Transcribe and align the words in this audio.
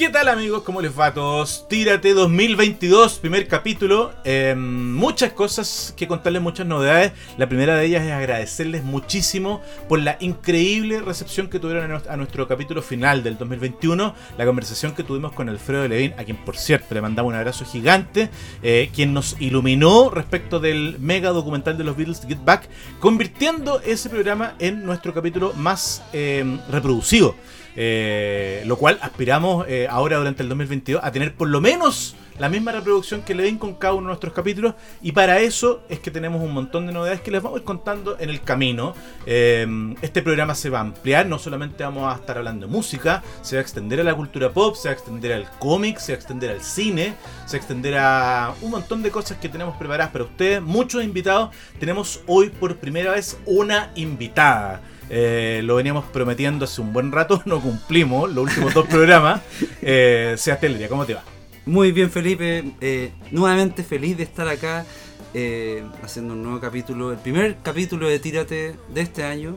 ¿Qué 0.00 0.08
tal 0.08 0.28
amigos? 0.28 0.62
¿Cómo 0.62 0.80
les 0.80 0.98
va 0.98 1.08
a 1.08 1.12
todos? 1.12 1.68
Tírate 1.68 2.14
2022, 2.14 3.18
primer 3.18 3.46
capítulo. 3.46 4.14
Eh, 4.24 4.54
muchas 4.56 5.34
cosas 5.34 5.92
que 5.94 6.08
contarles, 6.08 6.40
muchas 6.40 6.66
novedades. 6.66 7.12
La 7.36 7.50
primera 7.50 7.76
de 7.76 7.84
ellas 7.84 8.06
es 8.06 8.10
agradecerles 8.10 8.82
muchísimo 8.82 9.60
por 9.90 10.00
la 10.00 10.16
increíble 10.20 11.02
recepción 11.02 11.50
que 11.50 11.58
tuvieron 11.58 12.00
a 12.08 12.16
nuestro 12.16 12.48
capítulo 12.48 12.80
final 12.80 13.22
del 13.22 13.36
2021. 13.36 14.14
La 14.38 14.46
conversación 14.46 14.94
que 14.94 15.02
tuvimos 15.02 15.32
con 15.32 15.50
Alfredo 15.50 15.86
Levin, 15.86 16.14
a 16.16 16.24
quien 16.24 16.38
por 16.38 16.56
cierto 16.56 16.94
le 16.94 17.02
mandamos 17.02 17.28
un 17.28 17.36
abrazo 17.36 17.66
gigante, 17.66 18.30
eh, 18.62 18.88
quien 18.94 19.12
nos 19.12 19.38
iluminó 19.38 20.08
respecto 20.08 20.60
del 20.60 20.96
mega 20.98 21.28
documental 21.28 21.76
de 21.76 21.84
los 21.84 21.94
Beatles 21.94 22.22
Get 22.26 22.42
Back, 22.42 22.70
convirtiendo 23.00 23.82
ese 23.82 24.08
programa 24.08 24.54
en 24.60 24.82
nuestro 24.82 25.12
capítulo 25.12 25.52
más 25.52 26.02
eh, 26.14 26.58
reproducido. 26.70 27.34
Eh, 27.76 28.62
lo 28.66 28.76
cual 28.76 28.98
aspiramos 29.00 29.66
eh, 29.68 29.86
ahora 29.88 30.18
durante 30.18 30.42
el 30.42 30.48
2022 30.48 31.02
a 31.02 31.12
tener 31.12 31.34
por 31.34 31.48
lo 31.48 31.60
menos 31.60 32.16
la 32.40 32.48
misma 32.48 32.72
reproducción 32.72 33.20
que 33.20 33.34
le 33.34 33.42
den 33.42 33.58
con 33.58 33.74
cada 33.74 33.92
uno 33.92 34.04
de 34.04 34.08
nuestros 34.08 34.32
capítulos. 34.32 34.74
Y 35.02 35.12
para 35.12 35.40
eso 35.40 35.82
es 35.88 36.00
que 36.00 36.10
tenemos 36.10 36.42
un 36.42 36.52
montón 36.52 36.86
de 36.86 36.92
novedades 36.92 37.20
que 37.20 37.30
les 37.30 37.42
vamos 37.42 37.58
a 37.58 37.60
ir 37.60 37.64
contando 37.64 38.16
en 38.18 38.30
el 38.30 38.40
camino. 38.40 38.94
Eh, 39.26 39.94
este 40.00 40.22
programa 40.22 40.54
se 40.54 40.70
va 40.70 40.78
a 40.78 40.80
ampliar, 40.80 41.26
no 41.26 41.38
solamente 41.38 41.84
vamos 41.84 42.12
a 42.12 42.16
estar 42.16 42.38
hablando 42.38 42.66
de 42.66 42.72
música, 42.72 43.22
se 43.42 43.56
va 43.56 43.60
a 43.60 43.62
extender 43.62 44.00
a 44.00 44.04
la 44.04 44.14
cultura 44.14 44.50
pop, 44.50 44.74
se 44.74 44.88
va 44.88 44.92
a 44.92 44.96
extender 44.96 45.34
al 45.34 45.50
cómic, 45.58 45.98
se 45.98 46.12
va 46.12 46.16
a 46.16 46.18
extender 46.18 46.50
al 46.50 46.62
cine, 46.62 47.14
se 47.44 47.52
va 47.52 47.52
a 47.52 47.56
extender 47.56 47.98
a 47.98 48.54
un 48.62 48.70
montón 48.70 49.02
de 49.02 49.10
cosas 49.10 49.36
que 49.36 49.50
tenemos 49.50 49.76
preparadas 49.76 50.10
para 50.10 50.24
ustedes. 50.24 50.62
Muchos 50.62 51.04
invitados. 51.04 51.50
Tenemos 51.78 52.22
hoy 52.26 52.48
por 52.48 52.74
primera 52.76 53.12
vez 53.12 53.38
una 53.44 53.90
invitada. 53.94 54.80
Eh, 55.12 55.60
lo 55.64 55.74
veníamos 55.74 56.04
prometiendo 56.04 56.66
hace 56.66 56.80
un 56.80 56.92
buen 56.92 57.10
rato, 57.10 57.42
no 57.46 57.60
cumplimos 57.60 58.32
los 58.32 58.44
últimos 58.44 58.72
dos 58.72 58.86
programas. 58.86 59.42
Eh, 59.82 60.36
Sebastián 60.38 60.78
¿cómo 60.88 61.04
te 61.04 61.14
va? 61.14 61.24
Muy 61.66 61.90
bien, 61.90 62.10
Felipe. 62.10 62.64
Eh, 62.80 63.10
nuevamente 63.32 63.82
feliz 63.82 64.16
de 64.16 64.22
estar 64.22 64.46
acá 64.46 64.86
eh, 65.34 65.82
haciendo 66.02 66.34
un 66.34 66.42
nuevo 66.44 66.60
capítulo, 66.60 67.12
el 67.12 67.18
primer 67.18 67.56
capítulo 67.62 68.08
de 68.08 68.20
Tírate 68.20 68.76
de 68.88 69.00
este 69.00 69.24
año. 69.24 69.56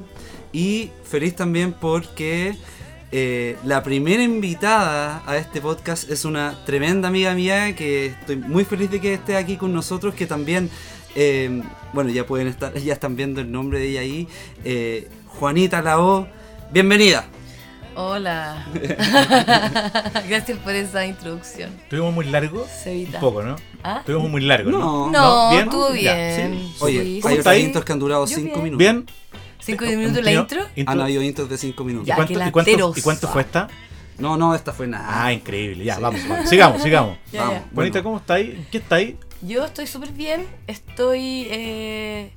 Y 0.52 0.90
feliz 1.04 1.36
también 1.36 1.74
porque 1.74 2.56
la 3.64 3.84
primera 3.84 4.24
invitada 4.24 5.22
a 5.28 5.38
este 5.38 5.62
podcast 5.62 6.10
es 6.10 6.26
una 6.26 6.58
tremenda 6.66 7.10
amiga 7.10 7.36
mía 7.36 7.76
que 7.76 8.08
estoy 8.08 8.38
muy 8.38 8.66
feliz 8.66 8.90
de 8.90 9.00
que 9.00 9.14
esté 9.14 9.36
aquí 9.36 9.56
con 9.56 9.72
nosotros, 9.72 10.16
que 10.16 10.26
también, 10.26 10.72
bueno, 11.94 12.10
ya 12.10 12.26
pueden 12.26 12.48
estar, 12.48 12.74
ya 12.78 12.94
están 12.94 13.16
viendo 13.16 13.40
el 13.40 13.52
nombre 13.52 13.80
de 13.80 13.90
ella 13.90 14.02
ahí. 14.02 14.28
Juanita 15.40 15.82
Lao, 15.82 16.28
bienvenida. 16.72 17.26
Hola. 17.96 18.66
Gracias 20.28 20.58
por 20.60 20.74
esa 20.74 21.06
introducción. 21.06 21.72
¿Tuvimos 21.90 22.14
muy 22.14 22.26
largo? 22.26 22.66
Cevita. 22.66 23.18
Un 23.18 23.22
poco, 23.22 23.44
¿no? 23.44 23.56
¿Ah? 23.84 24.02
Tuvimos 24.06 24.30
muy 24.32 24.42
largo, 24.42 24.72
¿no? 24.72 24.80
No. 24.80 25.12
No, 25.12 25.50
¿Bien? 25.52 25.64
estuvo 25.64 25.92
bien. 25.92 26.60
sí. 26.60 26.76
Oye, 26.80 27.04
Sí, 27.04 27.20
¿cómo 27.22 27.34
hay 27.34 27.40
otros 27.40 27.58
intros 27.60 27.86
que 27.86 27.94
han 27.94 28.00
durado 28.00 28.26
Yo 28.26 28.36
5 28.36 28.44
bien. 28.50 28.64
minutos. 28.64 28.78
¿Bien? 28.80 29.06
¿Cinco 29.60 29.86
minutos 29.86 30.24
la 30.24 30.32
intro? 30.34 30.62
Han 30.88 31.02
habido 31.02 31.22
intros 31.22 31.50
de 31.50 31.58
5 31.58 31.84
minutos. 31.84 32.08
Ya, 32.08 32.14
¿Y 32.14 32.18
cuánto, 32.18 32.34
y 32.34 32.36
cuánto- 32.52 32.60
lateros. 32.60 32.98
y 32.98 33.02
cuánto 33.02 33.28
fue 33.28 33.42
esta? 33.44 33.68
No, 34.18 34.38
no, 34.38 34.56
esta 34.56 34.74
fue 34.74 34.88
nada. 34.88 35.26
Ah, 35.26 35.32
increíble. 35.34 35.84
Ya, 35.84 36.00
vamos, 36.00 36.22
vamos. 36.28 36.50
Sigamos, 36.50 36.82
sigamos. 36.82 37.18
Ya, 37.32 37.42
Vamos. 37.42 37.56
ya. 37.56 37.66
Bonita, 37.72 37.94
Bueno. 38.00 38.04
¿cómo 38.04 38.18
está 38.18 38.34
ahí? 38.36 38.68
¿Qué 38.72 38.78
está 38.80 38.96
ahí? 38.96 39.18
Yo 39.42 39.66
estoy 39.66 39.88
súper 39.88 40.12
bien. 40.12 40.48
Estoy. 40.68 41.48
eh, 41.50 42.32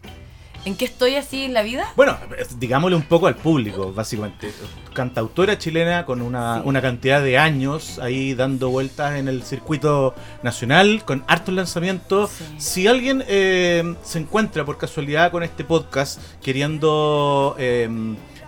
¿En 0.66 0.74
qué 0.74 0.84
estoy 0.84 1.14
así 1.14 1.44
en 1.44 1.54
la 1.54 1.62
vida? 1.62 1.92
Bueno, 1.94 2.18
digámosle 2.58 2.96
un 2.96 3.04
poco 3.04 3.28
al 3.28 3.36
público, 3.36 3.92
básicamente. 3.92 4.50
Cantautora 4.92 5.56
chilena 5.58 6.04
con 6.04 6.20
una, 6.20 6.60
una 6.64 6.82
cantidad 6.82 7.22
de 7.22 7.38
años 7.38 8.00
ahí 8.00 8.34
dando 8.34 8.70
vueltas 8.70 9.14
en 9.14 9.28
el 9.28 9.44
circuito 9.44 10.12
nacional, 10.42 11.04
con 11.04 11.22
hartos 11.28 11.54
lanzamientos. 11.54 12.30
Sí. 12.30 12.44
Si 12.58 12.86
alguien 12.88 13.22
eh, 13.28 13.94
se 14.02 14.18
encuentra 14.18 14.64
por 14.64 14.76
casualidad 14.76 15.30
con 15.30 15.44
este 15.44 15.62
podcast 15.62 16.20
queriendo 16.42 17.54
eh, 17.60 17.88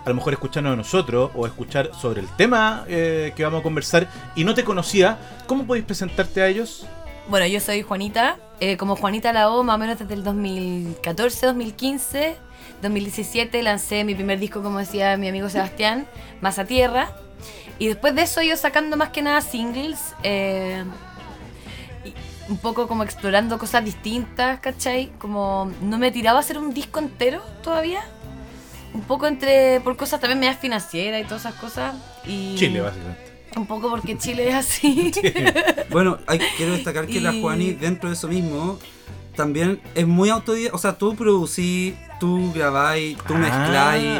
a 0.03 0.09
lo 0.09 0.15
mejor 0.15 0.33
escucharnos 0.33 0.73
a 0.73 0.75
nosotros 0.75 1.31
o 1.35 1.45
escuchar 1.45 1.91
sobre 1.93 2.19
el 2.19 2.27
tema 2.35 2.83
eh, 2.87 3.31
que 3.35 3.43
vamos 3.43 3.61
a 3.61 3.63
conversar 3.63 4.09
y 4.35 4.43
no 4.43 4.53
te 4.53 4.63
conocía, 4.63 5.19
¿cómo 5.47 5.65
podéis 5.65 5.85
presentarte 5.85 6.41
a 6.41 6.47
ellos? 6.47 6.85
Bueno, 7.29 7.45
yo 7.45 7.59
soy 7.59 7.81
Juanita. 7.83 8.37
eh, 8.59 8.75
como 8.77 8.95
Juanita 8.95 9.31
la 9.31 9.49
O, 9.51 9.63
más 9.63 9.75
o 9.75 9.77
menos 9.77 9.99
desde 9.99 10.13
el 10.15 10.23
2014, 10.23 11.45
2015. 11.45 12.35
2017 12.81 13.61
lancé 13.63 14.03
mi 14.03 14.15
primer 14.15 14.39
disco, 14.39 14.61
como 14.63 14.79
decía 14.79 15.15
mi 15.17 15.27
amigo 15.27 15.49
Sebastián, 15.49 16.07
Más 16.41 16.59
a 16.59 16.65
Tierra. 16.65 17.11
Y 17.77 17.87
después 17.87 18.15
de 18.15 18.23
eso 18.23 18.41
yo 18.41 18.57
sacando 18.57 18.97
más 18.97 19.09
que 19.09 19.21
nada 19.21 19.41
singles. 19.41 19.99
eh, 20.23 20.83
y 22.03 22.13
un 22.51 22.57
poco 22.57 22.87
como 22.87 23.03
explorando 23.03 23.57
cosas 23.59 23.85
distintas, 23.85 24.59
¿cachai? 24.59 25.11
Como 25.19 25.71
no 25.81 25.97
me 25.99 26.11
tiraba 26.11 26.39
a 26.39 26.41
hacer 26.41 26.57
un 26.57 26.73
disco 26.73 26.99
entero 26.99 27.41
todavía. 27.63 28.01
Un 28.93 29.01
poco 29.01 29.27
entre, 29.27 29.81
por 29.81 29.95
cosas 29.97 30.19
también 30.19 30.39
medias 30.39 30.57
financieras 30.57 31.21
y 31.21 31.23
todas 31.25 31.41
esas 31.45 31.53
cosas. 31.55 31.93
Y 32.25 32.55
Chile, 32.55 32.81
básicamente. 32.81 33.28
Un 33.55 33.65
poco 33.65 33.89
porque 33.89 34.17
Chile 34.17 34.49
es 34.49 34.55
así. 34.55 35.11
Bueno, 35.89 36.17
hay, 36.27 36.39
quiero 36.57 36.73
destacar 36.73 37.07
que 37.07 37.19
la 37.19 37.33
Juani, 37.33 37.71
dentro 37.73 38.09
de 38.09 38.15
eso 38.15 38.27
mismo, 38.27 38.77
también 39.35 39.81
es 39.95 40.05
muy 40.05 40.29
autodidacta. 40.29 40.75
O 40.75 40.79
sea, 40.79 40.97
tú 40.97 41.15
producís, 41.15 41.95
tú 42.19 42.51
grabáis, 42.53 43.17
tú 43.27 43.33
Ah. 43.35 43.37
mezcláis, 43.37 44.19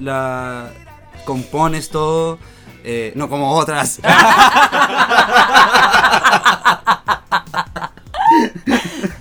la- 0.00 0.70
compones 1.24 1.88
todo. 1.90 2.38
eh, 2.84 3.12
no 3.14 3.28
como 3.28 3.52
otras. 3.52 4.00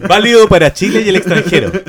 Válido 0.08 0.48
para 0.48 0.74
Chile 0.74 1.02
y 1.02 1.10
el 1.10 1.16
extranjero. 1.18 1.72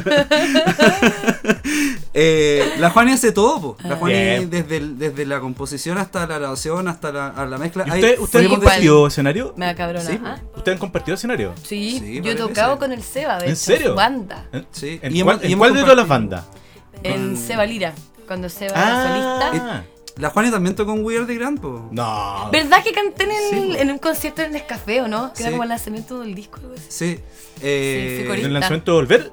Eh, 2.22 2.74
la 2.78 2.90
Juani 2.90 3.12
hace 3.12 3.32
todo, 3.32 3.60
po. 3.60 3.76
La 3.82 3.96
Juani 3.96 4.14
Bien. 4.14 4.50
desde, 4.50 4.76
el- 4.76 4.98
desde 4.98 5.24
la 5.24 5.40
composición 5.40 5.96
hasta 5.96 6.26
la 6.26 6.38
grabación, 6.38 6.86
hasta 6.86 7.10
la, 7.12 7.28
a 7.28 7.46
la 7.46 7.56
mezcla. 7.56 7.84
¿Y 7.86 7.90
Hay- 7.92 8.00
usted, 8.04 8.18
usted 8.20 8.38
ha 8.38 8.42
Sí, 8.42 8.48
podemos 8.48 8.58
compartido 8.58 9.06
escenario? 9.06 9.54
Me 9.56 9.64
da 9.66 9.74
cabrona. 9.74 10.04
Sí, 10.04 10.20
¿ah? 10.22 10.38
¿Ustedes 10.54 10.76
han 10.76 10.80
compartido 10.80 11.14
escenario? 11.14 11.54
Sí, 11.62 11.92
Sí, 11.98 12.00
yo 12.00 12.06
he 12.06 12.20
varias 12.34 12.36
tocado 12.36 12.68
veces. 12.76 12.78
con 12.80 12.92
el 12.92 13.02
Seba, 13.02 13.38
de 13.38 13.44
¿En 13.46 13.50
hecho, 13.52 13.60
serio? 13.60 13.88
su 13.90 13.94
banda. 13.94 14.46
¿En, 14.52 14.66
Sí, 14.70 14.98
en 15.02 15.16
y 15.16 15.22
cuál, 15.22 15.40
y 15.42 15.46
en 15.46 15.52
hemos 15.52 15.58
cuál 15.60 15.74
de 15.74 15.80
todas 15.80 15.96
las 15.96 16.06
compartido. 16.06 16.36
bandas? 16.42 16.44
En 17.02 17.36
Seba 17.38 17.64
Lira, 17.64 17.94
cuando 18.26 18.48
Seba 18.50 18.72
Ah. 18.76 18.82
era 18.82 19.08
solista. 19.08 19.50
decir. 19.80 19.90
La 20.16 20.28
Juani 20.28 20.50
también 20.50 20.74
tocó 20.76 20.92
en 20.92 21.02
Weird 21.02 21.26
the 21.26 21.34
Grand, 21.36 21.58
po. 21.58 21.88
No. 21.90 22.50
¿Verdad 22.52 22.82
que 22.84 22.92
canté 22.92 23.24
en, 23.24 23.30
el- 23.30 23.38
Sí, 23.48 23.72
po. 23.72 23.78
en 23.80 23.90
un 23.92 23.98
concierto 23.98 24.42
en 24.42 24.52
Nescafé, 24.52 25.00
o 25.00 25.08
no? 25.08 25.30
Que 25.32 25.38
Sí. 25.38 25.42
era 25.44 25.52
como 25.52 25.62
el 25.62 25.70
lanzamiento 25.70 26.20
del 26.20 26.34
disco. 26.34 26.58
algo 26.62 26.74
así. 26.74 26.84
Sí. 26.90 27.18
Eh, 27.62 28.06
Sí, 28.08 28.14
fui 28.16 28.22
¿En 28.22 28.26
corista. 28.28 28.46
el 28.48 28.52
lanzamiento 28.52 28.90
de 28.92 28.96
Volver? 28.96 29.32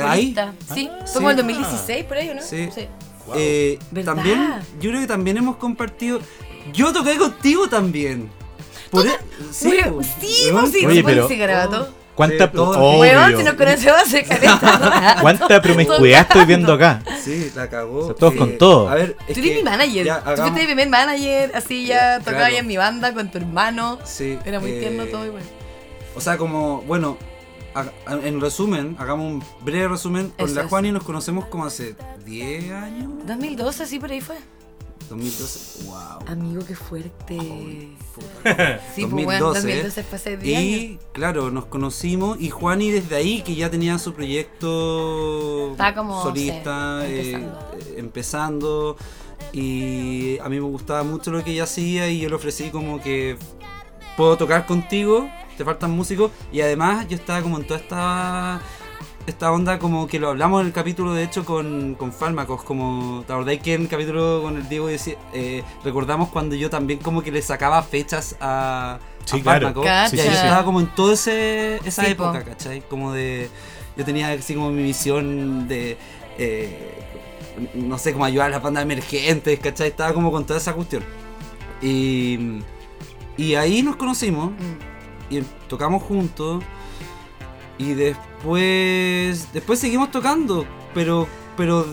Fui 0.00 0.10
¿Ahí? 0.10 0.34
Sí, 0.74 0.88
Ah, 0.90 1.04
fue 1.06 1.14
como 1.14 1.30
el 1.30 1.36
sí. 1.36 1.42
2016, 1.42 2.04
por 2.04 2.16
ahí, 2.16 2.30
¿o 2.30 2.34
¿no? 2.34 2.42
Sí. 2.42 2.68
sí. 2.74 2.86
Wow. 3.26 3.34
Eh, 3.38 3.78
¿Verdad? 3.90 4.14
también, 4.14 4.54
yo 4.80 4.90
creo 4.90 5.00
que 5.00 5.06
también 5.06 5.36
hemos 5.38 5.56
compartido. 5.56 6.20
Yo 6.72 6.92
toqué 6.92 7.16
contigo 7.16 7.68
también. 7.68 8.30
Por 8.90 9.06
e- 9.06 9.10
sí, 9.50 9.70
sí, 9.70 9.76
pues 9.90 10.06
sí, 10.20 10.84
Oye, 10.84 10.96
sí, 10.96 11.02
pero- 11.04 11.28
sí, 11.28 11.36
garabato. 11.38 11.88
¿Cuánta, 12.14 12.44
Sí, 12.46 12.50
todo. 12.54 12.78
obvio. 12.78 13.00
Weón, 13.00 13.36
si 13.36 13.42
nos 13.42 13.54
conocemos 13.54 14.02
hace 14.02 14.22
caleta. 14.28 15.16
¿Cuánta 15.20 15.60
promiscuidad 15.60 16.20
estoy 16.20 16.44
viendo 16.44 16.72
acá? 16.74 17.02
Sí, 17.20 17.50
la 17.56 17.68
cagó. 17.68 17.98
O 18.00 18.06
sea, 18.06 18.14
todos 18.14 18.34
con 18.34 18.56
todo. 18.56 18.88
A 18.88 18.94
ver, 18.94 19.16
es 19.26 19.34
Tú 19.34 19.40
eres 19.40 19.56
mi 19.56 19.62
manager. 19.64 20.06
ya, 20.06 20.22
Tú 20.22 20.42
fuiste 20.42 20.60
mi 20.60 20.66
primer 20.66 20.88
manager, 20.90 21.50
así 21.56 21.86
ya 21.86 22.16
Eh, 22.16 22.18
tocaba 22.20 22.36
claro. 22.38 22.52
ya 22.54 22.60
en 22.60 22.66
mi 22.68 22.76
banda 22.76 23.12
con 23.14 23.32
tu 23.32 23.38
hermano. 23.38 23.98
Sí, 24.04 24.38
Era 24.44 24.60
muy 24.60 24.70
eh, 24.70 24.78
tierno 24.80 25.06
todo 25.06 25.26
igual. 25.26 25.42
O 26.14 26.20
sea, 26.20 26.36
como, 26.38 26.82
bueno, 26.82 27.18
en 28.08 28.40
resumen, 28.40 28.96
hagamos 28.98 29.32
un 29.32 29.42
breve 29.64 29.88
resumen. 29.88 30.30
Con 30.36 30.46
Eso 30.46 30.54
la 30.54 30.62
es. 30.62 30.68
Juani 30.68 30.92
nos 30.92 31.02
conocemos 31.04 31.46
como 31.46 31.64
hace 31.64 31.96
10 32.24 32.70
años. 32.72 33.10
2012, 33.26 33.82
así 33.82 33.98
por 33.98 34.10
ahí 34.10 34.20
fue. 34.20 34.36
2012. 35.10 35.84
Wow. 35.84 35.96
Amigo, 36.28 36.64
qué 36.66 36.74
fuerte. 36.74 37.36
Sí, 38.94 39.06
pues 39.06 39.24
bueno, 39.24 39.46
2012, 39.46 39.60
2012 39.60 40.02
fue 40.04 40.16
hace 40.16 40.36
10 40.36 40.58
años. 40.58 40.70
Y 40.70 40.98
claro, 41.12 41.50
nos 41.50 41.66
conocimos 41.66 42.40
y 42.40 42.50
Juani 42.50 42.90
desde 42.90 43.16
ahí 43.16 43.42
que 43.42 43.54
ya 43.54 43.70
tenía 43.70 43.98
su 43.98 44.14
proyecto 44.14 45.74
como, 45.94 46.22
solista, 46.22 47.02
sí, 47.06 47.12
eh, 47.12 47.32
empezando. 47.32 47.76
eh, 47.76 47.94
empezando. 47.98 48.96
Y 49.52 50.38
a 50.38 50.48
mí 50.48 50.56
me 50.60 50.66
gustaba 50.66 51.02
mucho 51.02 51.30
lo 51.30 51.42
que 51.44 51.52
ella 51.52 51.64
hacía 51.64 52.08
y 52.08 52.20
yo 52.20 52.28
le 52.28 52.34
ofrecí 52.36 52.70
como 52.70 53.00
que 53.00 53.36
puedo 54.16 54.36
tocar 54.36 54.66
contigo, 54.66 55.28
te 55.56 55.64
faltan 55.64 55.90
músicos. 55.92 56.30
Y 56.52 56.60
además 56.60 57.06
yo 57.08 57.16
estaba 57.16 57.42
como 57.42 57.58
en 57.58 57.66
toda 57.66 57.80
esta 57.80 58.60
esta 59.26 59.50
onda 59.52 59.78
como 59.78 60.06
que 60.06 60.18
lo 60.18 60.28
hablamos 60.28 60.60
en 60.60 60.66
el 60.66 60.72
capítulo 60.74 61.14
de 61.14 61.22
hecho 61.22 61.46
con, 61.46 61.94
con 61.94 62.12
Fármacos, 62.12 62.62
como 62.62 63.24
¿te 63.26 63.32
acordáis 63.32 63.62
que 63.62 63.72
en 63.72 63.82
el 63.82 63.88
capítulo 63.88 64.40
con 64.42 64.56
el 64.58 64.68
Diego 64.68 64.88
decía- 64.88 65.16
eh, 65.32 65.62
recordamos 65.82 66.28
cuando 66.28 66.54
yo 66.56 66.68
también 66.68 66.98
como 66.98 67.22
que 67.22 67.32
le 67.32 67.40
sacaba 67.40 67.82
fechas 67.82 68.36
a, 68.38 68.98
Sí, 69.24 69.38
a 69.38 69.42
claro. 69.42 69.72
Fármacos? 69.72 70.12
Y 70.12 70.16
yo 70.18 70.22
estaba 70.24 70.62
como 70.66 70.80
en 70.80 70.88
toda 70.94 71.14
ese, 71.14 71.76
esa 71.86 72.04
Sí, 72.04 72.10
época, 72.10 72.40
po. 72.40 72.50
¿cachai? 72.50 72.82
Como 72.82 73.12
de... 73.14 73.48
Yo 73.96 74.04
tenía 74.04 74.28
así 74.30 74.54
como 74.54 74.70
mi 74.70 74.82
visión 74.82 75.68
de... 75.68 75.96
eh, 76.36 76.90
no 77.74 77.96
sé, 77.96 78.12
como 78.12 78.26
ayudar 78.26 78.48
a 78.48 78.50
las 78.50 78.62
bandas 78.62 78.82
emergentes, 78.82 79.58
¿cachai? 79.58 79.88
Estaba 79.88 80.12
como 80.12 80.30
con 80.32 80.44
toda 80.44 80.58
esa 80.58 80.74
cuestión. 80.74 81.02
Y... 81.80 82.58
Y 83.36 83.54
ahí 83.56 83.82
nos 83.82 83.96
conocimos 83.96 84.50
Mm. 84.50 85.34
y 85.34 85.40
tocamos 85.68 86.02
juntos. 86.02 86.62
Y 87.78 87.94
después. 87.94 89.52
Después 89.52 89.78
seguimos 89.78 90.10
tocando. 90.10 90.64
Pero. 90.94 91.26
Pero. 91.56 91.86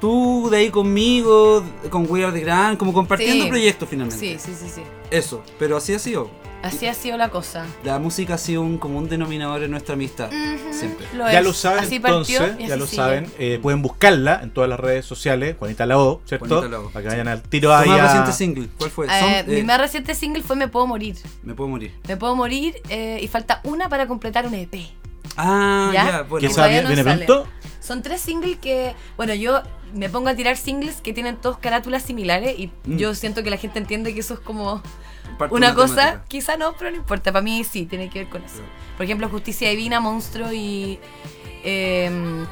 Tú 0.00 0.48
de 0.48 0.58
ahí 0.58 0.70
conmigo, 0.70 1.64
con 1.90 2.06
We 2.08 2.22
Are 2.24 2.32
the 2.32 2.44
Grand, 2.44 2.78
como 2.78 2.92
compartiendo 2.92 3.44
Sí. 3.44 3.50
proyectos 3.50 3.88
finalmente. 3.88 4.38
Sí, 4.38 4.38
sí, 4.38 4.54
sí, 4.56 4.70
sí. 4.72 4.82
Eso. 5.10 5.42
Pero 5.58 5.76
así 5.76 5.92
ha 5.92 5.98
sido. 5.98 6.30
Así 6.62 6.86
ha 6.86 6.94
sido 6.94 7.16
la 7.16 7.28
cosa. 7.30 7.64
La 7.84 7.98
música 8.00 8.34
ha 8.34 8.38
sido 8.38 8.62
un 8.62 8.78
común 8.78 9.08
denominador 9.08 9.62
en 9.62 9.70
nuestra 9.70 9.94
amistad. 9.94 10.28
Siempre. 10.72 11.06
Ya 11.16 11.38
es. 11.38 11.44
lo 11.44 11.52
saben 11.52 11.84
Así 11.84 12.00
partió 12.00 12.40
entonces, 12.42 12.64
y 12.64 12.68
ya 12.68 12.76
lo 12.76 12.86
sigue. 12.86 12.96
saben. 12.96 13.32
eh, 13.38 13.58
pueden 13.62 13.80
buscarla 13.80 14.40
en 14.42 14.50
todas 14.50 14.68
las 14.68 14.78
redes 14.80 15.04
sociales, 15.06 15.54
Juanita 15.58 15.86
Lao, 15.86 16.20
¿cierto? 16.24 16.46
Juanita 16.58 16.68
Lao. 16.68 16.90
Para 16.90 17.02
que 17.04 17.08
vayan 17.10 17.28
al 17.28 17.42
tiro 17.42 17.74
ahí 17.74 17.88
más 17.88 18.00
a- 18.00 18.02
reciente 18.06 18.32
single, 18.32 18.68
¿cuál 18.76 18.90
fue? 18.90 19.06
Eh, 19.06 19.10
Son- 19.44 19.54
mi 19.54 19.60
eh, 19.60 19.64
más 19.64 19.80
reciente 19.80 20.14
single 20.16 20.42
fue 20.42 20.56
Me 20.56 20.66
Puedo 20.68 20.86
Morir. 20.86 21.16
Me 21.44 21.54
puedo 21.54 21.68
morir. 21.70 21.94
Me 22.08 22.16
Puedo 22.16 22.34
Morir 22.34 22.74
eh, 22.88 23.18
y 23.22 23.28
falta 23.28 23.60
una 23.64 23.88
para 23.88 24.06
completar 24.08 24.46
un 24.46 24.54
EP. 24.54 24.74
Ah, 25.36 25.90
¿Ya? 25.94 26.04
ya, 26.06 26.22
bueno. 26.22 26.48
No 26.56 26.68
¿Viene 26.68 26.96
sale. 27.04 27.24
pronto? 27.24 27.46
Son 27.80 28.02
tres 28.02 28.20
singles 28.20 28.58
que, 28.58 28.94
bueno, 29.16 29.32
yo 29.34 29.62
me 29.94 30.08
pongo 30.10 30.28
a 30.28 30.34
tirar 30.34 30.56
singles 30.56 30.96
que 31.00 31.12
tienen 31.12 31.36
todos 31.36 31.58
carátulas 31.58 32.02
similares 32.02 32.58
y 32.58 32.66
Mm. 32.84 32.96
yo 32.96 33.14
siento 33.14 33.42
que 33.44 33.50
la 33.50 33.56
gente 33.56 33.78
entiende 33.78 34.12
que 34.12 34.20
eso 34.20 34.34
es 34.34 34.40
como 34.40 34.82
Parte 35.36 35.54
una 35.54 35.74
cosa, 35.74 36.22
quizá 36.28 36.56
no, 36.56 36.72
pero 36.78 36.90
no 36.90 36.96
importa, 36.96 37.32
para 37.32 37.42
mí 37.42 37.62
sí, 37.64 37.86
tiene 37.86 38.08
que 38.10 38.20
ver 38.20 38.28
con 38.28 38.42
eso. 38.44 38.60
Por 38.96 39.04
ejemplo, 39.04 39.28
Justicia 39.28 39.70
Divina, 39.70 40.00
Monstruo 40.00 40.52
y... 40.52 40.98
em, 41.64 42.46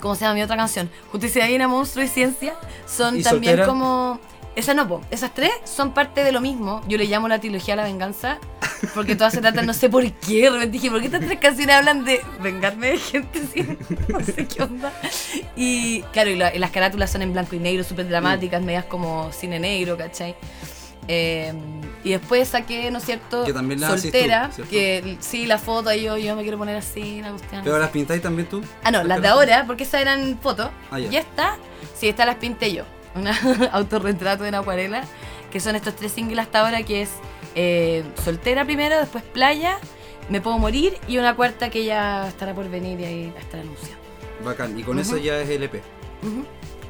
¿Cómo 0.00 0.14
se 0.14 0.22
llama 0.22 0.34
mi 0.34 0.42
otra 0.42 0.56
canción? 0.56 0.90
Justicia 1.12 1.44
Divina, 1.46 1.68
Monstruo 1.68 2.04
y 2.04 2.08
Ciencia 2.08 2.54
son 2.86 3.18
¿Y 3.18 3.22
también 3.22 3.52
Soltera? 3.56 3.66
como... 3.66 4.20
Esas 4.56 4.74
no, 4.74 4.88
po. 4.88 5.02
esas 5.10 5.34
tres 5.34 5.50
son 5.64 5.92
parte 5.92 6.24
de 6.24 6.32
lo 6.32 6.40
mismo. 6.40 6.80
Yo 6.88 6.96
le 6.96 7.04
llamo 7.04 7.28
la 7.28 7.38
trilogía 7.38 7.76
la 7.76 7.84
venganza, 7.84 8.38
porque 8.94 9.14
todas 9.14 9.34
se 9.34 9.42
tratan, 9.42 9.66
no 9.66 9.74
sé 9.74 9.90
por 9.90 10.10
qué, 10.10 10.50
de 10.50 10.66
dije, 10.66 10.90
¿por 10.90 11.00
qué 11.00 11.06
estas 11.06 11.20
tres 11.20 11.38
canciones 11.38 11.76
hablan 11.76 12.06
de 12.06 12.22
vengarme 12.40 12.88
de 12.88 12.96
gente 12.98 13.38
así? 13.38 13.76
No 14.08 14.18
sé 14.24 14.46
qué 14.48 14.62
onda. 14.62 14.92
Y 15.56 16.00
claro, 16.12 16.30
y, 16.30 16.36
la- 16.36 16.54
y 16.54 16.58
las 16.58 16.70
carátulas 16.70 17.10
son 17.10 17.20
en 17.20 17.34
blanco 17.34 17.54
y 17.54 17.58
negro, 17.58 17.84
súper 17.84 18.08
dramáticas, 18.08 18.62
medias 18.62 18.86
como 18.86 19.30
cine 19.30 19.60
negro, 19.60 19.98
¿cachai? 19.98 20.34
Eh, 21.06 21.52
y 22.06 22.10
después 22.10 22.46
saqué, 22.46 22.88
¿no 22.92 22.98
es 22.98 23.04
cierto? 23.04 23.44
Que 23.44 23.52
también 23.52 23.80
la 23.80 23.88
haces 23.88 24.12
tú, 24.12 24.16
Soltera, 24.16 24.48
que 24.70 25.16
sí, 25.18 25.44
la 25.44 25.58
foto, 25.58 25.88
ahí 25.88 26.04
yo, 26.04 26.16
yo 26.16 26.36
me 26.36 26.42
quiero 26.42 26.56
poner 26.56 26.76
así, 26.76 27.20
la 27.20 27.30
cuestión. 27.30 27.62
¿Pero 27.64 27.80
las 27.80 27.90
pintáis 27.90 28.22
también 28.22 28.48
tú? 28.48 28.62
Ah, 28.84 28.92
no, 28.92 29.02
las 29.02 29.20
de 29.20 29.26
ahora, 29.26 29.64
porque 29.66 29.82
esas 29.82 30.02
eran 30.02 30.38
fotos. 30.40 30.70
Ah, 30.92 31.00
ya. 31.00 31.10
y 31.10 31.16
esta, 31.16 31.56
sí, 31.98 32.06
estas 32.06 32.26
las 32.26 32.36
pinté 32.36 32.72
yo. 32.72 32.84
Una 33.16 33.36
autorretrato 33.72 34.46
en 34.46 34.54
acuarela, 34.54 35.02
que 35.50 35.58
son 35.58 35.74
estos 35.74 35.96
tres 35.96 36.12
singles 36.12 36.38
hasta 36.46 36.60
ahora, 36.60 36.84
que 36.84 37.02
es 37.02 37.10
eh, 37.56 38.04
Soltera 38.24 38.64
primero, 38.64 38.96
después 39.00 39.24
Playa, 39.24 39.78
Me 40.28 40.40
Puedo 40.40 40.58
Morir, 40.58 40.96
y 41.08 41.18
una 41.18 41.34
cuarta 41.34 41.70
que 41.70 41.84
ya 41.84 42.28
estará 42.28 42.54
por 42.54 42.70
venir 42.70 43.00
y 43.00 43.04
ahí 43.04 43.32
la 43.34 43.40
estará 43.40 43.64
anunciando. 43.64 43.98
Bacán. 44.44 44.78
Y 44.78 44.84
con 44.84 45.00
eso 45.00 45.14
Ujú. 45.16 45.24
ya 45.24 45.40
es 45.40 45.50
LP. 45.50 45.82
Ujú. 46.22 46.44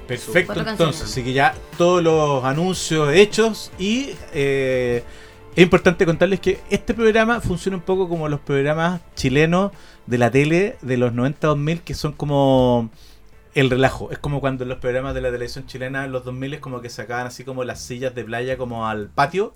Perfecto, 0.07 0.61
entonces. 0.61 1.03
Así 1.03 1.23
que 1.23 1.33
ya 1.33 1.55
todos 1.77 2.03
los 2.03 2.45
anuncios 2.45 3.13
hechos 3.13 3.73
y 3.79 4.11
eh, 4.33 5.03
es 5.55 5.63
importante 5.63 6.07
contarles 6.07 6.41
que 6.41 6.61
este 6.71 6.95
programa 6.95 7.41
funciona 7.41 7.77
un 7.77 7.83
poco 7.83 8.09
como 8.09 8.29
los 8.29 8.41
programas 8.41 9.01
chilenos 9.15 9.73
de 10.07 10.19
la 10.19 10.31
tele 10.31 10.77
de 10.83 10.97
los 10.97 11.13
90-2000 11.13 11.81
que 11.81 11.95
son 11.95 12.13
como 12.13 12.91
el 13.57 13.71
relajo. 13.71 14.11
Es 14.13 14.19
como 14.19 14.41
cuando 14.41 14.63
en 14.65 14.69
los 14.69 14.79
programas 14.79 15.15
de 15.15 15.21
la 15.23 15.31
televisión 15.31 15.67
chilena 15.67 16.05
en 16.05 16.13
los 16.13 16.25
2000 16.25 16.55
es 16.55 16.61
como 16.61 16.81
que 16.81 16.89
sacaban 16.91 17.27
así 17.27 17.43
como 17.45 17.65
las 17.65 17.81
sillas 17.81 18.15
de 18.15 18.23
playa 18.25 18.57
como 18.57 18.87
al 18.87 19.09
patio 19.09 19.55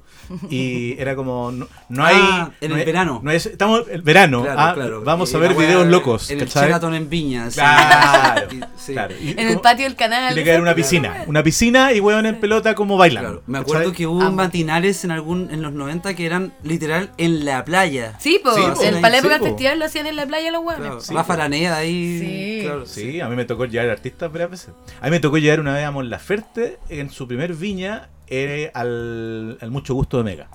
y 0.49 0.97
era 1.01 1.15
como 1.15 1.53
no, 1.53 1.69
no 1.89 2.05
hay 2.05 2.17
Ah, 2.19 2.51
en 2.61 2.71
no 2.71 2.75
el 2.77 2.81
hay- 2.81 2.87
verano. 2.87 3.21
no 3.23 3.31
es- 3.31 3.47
estamos 3.47 3.87
en 3.89 3.95
el 3.97 4.03
verano. 4.03 4.43
Claro, 4.43 4.61
ah, 4.61 4.73
claro. 4.75 5.03
Vamos 5.05 5.33
Y 5.33 5.37
a 5.37 5.39
ver 5.39 5.55
videos 5.55 5.87
locos. 5.87 6.31
En 6.31 6.41
el 6.41 6.49
en 6.95 7.11
Viña. 7.11 7.47
así. 7.47 7.55
Claro, 7.61 8.47
Y- 8.53 8.61
sí. 8.77 8.93
claro. 8.93 9.15
Y 9.21 9.31
En 9.33 9.49
el 9.49 9.61
patio 9.61 9.85
del 9.85 9.97
canal. 9.97 10.29
tiene 10.35 10.45
que 10.45 10.51
haber 10.51 10.63
una 10.63 10.75
piscina. 10.75 11.25
Una 11.27 11.43
piscina 11.43 11.93
y 11.93 12.01
hueón 12.01 12.27
en 12.27 12.41
pelota 12.41 12.75
como 12.75 12.97
bailando. 12.97 13.29
Claro, 13.29 13.43
Me 13.47 13.59
acuerdo 13.59 13.83
¿cachai? 13.85 13.97
que 13.97 14.07
hubo 14.07 14.23
Amo. 14.23 14.37
matinales 14.37 15.05
en 15.05 15.11
algún 15.11 15.51
en 15.51 15.63
los 15.63 15.73
90 15.73 16.15
que 16.15 16.27
eran 16.27 16.53
literal 16.63 17.11
en 17.19 17.45
la 17.45 17.65
playa. 17.65 18.17
Sí, 18.19 18.41
pues, 18.43 18.57
Sí, 18.57 18.63
el, 18.87 18.95
para 19.01 19.11
la 19.11 19.19
época 19.19 19.35
del 19.39 19.43
festival 19.49 19.79
lo 19.79 19.85
hacían 19.85 20.07
en 20.07 20.17
la 20.17 20.27
playa 20.27 20.51
los 20.51 20.63
hueones. 20.65 20.87
Claro, 20.87 21.01
Sí, 21.01 21.15
Rafa 21.15 21.27
pues. 21.27 21.39
Araneda 21.39 21.77
ahí. 21.77 22.19
Sí. 22.19 22.61
Claro, 22.65 22.87
Sí, 22.87 23.21
a 23.21 23.29
mí 23.29 23.37
me 23.37 23.45
tocó 23.45 23.67
llevar 23.91 23.99
artistas 23.99 24.33
varias 24.33 24.51
veces. 24.51 24.69
A 25.01 25.05
mí 25.05 25.11
me 25.11 25.21
tocó 25.21 25.39
llevar 25.39 25.61
una 25.61 25.75
vez 25.75 25.85
a 25.85 25.91
Mon 25.91 26.09
Laferte 26.11 26.79
en 26.89 27.11
su 27.11 27.27
primer 27.29 27.55
viña 27.55 28.09
eh, 28.29 28.71
al, 28.75 29.59
al 29.61 29.71
Mucho 29.71 29.95
Gusto 29.95 30.19
de 30.19 30.25
Mega. 30.25 30.49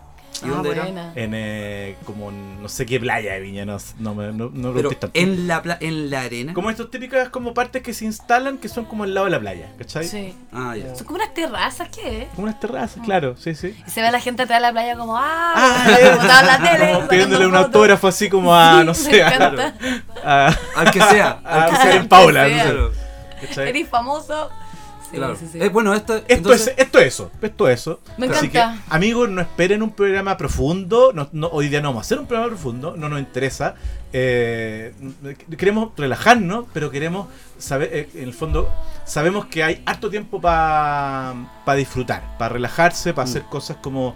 ¿Y 0.44 0.50
dónde 0.50 0.72
era? 0.72 0.82
Ah, 0.82 0.86
buena. 0.88 1.14
En 1.16 1.32
eh, 1.34 1.96
como 2.06 2.30
no 2.30 2.68
sé 2.68 2.86
qué 2.86 3.00
playa 3.00 3.34
de 3.36 3.40
viña, 3.40 3.64
no, 3.64 3.78
no, 4.00 4.14
me- 4.14 4.34
no, 4.34 4.50
no 4.54 4.74
Pero 4.74 4.74
preguntes 4.74 5.00
tanto. 5.00 5.18
en 5.18 5.48
la 5.48 5.62
pla- 5.64 5.78
en 5.80 6.10
la 6.10 6.22
arena. 6.24 6.54
Como 6.54 6.70
estas 6.70 6.92
típicas 6.92 7.30
como 7.30 7.54
partes 7.54 7.82
que 7.82 7.94
se 7.94 8.04
instalan 8.04 8.58
que 8.58 8.68
son 8.68 8.84
como 8.84 9.06
al 9.06 9.14
lado 9.14 9.26
de 9.26 9.32
la 9.32 9.40
playa, 9.40 9.70
¿cachai? 9.78 10.06
Sí. 10.06 10.34
Ah, 10.52 10.76
ya. 10.76 10.94
Son 10.94 11.06
como 11.08 11.20
unas 11.20 11.34
terrazas, 11.34 11.88
¿qué 11.88 12.24
es? 12.24 12.28
Como 12.36 12.44
unas 12.48 12.60
terrazas, 12.60 13.02
claro, 13.06 13.38
sí, 13.38 13.56
sí. 13.56 13.82
Y 13.88 13.90
se 13.90 14.02
ve 14.02 14.08
a 14.08 14.12
la 14.12 14.20
gente 14.20 14.44
atrás 14.44 14.60
de 14.60 14.62
la 14.64 14.72
playa 14.74 14.98
como, 14.98 15.16
¡ah! 15.18 15.54
Ah, 15.56 15.86
como 16.02 16.22
estaba 16.22 16.40
en 16.42 16.48
la 16.48 16.72
tele. 16.78 16.94
Como 16.96 17.08
pidiéndole 17.08 17.48
un 17.48 17.56
autógrafo 17.56 18.08
así 18.10 18.30
como 18.30 18.54
a, 18.54 18.80
Sí, 18.82 18.86
no 18.86 18.94
sé, 18.94 19.24
a, 19.24 19.28
a, 20.26 20.48
Al 20.76 20.92
que 20.92 21.00
sea. 21.00 21.40
a 21.46 21.64
Al 21.64 21.70
que 21.70 21.76
sea. 21.92 22.10
Paula, 22.10 22.44
Al 22.44 22.50
que 22.50 22.56
no 22.74 22.90
sé. 22.92 23.05
Eres 23.58 23.88
famoso. 23.90 24.50
Sí, 25.12 25.18
claro. 25.18 25.36
sí, 25.36 25.48
sí. 25.52 25.62
Eh, 25.62 25.70
bueno, 25.70 25.94
esto, 25.94 26.16
Esto, 26.16 26.26
entonces- 26.34 26.68
es, 26.70 26.74
esto 26.86 26.98
es 27.00 27.06
eso, 27.08 27.32
esto 27.40 27.70
es 27.70 27.80
eso. 27.80 28.00
Me 28.18 28.26
Así 28.26 28.50
que, 28.50 28.58
encanta. 28.58 28.84
amigos, 28.90 29.30
no 29.30 29.40
esperen 29.40 29.84
un 29.84 29.92
programa 29.92 30.36
profundo. 30.36 31.12
no- 31.14 31.30
no- 31.32 31.48
hoy 31.50 31.70
día 31.70 31.80
no 31.80 31.90
vamos 31.90 32.02
a 32.02 32.06
hacer 32.06 32.18
un 32.20 32.26
programa 32.26 32.50
profundo, 32.50 32.96
no 32.98 33.08
nos 33.08 33.20
interesa. 33.20 33.76
Eh, 34.12 34.94
queremos 35.58 35.92
relajarnos, 35.96 36.66
pero 36.74 36.90
queremos 36.90 37.28
saber, 37.60 37.90
eh, 37.94 38.10
en 38.16 38.24
el 38.24 38.34
fondo, 38.34 38.68
sabemos 39.06 39.46
que 39.46 39.64
hay 39.64 39.84
harto 39.86 40.10
tiempo 40.10 40.42
para 40.42 41.36
disfrutar, 41.78 42.36
para 42.40 42.54
relajarse, 42.54 43.14
para 43.14 43.28
Mm. 43.28 43.30
hacer 43.30 43.42
cosas 43.44 43.78
como... 43.84 44.16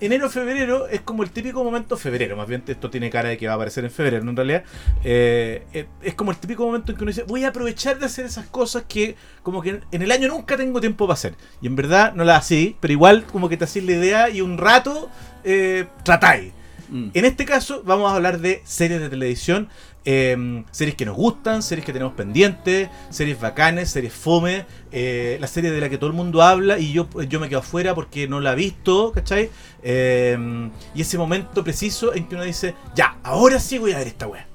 eh, 0.00 0.06
enero, 0.06 0.30
febrero 0.30 0.88
es 0.88 1.00
como 1.00 1.22
el 1.22 1.30
típico 1.30 1.62
momento 1.62 1.96
febrero, 1.96 2.36
más 2.36 2.48
bien 2.48 2.62
esto 2.66 2.90
tiene 2.90 3.10
cara 3.10 3.28
de 3.28 3.36
que 3.36 3.46
va 3.46 3.52
a 3.52 3.56
aparecer 3.56 3.84
en 3.84 3.90
febrero, 3.90 4.24
¿no? 4.24 4.30
en 4.30 4.36
realidad 4.36 4.64
eh, 5.04 5.64
eh, 5.72 5.86
es 6.02 6.14
como 6.14 6.30
el 6.30 6.36
típico 6.38 6.64
momento 6.64 6.92
en 6.92 6.98
que 6.98 7.04
uno 7.04 7.10
dice, 7.10 7.24
voy 7.24 7.44
a 7.44 7.48
aprovechar 7.48 7.98
de 7.98 8.06
hacer 8.06 8.26
esas 8.26 8.46
cosas 8.46 8.84
que 8.88 9.16
como 9.42 9.62
que 9.62 9.80
en 9.90 10.02
el 10.02 10.10
año 10.10 10.28
nunca 10.28 10.56
tengo 10.56 10.80
tiempo 10.80 11.06
para 11.06 11.14
hacer. 11.14 11.34
Y 11.60 11.66
en 11.66 11.76
verdad 11.76 12.14
no 12.14 12.24
las 12.24 12.38
así, 12.38 12.76
pero 12.80 12.92
igual 12.92 13.24
como 13.24 13.48
que 13.48 13.56
te 13.56 13.64
hacís 13.64 13.84
la 13.84 13.92
idea 13.92 14.30
y 14.30 14.40
un 14.40 14.58
rato 14.58 15.10
eh, 15.44 15.86
tratáis. 16.04 16.52
Mm. 16.90 17.10
En 17.14 17.24
este 17.24 17.44
caso 17.44 17.82
vamos 17.84 18.10
a 18.12 18.16
hablar 18.16 18.40
de 18.40 18.62
series 18.64 19.00
de 19.00 19.08
televisión, 19.08 19.68
eh, 20.10 20.64
series 20.70 20.96
que 20.96 21.04
nos 21.04 21.14
gustan, 21.16 21.62
series 21.62 21.84
que 21.84 21.92
tenemos 21.92 22.14
pendientes, 22.14 22.88
series 23.10 23.38
bacanes, 23.38 23.90
series 23.90 24.14
fome, 24.14 24.64
eh, 24.90 25.36
la 25.38 25.46
serie 25.46 25.70
de 25.70 25.80
la 25.82 25.90
que 25.90 25.98
todo 25.98 26.08
el 26.08 26.16
mundo 26.16 26.40
habla 26.40 26.78
y 26.78 26.92
yo, 26.92 27.06
yo 27.28 27.40
me 27.40 27.48
quedo 27.50 27.58
afuera 27.58 27.94
porque 27.94 28.26
no 28.26 28.40
la 28.40 28.52
he 28.52 28.56
visto, 28.56 29.12
¿cachai? 29.12 29.50
Eh, 29.82 30.70
y 30.94 31.00
ese 31.02 31.18
momento 31.18 31.62
preciso 31.62 32.14
en 32.14 32.26
que 32.26 32.36
uno 32.36 32.44
dice, 32.44 32.74
ya, 32.94 33.18
ahora 33.22 33.60
sí 33.60 33.76
voy 33.76 33.92
a 33.92 33.98
ver 33.98 34.06
esta 34.06 34.26
weá. 34.26 34.46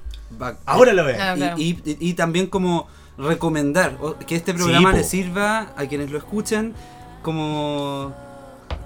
Va- 0.42 0.58
Ahora 0.66 0.92
la 0.92 1.04
veo. 1.04 1.16
Ah, 1.20 1.34
y, 1.34 1.38
claro. 1.38 1.56
y- 1.58 1.78
y- 1.84 1.96
y 2.00 2.14
también 2.14 2.48
como 2.48 2.88
recomendar 3.16 3.96
que 4.26 4.34
este 4.34 4.52
programa 4.54 4.90
le 4.92 5.04
sirva 5.04 5.72
a 5.76 5.86
quienes 5.86 6.10
lo 6.10 6.18
escuchan 6.18 6.74
como 7.22 8.12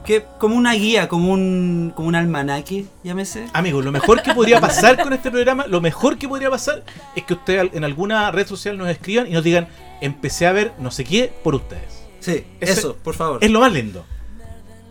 que 0.04 0.24
como 0.38 0.56
una 0.56 0.72
guía, 0.74 1.08
como 1.08 1.32
un 1.32 1.92
como 1.94 2.08
un 2.08 2.14
almanaque, 2.14 2.86
llámese. 3.04 3.46
Amigos, 3.52 3.84
lo 3.84 3.92
mejor 3.92 4.22
que 4.22 4.32
podría 4.34 4.60
pasar 4.60 5.02
con 5.02 5.12
este 5.12 5.30
programa, 5.30 5.66
lo 5.66 5.80
mejor 5.80 6.16
que 6.18 6.28
podría 6.28 6.50
pasar 6.50 6.82
es 7.14 7.24
que 7.24 7.34
ustedes 7.34 7.70
en 7.74 7.84
alguna 7.84 8.30
red 8.30 8.46
social 8.46 8.76
nos 8.78 8.88
escriban 8.88 9.26
y 9.26 9.30
nos 9.32 9.44
digan, 9.44 9.68
empecé 10.00 10.46
a 10.46 10.52
ver 10.52 10.72
no 10.78 10.90
sé 10.90 11.04
qué 11.04 11.32
por 11.44 11.54
ustedes. 11.54 12.04
Sí, 12.20 12.44
Ese- 12.60 12.72
eso, 12.72 12.96
por 12.96 13.14
favor. 13.14 13.42
Es 13.42 13.50
lo 13.50 13.60
más 13.60 13.72
lindo. 13.72 14.04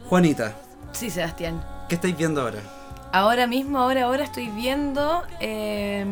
Juanita, 0.06 0.56
Sí, 0.94 1.10
Sebastián. 1.10 1.63
¿qué 1.89 1.96
estáis 1.96 2.18
viendo 2.18 2.42
ahora? 2.42 2.60
Ahora 3.12 3.48
mismo, 3.48 3.80
ahora, 3.80 4.04
ahora 4.04 4.24
estoy 4.24 4.48
viendo. 4.50 5.24
eh, 5.39 6.06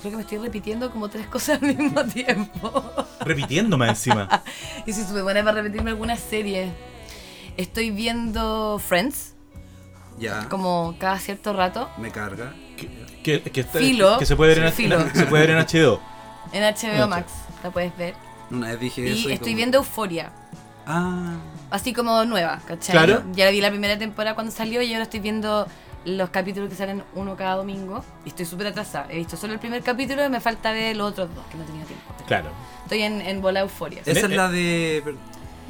creo 0.00 0.10
que 0.12 0.16
me 0.16 0.22
estoy 0.22 0.38
repitiendo 0.38 0.90
como 0.90 1.08
tres 1.08 1.26
cosas 1.28 1.60
al 1.62 1.74
mismo 1.76 2.04
tiempo. 2.04 2.84
Repitiendo 3.20 3.76
más 3.78 3.90
encima. 3.90 4.28
y 4.86 4.92
soy 4.92 5.04
súper 5.04 5.22
buena 5.22 5.42
para 5.42 5.56
repetirme 5.62 5.90
algunas 5.90 6.20
series. 6.20 6.70
Estoy 7.58 7.90
viendo 7.90 8.78
Friends, 8.78 9.34
Ya. 10.18 10.48
como 10.48 10.94
cada 10.98 11.18
cierto 11.18 11.52
rato, 11.52 11.90
Me 11.98 12.10
carga. 12.10 12.54
Que, 13.22 13.42
que 13.42 13.60
está- 13.60 13.78
Filo. 13.80 14.16
que 14.18 14.24
se 14.24 14.36
puede 14.36 14.54
ver 14.54 14.64
en, 14.68 14.72
Filo. 14.72 14.98
se 15.12 15.26
puede 15.26 15.46
ver 15.48 15.56
en 15.56 15.66
HD2. 15.66 15.98
en 16.52 16.62
HBO. 16.62 17.08
Max. 17.08 17.32
La 17.62 17.70
puedes 17.70 17.94
ver. 17.98 18.14
Una 18.50 18.68
vez 18.68 18.80
dije 18.80 19.10
eso. 19.12 19.28
Y 19.28 19.32
estoy 19.32 19.48
como- 19.48 19.56
viendo 19.56 19.78
Euforia. 19.78 20.32
Ah. 20.86 21.34
Así 21.70 21.92
como 21.92 22.24
nueva, 22.24 22.60
¿cachai? 22.66 22.92
Claro. 22.92 23.22
Ya 23.32 23.44
la 23.44 23.50
vi 23.50 23.60
la 23.60 23.68
primera 23.70 23.98
temporada 23.98 24.34
cuando 24.34 24.50
salió 24.52 24.80
y 24.80 24.90
ahora 24.94 25.02
estoy 25.02 25.20
viendo 25.20 25.66
los 26.06 26.30
capítulos 26.30 26.70
que 26.70 26.76
salen 26.76 27.02
uno 27.14 27.36
cada 27.36 27.56
domingo. 27.56 28.02
Y 28.24 28.28
estoy 28.28 28.46
súper 28.46 28.68
atrasada. 28.68 29.08
He 29.10 29.16
visto 29.16 29.36
solo 29.36 29.52
el 29.52 29.58
primer 29.58 29.82
capítulo 29.82 30.24
y 30.24 30.28
me 30.30 30.40
falta 30.40 30.72
ver 30.72 30.96
los 30.96 31.10
otros 31.10 31.28
dos, 31.34 31.44
que 31.50 31.58
no 31.58 31.64
he 31.64 31.66
tenido 31.66 31.86
tiempo. 31.86 32.14
Claro. 32.26 32.48
Estoy 32.84 33.02
en, 33.02 33.20
en 33.20 33.42
bola 33.42 33.60
euforia. 33.60 34.00
Esa 34.06 34.20
es 34.20 34.30
la 34.30 34.48
de. 34.48 35.02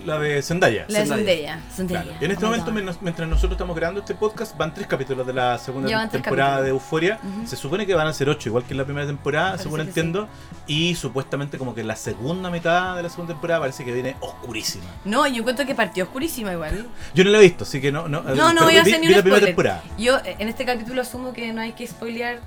La 0.04 0.18
de 0.18 0.42
Zendaya. 0.42 0.86
La 0.88 1.00
de 1.00 1.06
Zendaya. 1.06 1.24
Zendaya. 1.26 1.60
Zendaya. 1.74 2.02
Claro. 2.02 2.18
Y 2.20 2.24
en 2.24 2.30
este 2.30 2.44
Oh 2.44 2.48
momento, 2.50 2.96
mientras 3.00 3.28
nosotros 3.28 3.52
estamos 3.52 3.76
grabando 3.76 4.00
este 4.00 4.14
podcast, 4.14 4.56
van 4.56 4.72
tres 4.72 4.86
capítulos 4.86 5.26
de 5.26 5.32
la 5.32 5.58
segunda 5.58 6.08
temporada 6.08 6.62
de. 6.62 6.70
Euforia. 6.70 7.18
Se 7.46 7.56
supone 7.56 7.86
que 7.86 7.94
van 7.94 8.06
a 8.06 8.12
ser 8.12 8.28
ocho, 8.28 8.48
igual 8.48 8.64
que 8.64 8.72
en 8.74 8.78
la 8.78 8.84
primera 8.84 9.06
temporada, 9.06 9.50
Parece 9.50 9.64
según 9.64 9.80
entiendo. 9.80 10.28
Y 10.66 10.94
supuestamente 10.94 11.58
como 11.58 11.74
que 11.74 11.82
la 11.84 11.96
segunda 11.96 12.50
mitad 12.50 12.96
de 12.96 13.02
la 13.02 13.08
segunda 13.08 13.34
temporada 13.34 13.60
parece 13.60 13.84
que 13.84 13.92
viene 13.92 14.16
oscurísima. 14.20 14.84
No, 15.04 15.26
yo 15.26 15.40
encuentro 15.40 15.66
que 15.66 15.74
partió 15.74 16.04
oscurísima 16.04 16.52
igual. 16.52 16.86
Yo 17.14 17.24
no 17.24 17.30
la 17.30 17.38
he 17.38 17.42
visto, 17.42 17.64
así 17.64 17.80
que 17.80 17.90
no... 17.90 18.08
No, 18.08 18.22
No, 18.22 18.52
no 18.52 18.64
voy 18.64 18.76
a 18.76 18.82
hacer 18.82 19.00
ni 19.00 19.08
un 19.08 19.14
spoiler. 19.18 19.44
temporada. 19.44 19.82
Yo 19.98 20.18
eh, 20.18 20.36
en 20.38 20.48
este 20.48 20.64
capítulo 20.64 21.02
asumo 21.02 21.32
que 21.32 21.52
no 21.52 21.60
hay 21.60 21.72
que 21.72 21.86
spoilear. 21.86 22.40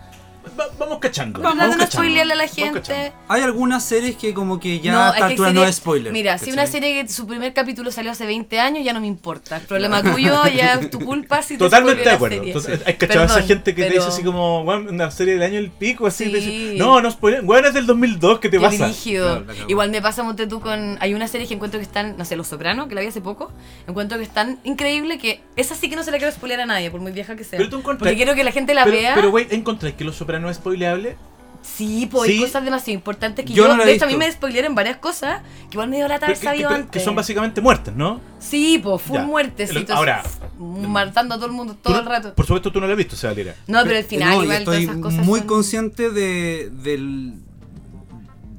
Va- 0.60 0.68
vamos 0.80 1.00
cachando. 1.00 1.40
Tratar 1.40 1.70
de 1.70 1.76
no 1.78 1.88
spoilearle 1.88 2.34
a 2.34 2.36
la 2.36 2.44
vamos 2.44 2.56
gente. 2.56 3.14
Hay 3.28 3.42
algunas 3.42 3.84
series 3.84 4.16
que 4.16 4.34
como 4.34 4.60
que 4.60 4.80
ya 4.80 4.92
No, 4.92 5.00
a 5.02 5.08
es 5.10 5.14
esta 5.16 5.28
que 5.28 5.32
altura 5.34 5.50
serie- 5.50 5.62
no 5.62 5.68
es 5.68 5.76
spoiler. 5.76 6.12
Mira, 6.14 6.38
si 6.38 6.46
¿cachai? 6.46 6.54
una 6.54 6.68
serie 6.68 7.02
que 7.04 7.10
su 7.12 7.28
primer 7.28 7.54
capítulo 7.54 7.92
salió 7.92 8.12
hace 8.12 8.26
20 8.26 8.60
años, 8.60 8.84
ya 8.84 8.94
no 8.94 9.00
me 9.00 9.08
importa. 9.08 9.58
El 9.58 9.64
problema 9.64 10.02
tuyo, 10.02 10.42
ya 10.56 10.74
es 10.76 10.90
tu 10.90 11.00
culpa 11.00 11.42
si 11.42 11.56
te 11.56 11.60
Totalmente 11.60 12.04
de 12.04 12.10
acuerdo. 12.10 12.44
Entonces, 12.44 12.82
hay 12.86 12.96
cachado 12.96 13.22
a 13.22 13.26
esa 13.26 13.34
Perdón, 13.36 13.48
gente 13.48 13.76
que 13.76 13.84
te 13.84 13.88
pero- 13.90 14.02
dice 14.04 14.14
así 14.14 14.24
como, 14.24 14.62
"Weón, 14.64 14.88
una 14.90 15.12
serie 15.12 15.34
del 15.36 15.44
año 15.44 15.60
el 15.60 15.70
pico, 15.72 16.08
así. 16.08 16.26
Sí. 16.26 16.32
te 16.32 16.38
dice, 16.40 16.76
no, 16.78 17.02
no 17.02 17.12
spoiler. 17.12 17.44
Weón, 17.46 17.66
es 17.66 17.74
del 17.74 17.86
2002, 17.86 18.40
¿qué 18.40 18.50
te 18.50 18.58
Qué 18.58 18.64
pasa? 18.64 18.92
Claro, 19.04 19.40
la 19.46 19.54
cagó. 19.54 19.70
Igual 19.70 19.90
me 19.92 20.02
pasa, 20.02 20.24
monte 20.24 20.48
tú, 20.48 20.60
con... 20.60 20.98
Hay 21.02 21.14
una 21.14 21.28
serie 21.28 21.48
que 21.48 21.54
encuentro 21.54 21.80
que 21.80 21.86
están, 21.86 22.18
no 22.18 22.26
sé, 22.26 22.36
Los 22.36 22.48
Sopranos, 22.48 22.88
que 22.88 22.96
la 22.96 23.02
vi 23.02 23.08
hace 23.08 23.22
poco. 23.22 23.52
Encuentro 23.88 24.18
que 24.18 24.24
es 24.24 24.30
tan 24.34 24.60
increíble 24.64 25.18
que 25.20 25.42
esa 25.56 25.76
sí 25.76 25.90
que 25.90 25.96
no 25.96 26.04
se 26.04 26.12
la 26.12 26.18
quiero 26.18 26.32
spoilear 26.34 26.62
a 26.62 26.66
nadie, 26.66 26.90
por 26.92 27.00
muy 27.02 27.12
vieja 27.12 27.36
que 27.36 27.44
sea. 27.44 27.58
Pero 27.58 27.70
tú 27.70 27.82
Porque 27.84 28.16
quiero 28.16 28.34
que 28.36 28.44
la 28.44 28.52
gente 28.52 28.74
la 28.74 28.84
pero, 28.86 28.96
vea. 28.98 29.16
Pero, 29.16 29.30
güey, 29.32 29.48
¿encontrás 29.52 29.94
que 29.94 30.04
Los 30.04 30.16
Sopranos 30.16 30.31
es 30.40 30.58
spoileable? 30.58 31.18
sí, 31.64 32.08
pues 32.12 32.28
hay 32.28 32.38
Sí. 32.38 32.44
cosas 32.44 32.64
demasiado 32.66 32.94
importantes 32.96 33.46
que 33.46 33.54
Yo 33.54 33.64
yo... 33.66 33.70
no 33.70 33.78
la 33.78 33.84
he 33.84 33.86
de 33.86 33.94
hecho, 33.94 34.06
a 34.06 34.08
mí 34.08 34.16
visto. 34.16 34.26
me 34.26 34.32
spoilearon 34.32 34.74
varias 34.74 34.98
cosas 34.98 35.42
que 35.70 35.76
igual 35.76 35.90
me 35.90 35.98
dio 35.98 36.06
haber 36.08 36.20
que, 36.20 36.36
sabido 36.36 36.70
que- 36.70 36.76
antes. 36.76 36.90
que 36.90 37.00
son 37.00 37.16
básicamente 37.16 37.62
muertes, 37.62 37.96
¿no? 37.96 38.20
Sí, 38.40 38.80
pues 38.82 39.00
full 39.04 39.18
Ya. 39.18 39.24
muertecitos. 39.26 39.92
Ahora- 39.96 40.24
Matando 40.58 41.36
a 41.36 41.38
todo 41.38 41.46
el 41.46 41.52
mundo 41.52 41.76
todo 41.80 41.94
no- 41.94 42.00
el 42.00 42.06
rato. 42.08 42.34
Por 42.34 42.46
supuesto, 42.48 42.72
tú 42.72 42.82
no 42.82 42.88
la 42.88 42.94
has 42.94 42.98
visto, 42.98 43.16
Sebalira. 43.16 43.54
No, 43.68 43.84
pero 43.84 43.96
al 43.98 44.04
final 44.04 44.30
No, 44.38 44.44
igual 44.44 44.64
todas 44.64 44.80
estoy 44.80 44.92
esas 44.92 45.04
cosas 45.04 45.24
muy 45.26 45.40
son- 45.42 45.48
consciente 45.48 46.10
de, 46.10 46.72
del, 46.72 47.34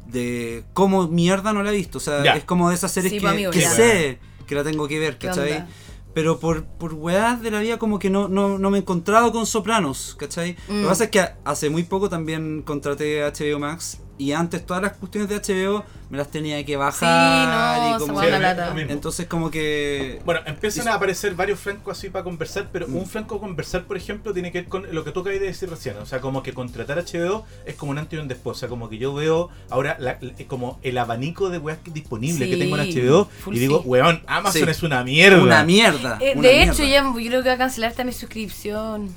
de 0.07 0.65
cómo 0.73 1.09
mierda 1.09 1.53
no 1.53 1.63
la 1.65 1.71
he 1.71 1.77
visto. 1.77 1.99
O 1.99 2.01
sea, 2.01 2.23
Ya. 2.23 2.35
es 2.35 2.45
como 2.45 2.69
de 2.69 2.75
esas 2.77 2.93
series 2.93 3.13
Sí, 3.13 3.19
que, 3.19 3.51
que 3.51 3.63
sé 3.67 4.19
que 4.47 4.55
la 4.55 4.63
tengo 4.63 4.87
que 4.87 4.99
ver, 4.99 5.19
¿Qué 5.19 5.29
¿cachai? 5.29 5.65
Pero 6.15 6.39
por, 6.39 6.65
por 6.65 6.93
weas 6.93 7.41
de 7.41 7.51
la 7.51 7.61
vida 7.61 7.79
como 7.79 7.99
que 7.99 8.11
no, 8.11 8.29
no, 8.29 8.59
no 8.59 8.71
me 8.71 8.77
he 8.77 8.81
encontrado 8.83 9.33
con 9.33 9.47
Sopranos, 9.47 10.15
¿cachai? 10.19 10.57
Lo 10.69 10.75
Mm. 10.75 10.83
que 10.83 10.89
pasa 10.89 11.05
es 11.05 11.11
que 11.11 11.27
hace 11.45 11.71
muy 11.71 11.85
poco 11.85 12.11
también 12.11 12.63
contraté 12.63 13.23
HBO 13.25 13.59
Max 13.59 13.99
y 14.19 14.33
antes 14.33 14.65
todas 14.65 14.83
las 14.83 14.93
cuestiones 14.93 15.29
de 15.29 15.37
HBO 15.37 15.85
me 16.11 16.19
las 16.19 16.31
tenía 16.31 16.63
que 16.65 16.77
bajar 16.77 17.81
Sí, 17.81 17.91
no, 17.91 17.97
y 17.97 17.99
como 18.07 18.21
se 18.21 18.31
lo 18.31 18.39
lata. 18.39 18.71
mismo. 18.75 18.93
entonces 18.93 19.27
como 19.27 19.51
que 19.51 20.21
Bueno, 20.27 20.41
empiezan 20.47 20.87
a 20.89 20.95
aparecer 20.95 21.35
varios 21.35 21.59
flancos 21.59 21.97
así 21.99 22.11
para 22.11 22.23
conversar, 22.23 22.69
pero 22.71 22.87
Mm. 22.87 22.97
un 22.97 23.07
flanco 23.07 23.41
conversar, 23.41 23.85
por 23.85 23.97
ejemplo, 23.97 24.33
tiene 24.35 24.53
que 24.53 24.61
ver 24.61 24.69
con 24.69 24.95
lo 24.95 25.03
que 25.05 25.11
tú 25.13 25.21
acabas 25.21 25.41
de 25.41 25.47
decir 25.47 25.71
recién. 25.71 25.97
O 25.97 26.07
sea, 26.07 26.21
como 26.21 26.43
que 26.43 26.53
contratar 26.53 26.99
HBO 26.99 27.45
es 27.65 27.75
como 27.75 27.93
un 27.93 27.99
antes 27.99 28.19
y 28.19 28.23
un 28.23 28.29
después. 28.29 28.59
O 28.59 28.61
sea, 28.61 28.69
como 28.69 28.89
que 28.91 28.99
yo 28.99 29.15
veo 29.15 29.49
ahora 29.71 29.97
la- 29.99 30.19
la- 30.21 30.33
como 30.47 30.79
el 30.83 30.99
abanico 30.99 31.49
de 31.49 31.59
weas 31.59 31.79
disponible 31.87 32.49
que 32.51 32.57
tengo 32.59 32.77
en 32.77 32.83
HBO 32.83 33.29
y 33.51 33.59
digo, 33.59 33.81
sí. 33.83 33.89
weón, 33.89 34.23
Amazon 34.27 34.63
Sí. 34.65 34.71
es 34.71 34.83
una 34.83 35.03
mierda. 35.03 35.43
una 35.43 35.65
mierda. 35.65 36.19
Eh, 36.21 36.35
una 36.37 36.49
de 36.49 36.55
mierda. 36.57 36.73
hecho, 36.75 36.85
ya 36.85 37.03
yo 37.03 37.13
creo 37.15 37.43
que 37.43 37.49
voy 37.49 37.55
a 37.55 37.59
cancelar 37.59 37.91
esta 37.91 38.05
mi 38.05 38.13
suscripción. 38.13 39.09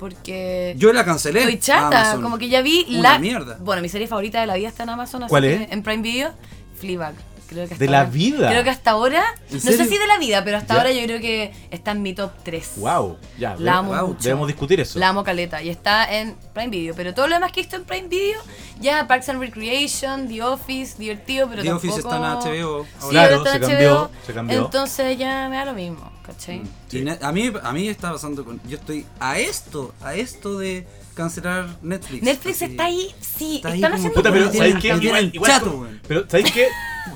Porque. 0.00 0.74
yo 0.78 0.92
la 0.92 1.04
cancelé. 1.04 1.40
Estoy 1.40 1.58
chata, 1.60 1.86
Amazon. 2.00 2.22
como 2.22 2.38
que 2.38 2.48
ya 2.48 2.62
vi 2.62 2.86
Una 2.88 3.12
la. 3.12 3.18
mierda. 3.18 3.58
Bueno, 3.60 3.82
mi 3.82 3.88
serie 3.88 4.06
favorita 4.08 4.40
de 4.40 4.46
la 4.46 4.54
vida 4.54 4.68
está 4.68 4.82
en 4.82 4.88
Amazon. 4.88 5.22
así 5.24 5.28
¿Cuál 5.30 5.42
que 5.44 5.54
es? 5.54 5.72
En 5.72 5.82
Prime 5.82 6.02
Video, 6.02 6.32
Fleabag. 6.80 7.14
Creo 7.48 7.66
que 7.66 7.74
hasta 7.74 7.84
¿De 7.84 7.90
la 7.90 7.98
ahora- 8.02 8.10
vida? 8.10 8.48
Creo 8.48 8.62
que 8.62 8.70
hasta 8.70 8.90
ahora. 8.92 9.24
¿En 9.50 9.54
No 9.56 9.60
sé 9.60 9.84
si 9.84 9.98
de 9.98 10.06
la 10.06 10.18
vida, 10.18 10.44
pero 10.44 10.56
hasta 10.56 10.72
Ya. 10.74 10.80
ahora 10.80 10.92
yo 10.92 11.02
creo 11.02 11.20
que 11.20 11.52
está 11.72 11.90
en 11.90 12.02
mi 12.02 12.14
top 12.14 12.30
3. 12.44 12.74
Wow, 12.76 13.18
ya. 13.40 13.56
La 13.58 13.78
amo 13.78 13.92
wow, 13.92 14.06
mucho. 14.06 14.22
Debemos 14.22 14.46
discutir 14.46 14.78
eso. 14.80 15.00
La 15.00 15.08
amo 15.08 15.24
caleta. 15.24 15.60
Y 15.60 15.68
está 15.68 16.16
en 16.16 16.36
Prime 16.54 16.68
Video. 16.68 16.94
Pero 16.94 17.12
todo 17.12 17.26
lo 17.26 17.34
demás 17.34 17.50
que 17.50 17.58
he 17.58 17.62
visto 17.64 17.74
en 17.74 17.82
Prime 17.84 18.06
Video, 18.06 18.40
ya 18.80 19.04
Parks 19.08 19.28
and 19.30 19.40
Recreation, 19.40 20.28
The 20.28 20.42
Office, 20.44 20.94
divertido, 20.96 21.48
pero 21.48 21.62
The 21.62 21.68
tampoco... 21.70 21.92
Office 21.92 22.00
está 22.08 22.16
en 22.16 22.22
HBO. 22.22 22.84
Sí. 22.84 23.08
Claro, 23.10 23.36
ahora 23.38 23.50
está 23.50 23.56
en 23.56 23.64
se 23.64 23.84
HBO. 23.86 23.94
cambió, 24.06 24.10
se 24.26 24.32
cambió. 24.32 24.64
Entonces 24.66 25.18
ya 25.18 25.48
me 25.50 25.56
da 25.56 25.64
lo 25.64 25.72
mismo, 25.74 26.12
¿cachai? 26.32 26.62
Sí. 26.88 26.98
Y 26.98 27.02
ne- 27.02 27.18
a 27.20 27.32
mí 27.32 27.52
a 27.62 27.72
mí 27.72 27.88
está 27.88 28.12
pasando 28.12 28.44
con 28.44 28.60
yo 28.68 28.76
estoy 28.76 29.06
a 29.18 29.38
esto, 29.38 29.94
a 30.02 30.14
esto 30.14 30.58
de 30.58 30.86
cancelar 31.14 31.68
Netflix. 31.82 32.22
Netflix 32.22 32.62
Así, 32.62 32.70
está 32.72 32.84
ahí, 32.84 33.14
sí, 33.20 33.56
Está 33.56 33.68
ahí 33.70 33.74
están 33.76 33.92
haciendo 33.92 34.14
Puta, 34.14 34.32
pero 34.32 34.52
¿sabes 34.52 34.74
qué? 34.80 34.88
también 34.90 35.02
Igual, 35.10 35.24
el 35.24 35.34
igual 35.34 35.50
chato, 35.50 35.70
como- 35.70 35.82
weón. 35.82 36.00
Pero 36.08 36.24
¿sabes 36.28 36.50
qué? 36.52 36.66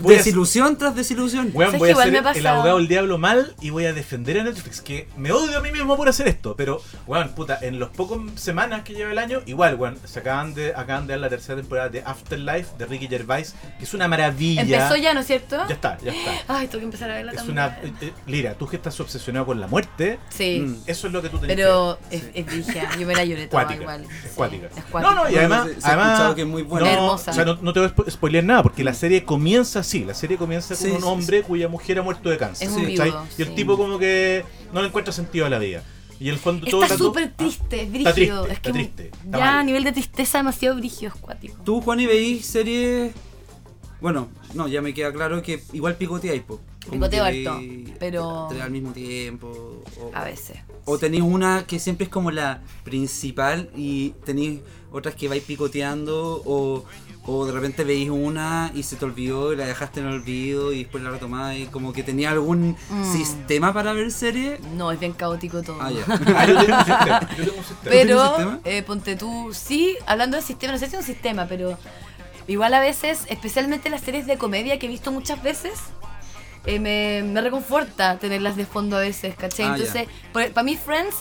Voy 0.00 0.14
a- 0.14 0.18
Desilusión 0.18 0.76
tras 0.76 0.94
desilusión. 0.94 1.50
Weón, 1.54 1.70
¿Sabes 1.72 1.78
voy 1.78 1.88
a 1.88 1.92
igual 1.92 2.10
ser 2.34 2.36
el 2.38 2.46
abogado 2.46 2.78
del 2.78 2.88
diablo 2.88 3.18
mal 3.18 3.54
y 3.60 3.70
voy 3.70 3.86
a 3.86 3.92
defender 3.92 4.38
a 4.40 4.44
Netflix, 4.44 4.80
que 4.80 5.08
me 5.16 5.32
odio 5.32 5.58
a 5.58 5.60
mí 5.60 5.70
mismo 5.72 5.96
por 5.96 6.08
hacer 6.08 6.28
esto, 6.28 6.54
pero, 6.56 6.80
weón, 7.06 7.30
puta, 7.30 7.58
en 7.62 7.78
los 7.78 7.90
pocos 7.90 8.20
semanas 8.36 8.82
que 8.82 8.94
lleva 8.94 9.12
el 9.12 9.18
año, 9.18 9.40
igual, 9.46 9.74
weón, 9.76 9.98
se 10.04 10.18
acaban 10.20 10.54
de, 10.54 10.74
acaban 10.74 11.06
de 11.06 11.12
dar 11.14 11.20
la 11.20 11.28
tercera 11.28 11.56
temporada 11.56 11.88
de 11.88 12.02
Afterlife 12.04 12.70
de 12.78 12.86
Ricky 12.86 13.08
Gervais, 13.08 13.54
que 13.78 13.84
es 13.84 13.94
una 13.94 14.08
maravilla. 14.08 14.62
Empezó 14.62 14.96
ya, 14.96 15.14
¿no 15.14 15.20
es 15.20 15.26
cierto? 15.26 15.56
Ya 15.68 15.74
está, 15.74 15.98
ya 16.02 16.12
está. 16.12 16.32
Ay, 16.58 16.66
tengo 16.68 16.80
que 16.80 16.84
empezar 16.86 17.10
a 17.10 17.14
verla 17.14 17.32
Es 17.32 17.38
también. 17.38 17.58
una... 17.58 17.66
eh, 17.82 17.92
eh, 18.00 18.12
Lira, 18.26 18.54
tú 18.54 18.66
que 18.66 18.76
estás 18.76 18.98
obsesionado 19.00 19.46
con 19.46 19.60
la 19.60 19.66
muerte, 19.66 20.18
Sí, 20.30 20.60
Mm. 20.60 20.76
eso 20.86 21.06
es 21.06 21.12
lo 21.12 21.22
que 21.22 21.28
tú 21.28 21.38
tenés 21.38 21.56
pero 21.56 21.98
es, 22.10 22.24
es 22.34 22.46
brígida, 22.46 22.90
yo 22.98 23.06
me 23.06 23.14
la 23.14 23.24
lloré 23.24 23.46
toda 23.48 23.64
Cuática, 23.64 23.82
igual. 23.82 24.02
es 24.02 24.08
Sí, 24.22 24.28
cuática. 24.34 24.66
es 24.76 24.84
cuática. 24.84 25.14
No, 25.14 25.24
no, 25.24 25.30
y 25.30 25.36
además, 25.36 25.68
se- 25.68 25.80
se 25.80 25.86
ha 25.86 25.88
además 25.90 26.08
escuchado 26.10 26.34
que 26.34 26.40
es 26.42 26.46
muy 26.48 26.62
buena. 26.62 26.86
No, 26.86 26.92
Hermosa. 26.92 27.30
O 27.30 27.34
sea, 27.34 27.44
no, 27.44 27.58
no 27.60 27.72
te 27.72 27.80
voy 27.80 27.88
a 27.88 27.94
spo- 27.94 28.10
spoilear 28.10 28.44
nada 28.44 28.62
porque 28.62 28.84
la 28.84 28.94
serie 28.94 29.24
comienza 29.24 29.73
así. 29.80 30.04
La 30.04 30.14
serie 30.14 30.36
comienza 30.36 30.74
con 30.74 30.84
Sí, 30.86 30.90
un 30.90 31.00
sí, 31.00 31.06
hombre 31.06 31.42
cuya 31.42 31.68
mujer 31.68 31.98
ha 31.98 32.02
muerto 32.02 32.28
de 32.30 32.38
cáncer. 32.38 32.68
Y 32.88 33.42
el 33.42 33.48
sí. 33.48 33.54
tipo 33.54 33.76
como 33.76 33.98
que 33.98 34.44
no 34.72 34.80
le 34.80 34.88
encuentra 34.88 35.12
sentido 35.12 35.46
a 35.46 35.50
la 35.50 35.58
vida. 35.58 35.82
Y 36.20 36.28
el 36.28 36.38
fondo 36.38 36.66
todo 36.66 36.82
Está 36.84 36.96
súper 36.96 37.32
triste, 37.34 37.82
es 37.82 37.92
Está 37.94 38.12
brígido. 38.12 38.44
triste, 38.44 38.52
es 38.52 38.60
que 38.60 38.68
está 38.68 38.72
triste, 38.72 39.04
está 39.24 39.38
ya 39.38 39.44
mal. 39.44 39.58
a 39.58 39.62
nivel 39.64 39.84
de 39.84 39.92
tristeza 39.92 40.38
demasiado 40.38 40.76
brígido, 40.76 41.12
es 41.14 41.20
cuático. 41.20 41.56
Tú, 41.64 41.80
Juan, 41.80 41.98
y 42.00 42.06
veis 42.06 42.46
series. 42.46 43.12
Bueno, 44.00 44.28
no, 44.54 44.68
ya 44.68 44.80
me 44.82 44.92
queda 44.94 45.12
claro 45.12 45.40
que 45.42 45.62
igual 45.72 45.96
picoteáis, 45.96 46.42
po. 46.42 46.60
Picoteo 46.90 47.24
harto, 47.24 47.60
pero- 47.98 48.48
al 48.50 48.70
mismo 48.70 48.92
tiempo. 48.92 49.82
O, 50.00 50.10
A 50.14 50.24
veces. 50.24 50.58
o 50.84 50.98
tenéis 50.98 51.22
una 51.22 51.64
que 51.66 51.78
siempre 51.78 52.04
es 52.04 52.10
como 52.10 52.30
la 52.30 52.62
principal 52.84 53.70
y 53.74 54.10
tenéis 54.26 54.60
otras 54.92 55.14
que 55.14 55.26
vais 55.28 55.42
picoteando 55.42 56.42
o, 56.44 56.84
o 57.26 57.46
de 57.46 57.52
repente 57.52 57.84
veis 57.84 58.10
una 58.10 58.70
y 58.74 58.82
se 58.82 58.96
te 58.96 59.04
olvidó 59.04 59.52
y 59.52 59.56
la 59.56 59.64
dejaste 59.66 60.00
en 60.00 60.06
el 60.06 60.12
olvido 60.14 60.72
y 60.72 60.80
después 60.84 61.02
la 61.02 61.10
retomáis. 61.10 61.68
Como 61.70 61.92
que 61.92 62.02
tenía 62.02 62.30
algún 62.30 62.76
Mm. 62.90 63.12
sistema 63.12 63.72
para 63.72 63.92
ver 63.94 64.10
series. 64.10 64.60
No, 64.76 64.92
es 64.92 65.00
bien 65.00 65.12
caótico 65.14 65.62
todo. 65.62 65.78
Ah, 65.80 65.90
ya. 65.90 66.04
Ah, 66.06 66.46
yo 66.46 66.54
tengo 66.58 66.76
un 66.76 66.84
sistema. 66.84 67.20
Yo 67.38 67.44
tengo 67.44 67.58
un 67.58 67.64
sistema. 67.64 67.90
¿Tienes 67.90 68.16
Pero, 68.16 68.60
eh, 68.64 68.82
ponte 68.82 69.16
tú, 69.16 69.50
sí, 69.54 69.96
hablando 70.06 70.36
de 70.36 70.42
sistema, 70.42 70.72
no 70.74 70.78
sé 70.78 70.86
si 70.86 70.94
es 70.96 71.00
un 71.00 71.06
sistema, 71.06 71.46
pero 71.48 71.78
igual 72.46 72.74
a 72.74 72.80
veces, 72.80 73.20
especialmente 73.28 73.88
las 73.88 74.02
series 74.02 74.26
de 74.26 74.36
comedia 74.36 74.78
que 74.78 74.86
he 74.86 74.88
visto 74.90 75.10
muchas 75.10 75.42
veces, 75.42 75.72
eh, 76.66 76.78
me, 76.78 77.22
me 77.24 77.40
reconforta 77.40 78.18
tenerlas 78.18 78.56
de 78.56 78.64
fondo 78.66 78.96
a 78.96 79.00
veces, 79.00 79.34
¿cachai? 79.36 79.66
Ah. 79.66 79.74
Entonces, 79.76 80.08
para 80.32 80.62
mí 80.62 80.76
Friends, 80.76 81.14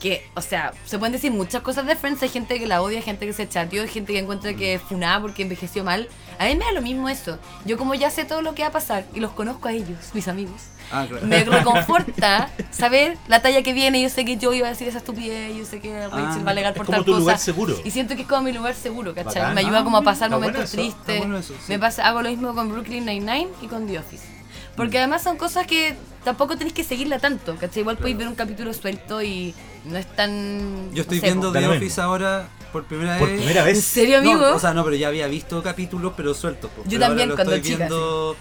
que, 0.00 0.26
o 0.34 0.40
sea, 0.40 0.72
se 0.84 0.98
pueden 0.98 1.12
decir 1.12 1.32
muchas 1.32 1.62
cosas 1.62 1.86
de 1.86 1.96
Friends, 1.96 2.22
hay 2.22 2.28
gente 2.28 2.58
que 2.58 2.66
la 2.66 2.82
odia, 2.82 3.00
gente 3.02 3.26
que 3.26 3.32
se 3.32 3.48
chateó, 3.48 3.86
gente 3.88 4.12
que 4.12 4.18
encuentra 4.18 4.54
que 4.54 4.74
es 4.74 4.82
funada 4.82 5.20
porque 5.20 5.42
envejeció 5.42 5.84
mal. 5.84 6.08
A 6.38 6.44
mí 6.46 6.54
me 6.54 6.64
da 6.66 6.72
lo 6.72 6.82
mismo 6.82 7.08
eso. 7.08 7.38
Yo 7.64 7.78
como 7.78 7.94
ya 7.94 8.10
sé 8.10 8.24
todo 8.24 8.42
lo 8.42 8.54
que 8.54 8.62
va 8.62 8.68
a 8.68 8.72
pasar 8.72 9.04
y 9.14 9.20
los 9.20 9.32
conozco 9.32 9.68
a 9.68 9.72
ellos, 9.72 9.98
mis 10.12 10.28
amigos. 10.28 10.60
Ah, 10.92 11.04
claro. 11.08 11.26
Me 11.26 11.42
reconforta 11.44 12.48
saber 12.70 13.16
la 13.26 13.42
talla 13.42 13.62
que 13.62 13.72
viene. 13.72 14.00
Yo 14.00 14.08
sé 14.08 14.24
que 14.24 14.36
yo 14.36 14.52
iba 14.52 14.68
a 14.68 14.70
decir 14.70 14.86
esa 14.86 14.98
estupidez. 14.98 15.56
Yo 15.56 15.64
sé 15.64 15.80
que 15.80 15.92
Rachel 16.08 16.40
Ah, 16.40 16.42
va 16.44 16.48
a 16.48 16.50
alegar 16.52 16.72
es 16.72 16.76
por 16.76 16.86
como 16.86 16.96
tal 16.98 17.04
tu 17.04 17.10
cosa. 17.12 17.20
lugar 17.20 17.38
seguro. 17.38 17.74
Y 17.84 17.90
siento 17.90 18.14
que 18.14 18.22
es 18.22 18.28
como 18.28 18.42
mi 18.42 18.52
lugar 18.52 18.74
seguro, 18.74 19.12
¿cachai? 19.14 19.34
Bacán. 19.42 19.54
Me 19.54 19.60
ayuda 19.62 19.80
Ah, 19.80 19.84
como 19.84 19.96
a 19.96 20.02
pasar 20.02 20.26
está 20.28 20.36
bueno 20.36 20.52
momentos 20.52 20.72
eso, 20.74 20.80
tristes. 20.82 21.18
bueno 21.18 21.38
eso, 21.38 21.54
sí. 21.54 21.64
Me 21.72 21.78
pasa, 21.80 22.06
hago 22.06 22.22
lo 22.22 22.28
mismo 22.28 22.54
con 22.54 22.68
Brooklyn 22.70 23.04
Nine-Nine 23.04 23.48
y 23.62 23.66
con 23.66 23.86
The 23.88 23.98
Office. 23.98 24.35
Porque 24.76 24.98
además 24.98 25.22
son 25.22 25.36
cosas 25.36 25.66
que 25.66 25.94
tampoco 26.24 26.56
tenéis 26.56 26.74
que 26.74 26.84
seguirla 26.84 27.18
tanto, 27.18 27.56
¿cachai? 27.56 27.80
Igual 27.80 27.96
podéis 27.96 28.18
ver 28.18 28.28
un 28.28 28.34
capítulo 28.34 28.72
suelto 28.74 29.22
y 29.22 29.54
no 29.86 29.96
es 29.96 30.06
tan. 30.14 30.90
Yo 30.92 31.02
estoy 31.02 31.18
no 31.18 31.20
sé, 31.22 31.26
viendo 31.28 31.52
The 31.52 31.66
Office 31.66 31.80
mismo. 31.84 32.02
ahora 32.02 32.48
por 32.72 32.84
primera 32.84 33.16
Por 33.18 33.28
vez. 33.28 33.38
primera 33.38 33.60
¿En 33.60 33.66
vez. 33.66 33.82
serio, 33.84 34.18
amigo? 34.18 34.40
No, 34.40 34.56
o 34.56 34.58
sea, 34.58 34.74
no, 34.74 34.84
pero 34.84 34.96
ya 34.96 35.08
había 35.08 35.26
visto 35.28 35.62
capítulos, 35.62 36.12
pero 36.16 36.34
sueltos. 36.34 36.70
Yo 36.76 36.82
Pero 36.84 36.96
ahora 36.96 37.08
también, 37.08 37.28
lo 37.30 37.34
cuando 37.36 37.54
estoy 37.54 37.70
chica, 37.72 37.84
viendo 37.86 38.36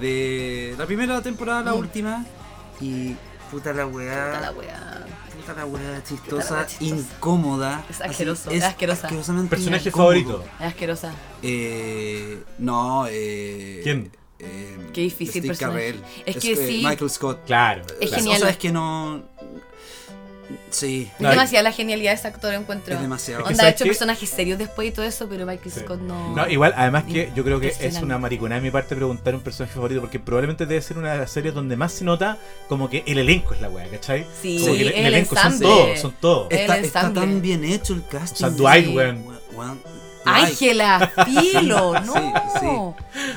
de 0.00 0.74
la 0.78 0.86
primera 0.86 1.20
temporada 1.22 1.58
a 1.60 1.62
la 1.64 1.72
Mm. 1.74 1.78
última. 1.78 2.24
Y 2.80 3.14
puta 3.50 3.72
la 3.72 3.86
weá. 3.86 4.26
Puta 4.30 4.40
la 4.40 4.52
weá. 4.52 5.06
Puta 5.36 5.52
la 5.54 5.66
weá 5.66 6.02
chistosa, 6.02 6.50
la 6.54 6.56
weá 6.60 6.66
chistosa. 6.66 6.94
incómoda. 7.14 7.84
Es 7.90 8.00
así, 8.00 8.10
asqueroso, 8.10 8.50
es 8.50 8.64
asquerosa. 8.64 9.06
asquerosamente 9.06 9.50
Personaje 9.50 9.88
incómodo. 9.90 10.08
favorito. 10.08 10.44
Es 10.60 10.66
asquerosa. 10.66 11.12
Eh, 11.42 12.42
no, 12.58 13.04
eh. 13.08 13.80
¿Quién? 13.84 14.10
Eh, 14.38 14.76
Qué 14.92 15.00
difícil 15.02 15.54
Steve. 15.54 16.00
Es 16.26 16.36
que 16.36 16.56
sí. 16.56 16.82
Michael 16.84 17.10
Scott. 17.10 17.44
Claro. 17.46 17.82
Es 18.00 18.08
claro. 18.10 18.14
genial. 18.22 18.36
O 18.36 18.40
sea, 18.40 18.50
es 18.50 18.56
que 18.58 18.72
no. 18.72 19.22
Sí, 20.70 21.10
Es 21.14 21.20
No, 21.20 21.30
demasiada 21.30 21.62
la 21.62 21.72
genialidad 21.72 22.10
de 22.10 22.16
ese 22.16 22.28
actor, 22.28 22.52
encuentro. 22.52 22.94
es 22.94 23.00
demasiado. 23.00 23.44
Onda, 23.44 23.52
ha 23.52 23.56
¿sabes 23.56 23.74
hecho 23.76 23.84
personajes 23.86 24.28
serios 24.28 24.58
después 24.58 24.88
y 24.88 24.90
todo 24.90 25.06
eso, 25.06 25.26
pero 25.28 25.46
Michael 25.46 25.70
Sí. 25.72 25.80
Scott 25.80 26.00
no. 26.00 26.34
No, 26.36 26.48
igual, 26.48 26.74
además 26.76 27.04
que 27.04 27.32
yo 27.34 27.44
creo 27.44 27.60
que 27.60 27.74
es 27.80 28.02
una 28.02 28.18
mariconada 28.18 28.60
de 28.60 28.66
mi 28.66 28.70
parte 28.70 28.94
preguntar 28.94 29.34
un 29.34 29.40
personaje 29.40 29.72
favorito, 29.74 30.00
porque 30.02 30.20
probablemente 30.20 30.66
debe 30.66 30.82
ser 30.82 30.98
una 30.98 31.12
de 31.12 31.18
las 31.20 31.30
series 31.30 31.54
donde 31.54 31.76
más 31.76 31.92
se 31.94 32.04
nota 32.04 32.36
como 32.68 32.90
que 32.90 33.02
el 33.06 33.18
elenco 33.18 33.54
es 33.54 33.60
la 33.62 33.70
wea, 33.70 33.88
¿cachai? 33.88 34.26
Sí, 34.42 34.58
Como 34.60 34.74
que 34.74 34.80
el, 34.82 34.88
el 34.88 34.94
el 34.94 35.06
elenco 35.06 35.34
son 35.36 35.60
todos, 35.60 35.98
son 36.00 36.12
todos. 36.20 36.48
Está, 36.50 37.12
tan 37.12 37.40
bien 37.40 37.64
hecho 37.64 37.94
el 37.94 38.06
casting. 38.06 38.44
O 38.44 38.48
sea, 38.48 38.50
Dwight, 38.50 38.86
Sí. 38.86 38.92
weón. 38.94 39.24
Ángela, 40.24 41.12
filo, 41.26 42.00
no. 42.00 42.12
Sí, 42.14 42.20
sí. 42.60 42.66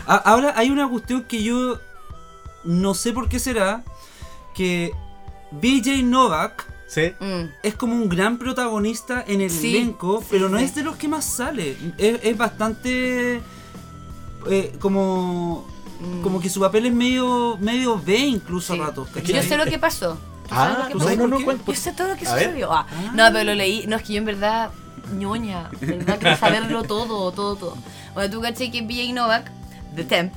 Ahora 0.06 0.54
hay 0.56 0.70
una 0.70 0.88
cuestión 0.90 1.24
que 1.24 1.44
yo 1.44 1.80
no 2.64 2.94
sé 2.94 3.14
por 3.14 3.30
qué 3.30 3.40
será 3.40 3.84
que 4.56 4.92
BJ 5.52 6.04
Novak 6.04 6.66
¿Sí? 6.88 7.12
Mm. 7.20 7.50
es 7.64 7.76
como 7.76 7.94
un 7.96 8.08
gran 8.10 8.38
protagonista 8.38 9.24
en 9.28 9.42
el 9.42 9.50
Sí, 9.52 9.76
elenco, 9.76 10.22
sí, 10.22 10.28
pero 10.32 10.48
no 10.50 10.58
sí. 10.58 10.64
es 10.66 10.76
de 10.76 10.84
los 10.84 10.96
que 10.96 11.08
más 11.08 11.26
sale. 11.26 11.78
Es, 11.98 12.20
es 12.24 12.38
bastante 12.38 13.42
eh, 14.50 14.74
como 14.80 15.66
Mm. 16.00 16.22
como 16.22 16.40
que 16.40 16.48
su 16.48 16.60
papel 16.60 16.86
es 16.86 16.94
medio 16.94 17.58
medio 17.60 18.00
B 18.00 18.16
incluso 18.20 18.76
Sí. 18.76 18.80
a 18.80 18.86
ratos. 18.86 19.08
Que 19.10 19.22
Yo 19.24 19.34
¿cachai? 19.34 19.50
sé 19.50 19.58
lo 19.58 19.66
que 19.66 19.80
pasó. 19.80 20.14
¿Tú 20.48 20.52
Ah, 20.52 20.56
sabes 20.56 20.78
lo 20.78 20.86
que 20.86 20.92
¿tú 20.94 20.98
pasó? 21.00 21.04
sabes 21.06 21.18
no, 21.18 21.28
no. 21.28 21.40
Yo 21.66 21.74
sé 21.74 21.92
todo 21.94 22.08
lo 22.10 22.16
que 22.16 22.26
sucedió. 22.28 22.72
Ah, 22.72 22.86
Ah. 22.88 23.12
No, 23.16 23.24
pero 23.34 23.44
lo 23.46 23.56
leí. 23.56 23.86
No, 23.88 23.96
es 23.96 24.04
que 24.04 24.14
yo 24.14 24.20
en 24.20 24.26
verdad, 24.26 24.70
ñoña. 25.14 25.70
De 25.80 25.98
verdad 25.98 26.18
quiero 26.20 26.38
saberlo 26.38 26.84
todo, 26.84 27.32
todo, 27.32 27.56
todo. 27.56 27.78
Bueno, 28.14 28.32
tú 28.32 28.42
caché 28.42 28.72
que 28.72 28.82
BJ 28.82 29.14
Novak, 29.14 29.52
The 29.96 30.04
Temp, 30.04 30.34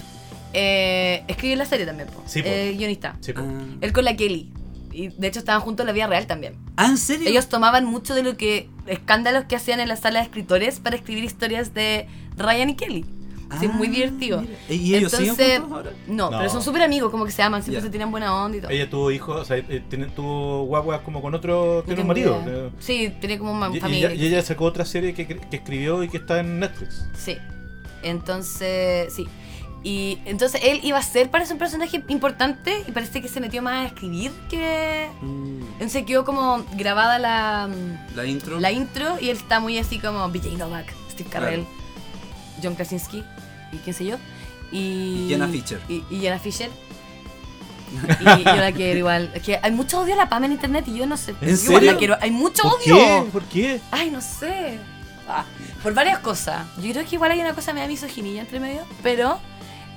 eh, 0.52 1.24
escribió 1.28 1.56
la 1.56 1.64
serie 1.64 1.86
también, 1.86 2.08
po. 2.08 2.22
Sí, 2.26 2.42
po. 2.42 2.48
Eh, 2.48 2.74
guionista. 2.76 3.16
Sí, 3.20 3.32
po. 3.32 3.40
Ah. 3.42 3.76
Él 3.80 3.92
con 3.92 4.04
la 4.04 4.16
Kelly. 4.16 4.52
Y 4.92 5.08
de 5.08 5.28
hecho 5.28 5.38
estaban 5.38 5.60
juntos 5.60 5.84
en 5.84 5.86
la 5.88 5.92
vida 5.92 6.06
real 6.08 6.26
también. 6.26 6.56
Ah, 6.76 6.86
¿en 6.86 6.98
serio? 6.98 7.28
Ellos 7.28 7.48
tomaban 7.48 7.84
mucho 7.84 8.14
de 8.14 8.22
lo 8.22 8.36
que. 8.36 8.68
escándalos 8.86 9.44
que 9.44 9.56
hacían 9.56 9.80
en 9.80 9.88
la 9.88 9.96
sala 9.96 10.18
de 10.18 10.24
escritores 10.24 10.80
para 10.80 10.96
escribir 10.96 11.24
historias 11.24 11.74
de 11.74 12.08
Ryan 12.36 12.70
y 12.70 12.74
Kelly. 12.74 13.04
Sí, 13.58 13.66
muy 13.68 13.88
Ah, 13.88 13.90
divertido. 13.90 14.40
mira. 14.42 14.54
¿Y 14.68 14.94
ellos 14.94 15.10
siguen 15.12 15.30
Entonces- 15.30 15.58
juntos 15.60 15.76
ahora? 15.78 15.90
No, 16.06 16.30
No. 16.30 16.38
pero 16.38 16.50
son 16.50 16.62
súper 16.62 16.82
amigos, 16.82 17.10
como 17.10 17.24
que 17.24 17.32
se 17.32 17.42
aman, 17.42 17.62
siempre 17.62 17.80
Ya. 17.80 17.84
se 17.86 17.90
tienen 17.90 18.10
buena 18.10 18.34
onda 18.44 18.58
y 18.58 18.60
todo. 18.60 18.70
Ella 18.70 18.88
tuvo 18.88 19.10
hijos, 19.10 19.40
o 19.40 19.44
sea, 19.44 19.56
eh, 19.56 19.82
tiene, 19.88 20.06
tuvo 20.06 20.64
guaguas 20.66 21.00
como 21.00 21.20
con 21.20 21.34
otro, 21.34 21.82
tiene 21.84 22.02
un 22.02 22.06
marido. 22.08 22.40
idea. 22.46 22.54
eh, 22.66 22.70
Sí, 22.78 23.12
tiene 23.20 23.38
como 23.38 23.52
una 23.52 23.68
Y, 23.72 23.78
y 23.78 23.80
familia. 23.80 24.10
ella, 24.12 24.22
y 24.22 24.26
ella 24.28 24.42
sacó 24.42 24.64
otra 24.66 24.84
serie 24.84 25.14
que, 25.14 25.26
que 25.26 25.56
escribió 25.56 26.02
y 26.04 26.08
que 26.08 26.18
está 26.18 26.38
en 26.40 26.60
Netflix. 26.60 27.04
Sí. 27.14 27.36
Entonces, 28.02 29.12
sí. 29.14 29.26
Y 29.82 30.18
entonces 30.26 30.60
él 30.62 30.80
iba 30.82 30.98
a 30.98 31.02
ser, 31.02 31.30
parece 31.30 31.54
un 31.54 31.58
personaje 31.58 32.02
importante 32.08 32.84
y 32.86 32.92
parece 32.92 33.22
que 33.22 33.28
se 33.28 33.40
metió 33.40 33.62
más 33.62 33.84
a 33.84 33.86
escribir 33.86 34.30
que... 34.50 35.08
Mm, 35.22 35.62
Entonces 35.74 36.04
quedó 36.04 36.24
como 36.26 36.62
grabada 36.76 37.18
la, 37.18 37.68
La 38.14 38.26
intro. 38.26 38.60
la 38.60 38.70
intro 38.72 39.16
y 39.20 39.30
él 39.30 39.38
está 39.38 39.58
muy 39.58 39.78
así 39.78 39.98
como 39.98 40.28
BJ 40.28 40.58
Novak, 40.58 40.92
Steve 41.10 41.30
Carell, 41.30 41.64
John 42.62 42.74
Krasinski 42.74 43.24
y 43.72 43.76
quién 43.78 43.94
sé 43.94 44.04
yo. 44.06 44.16
Y, 44.72 45.26
Jenna 45.28 45.48
Fischer. 45.48 45.80
Y, 45.88 46.04
y 46.10 46.20
Jenna 46.20 46.38
Fischer. 46.38 46.70
y 48.20 48.44
yo 48.44 48.56
la 48.56 48.72
quiero 48.72 48.98
igual. 48.98 49.30
Es 49.34 49.42
que 49.42 49.58
hay 49.62 49.72
mucho 49.72 50.00
odio 50.00 50.14
a 50.14 50.16
la 50.16 50.28
Pam 50.28 50.44
en 50.44 50.52
internet 50.52 50.84
y 50.88 50.96
yo 50.96 51.06
no 51.06 51.16
sé. 51.16 51.34
¿En 51.40 51.48
yo 51.48 51.54
igual 51.64 51.64
serio? 51.80 51.92
la 51.92 51.98
quiero. 51.98 52.16
Hay 52.20 52.30
mucho 52.30 52.62
¿Por 52.62 52.72
odio. 52.74 52.96
qué? 52.96 53.28
¿Por 53.32 53.44
qué? 53.44 53.80
Ay, 53.90 54.10
no 54.10 54.20
sé. 54.20 54.78
Ah, 55.28 55.44
por 55.82 55.94
varias 55.94 56.18
cosas. 56.20 56.66
Yo 56.78 56.90
creo 56.92 57.04
que 57.04 57.14
igual 57.16 57.32
hay 57.32 57.40
una 57.40 57.54
cosa 57.54 57.72
media 57.72 57.88
misoginilla 57.88 58.40
entre 58.40 58.60
medio, 58.60 58.82
pero 59.02 59.38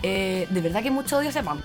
eh, 0.01 0.47
de 0.49 0.61
verdad 0.61 0.83
que 0.83 0.91
mucho 0.91 1.17
odio 1.17 1.29
hacia 1.29 1.43
Pam. 1.43 1.59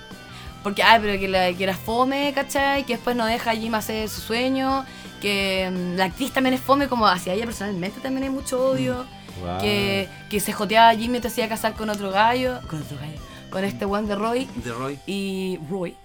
Porque, 0.63 0.83
ay, 0.83 0.99
pero 1.01 1.19
que, 1.19 1.29
la, 1.29 1.53
que 1.53 1.65
era 1.65 1.77
fome, 1.77 2.33
¿cachai? 2.35 2.85
Que 2.85 2.95
después 2.95 3.15
no 3.17 3.25
deja 3.27 3.53
a 3.53 3.55
Jim 3.55 3.75
hacer 3.75 4.09
su 4.09 4.21
sueño. 4.21 4.85
Que 5.21 5.71
mm, 5.73 5.97
la 5.97 6.05
actriz 6.05 6.33
también 6.33 6.55
es 6.55 6.61
fome, 6.61 6.89
como 6.89 7.07
hacia 7.07 7.33
ella 7.33 7.45
personalmente 7.45 8.01
también 8.01 8.25
hay 8.25 8.31
mucho 8.31 8.71
odio. 8.71 9.07
Wow. 9.41 9.61
Que, 9.61 10.09
que 10.31 10.41
se 10.41 10.53
joteaba 10.53 10.89
a 10.91 10.95
Jim 10.95 11.15
y 11.15 11.21
te 11.21 11.29
hacía 11.29 11.49
casar 11.49 11.75
con 11.75 11.91
otro 11.91 12.11
gallo. 12.11 12.61
Con 12.69 12.83
otro 12.83 12.97
gallo. 12.99 13.19
Con 13.51 13.65
este 13.65 13.85
one 13.85 14.07
de 14.07 14.15
Roy 14.15 14.49
De 14.65 14.73
Roy. 14.73 14.99
y 15.07 15.59
Roy. 15.71 15.97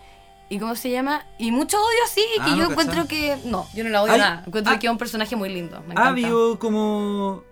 ¿Y 0.50 0.60
cómo 0.60 0.76
se 0.76 0.92
llama? 0.92 1.26
Y 1.40 1.52
mucho 1.52 1.78
odio 1.78 1.98
así, 2.06 2.22
Ah, 2.40 2.46
que 2.46 2.52
no 2.52 2.58
yo 2.58 2.72
encuentro 2.72 3.08
que... 3.08 3.38
No, 3.46 3.68
yo 3.74 3.84
no 3.84 3.90
la 3.90 4.04
odio 4.04 4.14
Ay, 4.14 4.20
nada. 4.20 4.44
Encuentro 4.46 4.74
ah. 4.74 4.80
que 4.80 4.88
es 4.88 4.92
un 4.92 4.98
personaje 5.00 5.36
muy 5.36 5.50
lindo. 5.50 5.80
Me 5.88 5.94
encanta. 5.94 6.10
habido 6.10 6.60
como. 6.60 7.44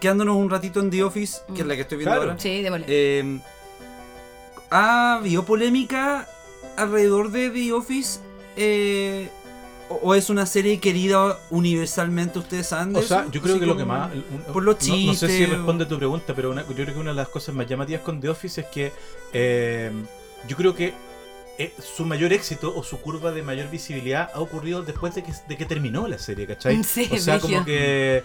Quedándonos 0.00 0.36
un 0.36 0.48
ratito 0.50 0.78
en 0.80 0.90
The 0.90 1.02
Office, 1.02 1.38
que 1.54 1.62
es 1.62 1.66
la 1.66 1.74
que 1.74 1.80
estoy 1.82 1.98
viendo 1.98 2.14
Claro. 2.14 2.30
ahora. 2.32 2.40
Sí, 2.40 2.62
démosle. 2.62 2.86
Eh, 2.88 3.40
¿Ha 4.70 5.14
habido 5.16 5.44
polémica 5.44 6.28
alrededor 6.76 7.30
de 7.30 7.50
The 7.50 7.72
Office? 7.72 8.20
Eh, 8.56 9.28
o, 9.88 10.14
es 10.14 10.30
una 10.30 10.46
serie 10.46 10.80
querida 10.80 11.38
universalmente? 11.50 12.38
¿Ustedes 12.38 12.66
saben 12.68 12.92
de 12.92 13.00
O 13.00 13.02
sea, 13.02 13.22
eso? 13.22 13.30
yo 13.32 13.40
creo 13.42 13.54
Así 13.54 13.60
que 13.60 13.66
lo 13.66 13.76
que 13.76 13.84
más. 13.84 14.10
por 14.52 14.62
los 14.62 14.76
no, 14.88 14.96
no 14.96 15.14
sé 15.14 15.26
si 15.28 15.32
chistes, 15.38 15.50
responde 15.50 15.84
a 15.84 15.88
tu 15.88 15.96
pregunta, 15.96 16.34
pero 16.34 16.50
una- 16.50 16.62
yo 16.66 16.74
creo 16.74 16.86
que 16.94 16.98
una 17.00 17.10
de 17.10 17.16
las 17.16 17.28
cosas 17.28 17.54
más 17.54 17.66
llamativas 17.66 18.02
con 18.02 18.20
The 18.20 18.28
Office 18.28 18.60
es 18.62 18.66
que 18.68 18.92
eh, 19.32 19.90
yo 20.48 20.56
creo 20.56 20.74
que 20.74 20.94
eh, 21.58 21.74
su 21.82 22.04
mayor 22.04 22.32
éxito 22.32 22.72
o 22.76 22.82
su 22.82 23.00
curva 23.00 23.32
de 23.32 23.42
mayor 23.42 23.70
visibilidad 23.70 24.30
ha 24.34 24.40
ocurrido 24.40 24.82
después 24.82 25.14
de 25.14 25.22
que, 25.22 25.32
de 25.48 25.56
que 25.56 25.64
terminó 25.64 26.06
la 26.06 26.18
serie, 26.18 26.46
¿cachai? 26.46 26.82
Sí, 26.84 27.08
o 27.10 27.16
sea, 27.18 27.40
como 27.40 27.64
que 27.64 28.22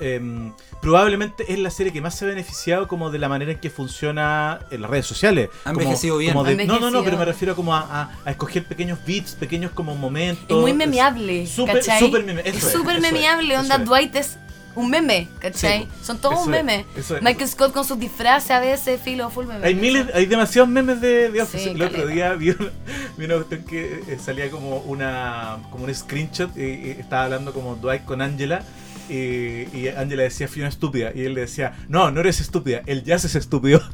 em, 0.00 0.52
probablemente 0.80 1.52
es 1.52 1.58
la 1.58 1.70
serie 1.70 1.92
que 1.92 2.00
más 2.00 2.16
se 2.16 2.24
ha 2.24 2.28
beneficiado 2.28 2.86
como 2.88 3.10
de 3.10 3.18
la 3.18 3.28
manera 3.28 3.52
en 3.52 3.58
que 3.58 3.70
funciona 3.70 4.60
en 4.70 4.82
las 4.82 4.90
redes 4.90 5.06
sociales. 5.06 5.48
Ha 5.64 5.70
Como- 5.70 5.80
envejecido 5.82 6.18
bien. 6.18 6.32
como 6.32 6.44
de- 6.44 6.66
no, 6.66 6.78
no, 6.80 6.90
no, 6.90 7.02
pero 7.04 7.16
me 7.16 7.24
refiero 7.24 7.54
como 7.56 7.74
a, 7.74 7.80
a- 7.80 8.18
a 8.24 8.30
escoger 8.30 8.64
pequeños 8.64 8.98
beats, 9.06 9.34
pequeños 9.34 9.70
como 9.72 9.94
momentos. 9.94 10.44
Es 10.48 10.56
muy 10.56 10.72
memeable, 10.72 11.46
Súper, 11.46 11.76
¿cachai? 11.76 12.00
súper 12.00 12.24
meme. 12.24 12.42
es 12.44 12.62
súper 12.62 13.00
memeable, 13.00 13.56
onda 13.56 13.76
es. 13.76 13.84
Dwight 13.84 14.14
es 14.16 14.38
un 14.74 14.90
meme, 14.90 15.28
¿cachai? 15.40 15.82
Sí, 15.82 15.88
Son 16.02 16.18
todos 16.18 16.44
un 16.46 16.50
meme. 16.50 16.84
es. 16.96 17.10
Michael 17.22 17.48
Scott 17.48 17.72
con 17.72 17.84
sus 17.84 17.98
disfraces 17.98 18.50
a 18.50 18.60
veces, 18.60 19.00
filo, 19.00 19.30
full 19.30 19.46
meme. 19.46 19.66
Hay 19.66 19.74
miles, 19.74 20.06
hay 20.14 20.26
demasiados 20.26 20.68
memes 20.68 21.00
de, 21.00 21.30
de 21.30 21.42
Office. 21.42 21.64
Sí, 21.64 21.70
el 21.70 21.82
otro 21.82 22.06
día 22.06 22.34
vi 22.34 22.50
una, 22.50 22.70
vi 23.16 23.24
una 23.24 23.34
cuestión 23.36 23.64
que 23.64 24.02
eh, 24.08 24.18
salía 24.22 24.50
como 24.50 24.78
una 24.78 25.58
como 25.70 25.84
un 25.84 25.94
screenshot 25.94 26.56
y, 26.56 26.62
y 26.62 26.90
estaba 26.98 27.24
hablando 27.24 27.52
como 27.52 27.76
Dwight 27.76 28.04
con 28.04 28.20
Angela 28.22 28.62
y, 29.08 29.88
Angela 29.88 30.22
decía 30.22 30.48
fui 30.48 30.60
una 30.62 30.68
estúpida 30.68 31.12
y 31.14 31.24
él 31.24 31.34
le 31.34 31.42
decía 31.42 31.74
no, 31.88 32.10
no 32.10 32.20
eres 32.20 32.40
estúpida, 32.40 32.82
el 32.86 33.04
jazz 33.04 33.24
es 33.24 33.34
estúpido. 33.34 33.82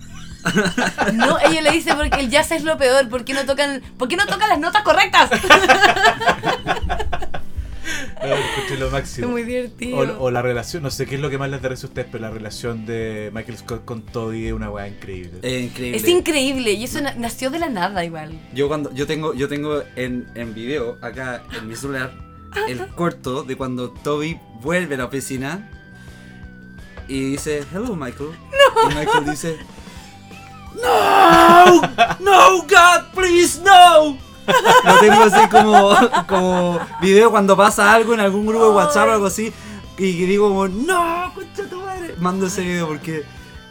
No, 1.13 1.39
ella 1.39 1.61
le 1.61 1.71
dice 1.71 1.95
porque 1.95 2.19
el 2.19 2.31
jazz 2.31 2.51
es 2.53 2.65
lo 2.65 2.79
peor, 2.79 3.11
¿por 3.11 3.27
qué 3.27 3.35
no 3.35 3.45
tocan, 3.45 3.83
¿por 3.99 4.09
qué 4.09 4.17
no 4.17 4.25
tocan 4.25 4.49
las 4.49 4.59
notas 4.59 4.83
correctas? 4.85 5.29
Escuché 8.23 8.79
lo 8.79 8.91
máximo. 8.91 9.27
Es 9.27 9.31
muy 9.33 9.43
divertido. 9.45 9.99
O, 10.19 10.25
o 10.25 10.31
la 10.31 10.43
relación, 10.43 10.83
no 10.83 10.91
sé 10.91 11.07
qué 11.07 11.15
es 11.17 11.21
lo 11.21 11.31
que 11.31 11.39
más 11.39 11.49
les 11.51 11.59
interesa 11.59 11.87
a 11.87 11.89
ustedes, 11.89 12.09
pero 12.11 12.23
la 12.23 12.31
relación 12.31 12.87
de 12.87 13.31
Michael 13.33 13.59
Scott 13.59 13.85
con 13.85 14.03
Toby 14.03 14.47
es 14.49 14.53
una 14.53 14.71
weá 14.71 14.89
increíble. 14.89 15.39
Eh, 15.43 15.61
increíble. 15.61 15.97
es 15.99 16.09
increíble 16.09 16.73
y 16.73 16.85
eso 16.85 17.01
na- 17.01 17.15
nació 17.15 17.51
de 17.51 17.59
la 17.59 17.69
nada 17.69 18.05
igual. 18.05 18.39
Yo 18.55 18.69
cuando 18.69 18.93
yo 18.95 19.07
tengo 19.07 19.35
yo 19.35 19.49
tengo 19.49 19.83
en, 19.97 20.27
en 20.35 20.55
video 20.55 20.99
acá 21.03 21.43
en 21.57 21.69
mi 21.69 21.77
celular 21.77 22.13
el 22.69 22.87
corto 22.89 23.43
de 23.45 23.57
cuando 23.57 23.91
Toby 23.91 24.39
vuelve 24.61 24.97
a 24.97 24.99
la 24.99 25.05
oficina 25.07 25.71
y 27.09 27.31
dice 27.33 27.63
hello 27.73 27.95
Michael 27.97 28.31
y 28.91 28.95
Michael 28.95 29.25
dice 29.31 29.57
no 30.83 31.81
no 32.21 32.63
God 32.63 33.15
please 33.15 33.61
no 33.63 34.19
lo 34.85 34.99
tengo 35.01 35.23
así 35.23 35.49
como 35.49 35.97
como 36.27 36.81
video 37.01 37.31
cuando 37.31 37.57
pasa 37.57 37.93
algo 37.93 38.15
en 38.15 38.21
algún 38.21 38.47
grupo 38.47 38.67
de 38.71 38.75
WhatsApp 38.77 39.09
o 39.09 39.13
algo 39.13 39.27
así 39.27 39.53
y 39.99 40.19
que 40.19 40.27
digo 40.27 40.49
como 40.49 40.69
no 40.69 41.33
concha 41.35 41.65
tu 41.69 41.81
madre 41.81 42.15
mando 42.19 42.47
ese 42.47 42.63
video 42.63 42.87
porque 42.89 43.25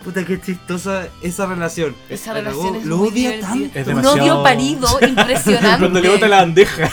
puta 0.04 0.24
qué 0.26 0.40
chistosa 0.40 1.08
esa 1.22 1.46
relación 1.46 1.96
Esa 2.10 2.34
La 2.34 2.44
cagó. 2.44 2.62
relación 2.62 2.76
es 2.82 2.86
lo 2.86 2.98
muy 2.98 3.10
odia 3.10 3.32
divertida. 3.32 3.50
tanto 3.50 3.80
Es 3.80 3.88
Un 3.88 3.96
demasiado- 3.96 4.22
odio 4.36 4.44
parido 4.44 4.88
impresionante. 5.08 5.80
Cuando 5.80 6.00
le 6.02 6.10
bota 6.10 6.28
la 6.28 6.38
bandeja. 6.38 6.90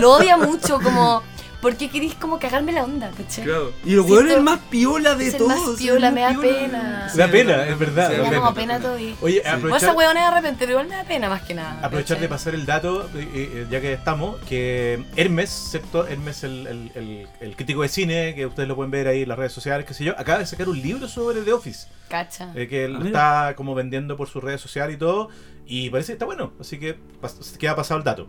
Lo 0.00 0.12
odia 0.12 0.36
mucho, 0.36 0.80
como. 0.80 1.22
¿Por 1.60 1.76
qué 1.76 1.90
querís 1.90 2.14
como 2.14 2.38
cagarme 2.38 2.72
la 2.72 2.84
onda, 2.84 3.10
cachai? 3.10 3.44
Claro. 3.44 3.72
Y 3.84 3.92
el 3.92 4.00
weón 4.00 4.28
es 4.28 4.36
el 4.36 4.42
más 4.42 4.60
piola 4.70 5.14
de 5.14 5.26
es 5.26 5.34
el 5.34 5.38
todos. 5.38 5.48
más 5.52 5.62
es 5.62 5.68
el 5.68 5.76
piola, 5.76 6.10
me 6.10 6.20
da 6.22 6.30
piola. 6.30 6.42
pena. 6.58 7.08
Sí, 7.10 7.18
Da 7.18 7.28
pena, 7.28 7.66
es 7.68 7.78
verdad, 7.78 8.10
Me 8.10 8.16
da 8.16 8.24
pena. 8.24 8.36
como 8.40 8.54
pena 8.54 8.80
Toby. 8.80 9.16
Oye, 9.20 9.34
Sí. 9.34 9.40
O 9.40 9.46
esa 9.46 9.54
aprovechar, 9.56 9.96
huevona 9.96 10.24
de 10.30 10.36
repente, 10.36 10.56
pero 10.60 10.70
igual 10.72 10.88
me 10.88 10.94
da 10.96 11.04
pena 11.04 11.28
más 11.28 11.42
que 11.42 11.54
nada. 11.54 11.78
aprovechar 11.82 12.18
de 12.18 12.28
pasar 12.28 12.54
el 12.54 12.64
dato, 12.64 13.04
eh, 13.14 13.28
eh, 13.34 13.66
ya 13.70 13.80
que 13.80 13.92
estamos, 13.92 14.40
que 14.48 15.04
Hermes, 15.16 15.50
¿cierto? 15.50 16.06
Hermes, 16.06 16.44
el, 16.44 16.66
el, 16.66 16.92
el, 16.94 17.28
el 17.40 17.56
crítico 17.56 17.82
de 17.82 17.88
cine, 17.88 18.34
que 18.34 18.46
ustedes 18.46 18.68
lo 18.68 18.74
pueden 18.76 18.90
ver 18.90 19.06
ahí 19.08 19.22
en 19.22 19.28
las 19.28 19.38
redes 19.38 19.52
sociales, 19.52 19.84
qué 19.86 19.92
sé 19.94 20.04
yo, 20.04 20.14
acaba 20.18 20.38
de 20.38 20.46
sacar 20.46 20.68
un 20.68 20.80
libro 20.80 21.08
sobre 21.08 21.42
The 21.42 21.52
Office. 21.52 21.88
Cacha. 22.08 22.52
eh, 22.56 22.66
que 22.68 22.86
él 22.86 22.94
Ah, 22.96 22.98
mira. 22.98 23.06
está 23.46 23.54
como 23.56 23.74
vendiendo 23.74 24.16
por 24.16 24.28
sus 24.28 24.42
redes 24.42 24.60
sociales 24.60 24.96
y 24.96 24.98
todo. 24.98 25.28
Y 25.66 25.90
parece 25.90 26.08
que 26.08 26.12
está 26.14 26.24
bueno. 26.24 26.52
Así 26.58 26.78
que 26.80 26.98
queda 27.58 27.76
pasado 27.76 27.98
el 27.98 28.04
dato. 28.04 28.26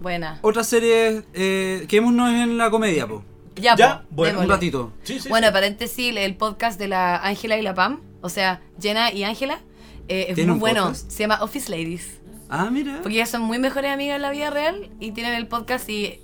Buena. 0.00 0.38
Otra 0.42 0.64
serie, 0.64 1.22
eh, 1.34 1.84
quedémonos 1.88 2.30
en 2.32 2.56
la 2.58 2.70
comedia, 2.70 3.06
po. 3.06 3.24
Ya, 3.56 3.74
Ya, 3.76 4.02
po, 4.02 4.06
bueno, 4.10 4.40
Un 4.40 4.48
ratito. 4.48 4.92
Sí, 5.02 5.18
sí. 5.18 5.28
Bueno, 5.28 5.52
paréntesis, 5.52 6.14
el 6.16 6.36
podcast 6.36 6.78
de 6.78 6.88
la 6.88 7.16
Ángela 7.16 7.56
y 7.58 7.62
la 7.62 7.74
Pam, 7.74 8.00
o 8.20 8.28
sea, 8.28 8.60
Jenna 8.80 9.12
y 9.12 9.24
Ángela, 9.24 9.60
eh, 10.08 10.26
es 10.28 10.34
¿Tiene 10.36 10.52
muy 10.52 10.54
un 10.54 10.60
bueno. 10.60 10.82
podcast? 10.84 11.10
Se 11.10 11.18
llama 11.24 11.38
Office 11.42 11.70
Ladies. 11.70 12.20
Ah, 12.48 12.70
mira. 12.70 13.00
Porque 13.02 13.16
ellas 13.16 13.28
son 13.30 13.42
muy 13.42 13.58
mejores 13.58 13.90
amigas 13.92 14.16
en 14.16 14.22
la 14.22 14.30
vida 14.30 14.50
real 14.50 14.90
y 15.00 15.10
tienen 15.10 15.34
el 15.34 15.48
podcast 15.48 15.88
y 15.90 16.20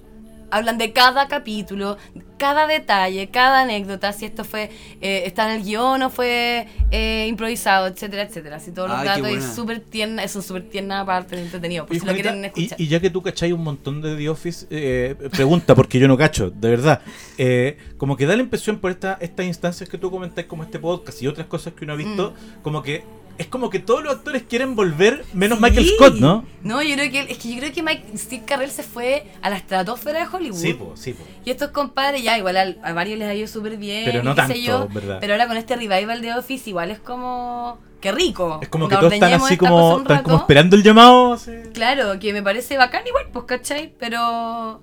hablan 0.51 0.79
de 0.79 0.93
cada 0.93 1.29
capítulo, 1.29 1.97
cada 2.39 2.67
detalle, 2.67 3.29
cada 3.31 3.61
anécdota, 3.63 4.13
si 4.13 4.25
esto 4.27 4.45
fue, 4.45 4.71
eh, 5.01 5.23
está 5.27 5.49
en 5.53 5.61
el 5.61 5.65
guion 5.65 6.03
o 6.03 6.11
fue 6.11 6.67
eh, 6.91 7.27
improvisado, 7.29 7.87
etcétera, 7.87 8.23
etcétera. 8.23 8.57
Así 8.57 8.73
todos 8.73 8.89
los 8.89 8.99
Ay, 8.99 9.07
datos 9.07 9.23
buena. 9.23 9.55
súper 9.55 9.81
tierna, 9.81 10.25
es 10.25 10.35
un 10.37 10.43
súper 10.43 10.69
tierna 10.69 11.01
aparte 11.01 11.37
de 11.37 11.43
entretenido, 11.43 11.87
por 11.87 11.97
Y, 11.97 12.01
si 12.01 12.07
lo 12.07 12.13
Juanita, 12.13 12.31
quieren 12.33 12.45
y- 12.45 12.47
escuchar. 12.49 12.81
y 12.81 12.89
ya 12.89 13.01
que 13.01 13.11
tú 13.11 13.23
cacháis 13.23 13.53
un 13.53 13.63
montón 13.63 14.03
de 14.03 14.17
The 14.17 14.29
Office, 14.29 14.67
eh, 14.71 15.15
pregunta, 15.31 15.75
porque 15.75 15.99
yo 15.99 16.09
no 16.09 16.17
cacho, 16.17 16.51
de 16.51 16.71
verdad. 16.71 17.01
Eh, 17.39 17.79
como 17.97 18.17
que 18.17 18.27
da 18.27 18.35
la 18.37 18.43
impresión 18.43 18.79
por 18.79 18.91
esta, 18.91 19.17
estas 19.21 19.47
instancias 19.47 19.89
que 19.89 19.97
tú 19.99 20.11
comentáis, 20.11 20.47
como 20.47 20.65
este 20.65 20.79
podcast 20.79 21.23
y 21.23 21.27
otras 21.29 21.47
cosas 21.47 21.73
que 21.75 21.85
uno 21.85 21.95
ha 21.95 21.97
visto, 21.97 22.33
Mm. 22.33 22.63
como 22.63 22.83
que 22.83 23.05
es 23.39 23.47
como 23.49 23.71
que 23.71 23.79
todos 23.81 24.03
los 24.05 24.15
actores 24.15 24.43
quieren 24.43 24.75
volver, 24.77 25.25
menos 25.33 25.59
Sí. 25.59 25.65
Michael 25.65 25.89
Scott, 25.97 26.15
¿no? 26.17 26.45
No, 26.63 26.83
yo 26.83 26.95
creo 26.95 27.11
que 27.11 27.21
es 27.33 27.39
que 27.39 27.53
yo 27.53 27.59
creo 27.59 27.73
que 27.73 27.83
Mike 27.83 28.17
Steve 28.17 28.45
Carrell 28.47 28.71
se 28.71 28.83
fue 28.83 29.27
a 29.43 29.51
la 29.51 29.57
estratosfera 29.57 30.21
de 30.21 30.37
Hollywood. 30.37 30.59
Sí, 30.59 30.75
po, 30.75 30.93
sí, 30.97 31.13
po. 31.15 31.25
Y 31.45 31.51
estos 31.51 31.71
compadres 31.71 32.23
ya 32.23 32.39
igual 32.39 32.57
al- 32.57 32.79
a, 32.83 32.93
varios 32.93 33.19
les 33.19 33.29
ha 33.29 33.35
ido 33.35 33.47
súper 33.49 33.77
bien, 33.77 34.05
Pero 34.05 34.23
no 34.23 34.35
tanto, 34.35 34.55
yo, 34.55 34.89
¿verdad? 34.89 35.19
Pero 35.21 35.35
ahora 35.35 35.49
con 35.49 35.57
este 35.57 35.77
revival 35.77 36.23
de 36.23 36.33
Office 36.35 36.71
igual 36.71 36.91
es 36.91 36.99
como 37.01 37.79
qué 38.01 38.13
rico. 38.13 38.59
Es 38.63 38.69
como 38.69 38.89
que 38.89 38.97
todos 38.97 39.13
están 39.13 39.33
así 39.33 39.57
como, 39.57 39.99
están 40.01 40.25
esperando 40.37 40.77
el 40.77 40.83
llamado. 40.83 41.39
Claro, 41.73 42.19
que 42.19 42.33
me 42.33 42.43
parece 42.43 42.77
bacán 42.77 43.07
igual, 43.07 43.27
pues, 43.33 43.47
¿cachai? 43.47 43.93
Pero 43.99 44.81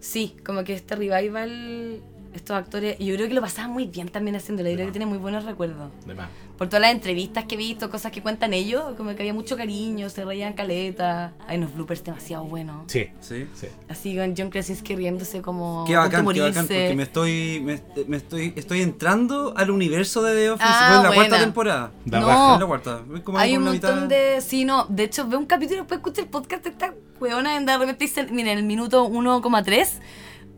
sí, 0.00 0.36
como 0.44 0.64
que 0.64 0.74
este 0.74 0.94
revival, 0.94 2.00
estos 2.34 2.56
actores, 2.56 2.96
y 2.98 3.06
yo 3.06 3.14
creo 3.16 3.28
que 3.28 3.34
lo 3.34 3.40
pasaban 3.40 3.70
muy 3.72 3.86
bien 3.86 4.08
también 4.08 4.36
haciéndolo, 4.36 4.68
yo 4.68 4.74
creo 4.76 4.86
que 4.86 4.92
tiene 4.92 5.06
muy 5.06 5.18
buenos 5.18 5.44
recuerdos. 5.44 5.90
De 6.06 6.14
más. 6.14 6.28
Por 6.58 6.66
todas 6.68 6.82
las 6.82 6.90
entrevistas 6.92 7.44
que 7.44 7.54
he 7.54 7.58
visto, 7.58 7.88
cosas 7.88 8.10
que 8.10 8.20
cuentan 8.20 8.52
ellos, 8.52 8.82
como 8.96 9.10
que 9.14 9.22
había 9.22 9.32
mucho 9.32 9.56
cariño, 9.56 10.08
se 10.10 10.24
reían 10.24 10.54
caleta, 10.54 11.32
hay 11.46 11.58
unos 11.58 11.72
bloopers 11.74 12.02
demasiado 12.02 12.44
buenos. 12.44 12.82
Sí, 12.90 13.06
Sí. 13.20 13.46
sí. 13.54 13.68
Así 13.88 14.16
con 14.16 14.34
John 14.36 14.50
Krasinski 14.50 14.96
riéndose 14.96 15.40
como 15.40 15.84
Qué 15.86 15.94
bacán, 15.96 16.26
qué 16.32 16.40
bacán, 16.40 16.66
porque 16.66 16.94
me 16.96 17.02
estoy, 17.04 17.60
me, 17.64 17.80
me 18.08 18.16
estoy, 18.16 18.52
estoy 18.56 18.82
entrando 18.82 19.54
al 19.56 19.70
universo 19.70 20.22
de 20.22 20.34
The 20.34 20.50
Office. 20.50 20.68
Ah, 20.68 20.94
en 20.96 21.02
la 21.04 21.08
buena. 21.10 21.14
cuarta 21.28 21.44
temporada. 21.44 21.92
Da 22.04 22.20
No. 22.20 22.54
En 22.54 22.60
la 22.60 22.66
cuarta. 22.66 23.02
Como 23.22 23.38
Hay 23.38 23.56
un 23.56 23.62
montón 23.64 23.94
mitad. 24.04 24.08
de. 24.08 24.40
Sí, 24.40 24.64
no. 24.64 24.84
De 24.88 25.04
hecho, 25.04 25.28
veo 25.28 25.38
un 25.38 25.46
capítulo 25.46 25.76
y 25.76 25.80
después 25.82 25.98
escucho 25.98 26.20
el 26.22 26.26
podcast 26.28 26.64
de 26.64 26.70
esta 26.70 26.92
weona 27.20 27.60
y 27.60 27.64
de 27.64 27.78
repente 27.78 28.04
dicen, 28.04 28.26
miren, 28.32 28.52
en 28.54 28.58
el 28.58 28.64
minuto 28.64 29.08
1,3. 29.08 29.88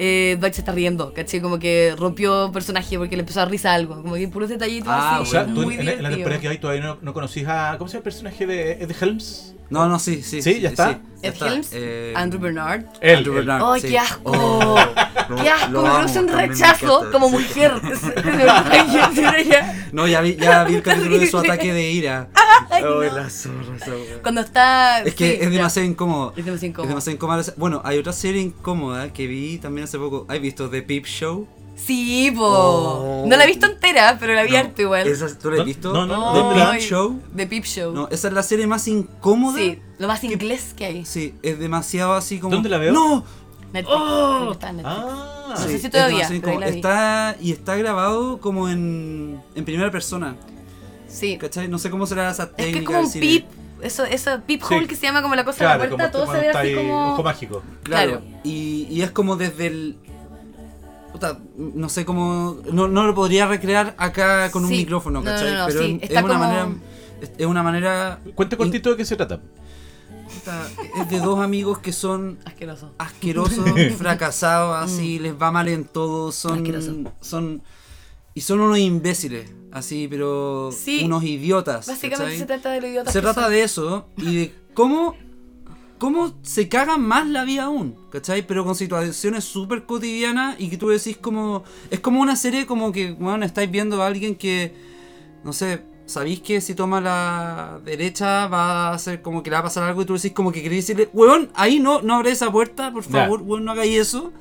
Eh, 0.02 0.36
Dwight 0.40 0.54
se 0.54 0.62
está 0.62 0.72
riendo, 0.72 1.12
¿caché? 1.12 1.42
Como 1.42 1.58
que 1.58 1.94
rompió 1.98 2.50
personaje 2.52 2.96
porque 2.98 3.16
le 3.16 3.20
empezó 3.20 3.42
a 3.42 3.44
risa 3.44 3.74
algo. 3.74 4.02
Como 4.02 4.14
que 4.14 4.26
puros 4.28 4.48
detallitos 4.48 4.88
Ah, 4.90 5.16
así. 5.16 5.22
O 5.22 5.26
sea, 5.26 5.44
tú 5.44 5.62
muy 5.62 5.74
en, 5.74 5.86
en 5.88 6.02
la 6.02 6.08
temporada 6.08 6.40
que 6.40 6.48
hay 6.48 6.58
todavía 6.58 6.82
no, 6.82 6.98
no 7.02 7.12
conocís 7.12 7.46
a. 7.46 7.74
¿Cómo 7.76 7.86
se 7.88 7.94
llama 7.94 7.98
el 7.98 8.04
personaje 8.04 8.46
de 8.46 8.72
Ed 8.82 8.90
Helms? 8.98 9.54
No, 9.68 9.86
no, 9.88 9.98
sí, 9.98 10.22
sí. 10.22 10.40
Sí, 10.42 10.60
¿ya 10.60 10.70
está? 10.70 10.92
ya 11.22 11.28
Ed 11.28 11.32
está. 11.34 11.48
Helms, 11.48 11.70
Eh, 11.74 12.12
Andrew 12.16 12.40
Bernard. 12.40 12.84
Él, 13.02 13.18
Andrew 13.18 13.34
él. 13.34 13.38
Bernard, 13.46 13.72
¡Ay, 13.72 13.80
sí. 13.82 13.88
qué 13.88 13.98
asco! 13.98 14.20
Oh, 14.24 14.76
¡Qué 15.42 15.48
asco! 15.50 15.70
lo 15.70 15.82
Me 15.82 15.90
produce 15.90 16.18
un 16.18 16.28
rechazo 16.28 16.98
encanta, 17.06 17.12
como 17.12 17.28
sí. 17.28 17.32
mujer. 17.34 17.72
No, 19.92 20.06
ya 20.06 20.20
vi, 20.20 20.36
ya 20.36 20.64
vi 20.64 20.76
el 20.76 20.82
capítulo 20.82 21.18
de 21.18 21.26
su 21.26 21.38
ataque 21.38 21.72
de 21.72 21.90
ira. 21.92 22.28
Ay, 22.70 22.82
Oh, 22.84 23.02
no. 23.02 23.02
la 23.02 23.28
zorra, 23.28 23.76
wea. 23.86 24.22
Cuando 24.22 24.40
está. 24.40 25.02
Es 25.02 25.14
que 25.14 25.26
sí, 25.26 25.32
es 25.34 25.40
ya. 25.42 25.50
demasiado 25.50 25.88
incómodo. 25.88 26.32
Es 26.36 26.44
demasiado 26.44 26.68
incómodo. 26.70 26.82
Es 26.84 26.88
demasiado 26.88 27.14
incómodo. 27.16 27.42
Bueno, 27.56 27.82
hay 27.84 27.98
otra 27.98 28.12
serie 28.12 28.40
incómoda 28.40 29.12
que 29.12 29.26
vi 29.26 29.58
también 29.58 29.84
hace 29.90 29.98
poco. 29.98 30.26
¿Has 30.28 30.40
visto 30.40 30.68
The 30.70 30.82
Peep 30.82 31.04
Show? 31.06 31.46
Sí, 31.76 32.30
po. 32.36 32.44
Oh. 32.44 33.24
No 33.26 33.36
la 33.36 33.44
he 33.44 33.46
visto 33.46 33.66
entera, 33.66 34.16
pero 34.20 34.34
la 34.34 34.42
vi 34.42 34.50
No, 34.52 34.58
harto 34.58 34.82
igual. 34.82 35.06
¿Esa, 35.08 35.26
¿Tú 35.38 35.48
la 35.50 35.54
has 35.54 35.58
No, 35.60 35.64
visto? 35.64 35.92
no, 35.92 36.06
no, 36.06 36.32
The 36.32 36.38
¿dónde 36.40 36.64
Peep 36.72 36.80
Show. 36.82 37.20
The 37.36 37.46
Peep 37.46 37.64
Show. 37.64 37.92
No, 37.94 38.08
esa 38.10 38.28
es 38.28 38.34
la 38.34 38.42
serie 38.42 38.66
más 38.66 38.86
incómoda. 38.88 39.58
sí, 39.58 39.78
lo 39.98 40.06
más 40.08 40.22
inglés 40.24 40.74
que 40.76 40.84
hay. 40.84 41.04
Sí, 41.06 41.34
es 41.42 41.58
demasiado 41.58 42.14
así 42.14 42.38
como. 42.38 42.54
¿Dónde 42.54 42.68
la 42.68 42.78
veo? 42.78 42.92
¡No! 42.92 43.24
Netflix. 43.72 43.96
Oh. 43.98 44.52
está 44.52 44.70
en 44.70 44.76
Netflix. 44.78 44.96
Ah, 45.00 45.46
No 45.50 45.56
sé 45.56 45.78
si 45.78 45.88
todavía, 45.88 46.28
demasiado 46.28 46.40
pero 46.42 46.52
ahí 46.52 46.56
incómodo. 46.56 46.60
la 46.60 46.70
vi. 46.70 46.76
Está, 46.76 47.36
y 47.40 47.52
está 47.52 47.76
grabado 47.76 48.38
como 48.40 48.68
en, 48.68 49.40
en 49.54 49.64
primera 49.64 49.90
persona. 49.90 50.36
Sí. 51.08 51.38
¿Cachai? 51.38 51.68
No 51.68 51.78
sé 51.78 51.88
cómo 51.90 52.06
será 52.06 52.30
esa 52.30 52.44
Es 52.44 52.50
técnica. 52.56 52.78
que 52.78 52.78
es 52.80 52.84
como 52.86 52.98
un. 53.00 53.59
Eso, 53.82 54.04
eso 54.04 54.40
peep 54.46 54.62
Sí. 54.62 54.86
que 54.86 54.94
se 54.96 55.02
llama 55.06 55.22
como 55.22 55.34
la 55.34 55.44
cosa 55.44 55.58
claro, 55.58 55.82
de 55.84 55.88
la 55.90 55.96
puerta, 55.96 56.12
como 56.12 56.24
todo 56.26 56.34
se 56.34 56.40
ve 56.40 56.48
así 56.50 56.74
como. 56.74 57.12
Ojo 57.14 57.22
mágico. 57.22 57.62
Claro. 57.82 58.20
Claro. 58.20 58.40
Y, 58.44 58.86
y 58.90 59.02
es 59.02 59.10
como 59.10 59.36
desde 59.36 59.66
el. 59.66 59.96
puta, 61.12 61.38
no 61.56 61.88
sé 61.88 62.04
cómo. 62.04 62.58
No, 62.72 62.88
no 62.88 63.04
lo 63.04 63.14
podría 63.14 63.46
recrear 63.46 63.94
acá 63.98 64.50
con 64.50 64.64
un 64.64 64.70
micrófono, 64.70 65.20
No, 65.20 65.24
no, 65.30 65.36
¿cachai? 65.36 65.54
no, 65.54 65.66
Pero 65.66 65.80
sí, 65.80 65.98
es, 66.02 66.08
está 66.10 66.24
una 66.24 66.34
como- 66.34 66.44
manera. 66.44 66.68
Es, 67.20 67.32
es 67.38 67.46
una 67.46 67.62
manera. 67.62 68.20
Cuente 68.34 68.56
cortito 68.56 68.90
de 68.90 68.96
qué 68.96 69.04
se 69.04 69.16
trata. 69.16 69.40
puta, 70.32 70.62
es 71.02 71.08
de 71.10 71.18
dos 71.18 71.40
amigos 71.40 71.78
que 71.80 71.92
son 71.92 72.38
Asqueroso. 72.44 72.94
asquerosos, 72.98 73.64
fracasados, 73.98 74.76
así, 74.84 75.18
les 75.18 75.34
va 75.34 75.50
mal 75.50 75.68
en 75.68 75.84
todo, 75.84 76.30
son, 76.32 76.58
Asqueroso. 76.58 76.94
son 77.20 77.62
y 78.34 78.40
son 78.42 78.60
unos 78.60 78.78
imbéciles, 78.78 79.50
así, 79.72 80.06
pero 80.08 80.70
Sí. 80.72 81.02
unos 81.04 81.24
idiotas. 81.24 81.86
Básicamente 81.86 82.24
¿cachai? 82.24 82.38
se 82.38 82.46
trata 82.46 82.70
de 82.72 82.80
lo 82.80 82.86
idiota. 82.88 83.10
Se 83.12 83.20
trata 83.20 83.48
de 83.48 83.62
eso 83.62 84.08
y 84.16 84.36
de 84.36 84.54
cómo, 84.74 85.16
cómo 85.98 86.34
se 86.42 86.68
cagan 86.68 87.02
más 87.02 87.26
la 87.28 87.44
vida 87.44 87.64
aún, 87.64 87.96
¿cachai? 88.10 88.46
Pero 88.46 88.64
con 88.64 88.74
situaciones 88.74 89.44
súper 89.44 89.84
cotidianas 89.84 90.56
y 90.58 90.68
que 90.70 90.76
tú 90.76 90.88
decís 90.88 91.16
como... 91.16 91.64
Es 91.90 92.00
como 92.00 92.20
una 92.20 92.36
serie 92.36 92.66
como 92.66 92.92
que, 92.92 93.12
bueno, 93.12 93.44
estáis 93.44 93.70
viendo 93.70 94.02
a 94.02 94.06
alguien 94.06 94.34
que, 94.36 94.74
no 95.44 95.52
sé, 95.52 95.82
sabéis 96.06 96.40
que 96.40 96.60
si 96.60 96.74
toma 96.74 97.00
la 97.00 97.80
derecha 97.84 98.46
va 98.48 98.92
a 98.92 98.98
ser 98.98 99.22
como 99.22 99.42
que 99.42 99.50
le 99.50 99.54
va 99.54 99.60
a 99.60 99.64
pasar 99.64 99.84
algo 99.84 100.02
y 100.02 100.04
tú 100.04 100.14
decís 100.14 100.32
como 100.32 100.50
que 100.52 100.62
queréis 100.62 100.86
decirle, 100.86 101.08
weón, 101.12 101.50
ahí 101.54 101.78
no, 101.80 102.00
no 102.02 102.14
abre 102.16 102.30
esa 102.30 102.50
puerta, 102.50 102.92
por 102.92 103.04
favor, 103.04 103.42
weón, 103.42 103.64
no 103.64 103.72
hagáis 103.72 103.96
eso. 103.96 104.32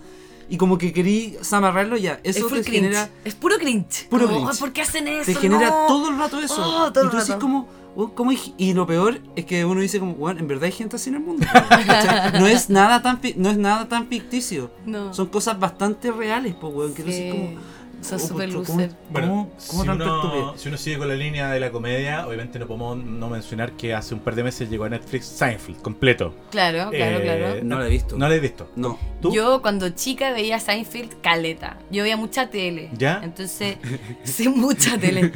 Y 0.49 0.57
como 0.57 0.77
que 0.77 0.91
queréis 0.91 1.53
amarrarlo 1.53 1.95
ya. 1.97 2.19
Es 2.23 2.37
Eso 2.37 2.49
full 2.49 2.57
te 2.59 2.63
cringe. 2.65 2.81
genera... 2.81 3.09
Es 3.23 3.35
puro 3.35 3.57
cringe. 3.57 4.07
Puro 4.09 4.25
Como, 4.25 4.37
cringe. 4.39 4.51
"Ay, 4.53 4.59
¿Por 4.59 4.73
qué 4.73 4.81
hacen 4.81 5.07
eso? 5.07 5.25
Te 5.25 5.35
genera 5.35 5.69
No". 5.69 5.85
todo 5.87 6.09
el 6.09 6.17
rato 6.17 6.39
eso. 6.39 6.55
Oh, 6.59 6.91
todo 6.91 7.03
y 7.03 7.07
el 7.07 7.11
tú 7.11 7.17
decís 7.17 7.29
rato. 7.33 7.41
como, 7.41 7.67
"Weón, 7.95 8.11
¿cómo 8.15 8.31
hay- 8.31 8.53
y 8.57 8.73
lo 8.73 8.87
peor 8.87 9.19
es 9.35 9.45
que 9.45 9.63
uno 9.65 9.79
dice 9.81 9.99
como, 9.99 10.15
bueno, 10.15 10.39
en 10.39 10.47
verdad 10.47 10.63
hay 10.65 10.71
gente 10.71 10.95
así 10.95 11.09
en 11.09 11.17
el 11.17 11.21
mundo. 11.21 11.45
no 12.39 12.47
es 12.47 12.69
nada 12.69 13.01
tan 13.03 13.19
no 13.35 13.49
es 13.49 13.57
nada 13.57 13.87
tan 13.87 14.07
ficticio. 14.07 14.71
No. 14.85 15.13
Son 15.13 15.27
cosas 15.27 15.59
bastante 15.59 16.11
reales, 16.11 16.55
pues 16.59 16.73
weón, 16.73 16.93
que 16.93 17.03
tú 17.03 17.11
Sí. 17.11 17.17
decís 17.23 17.31
como 17.33 17.59
Son 18.01 18.15
oh, 18.15 18.19
super 18.19 18.49
pucha, 18.49 18.73
loser. 18.73 18.89
¿Cómo, 18.89 19.09
Bueno, 19.09 19.27
cómo, 19.27 19.49
cómo 19.67 19.81
si, 19.81 19.87
tanto 19.87 20.31
uno, 20.33 20.57
si 20.57 20.67
uno 20.69 20.77
sigue 20.77 20.97
con 20.97 21.07
la 21.07 21.15
línea 21.15 21.51
de 21.51 21.59
la 21.59 21.71
comedia, 21.71 22.27
obviamente 22.27 22.59
no 22.59 22.67
podemos 22.67 22.97
no 22.97 23.29
mencionar 23.29 23.73
que 23.73 23.93
hace 23.93 24.13
un 24.13 24.21
par 24.21 24.35
de 24.35 24.43
meses 24.43 24.69
llegó 24.69 24.85
a 24.85 24.89
Netflix 24.89 25.25
Seinfeld, 25.25 25.81
completo. 25.81 26.33
Claro, 26.51 26.89
claro, 26.89 27.17
Eh, 27.17 27.21
claro. 27.21 27.63
No 27.63 27.79
la 27.79 27.87
he 27.87 27.89
visto. 27.89 28.17
No 28.17 28.29
la 28.29 28.35
he 28.35 28.39
visto. 28.39 28.69
No. 28.75 28.97
¿Tú? 29.21 29.31
Yo 29.33 29.61
cuando 29.61 29.89
chica 29.89 30.31
veía 30.31 30.59
Seinfeld 30.59 31.21
caleta. 31.21 31.77
Yo 31.91 32.03
veía 32.03 32.17
mucha 32.17 32.49
tele. 32.49 32.89
¿Ya? 32.93 33.21
Entonces, 33.23 33.77
sí, 34.23 34.47
mucha 34.49 34.97
tele. 34.97 35.33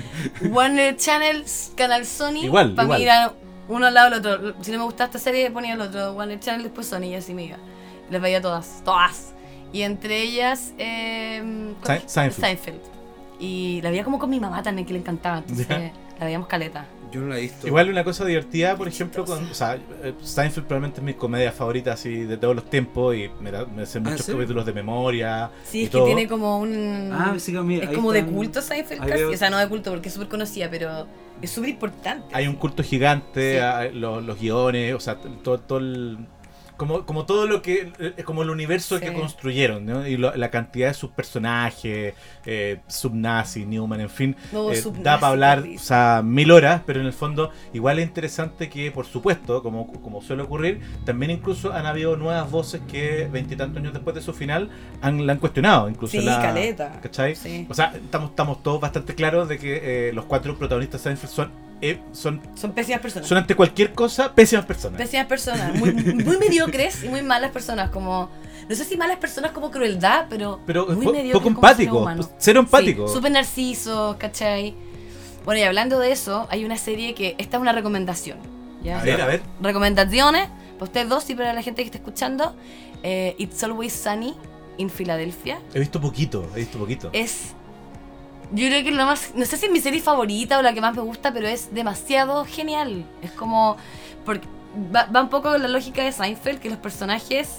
Warner 0.50 0.96
Channel, 0.96 1.44
Canal 1.76 2.06
Sony. 2.06 2.46
Igual, 2.46 2.76
Para 2.76 2.98
era 2.98 3.34
uno 3.68 3.86
al 3.88 3.94
lado 3.94 4.10
del 4.10 4.20
otro. 4.20 4.64
Si 4.64 4.72
no 4.72 4.80
me 4.80 4.84
gustaba 4.86 5.08
esta 5.08 5.20
serie, 5.20 5.50
ponía 5.52 5.74
el 5.74 5.82
otro. 5.82 6.14
Warner 6.14 6.40
Channel, 6.40 6.64
después 6.64 6.88
Sony 6.88 7.06
y 7.06 7.16
así 7.16 7.34
me 7.34 7.46
iba. 7.46 7.58
Las 8.10 8.22
veía 8.22 8.42
todas, 8.42 8.82
todas. 8.84 9.33
Y 9.74 9.82
entre 9.82 10.22
ellas, 10.22 10.74
eh. 10.78 11.42
Seinfeld. 12.08 12.80
Y 13.40 13.82
la 13.82 13.90
veía 13.90 14.04
como 14.06 14.20
con 14.20 14.30
mi 14.30 14.40
mamá 14.40 14.64
también, 14.64 14.86
que 14.88 14.94
le 14.94 15.00
encantaba. 15.00 15.40
Entonces, 15.40 15.68
la 15.68 16.26
veíamos 16.26 16.48
caleta. 16.48 16.86
Yo 17.12 17.20
no 17.22 17.28
la 17.28 17.38
he 17.38 17.42
visto. 17.42 17.68
Igual 17.68 17.90
una 17.90 18.04
cosa 18.04 18.26
divertida, 18.26 18.76
por 18.76 18.88
ejemplo, 18.88 19.24
con, 19.26 19.44
o 19.50 19.54
sea, 19.54 19.76
eh, 20.04 20.14
Seinfeld 20.22 20.66
probablemente 20.66 21.00
es 21.00 21.04
mi 21.04 21.14
comedia 21.14 21.52
favorita 21.52 21.94
así 21.94 22.24
de 22.24 22.38
todos 22.38 22.56
los 22.56 22.70
tiempos 22.70 23.16
y 23.16 23.30
me, 23.40 23.52
da- 23.52 23.66
me 23.66 23.86
sé 23.86 24.00
¿en 24.00 24.06
muchos 24.06 24.26
capítulos 24.26 24.66
de 24.66 24.74
memoria. 24.74 25.52
Sí, 25.64 25.82
y 25.82 25.84
es 25.84 25.90
que 25.92 26.02
tiene 26.02 26.28
como 26.28 26.58
un. 26.60 27.12
Ah, 27.14 27.36
sí, 27.38 27.52
mira, 27.52 27.86
es 27.86 27.92
como 27.96 28.12
de 28.12 28.26
culto 28.26 28.62
Seinfeld 28.62 29.02
casi. 29.02 29.14
veo- 29.14 29.32
O 29.32 29.38
sea, 29.38 29.50
no 29.52 29.58
de 29.60 29.68
culto 29.68 29.92
porque 29.92 30.08
es 30.08 30.14
súper 30.14 30.30
conocida, 30.30 30.70
pero 30.72 31.06
es 31.42 31.52
súper 31.52 31.70
importante. 31.72 32.26
Hay 32.34 32.48
un 32.48 32.56
culto 32.56 32.82
gigante, 32.82 33.54
Sí. 33.56 33.60
a- 33.60 33.92
los, 33.92 34.24
los 34.24 34.40
guiones, 34.40 34.94
o 34.96 35.00
sea, 35.00 35.16
todo, 35.18 35.60
todo 35.60 35.80
el... 35.80 36.18
Como, 36.78 37.06
como 37.06 37.26
todo 37.26 37.46
lo 37.48 37.62
que... 37.62 37.92
eh, 38.00 38.24
Como 38.24 38.44
el 38.44 38.50
universo 38.50 38.98
Sí. 38.98 39.06
que 39.06 39.14
construyeron, 39.14 39.86
¿no? 39.86 40.08
Y 40.08 40.18
lo- 40.18 40.36
la 40.36 40.50
cantidad 40.50 40.88
de 40.88 40.94
sus 40.94 41.12
personajes, 41.12 42.14
eh, 42.46 42.80
Subnazi, 42.88 43.66
Newman, 43.66 44.02
en 44.02 44.10
fin. 44.10 44.36
No, 44.52 44.72
eh, 44.72 44.82
da 45.02 45.20
para 45.20 45.32
hablar, 45.32 45.64
o 45.76 45.80
sea, 45.80 46.22
mil 46.24 46.52
horas, 46.52 46.82
pero 46.86 47.00
en 47.00 47.06
el 47.06 47.14
fondo 47.14 47.52
igual 47.74 48.00
es 48.00 48.08
interesante 48.08 48.70
que, 48.70 48.92
por 48.92 49.06
supuesto, 49.06 49.62
como, 49.62 49.88
como 50.02 50.22
suele 50.22 50.44
ocurrir, 50.44 50.82
también 51.06 51.32
incluso 51.32 51.72
han 51.74 51.86
habido 51.86 52.16
nuevas 52.18 52.50
voces 52.50 52.82
que 52.92 53.28
veintitantos 53.32 53.78
años 53.82 53.94
después 53.94 54.16
de 54.16 54.22
su 54.22 54.34
final 54.34 54.70
han, 55.02 55.26
la 55.26 55.34
han 55.34 55.40
cuestionado. 55.40 55.90
Incluso 55.90 56.12
Sí, 56.20 56.22
la, 56.26 56.42
caleta. 56.42 57.00
¿Cachai? 57.02 57.36
Sí. 57.36 57.68
O 57.70 57.74
sea, 57.74 57.94
estamos, 57.96 58.32
estamos 58.32 58.64
todos 58.64 58.82
bastante 58.82 59.16
claros 59.16 59.48
de 59.48 59.58
que 59.60 60.10
eh, 60.10 60.14
los 60.14 60.26
cuatro 60.26 60.58
protagonistas 60.58 61.02
de 61.04 61.16
Seinfeld 61.16 61.32
son, 61.32 61.52
eh, 61.90 62.00
son, 62.12 62.42
Son 62.56 62.72
pésimas 62.72 63.02
personas. 63.02 63.28
son 63.28 63.38
ante 63.38 63.56
cualquier 63.56 63.94
cosa 63.94 64.34
pésimas 64.34 64.66
personas. 64.66 64.98
pésimas 65.00 65.26
personas. 65.28 65.76
Muy, 65.76 65.92
muy 65.94 66.38
mediocres 66.38 67.04
y 67.04 67.10
muy 67.10 67.22
malas 67.22 67.52
personas. 67.52 67.90
Como. 67.92 68.30
No 68.70 68.76
sé 68.76 68.86
si 68.86 68.96
malas 68.96 69.18
personas 69.18 69.52
como 69.52 69.70
crueldad, 69.72 70.28
pero. 70.30 70.60
Pero 70.66 70.86
muy 70.88 71.06
po- 71.06 71.12
mediocres 71.12 71.34
poco 71.34 71.50
empático, 71.50 72.08
cero 72.38 72.60
empático. 72.62 73.08
Sí, 73.08 73.14
súper 73.16 73.32
narcisos, 73.32 74.16
¿cachai? 74.18 74.74
Bueno, 75.46 75.60
y 75.60 75.64
hablando 75.64 76.00
de 76.00 76.12
eso, 76.14 76.48
hay 76.50 76.64
una 76.66 76.78
serie 76.78 77.14
que. 77.14 77.36
Esta 77.38 77.58
es 77.58 77.62
una 77.62 77.74
recomendación. 77.74 78.38
¿ya? 78.84 79.00
A 79.00 79.04
ver, 79.04 79.22
a 79.22 79.26
ver. 79.26 79.42
Recomendaciones 79.62 80.48
para 80.80 80.84
ustedes 80.86 81.10
dos 81.10 81.30
y 81.30 81.36
para 81.36 81.54
la 81.54 81.62
gente 81.62 81.82
que 81.82 81.88
está 81.88 81.98
escuchando. 81.98 82.56
eh, 83.04 83.36
It's 83.38 83.62
Always 83.64 83.92
Sunny 83.94 84.34
in 84.78 84.90
Philadelphia. 84.90 85.60
He 85.74 85.80
visto 85.80 86.00
poquito, 86.00 86.48
he 86.56 86.60
visto 86.60 86.78
poquito. 86.80 87.10
Es. 87.12 87.54
Yo 88.54 88.68
creo 88.68 88.84
que 88.84 88.92
lo 88.92 89.06
más. 89.06 89.32
No 89.36 89.46
sé 89.46 89.58
si 89.58 89.66
es 89.66 89.72
mi 89.72 89.80
serie 89.82 90.02
favorita 90.02 90.60
o 90.60 90.62
la 90.62 90.74
que 90.74 90.82
más 90.82 90.96
me 90.96 91.02
gusta, 91.02 91.34
pero 91.34 91.48
es 91.48 91.74
demasiado 91.74 92.46
genial. 92.46 93.06
Es 93.22 93.32
como. 93.32 93.78
Porque 94.26 94.48
va, 94.96 95.06
va 95.06 95.22
un 95.22 95.30
poco 95.30 95.52
con 95.52 95.62
la 95.62 95.68
lógica 95.68 96.04
de 96.04 96.12
Seinfeld, 96.12 96.60
que 96.60 96.70
los 96.70 96.78
personajes 96.78 97.50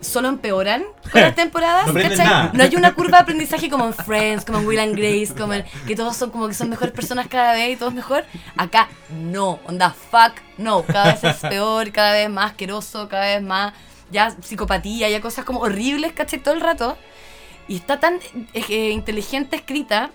solo 0.00 0.28
empeoran 0.28 0.84
con 1.10 1.20
las 1.20 1.34
temporadas. 1.42 1.86
No 2.52 2.62
hay 2.62 2.76
una 2.76 2.94
curva 2.94 3.18
de 3.18 3.22
aprendizaje 3.22 3.68
como 3.68 3.86
en 3.86 3.94
Friends, 3.94 4.44
como 4.44 4.58
en 4.58 4.66
Will 4.66 4.78
and 4.78 4.94
Grace, 4.96 5.34
como 5.36 5.54
en- 5.54 5.64
que 5.86 5.96
todos 5.96 6.16
son 6.16 6.30
como 6.30 6.46
que 6.48 6.54
son 6.54 6.68
mejores 6.70 6.92
personas 6.94 7.26
cada 7.28 7.52
vez 7.54 7.72
y 7.74 7.76
todo 7.76 7.88
es 7.88 7.94
mejor. 7.94 8.24
Acá 8.56 8.88
no, 9.10 9.58
onda, 9.66 9.90
fuck, 9.90 10.32
no. 10.58 10.82
Cada 10.84 11.12
vez 11.14 11.24
es 11.24 11.36
peor, 11.38 11.90
cada 11.90 12.12
vez 12.12 12.30
más 12.30 12.52
asqueroso, 12.52 13.08
cada 13.08 13.24
vez 13.34 13.42
más 13.42 13.72
ya 14.12 14.30
psicopatía, 14.40 15.08
ya 15.10 15.20
cosas 15.20 15.44
como 15.44 15.60
horribles, 15.60 16.12
¿cachai? 16.12 16.38
Todo 16.38 16.54
el 16.54 16.60
rato. 16.60 16.96
Y 17.68 17.76
está 17.76 17.98
tan 18.00 18.14
eh, 18.54 18.64
eh, 18.68 18.90
inteligente 18.90 19.56
escrita 19.56 20.10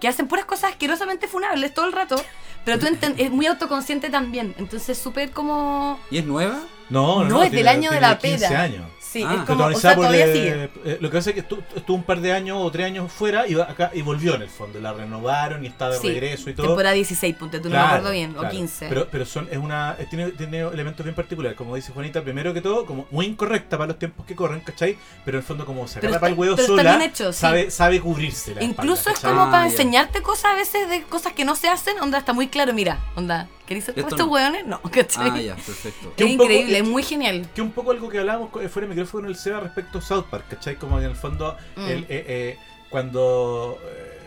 que 0.00 0.08
hacen 0.08 0.26
puras 0.28 0.44
cosas 0.44 0.72
asquerosamente 0.72 1.28
funables 1.28 1.72
todo 1.74 1.86
el 1.86 1.92
rato. 1.92 2.16
Pero 2.64 2.78
tú 2.78 2.86
es 3.16 3.30
muy 3.30 3.46
autoconsciente 3.46 4.10
también. 4.10 4.54
Entonces, 4.58 4.98
súper 4.98 5.30
como. 5.30 5.98
¿Y 6.10 6.18
es 6.18 6.24
nueva? 6.26 6.60
No, 6.90 7.20
no, 7.20 7.24
No, 7.24 7.28
no, 7.36 7.42
es 7.42 7.50
del 7.52 7.62
tiene- 7.62 7.70
año 7.70 7.90
de 7.90 8.00
la 8.00 8.18
15 8.18 8.48
pera. 8.48 8.60
años. 8.62 8.86
Sí, 9.10 9.24
Ah. 9.26 9.38
es 9.40 9.44
como. 9.44 9.64
O 9.64 9.74
sea, 9.74 9.94
por, 9.96 10.04
todavía 10.04 10.26
eh, 10.26 10.32
sigue. 10.32 10.70
eh, 10.92 10.98
lo 11.00 11.10
que 11.10 11.16
pasa 11.16 11.30
es 11.30 11.34
que 11.36 11.42
estu- 11.48 11.62
estuvo 11.74 11.96
un 11.96 12.04
par 12.04 12.20
de 12.20 12.32
años 12.32 12.58
o 12.60 12.70
tres 12.70 12.86
años 12.86 13.10
fuera 13.10 13.44
y, 13.48 13.54
va 13.54 13.64
acá, 13.64 13.90
y 13.92 14.02
volvió 14.02 14.36
en 14.36 14.42
el 14.42 14.48
fondo. 14.48 14.78
La 14.80 14.92
renovaron 14.92 15.64
y 15.64 15.66
está 15.66 15.88
de 15.90 15.98
Sí, 15.98 16.06
regreso 16.08 16.48
y 16.48 16.54
todo. 16.54 16.66
Temporada 16.68 16.94
16, 16.94 17.34
ponte, 17.34 17.58
tú 17.58 17.68
no 17.70 17.74
me 17.74 17.80
acuerdo 17.80 18.12
bien, 18.12 18.30
o 18.36 18.40
claro. 18.40 18.54
15. 18.54 18.86
Pero, 18.88 19.08
pero 19.10 19.24
son, 19.26 19.48
es 19.50 19.58
una, 19.58 19.96
es- 19.98 20.08
tiene, 20.10 20.30
tiene 20.30 20.60
elementos 20.60 21.02
bien 21.04 21.16
particulares. 21.16 21.56
Como 21.58 21.74
dice 21.74 21.90
Juanita, 21.92 22.22
primero 22.22 22.54
que 22.54 22.60
todo, 22.60 22.86
como 22.86 23.06
muy 23.10 23.26
incorrecta 23.26 23.76
para 23.76 23.88
los 23.88 23.98
tiempos 23.98 24.24
que 24.26 24.36
corren, 24.36 24.60
¿cachai? 24.60 24.96
Pero 25.24 25.38
en 25.38 25.42
el 25.42 25.46
fondo, 25.46 25.66
como 25.66 25.84
agarra 25.84 26.20
para 26.20 26.32
el 26.32 26.38
huevo 26.38 26.56
sola, 26.56 26.96
bien 26.96 27.10
hecho, 27.10 27.32
sí. 27.32 27.40
sabe, 27.40 27.70
sabe 27.72 28.00
cubrirse 28.00 28.54
la 28.54 28.62
Incluso 28.62 29.10
espalda, 29.10 29.18
es 29.18 29.24
como 29.24 29.40
Ah, 29.42 29.50
para 29.50 29.66
enseñarte 29.66 30.22
cosas 30.22 30.52
a 30.52 30.54
veces 30.54 30.88
de 30.88 31.02
cosas 31.02 31.32
que 31.32 31.44
no 31.44 31.56
se 31.56 31.68
hacen. 31.68 31.98
Onda, 32.00 32.18
está 32.18 32.32
muy 32.32 32.46
claro, 32.46 32.72
mira, 32.72 32.98
onda, 33.16 33.48
¿queréis 33.70 33.84
ser 33.84 33.94
como 33.94 34.08
Esto 34.08 34.16
estos 34.16 34.26
no. 34.26 34.32
hueones? 34.32 34.66
No, 34.66 34.82
¿cachai? 34.90 35.30
Ah, 35.30 35.40
ya, 35.40 35.54
perfecto. 35.54 36.12
Que 36.16 36.24
Es 36.24 36.30
poco- 36.32 36.42
increíble, 36.44 36.78
es 36.78 36.86
muy 36.88 37.02
genial. 37.04 37.48
Que 37.54 37.62
un 37.62 37.70
poco 37.70 37.92
algo 37.92 38.08
que 38.08 38.18
hablábamos 38.18 38.50
fuera 38.50 38.86
de 38.86 38.86
micrófono 38.88 39.24
en 39.26 39.30
el 39.30 39.36
SEBA 39.36 39.60
respecto 39.60 39.98
a 39.98 40.02
South 40.02 40.24
Park, 40.28 40.46
¿cachai? 40.50 40.74
Como 40.76 40.98
en 40.98 41.04
el 41.04 41.14
fondo, 41.14 41.56
Mm. 41.76 41.86
el, 41.88 41.98
eh, 42.02 42.06
eh, 42.10 42.58
cuando 42.90 43.78
eh, 43.84 44.18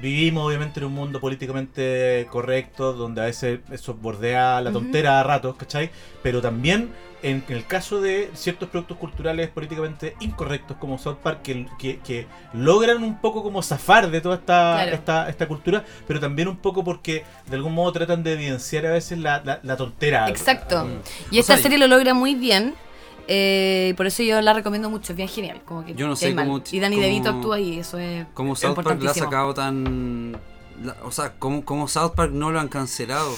vivimos 0.00 0.46
obviamente 0.46 0.78
en 0.80 0.86
un 0.86 0.92
mundo 0.94 1.18
políticamente 1.20 2.26
correcto, 2.30 2.92
donde 2.92 3.20
a 3.20 3.24
veces 3.24 3.60
eso 3.72 3.94
bordea 3.94 4.60
la 4.60 4.70
tontera 4.72 5.18
a 5.20 5.22
ratos, 5.24 5.56
¿cachai? 5.56 5.90
Pero 6.22 6.40
también 6.40 6.90
en, 7.22 7.44
el 7.48 7.66
caso 7.66 8.00
de 8.00 8.30
ciertos 8.34 8.68
productos 8.68 8.96
culturales 8.98 9.48
políticamente 9.50 10.16
incorrectos 10.20 10.76
como 10.78 10.98
South 10.98 11.16
Park, 11.22 11.42
que, 11.42 11.66
que, 11.78 11.98
que 12.00 12.26
logran 12.52 13.02
un 13.02 13.20
poco 13.20 13.42
como 13.42 13.62
zafar 13.62 14.10
de 14.10 14.20
toda 14.20 14.36
esta, 14.36 14.74
Claro. 14.82 14.92
esta, 14.94 15.28
esta 15.28 15.46
cultura, 15.48 15.84
pero 16.06 16.20
también 16.20 16.48
un 16.48 16.56
poco 16.56 16.82
porque 16.84 17.24
de 17.48 17.56
algún 17.56 17.74
modo 17.74 17.92
tratan 17.92 18.22
de 18.22 18.32
evidenciar 18.34 18.86
a 18.86 18.90
veces 18.92 19.18
la, 19.18 19.42
la, 19.44 19.60
la 19.62 19.76
tontera. 19.76 20.28
Exacto. 20.28 20.84
Mm. 20.84 21.00
Y 21.30 21.36
O 21.38 21.40
esta 21.40 21.54
sea, 21.54 21.62
serie 21.62 21.78
lo 21.78 21.86
logra 21.86 22.14
muy 22.14 22.34
bien. 22.34 22.74
eh, 23.28 23.94
por 23.96 24.06
eso 24.06 24.22
yo 24.24 24.40
la 24.40 24.52
recomiendo 24.52 24.90
mucho, 24.90 25.12
es 25.12 25.16
bien 25.16 25.28
genial. 25.28 25.60
Como 25.64 25.84
que 25.84 25.94
Yo 25.94 26.08
no 26.08 26.16
sé 26.16 26.34
cómo- 26.34 26.60
Y 26.72 26.80
Danny 26.80 26.98
DeVito 27.00 27.30
actúa 27.30 27.56
ahí, 27.56 27.78
eso 27.78 27.98
es. 27.98 28.26
Como 28.34 28.56
South 28.56 28.74
Park 28.74 29.00
la 29.02 29.10
ha 29.12 29.14
sacado 29.14 29.54
tan. 29.54 30.36
La- 30.82 30.96
o 31.04 31.10
sea, 31.10 31.32
como, 31.38 31.64
como 31.64 31.88
South 31.88 32.12
Park 32.14 32.32
no 32.32 32.50
lo 32.50 32.60
han 32.60 32.68
cancelado. 32.68 33.34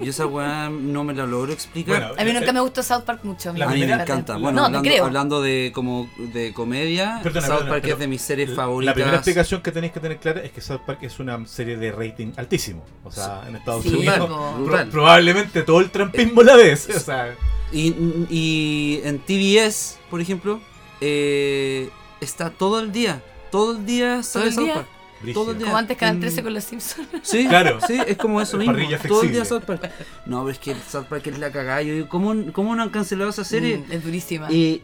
Yo 0.00 0.10
esa 0.10 0.26
weá 0.26 0.68
no 0.68 1.04
me 1.04 1.14
la 1.14 1.24
logro 1.26 1.52
explicar. 1.52 1.98
Bueno, 2.08 2.20
A 2.20 2.24
mí 2.24 2.32
nunca 2.34 2.50
Eh, 2.50 2.52
me 2.52 2.60
gustó 2.60 2.82
South 2.82 3.04
Park 3.04 3.20
mucho. 3.24 3.52
la 3.54 3.64
a 3.64 3.68
mí 3.70 3.80
me 3.80 3.92
encanta. 3.92 4.34
la- 4.34 4.38
Bueno, 4.40 4.60
no, 4.60 4.66
hablando, 4.66 4.88
creo. 4.90 5.04
hablando 5.06 5.40
de 5.40 5.72
como 5.74 6.10
de 6.18 6.52
comedia, 6.52 7.20
Perdona, 7.22 7.46
South 7.46 7.54
perdona, 7.60 7.70
Park 7.72 7.86
es 7.86 7.98
de 7.98 8.06
mis 8.06 8.20
series 8.20 8.50
La 8.50 8.56
favoritas. 8.56 8.94
primera 8.94 9.16
explicación 9.16 9.62
que 9.62 9.72
tenéis 9.72 9.92
que 9.94 10.00
tener 10.00 10.18
clara 10.18 10.40
es 10.42 10.52
que 10.52 10.60
South 10.60 10.80
Park 10.86 10.98
es 11.02 11.18
una 11.18 11.46
serie 11.46 11.78
de 11.78 11.92
rating 11.92 12.32
altísimo. 12.36 12.84
O 13.04 13.10
sea, 13.10 13.44
en 13.48 13.56
Estados 13.56 13.84
Sí, 13.84 13.94
Unidos 13.94 14.28
pro- 14.66 14.90
probablemente 14.90 15.62
todo 15.62 15.80
el 15.80 15.90
trampismo 15.90 16.42
la 16.42 16.56
ves. 16.56 16.88
O 16.94 17.00
sea, 17.00 17.34
Y, 17.72 17.88
y 18.30 19.00
en 19.02 19.18
TBS, 19.18 19.98
por 20.10 20.20
ejemplo, 20.20 20.60
eh, 21.00 21.88
está 22.20 22.50
todo 22.50 22.80
el 22.80 22.92
día. 22.92 23.22
Todo 23.50 23.72
el 23.78 23.86
día 23.86 24.22
sale 24.22 24.52
South? 24.52 24.68
Park. 24.74 24.86
Todo 25.34 25.52
el 25.52 25.58
día. 25.58 25.66
Como 25.66 25.76
antes 25.78 25.96
Canal 25.96 26.14
en- 26.16 26.20
13 26.20 26.42
con 26.42 26.54
los 26.54 26.64
Simpsons. 26.64 27.08
Sí, 27.22 27.46
Claro. 27.48 27.78
sí, 27.86 27.98
es 28.06 28.16
como 28.16 28.40
eso 28.40 28.56
mismo. 28.56 28.72
Parrilla 28.72 28.98
Todo 28.98 29.22
el 29.22 29.32
día. 29.32 29.44
South 29.44 29.62
Park. 29.64 29.90
No, 30.26 30.40
pero 30.40 30.50
es 30.50 30.58
que 30.58 30.74
South 30.88 31.04
Park 31.08 31.26
es 31.26 31.38
la 31.38 31.50
cagada. 31.50 31.82
Yo 31.82 31.94
digo, 31.94 32.08
¿cómo, 32.08 32.34
¿cómo 32.52 32.74
no 32.76 32.82
han 32.82 32.90
cancelado 32.90 33.30
esa 33.30 33.44
serie? 33.44 33.78
Mm, 33.78 33.92
es 33.92 34.04
durísima. 34.04 34.50
Y 34.52 34.82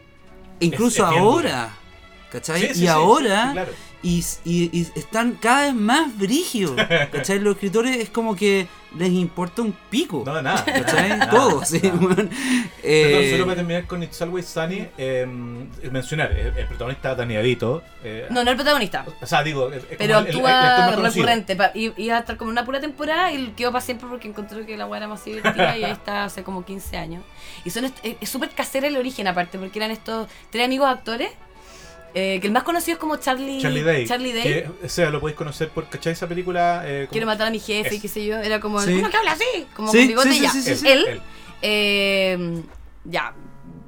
incluso 0.60 1.04
Es- 1.06 1.12
es 1.12 1.18
ahora. 1.18 1.70
¿Cachai? 2.30 2.60
Sí, 2.60 2.66
sí, 2.68 2.72
y 2.72 2.74
sí, 2.74 2.86
ahora. 2.86 3.46
sí, 3.48 3.52
claro. 3.52 3.72
Y, 4.02 4.24
y- 4.44 4.70
y 4.72 4.88
están 4.96 5.32
cada 5.40 5.62
vez 5.66 5.74
más 5.74 6.16
brígidos. 6.18 6.74
¿Cachai? 7.12 7.38
Los 7.38 7.54
escritores 7.54 7.96
es 7.96 8.10
como 8.10 8.34
que 8.36 8.66
les 8.98 9.10
importa 9.10 9.62
un 9.62 9.72
pico. 9.88 10.22
No, 10.26 10.42
nada. 10.42 10.64
¿Cachai? 10.64 11.08
nada, 11.10 11.30
Todo, 11.30 11.64
sí, 11.64 11.80
nada. 11.82 11.94
weón. 11.98 12.14
Perdón, 12.16 12.30
Eh, 12.82 13.28
solo 13.32 13.44
para 13.44 13.56
terminar 13.56 13.86
con 13.86 14.02
It's 14.02 14.20
Always 14.20 14.46
Sunny, 14.46 14.86
eh, 14.98 15.26
mencionar, 15.90 16.32
el, 16.32 16.48
el 16.56 16.66
protagonista 16.66 17.14
Danny 17.14 17.34
DeVito. 17.36 17.82
eh, 18.04 18.26
No, 18.30 18.44
no 18.44 18.50
el 18.50 18.56
protagonista. 18.56 19.06
O 19.20 19.26
sea, 19.26 19.42
digo, 19.42 19.70
es- 19.72 19.84
es 19.90 19.96
Pero 19.96 20.14
como 20.16 20.26
el- 20.26 20.34
el- 20.34 20.40
el 20.40 20.46
actor 20.46 20.84
actúa 20.94 21.08
recurrente. 21.08 21.56
Iba 21.96 22.16
a 22.16 22.20
estar 22.20 22.36
como 22.36 22.50
una 22.50 22.64
pura 22.64 22.80
temporada 22.80 23.32
y 23.32 23.52
quedó 23.56 23.72
para 23.72 23.82
siempre 23.84 24.08
porque 24.08 24.28
encontró 24.28 24.66
que 24.66 24.76
la 24.76 24.86
weá 24.86 24.98
era 24.98 25.08
más 25.08 25.24
divertida 25.24 25.76
y 25.78 25.84
ahí 25.84 25.92
está 25.92 26.24
hace 26.24 26.42
como 26.42 26.64
15 26.64 26.96
años. 26.98 27.22
Y 27.64 27.70
son 27.70 27.84
es 27.86 27.92
es 28.20 28.28
súper 28.28 28.50
casera 28.50 28.88
el 28.88 28.96
origen 28.96 29.26
aparte, 29.28 29.58
porque 29.58 29.78
eran 29.78 29.90
estos 29.90 30.28
tres 30.50 30.66
amigos 30.66 30.88
actores. 30.88 31.30
Eh, 32.14 32.38
que 32.40 32.46
el 32.46 32.52
más 32.52 32.62
conocido 32.62 32.94
es 32.94 32.98
como 32.98 33.16
Charlie, 33.16 33.60
Charlie 33.60 33.82
Day. 33.82 34.06
Charlie 34.06 34.32
Day. 34.32 34.42
Que, 34.42 34.70
o 34.84 34.88
sea, 34.88 35.10
lo 35.10 35.20
podéis 35.20 35.36
conocer 35.36 35.68
por, 35.70 35.88
¿cachai? 35.88 36.12
Esa 36.12 36.26
película. 36.28 36.82
Eh, 36.84 37.08
Quiero 37.10 37.26
matar 37.26 37.46
a 37.48 37.50
mi 37.50 37.58
jefe 37.58 37.94
y 37.96 38.00
qué 38.00 38.08
sé 38.08 38.24
yo. 38.24 38.36
Era 38.38 38.60
como, 38.60 38.80
Sí. 38.80 38.94
¿cómo 38.96 39.08
que 39.10 39.16
habla 39.16 39.32
así? 39.32 39.66
Como 39.74 39.90
Sí, 39.90 39.98
con 39.98 40.06
bigote 40.08 40.32
sí, 40.32 40.40
ya. 40.40 40.52
Él, 40.54 40.62
sí. 40.76 40.88
Él, 40.88 41.04
él. 41.08 41.22
eh, 41.62 42.62
ya, 43.04 43.34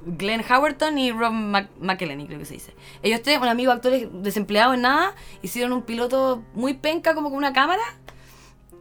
Glenn 0.07 0.43
Howerton 0.49 0.99
y 0.99 1.13
Rob 1.13 1.33
McElhenney, 1.33 2.27
creo 2.27 2.39
que 2.39 2.45
se 2.45 2.55
dice. 2.55 2.75
Ellos 3.03 3.21
tres, 3.23 3.39
un 3.41 3.49
amigo 3.49 3.73
actores 3.73 4.07
desempleados 4.13 4.75
en 4.75 4.83
nada, 4.83 5.15
hicieron 5.43 5.73
un 5.73 5.83
piloto 5.83 6.43
muy 6.55 6.75
penca, 6.75 7.15
como 7.15 7.29
con 7.31 7.39
una 7.39 7.53
cámara. 7.53 7.83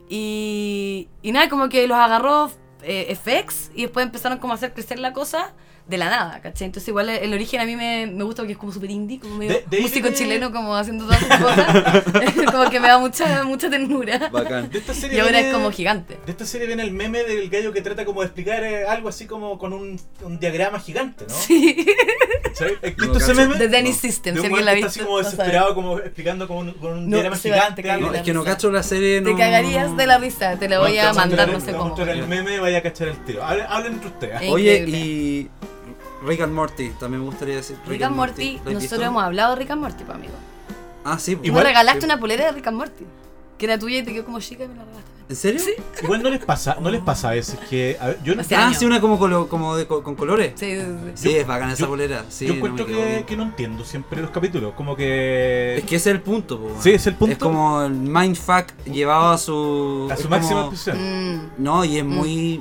Y, 0.08 1.08
y 1.22 1.32
nada, 1.32 1.48
como 1.48 1.68
que 1.68 1.86
los 1.88 1.96
agarró 1.96 2.50
eh, 2.82 3.14
FX 3.16 3.70
y 3.74 3.82
después 3.82 4.04
empezaron 4.04 4.38
como 4.38 4.52
a 4.52 4.56
hacer 4.56 4.74
crecer 4.74 4.98
la 4.98 5.12
cosa 5.12 5.54
de 5.86 5.98
la 5.98 6.08
nada, 6.08 6.40
¿cachai? 6.40 6.64
Entonces 6.66 6.88
igual 6.88 7.10
el, 7.10 7.16
el 7.24 7.32
origen 7.34 7.60
a 7.60 7.66
mí 7.66 7.76
me, 7.76 8.06
me 8.06 8.24
gusta 8.24 8.40
porque 8.42 8.52
es 8.52 8.58
como 8.58 8.72
súper 8.72 8.90
indie, 8.90 9.20
como 9.20 9.36
medio 9.36 9.52
De- 9.52 9.64
de 9.68 9.80
músico 9.82 10.02
viene- 10.08 10.16
chileno 10.16 10.50
como 10.50 10.74
haciendo 10.74 11.04
todas 11.04 11.18
sus 11.20 11.28
cosas. 11.28 12.04
como 12.52 12.70
que 12.70 12.80
me 12.80 12.88
da 12.88 12.98
mucha, 12.98 13.44
mucha 13.44 13.68
ternura. 13.68 14.30
Bacán. 14.32 14.70
De 14.70 14.78
esta 14.78 14.94
serie 14.94 15.18
Y 15.18 15.20
ahora 15.20 15.32
viene- 15.32 15.48
es 15.48 15.54
como 15.54 15.70
gigante. 15.70 16.18
De 16.24 16.32
esta 16.32 16.46
serie 16.46 16.66
viene 16.66 16.82
el 16.84 16.92
meme 16.92 17.22
del 17.24 17.50
gallo 17.50 17.72
que 17.72 17.82
trata 17.82 18.04
como 18.06 18.20
de 18.22 18.26
explicar 18.28 18.64
eh, 18.64 18.86
algo 18.86 19.10
así 19.10 19.26
como 19.26 19.58
con 19.58 19.72
un, 19.74 20.00
un 20.22 20.38
diagrama 20.40 20.80
gigante, 20.80 21.26
¿no? 21.28 21.34
Sí. 21.34 21.84
¿Sabes? 22.54 22.78
¿Has 22.82 22.96
No 22.96 23.12
visto 23.12 23.18
ese 23.18 23.34
meme? 23.34 23.56
The 23.56 23.68
Dennis 23.68 23.96
No. 23.96 24.00
System, 24.00 24.34
De 24.36 24.40
si 24.40 24.46
alguien 24.46 24.64
la 24.64 24.70
ha 24.70 24.74
visto. 24.74 24.88
así 24.88 25.00
como 25.00 25.18
desesperado, 25.18 25.74
como 25.74 25.98
explicando 25.98 26.48
con 26.48 26.56
un, 26.68 26.72
con 26.74 26.92
un 26.92 27.04
No, 27.10 27.16
diagrama 27.16 27.36
gigante. 27.36 27.82
No, 27.82 28.14
es 28.14 28.22
que 28.22 28.32
no 28.32 28.42
cacho 28.42 28.70
la 28.70 28.82
serie. 28.82 29.20
Te 29.20 29.30
no- 29.32 29.36
cagarías 29.36 29.94
de 29.96 30.06
la 30.06 30.16
risa, 30.18 30.56
te 30.58 30.68
la 30.68 30.78
voy 30.78 30.96
a 30.98 31.12
mandar, 31.12 31.48
no 31.52 31.60
sé 31.60 31.72
cómo. 31.72 31.94
el 32.04 32.26
meme 32.26 32.58
vaya 32.58 32.78
a 32.78 32.82
cachar 32.82 33.08
el 33.08 33.22
tiro. 33.24 33.44
Hablen, 33.44 33.92
entre 33.94 34.08
ustedes. 34.08 34.40
Oye, 34.50 34.84
y. 34.88 35.50
Rick 36.24 36.40
and 36.42 36.52
Morty, 36.54 36.90
también 36.98 37.20
me 37.22 37.26
gustaría 37.28 37.56
decir. 37.56 37.76
Rick 37.86 38.02
and 38.02 38.16
Morty, 38.16 38.52
¿lo 38.52 38.58
has 38.58 38.64
nosotros 38.64 38.80
visto? 38.82 39.02
hemos 39.04 39.22
hablado 39.22 39.54
de 39.54 39.60
Rick 39.60 39.70
and 39.70 39.80
Morty, 39.82 40.04
pues, 40.04 40.16
amigo. 40.16 40.34
Ah, 41.04 41.18
sí. 41.18 41.36
Tú 41.36 41.42
Igual- 41.44 41.64
me 41.64 41.68
regalaste 41.70 42.00
sí. 42.00 42.06
una 42.06 42.18
polera 42.20 42.46
de 42.46 42.52
Rick 42.52 42.66
and 42.66 42.76
Morty, 42.78 43.04
que 43.58 43.66
era 43.66 43.78
tuya 43.78 43.98
y 43.98 44.02
te 44.02 44.12
quedó 44.12 44.24
como 44.24 44.40
chica 44.40 44.64
y 44.64 44.68
me 44.68 44.74
la 44.74 44.84
regalaste. 44.84 45.10
¿En 45.26 45.36
serio? 45.36 45.58
Sí. 45.58 45.72
Igual 46.02 46.22
no 46.22 46.28
les 46.28 46.44
pasa, 46.44 46.76
no 46.82 46.90
les 46.90 47.00
pasa 47.00 47.30
a 47.30 47.32
veces 47.32 47.58
que. 47.70 47.96
a 47.98 48.08
ver, 48.08 48.18
yo, 48.22 48.38
Hace 48.38 48.54
Ah, 48.56 48.66
años. 48.66 48.78
sí, 48.78 48.84
una 48.84 49.00
como, 49.00 49.18
colo- 49.18 49.48
como 49.48 49.74
de, 49.74 49.86
co- 49.86 50.02
con 50.02 50.16
colores. 50.16 50.52
Sí, 50.54 50.76
sí, 50.78 50.82
sí. 51.14 51.28
Sí, 51.30 51.36
es 51.36 51.46
bacana 51.46 51.72
esa 51.72 51.80
yo- 51.84 51.88
bolera. 51.88 52.24
Sí, 52.28 52.44
yo 52.46 52.52
no 52.52 52.56
encuentro 52.58 52.84
quedó 52.86 52.98
que, 52.98 53.24
que 53.26 53.36
no 53.36 53.44
entiendo 53.44 53.84
siempre 53.86 54.20
los 54.20 54.30
capítulos. 54.30 54.74
Como 54.74 54.94
que. 54.96 55.76
Es 55.78 55.84
que 55.84 55.96
ese 55.96 56.10
es 56.10 56.16
el 56.16 56.20
punto, 56.20 56.58
po, 56.58 56.66
weón. 56.66 56.82
Sí, 56.82 56.90
es 56.90 57.06
el 57.06 57.14
punto. 57.14 57.32
Es 57.32 57.38
como 57.38 57.82
el 57.84 57.92
mindfuck 57.92 58.66
llevado 58.84 59.30
a 59.32 59.38
su. 59.38 60.08
a 60.12 60.16
su 60.18 60.28
máxima 60.28 60.60
como- 60.64 60.72
expresión. 60.74 60.98
Mm, 61.36 61.40
No, 61.56 61.84
y 61.86 61.96
es 61.98 62.04
Mm. 62.04 62.08
muy. 62.08 62.60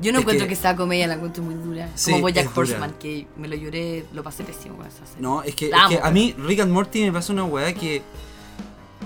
Yo 0.00 0.12
no 0.12 0.18
Es 0.18 0.22
encuentro 0.22 0.44
que- 0.46 0.48
que, 0.48 0.54
esa 0.54 0.74
comedia 0.76 1.06
la 1.06 1.14
encuentro 1.14 1.42
muy 1.42 1.54
dura. 1.54 1.88
Sí, 1.94 2.10
como 2.10 2.22
Bojack 2.22 2.44
dura. 2.46 2.58
Horseman, 2.60 2.92
que 2.98 3.26
me 3.36 3.48
lo 3.48 3.56
lloré, 3.56 4.04
lo 4.12 4.22
pasé 4.22 4.42
pésimo 4.44 4.76
con 4.76 4.86
esa 4.86 5.06
serie. 5.06 5.20
No, 5.22 5.42
es 5.42 5.54
que, 5.54 5.68
La 5.68 5.76
es 5.78 5.82
amo, 5.84 5.88
que 5.90 6.06
a 6.06 6.10
mí 6.10 6.34
Rick 6.38 6.60
and 6.60 6.72
Morty 6.72 7.02
me 7.04 7.12
pasa 7.12 7.32
una 7.32 7.44
weá 7.44 7.72
que. 7.74 8.02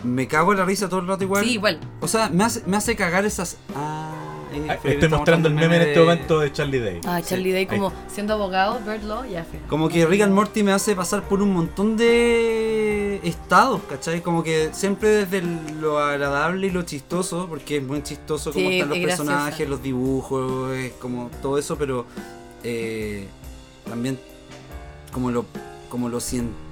Me 0.04 0.28
cago 0.28 0.52
en 0.52 0.58
la 0.58 0.64
risa 0.64 0.88
todo 0.88 1.00
el 1.00 1.08
rato 1.08 1.24
igual. 1.24 1.44
Sí, 1.44 1.52
igual. 1.54 1.80
O 2.00 2.06
sea, 2.06 2.28
me 2.28 2.44
hace, 2.44 2.62
me 2.66 2.76
hace 2.76 2.94
cagar 2.94 3.24
esas. 3.24 3.56
Ah, 3.74 4.27
eh, 4.58 4.66
Ah, 4.70 4.78
Estoy 4.84 5.08
mostrando 5.08 5.48
el 5.48 5.54
meme 5.54 5.76
en 5.76 5.82
de- 5.82 5.88
este 5.88 6.00
momento 6.00 6.40
de 6.40 6.52
Charlie 6.52 6.78
Day. 6.80 7.00
Ah, 7.04 7.20
Charlie 7.22 7.52
Day 7.52 7.66
como 7.66 7.92
siendo 8.08 8.34
abogado, 8.34 8.80
Bird 8.86 9.02
Law, 9.04 9.24
ya 9.24 9.44
fue. 9.44 9.58
Como 9.68 9.88
que 9.88 10.04
Rick 10.06 10.22
and 10.22 10.32
Morty 10.34 10.62
me 10.62 10.72
hace 10.72 10.94
pasar 10.94 11.22
por 11.28 11.42
un 11.42 11.52
montón 11.52 11.96
de 11.96 13.20
estados, 13.24 13.80
¿cachai? 13.88 14.20
Como 14.22 14.42
que 14.42 14.70
siempre 14.72 15.08
desde 15.26 15.42
lo 15.80 15.98
agradable 15.98 16.66
y 16.66 16.70
lo 16.70 16.82
chistoso, 16.82 17.46
porque 17.48 17.78
es 17.78 17.82
muy 17.82 18.02
chistoso 18.02 18.52
como 18.52 18.68
Sí, 18.68 18.74
están 18.74 18.88
los 18.90 18.98
es 18.98 19.04
graciosa. 19.04 19.32
personajes, 19.32 19.68
los 19.68 19.82
dibujos, 19.82 20.72
es 20.76 20.92
como 20.94 21.30
todo 21.42 21.58
eso, 21.58 21.76
pero 21.76 22.06
eh, 22.64 23.26
también 23.88 24.18
como 25.12 25.30
lo, 25.30 25.44
como 25.88 26.08
lo 26.08 26.20
científico 26.20 26.67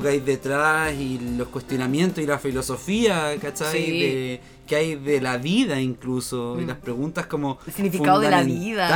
que 0.00 0.08
hay 0.08 0.20
detrás 0.20 0.94
y 0.94 1.18
los 1.36 1.48
cuestionamientos 1.48 2.22
y 2.22 2.26
la 2.26 2.38
filosofía, 2.38 3.34
¿cachai? 3.40 3.84
Sí. 3.86 4.00
De- 4.00 4.40
que 4.66 4.74
hay 4.74 4.96
de 4.96 5.20
la 5.20 5.36
vida 5.38 5.80
incluso, 5.80 6.58
y 6.60 6.64
Mm. 6.64 6.66
las 6.66 6.78
preguntas 6.78 7.26
como 7.26 7.58
El 7.68 7.72
significado 7.72 8.18
de 8.18 8.30
la 8.30 8.42
vida. 8.42 8.88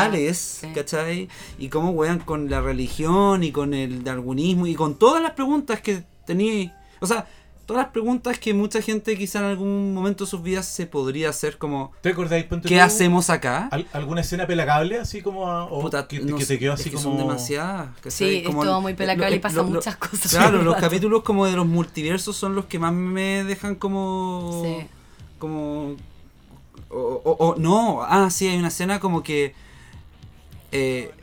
Sí. 0.62 0.66
¿cachai? 0.74 1.28
Y 1.60 1.68
cómo 1.68 1.90
wean 1.90 2.18
con 2.18 2.50
la 2.50 2.60
religión 2.60 3.44
y 3.44 3.52
con 3.52 3.72
el 3.72 4.02
darwinismo 4.02 4.66
y 4.66 4.74
con 4.74 4.98
todas 4.98 5.22
las 5.22 5.32
preguntas 5.32 5.80
que 5.80 6.02
tenía. 6.26 6.76
O 7.00 7.06
sea, 7.06 7.26
todas 7.70 7.84
las 7.84 7.92
preguntas 7.92 8.36
que 8.40 8.52
mucha 8.52 8.82
gente 8.82 9.16
quizá 9.16 9.38
en 9.38 9.44
algún 9.44 9.94
momento 9.94 10.24
de 10.24 10.30
sus 10.30 10.42
vidas 10.42 10.66
se 10.66 10.86
podría 10.86 11.28
hacer 11.28 11.56
como 11.56 11.92
¿Te 12.00 12.08
acordáis? 12.08 12.44
Ponte 12.46 12.68
¿qué 12.68 12.74
tú, 12.76 12.82
hacemos 12.82 13.30
acá? 13.30 13.68
al- 13.70 13.86
¿Alguna 13.92 14.22
escena 14.22 14.44
pelacable 14.46 14.98
así 14.98 15.22
como 15.22 15.46
a- 15.48 15.66
o 15.66 15.80
Puta, 15.80 16.08
que, 16.08 16.18
no 16.18 16.36
que 16.36 16.44
te 16.46 16.58
quedó 16.58 16.74
es 16.74 16.80
así 16.80 16.90
que 16.90 16.96
como 16.96 17.10
son 17.10 17.18
demasiadas. 17.18 17.90
Sí, 18.08 18.38
es 18.38 18.44
Como 18.44 18.64
todo 18.64 18.80
muy 18.80 18.92
lo- 18.92 18.98
pelacable 18.98 19.36
y 19.36 19.38
lo- 19.38 19.42
pasan 19.42 19.56
lo- 19.58 19.64
muchas 19.76 19.94
cosas. 19.96 20.32
Claro, 20.32 20.58
los 20.62 20.74
rato. 20.74 20.80
capítulos 20.86 21.22
como 21.22 21.46
de 21.46 21.52
los 21.52 21.66
multiversos 21.66 22.36
son 22.36 22.56
los 22.56 22.64
que 22.64 22.80
más 22.80 22.92
me 22.92 23.44
dejan 23.44 23.76
como. 23.76 24.62
Sí. 24.64 24.86
Como. 25.38 25.94
O, 26.88 26.98
o- 27.24 27.36
o- 27.50 27.54
no, 27.56 28.02
ah, 28.02 28.30
sí, 28.30 28.48
hay 28.48 28.58
una 28.58 28.66
escena 28.68 28.98
como 28.98 29.22
que. 29.22 29.54
eh, 30.72 31.10
ah, 31.12 31.19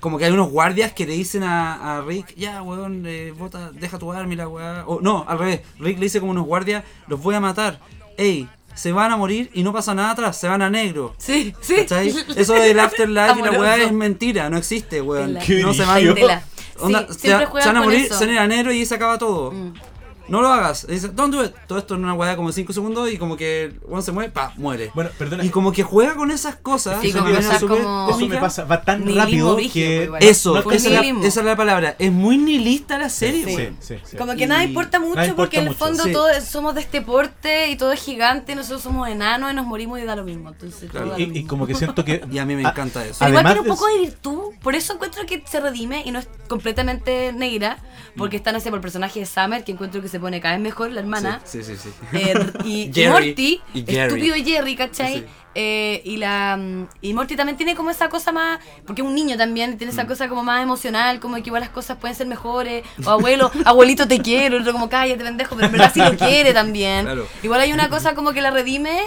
como 0.00 0.18
que 0.18 0.24
hay 0.24 0.32
unos 0.32 0.50
guardias 0.50 0.92
que 0.92 1.06
le 1.06 1.14
dicen 1.14 1.42
a, 1.42 1.98
a 1.98 2.02
Rick, 2.02 2.34
ya, 2.36 2.62
weón, 2.62 3.04
eh, 3.06 3.32
bota, 3.36 3.70
deja 3.72 3.98
tu 3.98 4.12
arma 4.12 4.32
y 4.32 4.36
la 4.36 4.48
weá. 4.48 4.84
O 4.86 5.00
no, 5.00 5.24
al 5.26 5.38
revés, 5.38 5.60
Rick 5.78 5.98
le 5.98 6.04
dice 6.04 6.20
como 6.20 6.32
unos 6.32 6.46
guardias, 6.46 6.84
los 7.06 7.22
voy 7.22 7.34
a 7.34 7.40
matar. 7.40 7.80
Ey, 8.16 8.48
se 8.74 8.92
van 8.92 9.12
a 9.12 9.16
morir 9.16 9.50
y 9.54 9.62
no 9.62 9.72
pasa 9.72 9.94
nada 9.94 10.10
atrás, 10.10 10.36
se 10.36 10.48
van 10.48 10.62
a 10.62 10.70
negro. 10.70 11.14
Sí, 11.18 11.54
sí. 11.60 11.76
¿Cachai? 11.76 12.14
Eso 12.36 12.54
del 12.54 12.78
afterlife 12.80 13.38
y 13.38 13.42
la 13.42 13.52
weá 13.52 13.76
es 13.76 13.92
mentira, 13.92 14.50
no 14.50 14.58
existe, 14.58 15.00
weón. 15.00 15.34
No 15.34 15.74
se 15.74 15.84
van. 15.84 16.42
Onda, 16.78 17.06
sí, 17.10 17.28
se, 17.28 17.34
van 17.34 17.76
a 17.76 17.82
morir, 17.82 18.06
eso. 18.06 18.18
se 18.18 18.26
van 18.26 18.38
a 18.38 18.46
negro 18.46 18.72
y 18.72 18.84
se 18.84 18.94
acaba 18.94 19.18
todo. 19.18 19.52
Mm. 19.52 19.74
No 20.32 20.40
lo 20.40 20.48
hagas. 20.48 20.86
Y 20.88 20.92
dice, 20.92 21.08
don't 21.08 21.30
do 21.34 21.44
it. 21.44 21.52
Todo 21.66 21.78
esto 21.78 21.94
en 21.94 22.04
una 22.04 22.14
weá 22.14 22.36
como 22.36 22.50
5 22.52 22.72
segundos 22.72 23.12
y 23.12 23.18
como 23.18 23.36
que 23.36 23.74
weón 23.84 24.02
se 24.02 24.12
mueve, 24.12 24.30
pa, 24.30 24.54
muere. 24.56 24.90
Bueno, 24.94 25.10
perdona. 25.18 25.44
y 25.44 25.50
como 25.50 25.72
que 25.72 25.82
juega 25.82 26.14
con 26.14 26.30
esas 26.30 26.56
cosas. 26.56 27.02
Sí, 27.02 27.12
como 27.12 27.28
cosas 27.34 27.60
como- 27.62 28.08
Eso 28.08 28.26
me 28.26 28.38
pasa, 28.38 28.64
va 28.64 28.80
tan 28.80 29.14
rápido 29.14 29.56
que... 29.56 29.62
pues, 29.62 29.76
igual. 30.06 30.22
Eso, 30.22 30.54
No 30.54 30.70
esa, 30.72 30.88
es 30.88 31.14
la, 31.14 31.26
esa 31.26 31.40
es 31.40 31.46
la 31.46 31.54
palabra. 31.54 31.96
Es 31.98 32.10
muy 32.10 32.38
nihilista 32.38 32.96
la 32.96 33.10
serie, 33.10 33.44
Sí, 33.44 33.76
sí, 33.80 33.96
sí. 34.04 34.16
Como 34.16 34.34
que 34.34 34.44
Y- 34.44 34.46
nada 34.46 34.64
importa 34.64 34.98
mucho 34.98 35.16
nada 35.16 35.26
importa 35.28 35.42
porque 35.42 35.56
en 35.58 35.62
el 35.64 35.68
mucho. 35.68 35.84
fondo 35.84 36.04
Sí. 36.04 36.12
todos 36.12 36.42
somos 36.44 36.74
de 36.76 36.80
este 36.80 37.02
porte 37.02 37.68
y 37.70 37.76
todo 37.76 37.92
es 37.92 38.02
gigante, 38.02 38.54
nosotros 38.54 38.80
somos 38.80 39.06
enanos 39.10 39.52
y 39.52 39.54
nos 39.54 39.66
morimos 39.66 40.00
y 40.00 40.04
da 40.04 40.16
lo 40.16 40.24
mismo. 40.24 40.48
Entonces, 40.48 40.90
Claro. 40.90 41.08
todo 41.08 41.18
da 41.18 41.26
lo 41.26 41.36
Y, 41.36 41.44
como 41.44 41.66
que 41.66 41.74
siento 41.74 42.06
que... 42.06 42.24
Y 42.32 42.38
a 42.38 42.46
mí 42.46 42.54
me 42.56 42.62
encanta 42.62 43.04
eso. 43.04 43.16
Pero 43.18 43.28
igual 43.32 43.44
Además 43.44 43.52
tiene 43.52 43.70
un 43.70 43.76
poco 43.76 43.86
de 43.92 43.98
virtud, 44.00 44.40
por 44.62 44.74
eso 44.74 44.94
encuentro 44.94 45.26
que 45.26 45.44
se 45.46 45.60
redime 45.60 46.02
y 46.06 46.10
no 46.10 46.20
es 46.20 46.28
completamente 46.48 47.32
negra, 47.34 47.78
porque 48.16 48.36
está, 48.36 48.50
no 48.52 48.60
sé, 48.60 48.70
por 48.70 48.78
el 48.78 48.82
personaje 48.82 49.20
de 49.20 49.26
Summer, 49.26 49.62
que 49.62 49.72
encuentro 49.72 50.00
que 50.00 50.08
se 50.08 50.21
pone 50.22 50.40
cada 50.40 50.54
vez 50.54 50.62
mejor, 50.62 50.90
la 50.92 51.00
hermana. 51.00 51.40
Sí, 51.44 51.62
sí, 51.62 51.76
sí. 51.76 51.90
sí. 51.90 52.16
Eh, 52.16 52.34
y, 52.64 52.82
y 52.84 52.92
Jerry. 52.94 53.10
Morty, 53.28 53.60
Y 53.74 53.84
Jerry. 53.84 53.98
estúpido 54.14 54.34
Jerry, 54.42 54.76
¿cachai? 54.76 55.14
Sí. 55.18 55.24
Eh, 55.54 56.00
y 56.06 56.16
la 56.16 56.56
mm, 56.56 56.86
y 57.02 57.12
Morty 57.12 57.36
también 57.36 57.58
tiene 57.58 57.74
como 57.74 57.90
esa 57.90 58.08
cosa 58.08 58.32
más, 58.32 58.58
porque 58.86 59.02
es 59.02 59.06
un 59.08 59.14
niño 59.14 59.36
también, 59.36 59.76
tiene 59.76 59.92
Mm. 59.92 59.98
esa 59.98 60.06
cosa 60.06 60.26
como 60.30 60.42
más 60.42 60.62
emocional, 60.62 61.20
como 61.20 61.34
que 61.36 61.42
igual 61.44 61.60
las 61.60 61.68
cosas 61.68 61.98
pueden 61.98 62.16
ser 62.16 62.26
mejores, 62.26 62.84
o 63.04 63.10
abuelo, 63.10 63.50
abuelito 63.66 64.08
te 64.08 64.20
quiero, 64.20 64.56
el 64.56 64.62
otro 64.62 64.72
como 64.72 64.88
cállate 64.88 65.22
pendejo, 65.22 65.54
pero 65.54 65.66
en 65.66 65.72
verdad 65.72 65.90
sí 65.92 66.00
lo 66.00 66.16
quiere 66.16 66.54
también. 66.54 67.04
Claro. 67.04 67.26
Igual 67.42 67.60
hay 67.60 67.72
una 67.74 67.90
cosa 67.90 68.14
como 68.14 68.32
que 68.32 68.40
la 68.40 68.50
redime, 68.50 69.02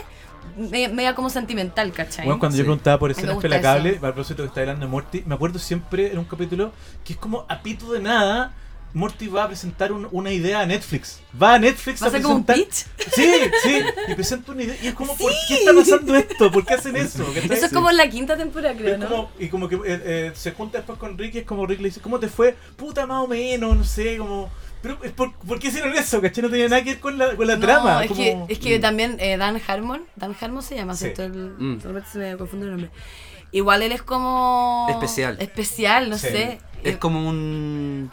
me- 0.56 0.88
media 0.90 1.16
como 1.16 1.32
sentimental, 1.32 1.92
¿cachai? 1.94 2.26
Bueno, 2.26 2.40
cuando 2.40 2.54
Sí. 2.56 2.60
yo 2.60 2.66
preguntaba 2.66 3.00
por 3.00 3.10
escenas 3.10 3.34
gusta 3.34 3.50
pelacables, 3.50 3.94
eso. 3.98 4.06
a 4.06 4.10
propósito 4.14 4.44
que 4.44 4.48
está 4.50 4.60
hablando 4.62 4.86
de 4.86 4.92
Morty, 4.92 5.24
me 5.26 5.34
acuerdo 5.34 5.58
siempre 5.58 6.12
en 6.12 6.20
un 6.20 6.26
capítulo 6.26 6.72
que 7.04 7.14
es 7.14 7.20
como 7.20 7.46
a 7.50 7.60
pito 7.64 7.92
de 7.92 8.02
nada. 8.02 8.54
Morty 8.96 9.28
va 9.28 9.44
a 9.44 9.48
presentar 9.48 9.92
un- 9.92 10.08
una 10.12 10.32
idea 10.32 10.62
a 10.62 10.66
Netflix. 10.66 11.20
Va 11.40 11.56
a 11.56 11.60
Netflix 11.60 12.02
¿Va 12.02 12.06
a 12.06 12.10
a 12.10 12.12
ser 12.14 12.22
como 12.22 12.36
un 12.36 12.46
presentar. 12.46 12.70
pitch? 12.98 13.14
Sí, 13.14 13.32
sí. 13.62 13.82
Y 14.08 14.16
presenta 14.16 14.52
una 14.54 14.64
idea. 14.64 14.76
Y 14.82 14.88
es 14.88 14.94
como, 14.96 15.16
¿por 15.18 15.32
qué 15.48 15.54
está 15.56 15.74
pasando 15.74 16.16
esto? 16.16 16.52
¿Por 16.52 16.66
qué 16.66 16.74
hacen 16.76 16.96
eso? 16.96 17.24
Eso 17.36 17.66
es 17.66 17.72
como 17.74 17.90
en 17.92 17.98
la 17.98 18.10
quinta 18.10 18.36
temporada, 18.38 18.74
creo, 18.76 18.98
¿no? 18.98 19.08
como- 19.10 19.32
y 19.38 19.50
como 19.50 19.68
que 19.70 19.76
eh, 19.76 19.80
eh, 19.86 20.32
se 20.34 20.54
junta 20.54 20.78
después 20.80 20.98
con 20.98 21.18
Rick 21.18 21.36
y 21.36 21.38
es 21.40 21.46
como 21.46 21.68
Rick 21.68 21.80
le 21.82 21.90
dice, 21.90 22.00
¿cómo 22.00 22.20
te 22.20 22.30
fue? 22.30 22.56
Puta, 22.78 23.06
más 23.06 23.24
o 23.24 23.28
menos, 23.28 23.76
no 23.78 23.84
sé, 23.84 24.18
como... 24.18 24.50
Pero, 24.82 24.98
es 25.04 25.12
por, 25.12 25.34
¿por 25.36 25.60
qué 25.60 25.68
hicieron 25.70 25.94
eso? 25.94 26.22
¿Cachai? 26.22 26.44
No 26.44 26.50
tenía 26.50 26.70
nada 26.70 26.84
que 26.84 26.92
ver 26.92 27.00
con 27.00 27.18
la, 27.18 27.36
con 27.36 27.48
la 27.48 27.56
No, 27.56 27.62
trama. 27.62 28.04
es 28.04 28.08
como- 28.08 28.48
que, 28.48 28.54
es 28.54 28.60
que 28.60 28.80
también 28.80 29.18
eh, 29.20 29.36
Dan 29.36 29.60
Harmon, 29.68 30.04
Dan 30.16 30.36
Harmon 30.40 30.64
se 30.64 30.76
llama, 30.76 30.96
Sí. 30.96 31.12
El, 31.18 31.32
Mm. 31.58 31.82
se 32.12 32.18
me 32.20 32.38
confunde 32.38 32.66
el 32.68 32.72
nombre. 32.72 32.92
Igual 33.52 33.82
él 33.82 33.92
es 33.92 34.04
como... 34.04 34.88
Especial. 34.90 35.38
Especial, 35.42 36.10
no 36.10 36.18
Sí. 36.18 36.28
sé. 36.28 36.60
Es 36.84 36.98
como 36.98 37.28
un. 37.28 38.10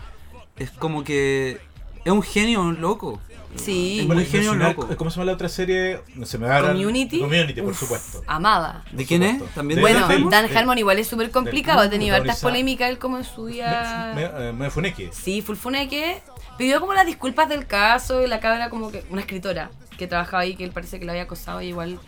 Es 0.56 0.70
como 0.70 1.04
que. 1.04 1.58
Es 2.04 2.12
un 2.12 2.22
genio 2.22 2.72
loco. 2.72 3.20
Sí. 3.54 4.00
es 4.00 4.06
Bueno, 4.06 4.22
muy 4.22 4.30
genio 4.30 4.54
loco. 4.54 4.88
¿Cómo 4.96 5.10
se 5.10 5.16
llama 5.16 5.26
la 5.26 5.32
otra 5.34 5.48
serie? 5.48 6.00
No 6.14 6.24
se 6.24 6.38
me 6.38 6.46
va 6.48 6.56
a 6.56 6.62
dar- 6.62 6.72
Community. 6.72 7.20
Community, 7.20 7.60
por 7.60 7.72
Uf, 7.72 7.78
supuesto. 7.80 8.22
Amada. 8.26 8.82
¿De 8.92 9.04
quién 9.04 9.22
es? 9.22 9.42
También 9.54 9.76
De- 9.76 9.82
Bueno, 9.82 10.08
del- 10.08 10.28
Dan 10.30 10.56
Harmon 10.56 10.78
igual 10.78 10.98
es 10.98 11.06
súper 11.06 11.30
complicado, 11.30 11.80
ha 11.80 11.90
tenido 11.90 12.16
hartas 12.16 12.40
polémicas 12.40 12.88
él 12.88 12.98
como 12.98 13.18
en 13.18 13.24
su 13.24 13.46
día... 13.46 14.12
Me, 14.14 14.26
me, 14.28 14.52
me 14.54 14.70
funeque. 14.70 15.10
Sí, 15.12 15.42
Fulfuneque 15.42 16.22
pidió 16.56 16.80
como 16.80 16.94
las 16.94 17.04
disculpas 17.04 17.46
del 17.50 17.66
caso 17.66 18.22
y 18.24 18.26
la 18.26 18.40
cabra 18.40 18.70
como 18.70 18.90
que 18.90 19.04
una 19.10 19.20
escritora 19.20 19.70
que 19.98 20.06
trabajaba 20.06 20.44
ahí 20.44 20.56
que 20.56 20.64
él 20.64 20.70
parece 20.70 20.98
que 20.98 21.04
la 21.04 21.12
había 21.12 21.24
acosado 21.24 21.60
y 21.60 21.66
igual 21.68 21.98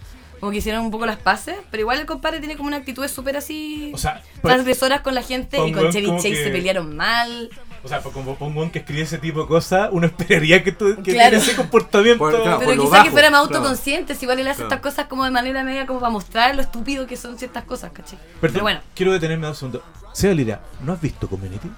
como 0.41 0.51
que 0.51 0.59
hicieron 0.59 0.83
un 0.83 0.91
poco 0.91 1.05
las 1.05 1.19
paces, 1.19 1.57
pero 1.71 1.83
igual 1.83 2.01
el 2.01 2.07
compadre 2.07 2.39
tiene 2.39 2.57
como 2.57 2.69
una 2.69 2.79
actitud 2.79 3.07
súper 3.07 3.37
así 3.37 3.93
O 3.95 3.99
sea, 3.99 4.23
pues- 4.41 4.55
transgresoras 4.55 5.03
con 5.03 5.15
la 5.15 5.23
gente 5.23 5.59
y 5.67 5.73
con 5.73 5.91
Chevy 5.93 6.07
Chase 6.17 6.31
que- 6.31 6.45
se 6.45 6.51
pelearon 6.51 6.97
mal. 6.97 7.51
O 7.85 7.89
sea, 7.89 8.01
pues 8.01 8.15
como 8.15 8.35
pongo 8.37 8.63
un 8.63 8.71
que 8.71 8.79
escribe 8.79 9.03
ese 9.03 9.19
tipo 9.19 9.43
de 9.43 9.47
cosas, 9.47 9.91
uno 9.93 10.07
esperaría 10.07 10.65
que, 10.65 10.73
tú, 10.73 10.97
que 11.03 11.13
Claro. 11.13 11.37
ese 11.37 11.55
comportamiento. 11.55 12.19
Por- 12.19 12.33
claro, 12.43 12.59
Pero 12.61 12.81
quizá 12.83 12.91
bajo, 12.93 13.05
que 13.05 13.11
fuera 13.11 13.31
más 13.31 13.43
claro. 13.43 13.57
autoconsciente, 13.59 14.15
si 14.15 14.25
igual 14.25 14.39
él 14.41 14.49
hace 14.49 14.63
Claro. 14.63 14.75
estas 14.75 14.81
cosas 14.93 15.07
como 15.07 15.25
de 15.25 15.31
manera 15.31 15.63
media 15.65 15.85
como 15.87 16.01
para 16.01 16.11
mostrar 16.11 16.55
lo 16.57 16.63
estúpido 16.63 17.07
que 17.07 17.17
son 17.19 17.37
ciertas 17.39 17.65
cosas, 17.65 17.93
¿cachai? 17.93 18.19
Perdón, 18.41 18.53
Pero 18.55 18.63
bueno. 18.63 18.81
quiero 18.95 19.13
detenerme 19.13 19.47
dos 19.47 19.59
segundos. 19.59 19.83
Seba 20.15 20.33
Lira, 20.33 20.61
¿no 20.83 20.95
has 20.95 21.01
visto 21.01 21.29
Community? 21.29 21.71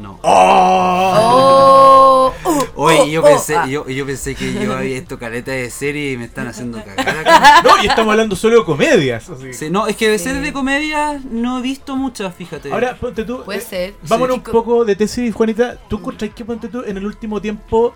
No. 0.00 0.18
Oh, 0.22 2.32
oh, 2.44 2.64
Oye, 2.74 2.98
oh, 3.00 3.06
yo 3.06 3.20
oh, 3.22 3.24
pensé, 3.24 3.56
ah. 3.56 3.66
yo, 3.66 3.88
yo 3.88 4.04
pensé 4.06 4.34
que 4.34 4.52
yo 4.52 4.74
había 4.74 5.00
visto 5.00 5.18
caleta 5.18 5.52
de 5.52 5.70
serie 5.70 6.12
y 6.12 6.16
me 6.16 6.24
están 6.26 6.46
haciendo 6.48 6.82
cagar 6.84 7.18
acá. 7.18 7.62
No, 7.64 7.82
y 7.82 7.86
estamos 7.86 8.12
hablando 8.12 8.36
solo 8.36 8.58
de 8.58 8.64
comedias. 8.64 9.28
así. 9.30 9.54
Sí, 9.54 9.70
no, 9.70 9.86
es 9.86 9.96
que 9.96 10.08
de 10.10 10.18
Sí. 10.18 10.24
series 10.24 10.42
de 10.42 10.52
comedia 10.52 11.20
no 11.30 11.58
he 11.58 11.62
visto 11.62 11.96
muchas, 11.96 12.34
fíjate. 12.34 12.72
Ahora, 12.72 12.96
ponte 12.96 13.24
tú. 13.24 13.42
Puede 13.44 13.60
eh, 13.60 13.62
ser. 13.62 13.94
Vámonos 14.08 14.36
Sí. 14.36 14.42
un 14.46 14.52
poco 14.52 14.84
de 14.84 14.96
tesis, 14.96 15.34
Juanita. 15.34 15.76
¿Tú 15.88 15.98
encontrás 15.98 16.30
que, 16.34 16.44
ponte 16.44 16.68
tú, 16.68 16.82
en 16.86 16.96
el 16.96 17.06
último 17.06 17.40
tiempo 17.40 17.94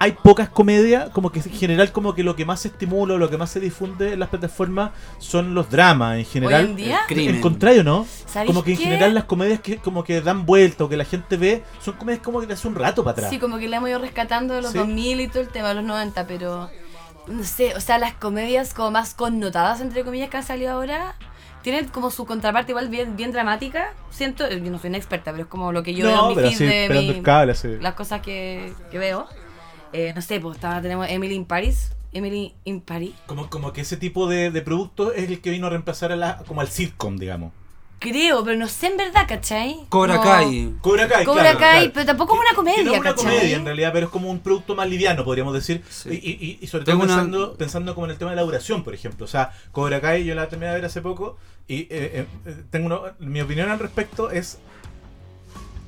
hay 0.00 0.12
pocas 0.12 0.48
comedias? 0.48 1.10
Como 1.10 1.30
que 1.32 1.40
en 1.40 1.50
general, 1.50 1.90
como 1.92 2.14
que 2.14 2.22
lo 2.22 2.36
que 2.36 2.44
más 2.44 2.60
se 2.60 2.68
estimula, 2.68 3.14
o 3.14 3.18
lo 3.18 3.28
que 3.30 3.36
más 3.36 3.50
se 3.50 3.60
difunde 3.60 4.12
en 4.12 4.20
las 4.20 4.28
plataformas 4.28 4.90
son 5.18 5.54
los 5.54 5.70
dramas 5.70 6.18
en 6.18 6.24
general. 6.24 6.64
Hoy 6.64 6.70
en 6.70 6.76
día, 6.76 7.00
El 7.08 7.40
contrario, 7.40 7.82
¿no? 7.84 8.06
¿Sabéis 8.26 8.48
Como 8.50 8.62
que 8.62 8.72
en 8.72 8.76
qué? 8.78 8.84
general 8.84 9.14
las 9.14 9.24
comedias 9.24 9.60
que 9.60 9.78
como 9.78 10.04
que 10.04 10.20
dan 10.20 10.46
vuelta 10.46 10.84
o 10.84 10.88
que 10.88 10.96
la 10.96 11.04
gente 11.04 11.36
ve 11.36 11.64
son 11.82 11.94
comedias 11.96 12.22
como 12.22 12.40
que 12.40 12.46
de 12.46 12.54
hace 12.54 12.68
un 12.68 12.74
rato 12.76 13.02
para 13.02 13.12
atrás. 13.12 13.30
Sí, 13.30 13.38
como 13.38 13.58
que 13.58 13.68
le 13.68 13.76
hemos 13.76 13.88
ido 13.88 13.98
rescatando 13.98 14.54
de 14.54 14.62
los 14.62 14.72
Sí. 14.72 14.78
2000 14.78 15.20
y 15.20 15.28
todo 15.28 15.40
el 15.42 15.48
tema 15.48 15.68
de 15.70 15.74
los 15.74 15.84
90, 15.84 16.26
pero 16.26 16.70
no 17.26 17.44
sé, 17.44 17.74
o 17.74 17.80
sea, 17.80 17.98
las 17.98 18.14
comedias 18.14 18.72
como 18.74 18.90
más 18.92 19.14
connotadas, 19.14 19.80
entre 19.80 20.04
comillas, 20.04 20.30
que 20.30 20.36
han 20.38 20.44
salido 20.44 20.72
ahora, 20.72 21.14
tienen 21.62 21.88
como 21.88 22.10
su 22.10 22.24
contraparte 22.24 22.70
igual 22.72 22.88
bien, 22.88 23.16
bien 23.16 23.32
dramática. 23.32 23.92
Siento, 24.10 24.48
yo 24.48 24.70
no 24.70 24.78
soy 24.78 24.88
una 24.88 24.96
experta, 24.98 25.32
pero 25.32 25.42
es 25.42 25.48
como 25.50 25.72
lo 25.72 25.82
que 25.82 25.92
yo 25.92 26.06
veo 26.06 26.16
no, 26.16 26.22
en 26.22 26.28
mi 26.28 26.34
pero 26.36 26.48
feed 26.50 26.56
sí, 26.56 26.64
de 26.64 26.88
mi- 27.16 27.22
cable, 27.22 27.52
así. 27.52 27.68
las 27.80 27.94
cosas 27.94 28.20
que, 28.22 28.72
que 28.92 28.98
veo. 28.98 29.26
Eh, 29.92 30.12
no 30.14 30.22
sé, 30.22 30.40
pues 30.40 30.56
estaba- 30.56 30.80
tenemos 30.82 31.06
Emily 31.08 31.34
in 31.34 31.44
Paris. 31.44 31.92
Emily 32.12 32.54
in 32.64 32.80
Paris. 32.80 33.12
Como, 33.26 33.50
como 33.50 33.72
que 33.72 33.82
ese 33.82 33.96
tipo 33.96 34.26
de, 34.28 34.50
de 34.50 34.62
producto 34.62 35.12
es 35.12 35.28
el 35.28 35.40
que 35.40 35.50
vino 35.50 35.66
a 35.66 35.70
reemplazar 35.70 36.10
a 36.12 36.16
la, 36.16 36.38
como 36.46 36.60
al 36.60 36.68
sitcom, 36.68 37.16
digamos. 37.18 37.52
Creo, 38.00 38.44
pero 38.44 38.56
no 38.56 38.68
sé 38.68 38.86
en 38.86 38.96
verdad, 38.96 39.24
¿cachai? 39.26 39.76
Cobra 39.88 40.20
Kai. 40.22 40.72
Cobra 40.80 41.08
Kai, 41.08 41.24
Cobra 41.24 41.42
claro, 41.42 41.58
Kai, 41.58 41.78
claro. 41.80 41.90
pero 41.94 42.06
tampoco 42.06 42.34
es 42.34 42.40
una 42.40 42.50
Que 42.50 42.56
comedia, 42.56 42.82
no 42.84 42.92
es 42.94 43.00
una 43.00 43.10
¿cachai? 43.10 43.24
comedia 43.36 43.56
en 43.56 43.64
realidad, 43.64 43.90
pero 43.92 44.06
es 44.06 44.12
como 44.12 44.30
un 44.30 44.38
producto 44.38 44.76
más 44.76 44.88
liviano, 44.88 45.24
podríamos 45.24 45.52
decir. 45.52 45.82
Sí. 45.90 46.10
Y, 46.10 46.30
y- 46.30 46.58
y 46.60 46.66
sobre 46.68 46.84
todo 46.84 46.92
Tengo 46.96 47.04
una- 47.12 47.56
pensando, 47.58 47.94
como 47.96 48.06
en 48.06 48.12
el 48.12 48.18
tema 48.18 48.30
de 48.30 48.36
la 48.36 48.42
duración, 48.42 48.84
por 48.84 48.94
ejemplo. 48.94 49.24
O 49.24 49.28
sea, 49.28 49.50
Cobra 49.72 50.00
Kai 50.00 50.24
yo 50.24 50.36
la 50.36 50.48
terminé 50.48 50.68
de 50.68 50.76
ver 50.76 50.84
hace 50.84 51.02
poco 51.02 51.38
y 51.66 51.80
eh, 51.80 51.86
eh, 51.90 52.26
eh, 52.46 52.56
tengo 52.70 52.86
uno- 52.86 53.02
mi 53.18 53.40
opinión 53.40 53.68
al 53.68 53.80
respecto 53.80 54.30
es 54.30 54.60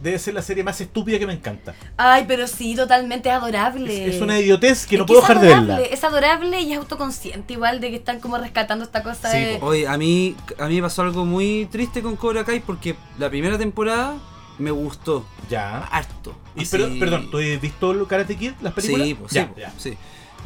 debe 0.02 0.18
ser 0.18 0.34
la 0.34 0.42
serie 0.42 0.64
más 0.64 0.80
estúpida 0.80 1.18
que 1.18 1.26
me 1.26 1.32
encanta. 1.34 1.74
Ay, 1.96 2.24
pero 2.26 2.46
sí, 2.46 2.74
totalmente 2.74 3.28
es 3.28 3.34
adorable. 3.34 4.08
Es, 4.08 4.16
es 4.16 4.22
una 4.22 4.38
idiotez 4.38 4.86
que 4.86 4.96
Es 4.96 4.98
no 5.00 5.06
puedo 5.06 5.20
dejar 5.20 5.40
de 5.40 5.48
adorable, 5.48 5.74
verla. 5.74 5.88
Es 5.94 6.04
adorable 6.04 6.60
y 6.60 6.72
es 6.72 6.78
autoconsciente 6.78 7.52
igual 7.54 7.80
de 7.80 7.90
que 7.90 7.96
están 7.96 8.20
como 8.20 8.38
rescatando 8.38 8.84
esta 8.84 9.02
cosa 9.02 9.30
Sí, 9.30 9.38
de... 9.38 9.58
Oye, 9.62 9.86
a 9.86 9.96
mí, 9.98 10.34
a 10.58 10.66
mí 10.66 10.76
me 10.76 10.82
pasó 10.82 11.02
algo 11.02 11.24
muy 11.24 11.68
triste 11.70 12.02
con 12.02 12.16
Cobra 12.16 12.44
Kai 12.44 12.60
porque 12.60 12.96
la 13.18 13.28
primera 13.30 13.58
temporada 13.58 14.16
me 14.58 14.70
gustó. 14.70 15.26
Ya. 15.48 15.78
Harto. 15.84 16.34
Y, 16.54 16.62
Así- 16.62 16.70
pero, 16.72 16.88
perdón, 16.98 17.30
¿tú 17.30 17.38
has 17.38 17.60
visto 17.60 18.06
Karate 18.06 18.36
Kid, 18.36 18.52
las 18.60 18.72
películas? 18.74 19.06
Sí, 19.08 19.14
pues, 19.14 19.32
ya, 19.32 19.44
sí, 19.46 19.60
ya. 19.60 19.72
sí. 19.76 19.96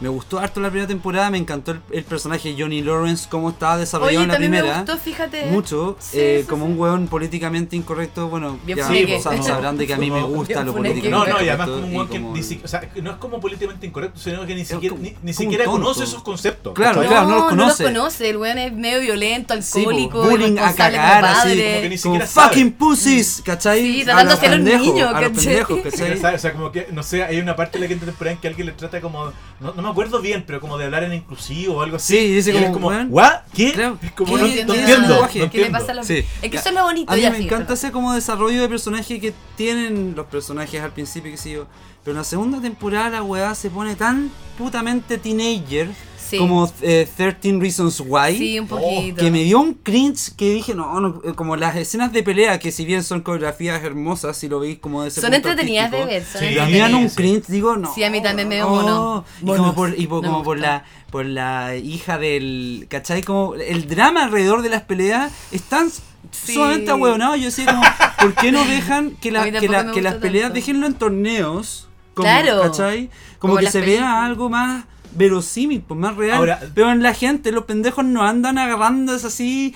Me 0.00 0.08
gustó 0.08 0.38
harto 0.40 0.60
la 0.60 0.68
primera 0.70 0.88
temporada, 0.88 1.30
me 1.30 1.38
encantó 1.38 1.70
el, 1.70 1.80
el 1.92 2.04
personaje 2.04 2.52
de 2.52 2.60
Johnny 2.60 2.82
Lawrence, 2.82 3.26
cómo 3.30 3.50
estaba 3.50 3.78
desarrollado 3.78 4.16
Oye, 4.18 4.24
en 4.24 4.28
la 4.32 4.36
primera. 4.36 4.64
me 4.66 4.74
gustó, 4.78 4.96
fíjate. 4.98 5.46
Mucho, 5.46 5.96
Sí, 6.00 6.18
eh, 6.20 6.38
sí, 6.42 6.48
como 6.48 6.66
sí. 6.66 6.72
un 6.72 6.78
hueón 6.78 7.06
políticamente 7.06 7.76
incorrecto, 7.76 8.28
bueno, 8.28 8.58
Bien 8.66 8.78
ya 8.78 8.86
funeque. 8.86 9.20
sa- 9.20 9.40
sabrán 9.42 9.78
de 9.78 9.86
que 9.86 9.94
a 9.94 9.96
mí 9.96 10.10
me 10.10 10.22
gusta 10.22 10.62
lo 10.64 10.72
políticamente 10.74 11.10
No, 11.10 11.38
no, 11.38 11.42
y 11.44 11.48
además 11.48 11.68
como 11.68 11.86
un 11.86 11.92
y 11.92 11.96
weón 11.96 12.08
que 12.08 12.20
como- 12.20 12.34
ni 12.36 12.42
si- 12.42 12.60
o 12.64 12.68
sea, 12.68 12.82
no 13.02 13.10
es 13.12 13.16
como 13.18 13.40
políticamente 13.40 13.86
incorrecto, 13.86 14.18
sino 14.18 14.44
que 14.44 14.54
ni 14.54 14.64
siquiera, 14.64 14.94
como- 14.96 15.04
ni, 15.08 15.14
ni 15.22 15.32
siquiera 15.32 15.64
conoce 15.64 16.04
esos 16.04 16.22
conceptos. 16.22 16.74
Claro, 16.74 16.96
¿cachai? 16.96 17.08
claro, 17.08 17.28
no 17.28 17.34
los 17.34 17.40
los 17.42 17.50
conoce. 17.50 17.84
conoce. 17.84 18.30
El 18.30 18.36
weón 18.38 18.58
es 18.58 18.72
medio 18.72 19.00
violento, 19.00 19.54
alcohólico, 19.54 20.22
bullying 20.24 20.58
a 20.58 20.74
cagar, 20.74 21.24
así, 21.24 21.48
como 21.50 21.54
que 21.54 21.88
ni 21.88 21.98
Como 21.98 22.14
siquiera 22.14 22.26
sabe. 22.26 22.48
fucking 22.48 22.72
pussies, 22.72 23.42
¿cachai? 23.44 23.80
Sí, 23.80 24.04
tratándose 24.04 24.46
a 24.46 24.56
los 24.56 24.60
niños, 24.60 25.12
¿cachai? 25.12 26.34
O 26.34 26.38
sea, 26.38 26.52
como 26.52 26.72
que, 26.72 26.88
no 26.90 27.02
sé, 27.02 27.22
hay 27.22 27.38
una 27.38 27.54
parte 27.56 27.78
de 27.78 27.84
la 27.84 27.88
quinta 27.88 28.06
temporada 28.06 28.34
en 28.34 28.40
que 28.40 28.48
alguien 28.48 28.66
le 28.66 28.72
trata 28.72 29.00
como, 29.00 29.32
no, 29.60 29.72
no 29.74 29.83
me 29.84 29.90
acuerdo 29.90 30.20
bien, 30.20 30.44
pero 30.46 30.60
como 30.60 30.76
de 30.78 30.84
hablar 30.86 31.04
en 31.04 31.12
inclusivo 31.14 31.76
o 31.76 31.82
algo 31.82 31.96
así. 31.96 32.16
Sí, 32.16 32.34
dice 32.34 32.52
como, 32.52 32.72
como, 32.72 32.88
weón. 32.88 33.08
¿what? 33.10 33.32
¿Qué? 33.54 33.72
Claro. 33.72 33.98
Es 34.02 34.12
como, 34.12 34.34
¿Qué 34.34 34.40
no, 34.40 34.46
entiendo 34.46 34.74
no 34.74 34.80
ese 34.80 34.88
entiendo. 34.90 35.08
lenguaje? 35.14 35.38
no 35.38 35.50
¿Qué 35.50 35.58
le 35.58 35.64
entiendo. 35.66 35.78
pasa 35.78 35.92
a 35.92 35.94
los 35.94 36.06
Sí. 36.06 36.24
Es 36.42 36.50
que 36.50 36.56
eso 36.56 36.68
es 36.68 36.74
lo 36.74 36.82
bonito. 36.82 37.12
A 37.12 37.16
mí 37.16 37.22
ya, 37.22 37.30
me 37.30 37.38
sí, 37.38 37.44
encanta 37.44 37.74
ese 37.74 37.92
como 37.92 38.12
desarrollo 38.14 38.60
de 38.60 38.68
personaje 38.68 39.20
que 39.20 39.32
tienen 39.56 40.14
los 40.16 40.26
personajes 40.26 40.80
al 40.82 40.92
principio, 40.92 41.30
que 41.30 41.36
sé 41.36 41.52
yo. 41.52 41.66
Pero 42.02 42.12
en 42.12 42.18
la 42.18 42.24
segunda 42.24 42.60
temporada 42.60 43.10
la 43.10 43.22
weá 43.22 43.54
se 43.54 43.70
pone 43.70 43.96
tan 43.96 44.30
putamente 44.58 45.16
teenager 45.18 45.88
Sí. 46.28 46.38
como 46.38 46.70
eh, 46.80 47.08
13 47.16 47.58
Reasons 47.60 48.02
Why. 48.06 48.36
Sí, 48.38 48.58
un 48.58 48.66
poquito. 48.66 49.20
Que 49.20 49.30
me 49.30 49.42
dio 49.44 49.60
un 49.60 49.74
cringe 49.74 50.34
que 50.36 50.50
dije, 50.54 50.74
no, 50.74 50.98
no, 51.00 51.20
eh, 51.24 51.34
como 51.34 51.56
las 51.56 51.76
escenas 51.76 52.12
de 52.12 52.22
pelea, 52.22 52.58
que 52.58 52.72
si 52.72 52.84
bien 52.84 53.04
son 53.04 53.20
coreografías 53.20 53.82
hermosas, 53.84 54.36
si 54.36 54.48
lo 54.48 54.60
veis 54.60 54.78
como 54.78 55.02
de 55.02 55.08
ese 55.08 55.20
Son 55.20 55.30
punto 55.30 55.48
entretenidas 55.50 55.90
de 55.90 56.04
ver. 56.04 56.24
son 56.24 56.40
Sí, 56.40 56.46
entretenidas. 56.46 56.90
dan 56.90 56.94
un 57.00 57.10
sí. 57.10 57.16
cringe, 57.16 57.46
digo, 57.48 57.76
no. 57.76 57.92
Sí, 57.94 58.02
a 58.04 58.10
mí 58.10 58.22
también 58.22 58.48
me 58.48 58.54
dio 58.56 58.64
no. 58.64 58.70
mono. 58.70 59.24
Y 59.42 59.46
como 59.46 59.74
por, 59.74 59.98
y 59.98 60.06
por- 60.06 60.22
No 60.22 60.28
como 60.28 60.38
me 60.40 60.44
por 60.44 60.58
la 60.58 60.84
por 61.10 61.24
la 61.26 61.76
hija 61.76 62.18
del. 62.18 62.86
¿Cachai? 62.90 63.22
Como 63.22 63.54
el 63.54 63.86
drama 63.86 64.24
alrededor 64.24 64.62
de 64.62 64.68
las 64.70 64.82
peleas 64.82 65.30
es 65.52 65.62
tan 65.62 65.90
Sí. 65.90 66.54
sumamente 66.54 66.90
ahueonado. 66.90 67.36
Yo 67.36 67.44
decía 67.44 67.66
como, 67.66 67.82
¿por 68.18 68.34
qué 68.34 68.50
no 68.50 68.64
dejan 68.64 69.10
que, 69.20 69.30
la- 69.30 69.44
que, 69.52 69.68
la- 69.68 69.84
me 69.84 69.92
que 69.92 70.02
las 70.02 70.14
peleas 70.14 70.44
tanto. 70.46 70.54
déjenlo 70.54 70.86
en 70.86 70.94
torneos? 70.94 71.88
Como, 72.14 72.26
Claro. 72.28 72.62
¿Cachai? 72.62 73.10
Como, 73.38 73.54
Como 73.54 73.56
que 73.58 73.66
se 73.70 73.80
películas. 73.80 74.00
vea 74.10 74.24
algo 74.24 74.48
más 74.48 74.84
verosímil, 75.14 75.82
pues 75.82 75.98
más 75.98 76.16
real. 76.16 76.36
Ahora- 76.38 76.60
pero 76.74 76.90
en 76.90 77.02
la 77.02 77.14
gente, 77.14 77.52
los 77.52 77.64
pendejos 77.64 78.04
no 78.04 78.22
andan 78.22 78.58
agarrándose 78.58 79.26
así. 79.26 79.74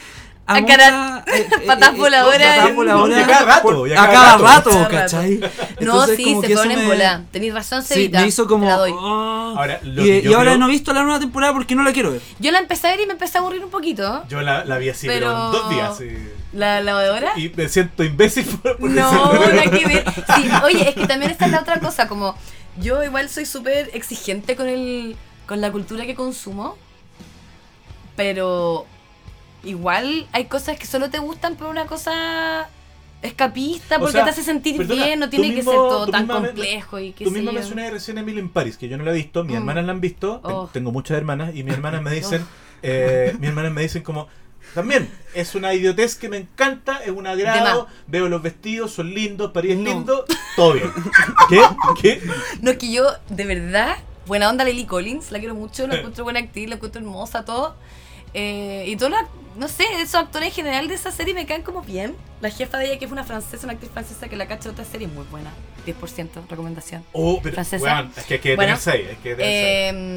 A, 0.50 0.54
A 0.54 0.58
eh, 0.60 0.66
eh, 1.26 1.46
patas 1.66 1.94
voladoras 1.94 2.58
a 2.58 2.74
cada 2.74 3.44
rato, 3.44 3.84
a 3.84 4.06
cada 4.06 4.12
cada 4.12 4.38
rato. 4.38 4.70
Cada. 4.70 4.88
¿cachai? 4.88 5.36
No, 5.36 5.46
Entonces, 5.78 6.16
sí, 6.16 6.24
se 6.42 6.54
ponen 6.54 6.78
me- 6.78 6.86
bola. 6.86 7.24
Tenéis 7.30 7.52
razón, 7.52 7.82
Sí, 7.82 7.92
Cevita. 7.94 8.22
me 8.22 8.28
hizo 8.28 8.46
como. 8.46 8.64
te 8.64 8.70
la 8.70 8.76
doy. 8.78 8.92
"Oh". 8.94 9.54
Ahora, 9.58 9.78
lo 9.82 10.02
y, 10.02 10.06
que 10.06 10.18
y 10.20 10.22
yo 10.22 10.38
ahora 10.38 10.52
creo- 10.52 10.58
no 10.60 10.68
he 10.68 10.70
visto 10.70 10.94
la 10.94 11.02
nueva 11.02 11.20
temporada 11.20 11.52
porque 11.52 11.74
no 11.74 11.82
la 11.82 11.92
quiero 11.92 12.12
ver. 12.12 12.22
Yo 12.38 12.50
la 12.50 12.60
empecé 12.60 12.86
a 12.86 12.90
ver 12.92 13.00
y 13.00 13.06
me 13.06 13.12
empecé 13.12 13.36
a 13.36 13.42
aburrir 13.42 13.62
un 13.62 13.68
poquito. 13.70 14.24
Yo 14.30 14.40
la, 14.40 14.64
la 14.64 14.78
vi 14.78 14.88
así, 14.88 15.06
pero, 15.06 15.26
Pero- 15.26 15.44
en 15.46 15.52
dos 15.52 15.68
días. 15.70 15.98
sí. 15.98 16.08
¿La 16.54 16.80
lavadora? 16.80 17.32
Y 17.38 17.50
me 17.54 17.68
siento 17.68 18.02
imbécil 18.02 18.46
por, 18.62 18.78
por 18.78 18.88
No, 18.88 19.32
decirlo. 19.32 19.54
nada 19.54 19.70
que 19.70 19.84
ver. 19.86 20.04
Sí, 20.34 20.48
oye, 20.64 20.88
es 20.88 20.94
que 20.94 21.06
también 21.06 21.30
esta 21.30 21.44
es 21.44 21.52
la 21.52 21.60
otra 21.60 21.78
cosa, 21.78 22.08
como 22.08 22.34
yo 22.80 23.04
igual 23.04 23.28
soy 23.28 23.44
súper 23.44 23.90
exigente 23.92 24.56
con 24.56 24.66
el 24.66 25.14
con 25.48 25.60
la 25.60 25.72
cultura 25.72 26.06
que 26.06 26.14
consumo, 26.14 26.76
pero 28.16 28.86
igual 29.64 30.28
hay 30.32 30.44
cosas 30.44 30.78
que 30.78 30.86
solo 30.86 31.10
te 31.10 31.18
gustan 31.18 31.56
por 31.56 31.66
una 31.68 31.86
cosa 31.86 32.68
escapista, 33.22 33.96
O 33.96 34.00
porque 34.00 34.12
sea, 34.12 34.24
te 34.24 34.30
hace 34.30 34.42
sentir 34.44 34.76
perdona, 34.76 35.04
bien, 35.06 35.18
no 35.18 35.28
tiene 35.28 35.48
que 35.52 35.62
ser 35.62 35.72
todo 35.74 36.06
tan 36.06 36.22
misma 36.26 36.34
complejo 36.46 37.00
y 37.00 37.12
qué 37.12 37.24
Tú 37.24 37.30
sé 37.30 37.36
misma 37.36 37.50
yo. 37.52 37.58
mencionaste 37.58 37.90
recién 37.90 38.18
a 38.18 38.20
Emily 38.20 38.38
in 38.40 38.48
Paris, 38.50 38.76
que 38.76 38.88
yo 38.88 38.96
no 38.96 39.02
la 39.04 39.10
he 39.10 39.14
visto, 39.14 39.42
mis 39.42 39.54
Mm. 39.54 39.58
hermanas 39.58 39.84
la 39.86 39.92
han 39.92 40.00
visto, 40.00 40.40
Oh. 40.44 40.68
tengo 40.72 40.92
muchas 40.92 41.16
hermanas, 41.16 41.50
y 41.54 41.64
mis 41.64 41.74
hermanas 41.74 42.02
me 42.02 42.12
dicen, 42.12 42.46
eh, 42.82 43.34
mis 43.40 43.48
hermanas 43.48 43.72
me 43.72 43.82
dicen 43.82 44.02
como, 44.02 44.28
también, 44.74 45.08
es 45.34 45.54
una 45.56 45.72
idiotez 45.74 46.14
que 46.14 46.28
me 46.28 46.36
encanta, 46.36 46.98
es 46.98 47.10
un 47.10 47.26
agrado, 47.26 47.88
veo 48.06 48.28
los 48.28 48.42
vestidos, 48.42 48.92
son 48.92 49.12
lindos, 49.14 49.50
París 49.50 49.72
es 49.72 49.78
No. 49.78 49.84
lindo, 49.90 50.24
todo 50.54 50.74
bien. 50.74 50.92
¿Qué? 51.48 51.60
¿Qué? 52.00 52.22
No, 52.60 52.70
es 52.70 52.76
que 52.78 52.92
yo, 52.92 53.04
de 53.30 53.44
verdad, 53.46 53.96
buena 54.28 54.48
onda 54.48 54.64
Lily 54.64 54.84
Collins, 54.86 55.32
la 55.32 55.40
quiero 55.40 55.54
mucho, 55.56 55.86
la 55.88 55.96
encuentro 55.96 56.22
buena 56.22 56.38
actriz, 56.38 56.68
la 56.68 56.76
encuentro 56.76 57.00
hermosa, 57.00 57.44
todo. 57.44 57.74
Eh, 58.34 58.84
y 58.86 58.94
todos 58.96 59.10
los, 59.10 59.20
no 59.56 59.68
sé, 59.68 59.84
esos 60.00 60.14
actores 60.16 60.48
en 60.50 60.54
general 60.54 60.86
de 60.86 60.94
esa 60.94 61.10
serie 61.10 61.34
me 61.34 61.46
caen 61.46 61.62
como 61.62 61.82
bien. 61.82 62.14
La 62.40 62.50
jefa 62.50 62.78
de 62.78 62.86
ella, 62.86 62.98
que 62.98 63.06
es 63.06 63.10
una 63.10 63.24
francesa, 63.24 63.64
una 63.66 63.72
actriz 63.72 63.90
francesa 63.90 64.28
que 64.28 64.36
la 64.36 64.46
cacha 64.46 64.64
de 64.64 64.70
otra 64.70 64.84
serie, 64.84 65.08
muy 65.08 65.24
buena. 65.30 65.50
10% 65.86 66.46
recomendación. 66.48 67.02
Oh, 67.12 67.40
pero, 67.42 67.54
Francesa. 67.54 67.82
weón, 67.82 68.12
es 68.16 68.24
que 68.24 68.34
hay 68.34 68.40
que 68.40 68.54
Bueno, 68.56 68.76
tener 68.78 68.98
seis, 68.98 69.08
hay 69.08 69.16
que 69.16 69.34
tener 69.34 69.46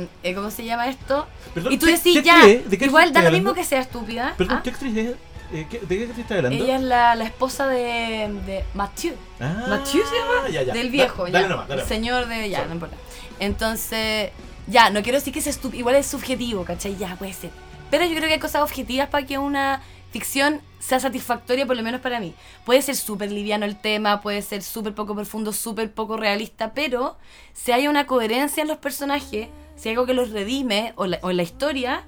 seis. 0.04 0.10
Eh, 0.24 0.36
¿Cómo 0.36 0.52
se 0.52 0.66
llama 0.66 0.90
esto? 0.90 1.26
Perdón, 1.54 1.72
y 1.74 1.78
tú 1.78 1.86
¿qué- 1.86 1.94
decís, 1.94 2.22
ya, 2.24 2.46
igual 2.86 3.14
da 3.14 3.22
lo 3.24 3.32
mismo 3.32 3.54
que 3.54 3.64
sea 3.64 3.80
estúpida. 3.80 4.36
Perdón, 4.38 4.58
¿ah? 4.58 4.62
¿qué 4.64 4.70
actriz 4.72 4.98
es? 4.98 5.16
Eh, 5.54 5.68
¿qué- 5.70 5.80
¿De 5.80 5.98
qué 5.98 6.04
actriz 6.06 6.20
estás 6.20 6.38
hablando? 6.38 6.64
Ella 6.64 6.76
es 6.78 6.82
la, 6.82 7.16
la 7.16 7.24
esposa 7.26 7.68
de, 7.68 8.30
de 8.46 8.64
Mathieu. 8.74 9.14
Ah, 9.40 9.66
Mathieu 9.68 10.04
se 10.06 10.16
llama, 10.16 10.50
ya, 10.50 10.64
ya. 10.64 10.74
del 10.74 10.88
Da- 10.88 10.92
viejo, 10.92 11.24
dale 11.24 11.42
ya. 11.42 11.48
nomás, 11.48 11.68
dale 11.68 11.82
el 11.82 11.88
señor 11.88 12.28
de. 12.28 12.50
Ya, 12.50 12.58
Sorry. 12.60 12.70
no 12.70 12.74
importa. 12.76 12.96
Entonces, 13.40 14.30
ya, 14.68 14.90
no 14.92 15.02
quiero 15.04 15.18
decir 15.18 15.34
que 15.34 15.40
es 15.40 15.60
igual 15.74 15.96
es 15.96 16.06
subjetivo, 16.08 16.64
¿cachai? 16.64 16.96
Ya, 16.98 17.16
puede 17.18 17.34
ser. 17.34 17.50
Pero 17.90 18.06
yo 18.06 18.12
creo 18.16 18.28
que 18.28 18.36
hay 18.36 18.40
cosas 18.40 18.62
objetivas 18.62 19.10
para 19.10 19.26
que 19.26 19.38
una 19.38 19.82
ficción 20.12 20.62
sea 20.80 21.00
satisfactoria, 21.00 21.66
por 21.66 21.76
lo 21.76 21.84
menos 21.84 22.00
para 22.02 22.20
mí. 22.20 22.34
Puede 22.66 22.82
ser 22.82 22.96
súper 22.96 23.32
liviano 23.32 23.66
el 23.66 23.76
tema, 23.80 24.22
puede 24.22 24.42
ser 24.42 24.62
súper 24.62 24.94
poco 24.94 25.16
profundo, 25.16 25.52
súper 25.54 25.92
poco 25.92 26.16
realista, 26.18 26.74
pero 26.74 27.18
si 27.54 27.72
hay 27.72 27.88
una 27.88 28.06
coherencia 28.08 28.62
en 28.62 28.68
los 28.70 28.78
personajes, 28.78 29.48
si 29.76 29.90
hay 29.90 29.96
algo 29.96 30.06
que 30.06 30.14
los 30.14 30.30
redime 30.32 30.94
o, 30.96 31.06
la- 31.08 31.20
o 31.22 31.32
en 31.32 31.38
la 31.38 31.44
historia, 31.44 32.04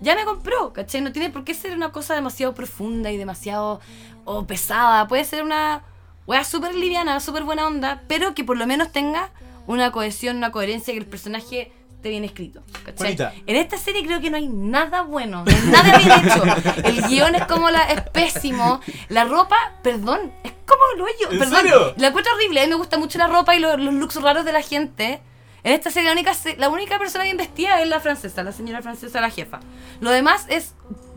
ya 0.00 0.14
me 0.14 0.24
compró, 0.24 0.72
¿cachai? 0.72 1.00
No 1.00 1.12
tiene 1.12 1.30
por 1.30 1.44
qué 1.44 1.54
ser 1.54 1.74
una 1.74 1.90
cosa 1.92 2.14
demasiado 2.14 2.54
profunda 2.54 3.10
y 3.10 3.16
demasiado 3.16 3.80
o 4.24 4.46
pesada. 4.46 5.06
Puede 5.08 5.24
ser 5.24 5.42
una 5.42 5.82
wea 6.26 6.44
súper 6.44 6.74
liviana, 6.74 7.20
súper 7.20 7.44
buena 7.44 7.66
onda, 7.66 8.02
pero 8.08 8.34
que 8.34 8.44
por 8.44 8.56
lo 8.56 8.66
menos 8.66 8.92
tenga 8.92 9.30
una 9.66 9.92
cohesión, 9.92 10.36
una 10.36 10.52
coherencia, 10.52 10.92
que 10.92 11.00
el 11.00 11.06
personaje 11.06 11.72
esté 11.96 12.08
bien 12.10 12.24
escrito. 12.24 12.62
¿cachai? 12.84 13.16
Juanita. 13.16 13.32
En 13.46 13.56
esta 13.56 13.78
serie 13.78 14.04
creo 14.04 14.20
que 14.20 14.30
no 14.30 14.36
hay 14.36 14.48
nada 14.48 15.02
bueno, 15.02 15.44
no 15.44 15.50
hay 15.50 15.62
nada 15.70 15.98
bien 15.98 16.12
hecho. 16.12 16.42
El 16.84 17.02
guion 17.08 17.34
es 17.34 17.44
como 17.46 17.70
la, 17.70 17.84
es 17.84 18.00
pésimo. 18.10 18.80
La 19.08 19.24
ropa, 19.24 19.56
perdón, 19.82 20.32
es 20.44 20.52
como 20.66 20.82
el 20.94 21.00
hoyo. 21.02 21.30
¿En 21.32 21.38
perdón, 21.38 21.60
serio? 21.62 21.94
La 21.96 22.08
encuentro 22.08 22.32
horrible. 22.34 22.60
A 22.60 22.64
mí 22.64 22.70
me 22.70 22.76
gusta 22.76 22.98
mucho 22.98 23.18
la 23.18 23.26
ropa 23.28 23.56
y 23.56 23.60
lo- 23.60 23.76
los 23.76 23.94
looks 23.94 24.20
raros 24.20 24.44
de 24.44 24.52
la 24.52 24.62
gente. 24.62 25.20
En 25.66 25.72
esta 25.72 25.90
serie 25.90 26.08
la 26.08 26.12
única, 26.12 26.32
la 26.58 26.68
única 26.68 26.96
persona 26.96 27.24
bien 27.24 27.36
vestida 27.36 27.82
es 27.82 27.88
la 27.88 27.98
francesa, 27.98 28.44
la 28.44 28.52
señora 28.52 28.82
francesa, 28.82 29.20
la 29.20 29.30
jefa. 29.30 29.58
Lo 29.98 30.12
demás 30.12 30.46
es 30.48 30.74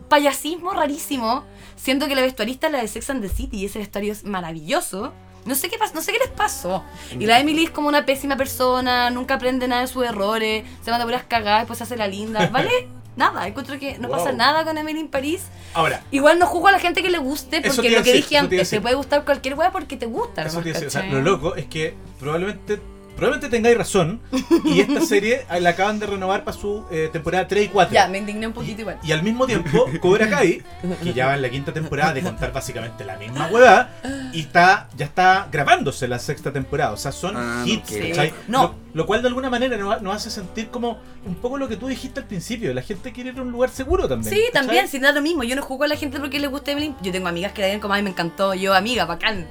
payasismo 0.09 0.71
rarísimo. 0.71 1.43
Siento 1.75 2.07
que 2.07 2.15
la 2.15 2.23
vestuarista 2.23 2.65
es 2.65 2.73
la 2.73 2.81
de 2.81 2.87
Sex 2.87 3.11
and 3.11 3.21
the 3.21 3.29
City 3.29 3.57
y 3.57 3.65
ese 3.65 3.77
vestuario 3.77 4.11
es 4.11 4.23
maravilloso. 4.23 5.13
No 5.45 5.53
sé 5.53 5.69
qué 5.69 5.77
no 5.93 6.01
sé 6.01 6.11
qué 6.13 6.17
les 6.17 6.29
pasó. 6.29 6.83
Y 7.19 7.27
la 7.27 7.39
Emily 7.39 7.65
es 7.65 7.69
como 7.69 7.89
una 7.89 8.07
pésima 8.07 8.37
persona, 8.37 9.11
nunca 9.11 9.35
aprende 9.35 9.67
nada 9.67 9.81
de 9.81 9.87
sus 9.87 10.03
errores, 10.03 10.65
se 10.83 10.89
manda 10.89 11.05
puras 11.05 11.25
cagadas, 11.27 11.61
después 11.61 11.77
se 11.77 11.83
hace 11.83 11.95
la 11.95 12.07
linda. 12.07 12.47
¿Vale? 12.51 12.87
Nada, 13.15 13.47
encuentro 13.47 13.77
que 13.77 13.99
no 13.99 14.09
pasa 14.09 14.29
Wow. 14.29 14.37
nada 14.37 14.63
con 14.63 14.79
Emily 14.79 14.99
en 15.01 15.09
París. 15.09 15.43
Ahora, 15.75 16.01
Igual 16.09 16.39
no 16.39 16.47
juzgo 16.47 16.69
a 16.69 16.71
la 16.71 16.79
gente 16.79 17.03
que 17.03 17.11
le 17.11 17.19
guste, 17.19 17.61
porque 17.61 17.91
lo 17.91 17.97
que 18.03 18.13
decir, 18.13 18.15
dije 18.15 18.29
te 18.29 18.37
antes, 18.37 18.69
te 18.71 18.81
puede 18.81 18.95
gustar 18.95 19.25
cualquier 19.25 19.53
weá 19.53 19.71
porque 19.71 19.95
te 19.95 20.07
gusta. 20.07 20.41
Eso 20.41 20.59
te 20.63 20.69
decir, 20.73 20.87
o 20.87 20.89
sea, 20.89 21.03
lo 21.03 21.21
loco 21.21 21.55
es 21.55 21.67
que 21.67 21.93
probablemente 22.19 22.81
probablemente 23.19 23.49
tengáis 23.55 23.77
razón 23.77 24.19
y 24.65 24.79
esta 24.81 25.01
serie 25.05 25.45
la 25.59 25.69
acaban 25.69 25.99
de 25.99 26.07
renovar 26.07 26.43
para 26.43 26.57
su 26.57 26.85
eh, 26.91 27.09
temporada 27.11 27.47
3 27.47 27.65
y 27.65 27.67
4. 27.69 27.93
Ya, 27.93 28.07
me 28.07 28.17
indigné 28.17 28.47
un 28.47 28.53
poquito 28.53 28.81
igual. 28.81 28.97
Y 29.03 29.11
al 29.11 29.23
mismo 29.23 29.45
tiempo, 29.45 29.85
Cobra 30.01 30.29
Kai, 30.29 30.63
que 31.03 31.13
ya 31.13 31.27
va 31.27 31.35
en 31.35 31.41
la 31.41 31.49
quinta 31.49 31.73
temporada 31.73 32.13
de 32.13 32.21
contar 32.21 32.51
básicamente 32.51 33.05
la 33.05 33.17
misma 33.17 33.47
hueá, 33.47 33.89
y 34.33 34.41
está, 34.41 34.87
ya 34.97 35.05
está 35.05 35.47
grabándose 35.51 36.07
la 36.07 36.19
sexta 36.19 36.51
temporada. 36.51 36.93
O 36.93 36.97
sea, 36.97 37.11
son 37.11 37.35
Ah, 37.37 37.63
no 37.65 37.67
hits. 37.67 37.91
¿cachai? 37.91 38.33
No. 38.47 38.61
Lo, 38.63 38.75
lo 38.93 39.05
cual 39.05 39.21
de 39.21 39.27
alguna 39.27 39.49
manera 39.49 39.77
nos, 39.77 40.01
nos 40.01 40.15
hace 40.15 40.29
sentir 40.29 40.69
como 40.69 40.99
un 41.25 41.35
poco 41.35 41.57
lo 41.57 41.67
que 41.67 41.77
tú 41.77 41.87
dijiste 41.87 42.19
al 42.19 42.25
principio. 42.25 42.73
La 42.73 42.81
gente 42.81 43.11
quiere 43.11 43.29
ir 43.31 43.39
a 43.39 43.41
un 43.41 43.51
lugar 43.51 43.69
seguro 43.69 44.07
también. 44.07 44.33
Sí, 44.33 44.41
¿cachai? 44.47 44.51
también, 44.65 44.87
sin 44.87 45.01
da 45.01 45.11
lo 45.11 45.21
mismo. 45.21 45.43
Yo 45.43 45.55
no 45.55 45.61
juzgo 45.61 45.83
a 45.83 45.87
la 45.87 45.95
gente 45.95 46.19
porque 46.19 46.39
le 46.39 46.47
guste 46.47 46.71
Emily. 46.71 46.95
Yo 47.01 47.11
tengo 47.11 47.27
amigas 47.27 47.53
que 47.53 47.61
la 47.61 47.67
ven 47.67 47.79
como, 47.79 47.93
ay, 47.93 48.03
me 48.03 48.09
encantó. 48.09 48.53
Yo, 48.53 48.73
amiga, 48.73 49.05
bacán. 49.05 49.47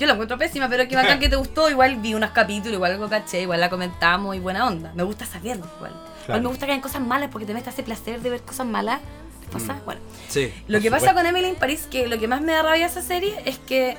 Yo 0.00 0.06
la 0.06 0.14
encuentro 0.14 0.38
pésima, 0.38 0.66
pero 0.68 0.88
que 0.88 0.96
bacán 0.96 1.20
que 1.20 1.28
te 1.28 1.36
gustó. 1.36 1.68
Igual 1.68 1.96
vi 1.96 2.14
unos 2.14 2.30
capítulos, 2.30 2.74
igual 2.74 2.92
algo 2.92 3.08
caché, 3.10 3.42
igual 3.42 3.60
la 3.60 3.68
comentamos 3.68 4.34
y 4.34 4.40
buena 4.40 4.66
onda. 4.66 4.92
Me 4.94 5.02
gusta 5.02 5.26
saberlo, 5.26 5.66
igual. 5.76 5.92
Igual 6.24 6.42
me 6.42 6.48
gusta 6.48 6.64
que 6.66 6.72
hayan 6.72 6.82
cosas 6.82 7.02
malas 7.02 7.28
porque 7.30 7.46
te 7.46 7.52
metes 7.52 7.74
ese 7.74 7.82
placer 7.82 8.20
de 8.22 8.30
ver 8.30 8.40
cosas 8.40 8.66
malas. 8.66 9.00
¿Te 9.44 9.52
pasa? 9.52 9.74
Mm. 9.74 9.84
Bueno. 9.84 10.00
Sí. 10.28 10.52
Lo 10.68 10.80
que 10.80 10.90
pasa 10.90 11.12
con 11.12 11.26
Emily 11.26 11.48
en 11.48 11.56
París, 11.56 11.86
que 11.90 12.08
lo 12.08 12.18
que 12.18 12.28
más 12.28 12.40
me 12.40 12.52
da 12.52 12.62
rabia 12.62 12.86
esa 12.86 13.02
serie 13.02 13.34
es 13.44 13.58
que 13.58 13.98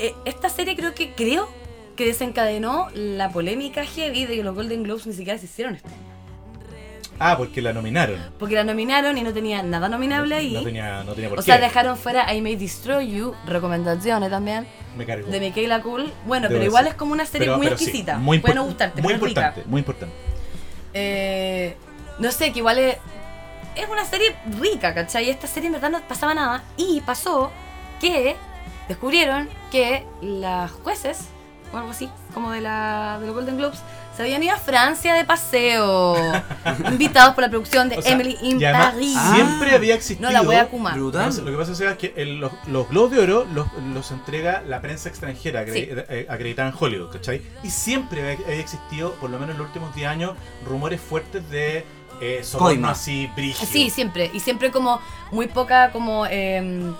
eh, 0.00 0.14
esta 0.24 0.48
serie 0.48 0.74
creo 0.74 0.94
que 0.94 1.14
creo 1.14 1.48
que 1.94 2.04
desencadenó 2.04 2.88
la 2.94 3.30
polémica 3.30 3.84
heavy 3.84 4.26
de 4.26 4.36
que 4.36 4.42
los 4.42 4.54
Golden 4.54 4.82
Globes 4.82 5.06
ni 5.06 5.12
siquiera 5.12 5.38
se 5.38 5.46
hicieron 5.46 5.76
este 5.76 5.88
año. 5.88 6.17
Ah, 7.20 7.36
porque 7.36 7.60
la 7.60 7.72
nominaron. 7.72 8.18
Porque 8.38 8.54
la 8.54 8.64
nominaron 8.64 9.18
y 9.18 9.22
no 9.22 9.32
tenía 9.32 9.62
nada 9.62 9.88
nominable 9.88 10.34
ahí. 10.36 10.52
No 10.54 10.62
tenía, 10.62 11.02
no 11.04 11.12
tenía 11.14 11.28
por 11.28 11.38
o 11.38 11.42
qué. 11.42 11.46
sea, 11.46 11.58
dejaron 11.58 11.96
fuera 11.96 12.32
I 12.32 12.40
May 12.40 12.56
Destroy 12.56 13.10
You, 13.10 13.34
recomendaciones 13.46 14.30
también, 14.30 14.66
Me 14.96 15.04
cargó. 15.04 15.28
de 15.28 15.40
Michaela 15.40 15.82
Cool. 15.82 16.12
Bueno, 16.26 16.48
Debo 16.48 16.58
pero 16.58 16.64
igual 16.66 16.84
decir. 16.84 16.94
es 16.94 16.98
como 16.98 17.12
una 17.12 17.26
serie 17.26 17.46
Pero- 17.46 17.56
muy 17.58 17.66
pero 17.66 17.78
sí, 17.78 17.84
exquisita. 17.84 18.18
muy 18.18 18.38
Puede 18.38 18.54
no 18.54 18.64
gustarte, 18.64 19.02
Muy 19.02 19.14
pero 19.14 19.24
es 19.26 19.28
rica. 19.30 19.40
importante, 19.40 19.68
muy 19.70 19.78
importante. 19.80 20.14
Eh, 20.94 21.76
no 22.18 22.30
sé, 22.32 22.52
que 22.52 22.58
igual 22.60 22.78
es, 22.78 22.96
es 23.76 23.88
una 23.88 24.04
serie 24.04 24.34
rica, 24.60 24.94
¿cachai? 24.94 25.26
Y 25.26 25.30
esta 25.30 25.46
serie 25.46 25.66
en 25.68 25.74
verdad 25.74 25.90
no 25.90 26.00
pasaba 26.02 26.34
nada. 26.34 26.62
Y 26.76 27.00
pasó 27.02 27.50
que 28.00 28.36
descubrieron 28.88 29.48
que 29.70 30.04
las 30.22 30.70
jueces, 30.70 31.20
o 31.72 31.76
algo 31.76 31.90
así, 31.90 32.08
como 32.34 32.50
de, 32.52 32.60
la, 32.60 33.18
de 33.20 33.26
los 33.26 33.34
Golden 33.34 33.56
Globes, 33.56 33.80
se 34.18 34.22
habían 34.24 34.42
ido 34.42 34.52
a 34.52 34.58
Francia 34.58 35.14
de 35.14 35.24
paseo. 35.24 36.16
invitados 36.90 37.34
por 37.34 37.44
la 37.44 37.48
producción 37.50 37.88
de 37.88 37.98
O 37.98 38.02
sea, 38.02 38.12
Emily 38.12 38.36
in 38.42 38.56
además, 38.64 38.92
Paris. 38.92 39.14
Ah. 39.16 39.32
siempre 39.36 39.70
había 39.76 39.94
existido. 39.94 40.28
no 40.28 40.32
la 40.32 40.42
voy 40.42 40.56
a 40.56 40.66
Kuma. 40.68 40.92
Brutal. 40.94 41.32
Lo 41.44 41.50
que 41.52 41.56
pasa 41.56 41.72
es 41.90 41.96
que 41.98 42.12
el- 42.16 42.40
los, 42.40 42.50
los 42.66 42.88
Globos 42.88 43.12
de 43.12 43.20
Oro 43.20 43.46
los, 43.54 43.72
los 43.94 44.10
entrega 44.10 44.62
la 44.66 44.80
prensa 44.80 45.08
extranjera 45.08 45.62
acre- 45.62 45.72
Sí. 45.72 45.88
eh, 45.90 46.26
acreditada 46.28 46.68
en 46.70 46.74
Hollywood, 46.78 47.12
¿cachai? 47.12 47.40
Y 47.62 47.70
siempre 47.70 48.20
había, 48.32 48.44
había 48.44 48.58
existido, 48.60 49.12
por 49.14 49.30
lo 49.30 49.38
menos 49.38 49.52
en 49.54 49.58
los 49.58 49.68
últimos 49.68 49.94
10 49.94 50.08
años, 50.08 50.32
rumores 50.66 51.00
fuertes 51.00 51.48
de 51.48 51.84
eh, 52.20 52.40
soborno 52.42 52.68
Coima. 52.74 52.90
así 52.90 53.30
brígido. 53.36 53.70
Sí, 53.70 53.88
siempre. 53.88 54.30
Y 54.34 54.40
siempre 54.40 54.72
como 54.72 55.00
muy 55.30 55.46
poca, 55.46 55.92
como. 55.92 56.26
em, 56.26 56.92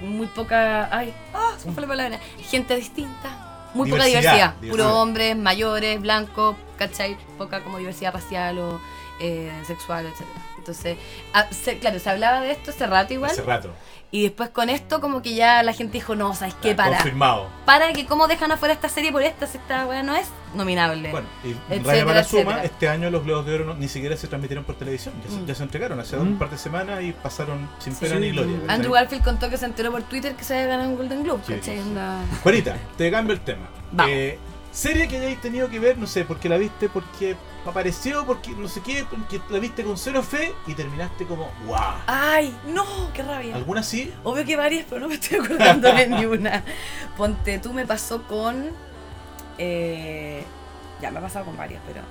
muy 0.00 0.26
poca. 0.28 0.88
Ay, 0.96 1.12
ah, 1.34 1.52
se 1.58 1.68
me 1.68 1.74
fue 1.74 1.82
la 1.82 1.88
palabra. 1.88 2.18
Gente 2.50 2.74
distinta. 2.74 3.44
Muy 3.74 3.90
poca 3.90 4.04
Diversidad, 4.04 4.54
diversidad. 4.54 4.70
Puro 4.70 5.00
hombres, 5.00 5.36
mayores, 5.36 6.00
blancos, 6.00 6.56
¿cachai? 6.76 7.16
Poca 7.36 7.60
como 7.60 7.78
diversidad 7.78 8.12
racial 8.14 8.58
o 8.58 8.80
eh, 9.20 9.52
sexual, 9.66 10.06
etc. 10.06 10.22
Entonces, 10.68 10.98
ah, 11.32 11.46
se- 11.50 11.78
claro, 11.78 11.98
se 11.98 12.10
hablaba 12.10 12.40
de 12.40 12.52
esto 12.52 12.70
hace 12.70 12.86
rato 12.86 13.14
igual. 13.14 13.30
Hace 13.30 13.42
rato. 13.42 13.70
Y 14.10 14.22
después 14.22 14.48
con 14.48 14.70
esto, 14.70 15.02
como 15.02 15.20
que 15.20 15.34
ya 15.34 15.62
la 15.62 15.74
gente 15.74 15.92
dijo, 15.94 16.14
no, 16.14 16.34
¿sabes 16.34 16.54
qué? 16.62 16.74
Para. 16.74 16.96
Confirmado. 16.96 17.46
Para 17.66 17.92
que 17.92 18.06
cómo 18.06 18.26
dejan 18.26 18.50
afuera 18.52 18.72
esta 18.72 18.88
serie 18.88 19.12
por 19.12 19.22
esta, 19.22 19.46
si 19.46 19.58
esta 19.58 19.86
weá 19.86 20.02
no 20.02 20.14
es 20.16 20.26
nominable. 20.54 21.10
Bueno, 21.10 21.26
y 21.44 21.50
Etcétera, 21.50 21.82
Raya 21.84 22.04
para 22.06 22.24
suma, 22.24 22.40
etcétera. 22.42 22.64
este 22.64 22.88
año 22.88 23.10
los 23.10 23.22
Globos 23.24 23.44
de 23.44 23.54
Oro 23.56 23.64
no- 23.66 23.74
ni 23.74 23.86
siquiera 23.88 24.16
se 24.16 24.26
transmitieron 24.26 24.64
por 24.64 24.76
televisión, 24.76 25.12
ya, 25.24 25.30
se, 25.30 25.36
Mm. 25.36 25.46
ya 25.46 25.54
se 25.54 25.62
entregaron 25.62 26.00
hace 26.00 26.16
Mm. 26.16 26.20
un 26.22 26.38
par 26.38 26.48
de 26.48 26.56
semanas 26.56 27.02
y 27.02 27.12
pasaron 27.12 27.68
sin 27.80 27.94
Sí. 27.94 28.00
pena 28.00 28.14
Sí, 28.14 28.20
ni 28.22 28.30
gloria. 28.30 28.56
Andrew 28.68 28.92
Garfield 28.92 29.22
contó 29.24 29.50
que 29.50 29.58
se 29.58 29.66
enteró 29.66 29.90
por 29.90 30.02
Twitter 30.04 30.34
que 30.34 30.44
se 30.44 30.54
había 30.54 30.68
ganado 30.68 30.88
un 30.88 30.96
Golden 30.96 31.22
Globe, 31.24 31.42
Sí, 31.46 31.52
¿cachai? 31.54 31.74
sí. 31.76 31.80
Onda- 31.82 32.20
Juanita, 32.42 32.76
te 32.96 33.10
cambio 33.10 33.34
el 33.34 33.40
tema. 33.40 33.68
Vamos. 33.92 34.10
Eh, 34.14 34.38
serie 34.72 35.06
que 35.06 35.18
hayáis 35.18 35.40
tenido 35.42 35.68
que 35.68 35.80
ver, 35.80 35.98
no 35.98 36.06
sé, 36.06 36.24
porque 36.24 36.48
la 36.48 36.56
viste, 36.56 36.88
porque 36.88 37.36
apareció, 37.68 38.24
porque 38.26 38.50
no 38.50 38.68
sé 38.68 38.80
qué, 38.80 39.04
porque 39.08 39.40
la 39.50 39.58
viste 39.58 39.84
con 39.84 39.96
cero 39.96 40.22
fe 40.22 40.54
y 40.66 40.74
terminaste 40.74 41.24
como, 41.26 41.50
wow. 41.66 41.78
Ay, 42.06 42.56
no, 42.66 43.12
qué 43.12 43.22
rabia. 43.22 43.54
¿Alguna 43.54 43.82
sí? 43.82 44.12
Obvio 44.24 44.44
que 44.44 44.56
varias, 44.56 44.86
pero 44.88 45.00
no 45.00 45.08
me 45.08 45.14
estoy 45.14 45.38
acordando 45.38 45.92
de 45.92 46.06
ni 46.08 46.24
una. 46.26 46.64
Ponte, 47.16 47.58
tú 47.58 47.72
me 47.72 47.86
pasó 47.86 48.22
con. 48.24 48.70
eh, 49.58 50.44
ya, 51.00 51.10
me 51.10 51.18
ha 51.18 51.22
pasado 51.22 51.44
con 51.44 51.56
varias, 51.56 51.80
pero. 51.86 52.02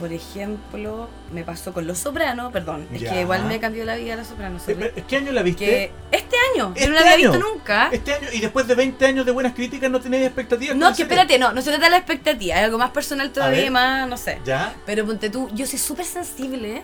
Por 0.00 0.12
ejemplo, 0.12 1.08
me 1.32 1.44
pasó 1.44 1.72
con 1.72 1.86
Los 1.86 1.98
Sopranos, 1.98 2.52
perdón. 2.52 2.88
Es 2.92 3.02
Ya. 3.02 3.12
que 3.12 3.20
igual 3.20 3.44
me 3.44 3.60
cambió 3.60 3.84
la 3.84 3.94
vida 3.96 4.16
Los 4.16 4.26
Sopranos. 4.26 4.68
Eh, 4.68 5.04
¿Qué 5.06 5.16
año 5.16 5.30
la 5.32 5.42
viste? 5.42 5.64
Que 5.64 5.92
este 6.10 6.36
año, 6.54 6.72
¿Este 6.74 6.86
yo 6.86 6.88
no 6.88 6.94
la 6.96 7.00
había 7.02 7.14
año? 7.14 7.30
visto 7.32 7.46
nunca. 7.52 7.88
Este 7.92 8.14
año, 8.14 8.28
y 8.32 8.40
después 8.40 8.66
de 8.66 8.74
20 8.74 9.06
años 9.06 9.24
de 9.26 9.30
buenas 9.32 9.52
críticas, 9.54 9.90
no 9.90 10.00
tenéis 10.00 10.26
expectativas. 10.26 10.76
No, 10.76 10.92
que 10.94 11.02
espérate, 11.02 11.38
no, 11.38 11.52
no 11.52 11.62
se 11.62 11.70
trata 11.70 11.84
de 11.84 11.90
la 11.90 11.96
expectativa, 11.98 12.56
es 12.56 12.64
algo 12.64 12.78
más 12.78 12.90
personal 12.90 13.30
todavía, 13.30 13.70
más, 13.70 14.08
no 14.08 14.16
sé. 14.16 14.40
¿Ya? 14.44 14.74
Pero 14.86 15.06
ponte 15.06 15.30
tú, 15.30 15.48
yo 15.54 15.66
soy 15.66 15.78
súper 15.78 16.04
sensible. 16.06 16.82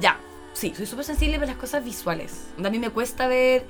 Ya, 0.00 0.18
sí, 0.52 0.74
soy 0.76 0.84
súper 0.86 1.04
sensible 1.06 1.36
para 1.38 1.52
las 1.52 1.56
cosas 1.60 1.82
visuales. 1.82 2.48
A 2.62 2.68
mí 2.68 2.78
me 2.78 2.90
cuesta 2.90 3.26
ver. 3.26 3.64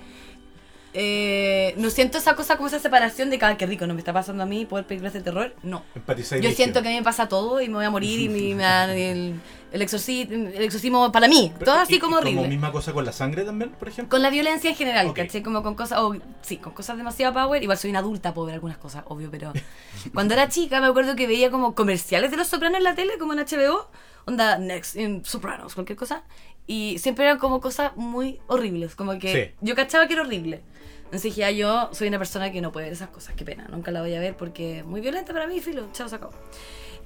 Eh, 0.98 1.74
no 1.76 1.90
siento 1.90 2.16
esa 2.16 2.34
cosa 2.36 2.56
como 2.56 2.68
esa 2.68 2.78
separación 2.78 3.28
de 3.28 3.38
cada 3.38 3.58
que 3.58 3.66
rico, 3.66 3.86
no 3.86 3.92
me 3.92 4.00
está 4.00 4.14
pasando 4.14 4.42
a 4.42 4.46
mí 4.46 4.64
poder 4.64 4.86
películas 4.86 5.12
de 5.12 5.20
terror. 5.20 5.54
No. 5.62 5.82
Empatizáis 5.94 6.42
Yo 6.42 6.50
siento 6.52 6.80
que 6.80 6.88
a 6.88 6.90
mí 6.90 6.96
me 6.96 7.02
pasa 7.02 7.28
todo 7.28 7.60
y 7.60 7.68
me 7.68 7.74
voy 7.74 7.84
a 7.84 7.90
morir 7.90 8.18
y 8.18 8.28
me, 8.30 8.54
me 8.54 8.62
dan 8.62 8.88
el, 8.96 9.34
el, 9.72 9.82
exorci- 9.82 10.26
el 10.30 10.62
exorcismo 10.62 11.12
para 11.12 11.28
mí. 11.28 11.52
Pero, 11.58 11.72
Todo 11.72 11.80
así 11.82 11.96
y 11.96 11.98
como 11.98 12.16
horrible. 12.16 12.48
misma 12.48 12.72
cosa 12.72 12.94
con 12.94 13.04
la 13.04 13.12
sangre 13.12 13.44
también, 13.44 13.72
por 13.72 13.88
ejemplo. 13.88 14.08
Con 14.08 14.22
la 14.22 14.30
violencia 14.30 14.70
en 14.70 14.76
general, 14.76 15.08
Ok. 15.08 15.16
¿cachai? 15.16 15.42
Como 15.42 15.62
con 15.62 15.74
cosas, 15.74 15.98
o, 16.00 16.16
sí, 16.40 16.56
con 16.56 16.72
cosas 16.72 16.96
demasiado 16.96 17.34
power. 17.34 17.62
Igual 17.62 17.76
soy 17.76 17.90
una 17.90 17.98
adulta, 17.98 18.32
puedo 18.32 18.46
ver 18.46 18.54
algunas 18.54 18.78
cosas, 18.78 19.04
obvio, 19.08 19.30
pero 19.30 19.52
cuando 20.14 20.32
era 20.32 20.48
chica 20.48 20.80
me 20.80 20.86
acuerdo 20.86 21.14
que 21.14 21.26
veía 21.26 21.50
como 21.50 21.74
comerciales 21.74 22.30
de 22.30 22.38
los 22.38 22.46
sopranos 22.48 22.78
en 22.78 22.84
la 22.84 22.94
tele, 22.94 23.18
como 23.18 23.34
en 23.34 23.40
HBO, 23.40 23.90
onda 24.24 24.56
Next, 24.56 24.96
in 24.96 25.24
Sopranos, 25.26 25.74
cualquier 25.74 25.98
cosa. 25.98 26.22
Y 26.68 26.98
siempre 26.98 27.24
eran 27.26 27.38
como 27.38 27.60
cosas 27.60 27.92
muy 27.96 28.40
horribles, 28.48 28.96
como 28.96 29.18
que 29.20 29.32
Sí. 29.54 29.54
yo 29.60 29.74
cachaba 29.76 30.06
que 30.08 30.14
era 30.14 30.22
horrible. 30.22 30.62
Entonces 31.06 31.22
dije, 31.22 31.44
ah, 31.44 31.50
yo 31.50 31.88
soy 31.92 32.08
una 32.08 32.18
persona 32.18 32.52
que 32.52 32.60
no 32.60 32.72
puede 32.72 32.86
ver 32.86 32.92
esas 32.92 33.08
cosas, 33.08 33.34
qué 33.36 33.44
pena, 33.44 33.66
nunca 33.70 33.90
la 33.90 34.00
voy 34.02 34.14
a 34.14 34.20
ver 34.20 34.36
porque 34.36 34.78
es 34.80 34.84
muy 34.84 35.00
violenta 35.00 35.32
para 35.32 35.46
mí, 35.46 35.60
filo, 35.60 35.88
chao, 35.92 36.08
se 36.08 36.16
acabó. 36.16 36.32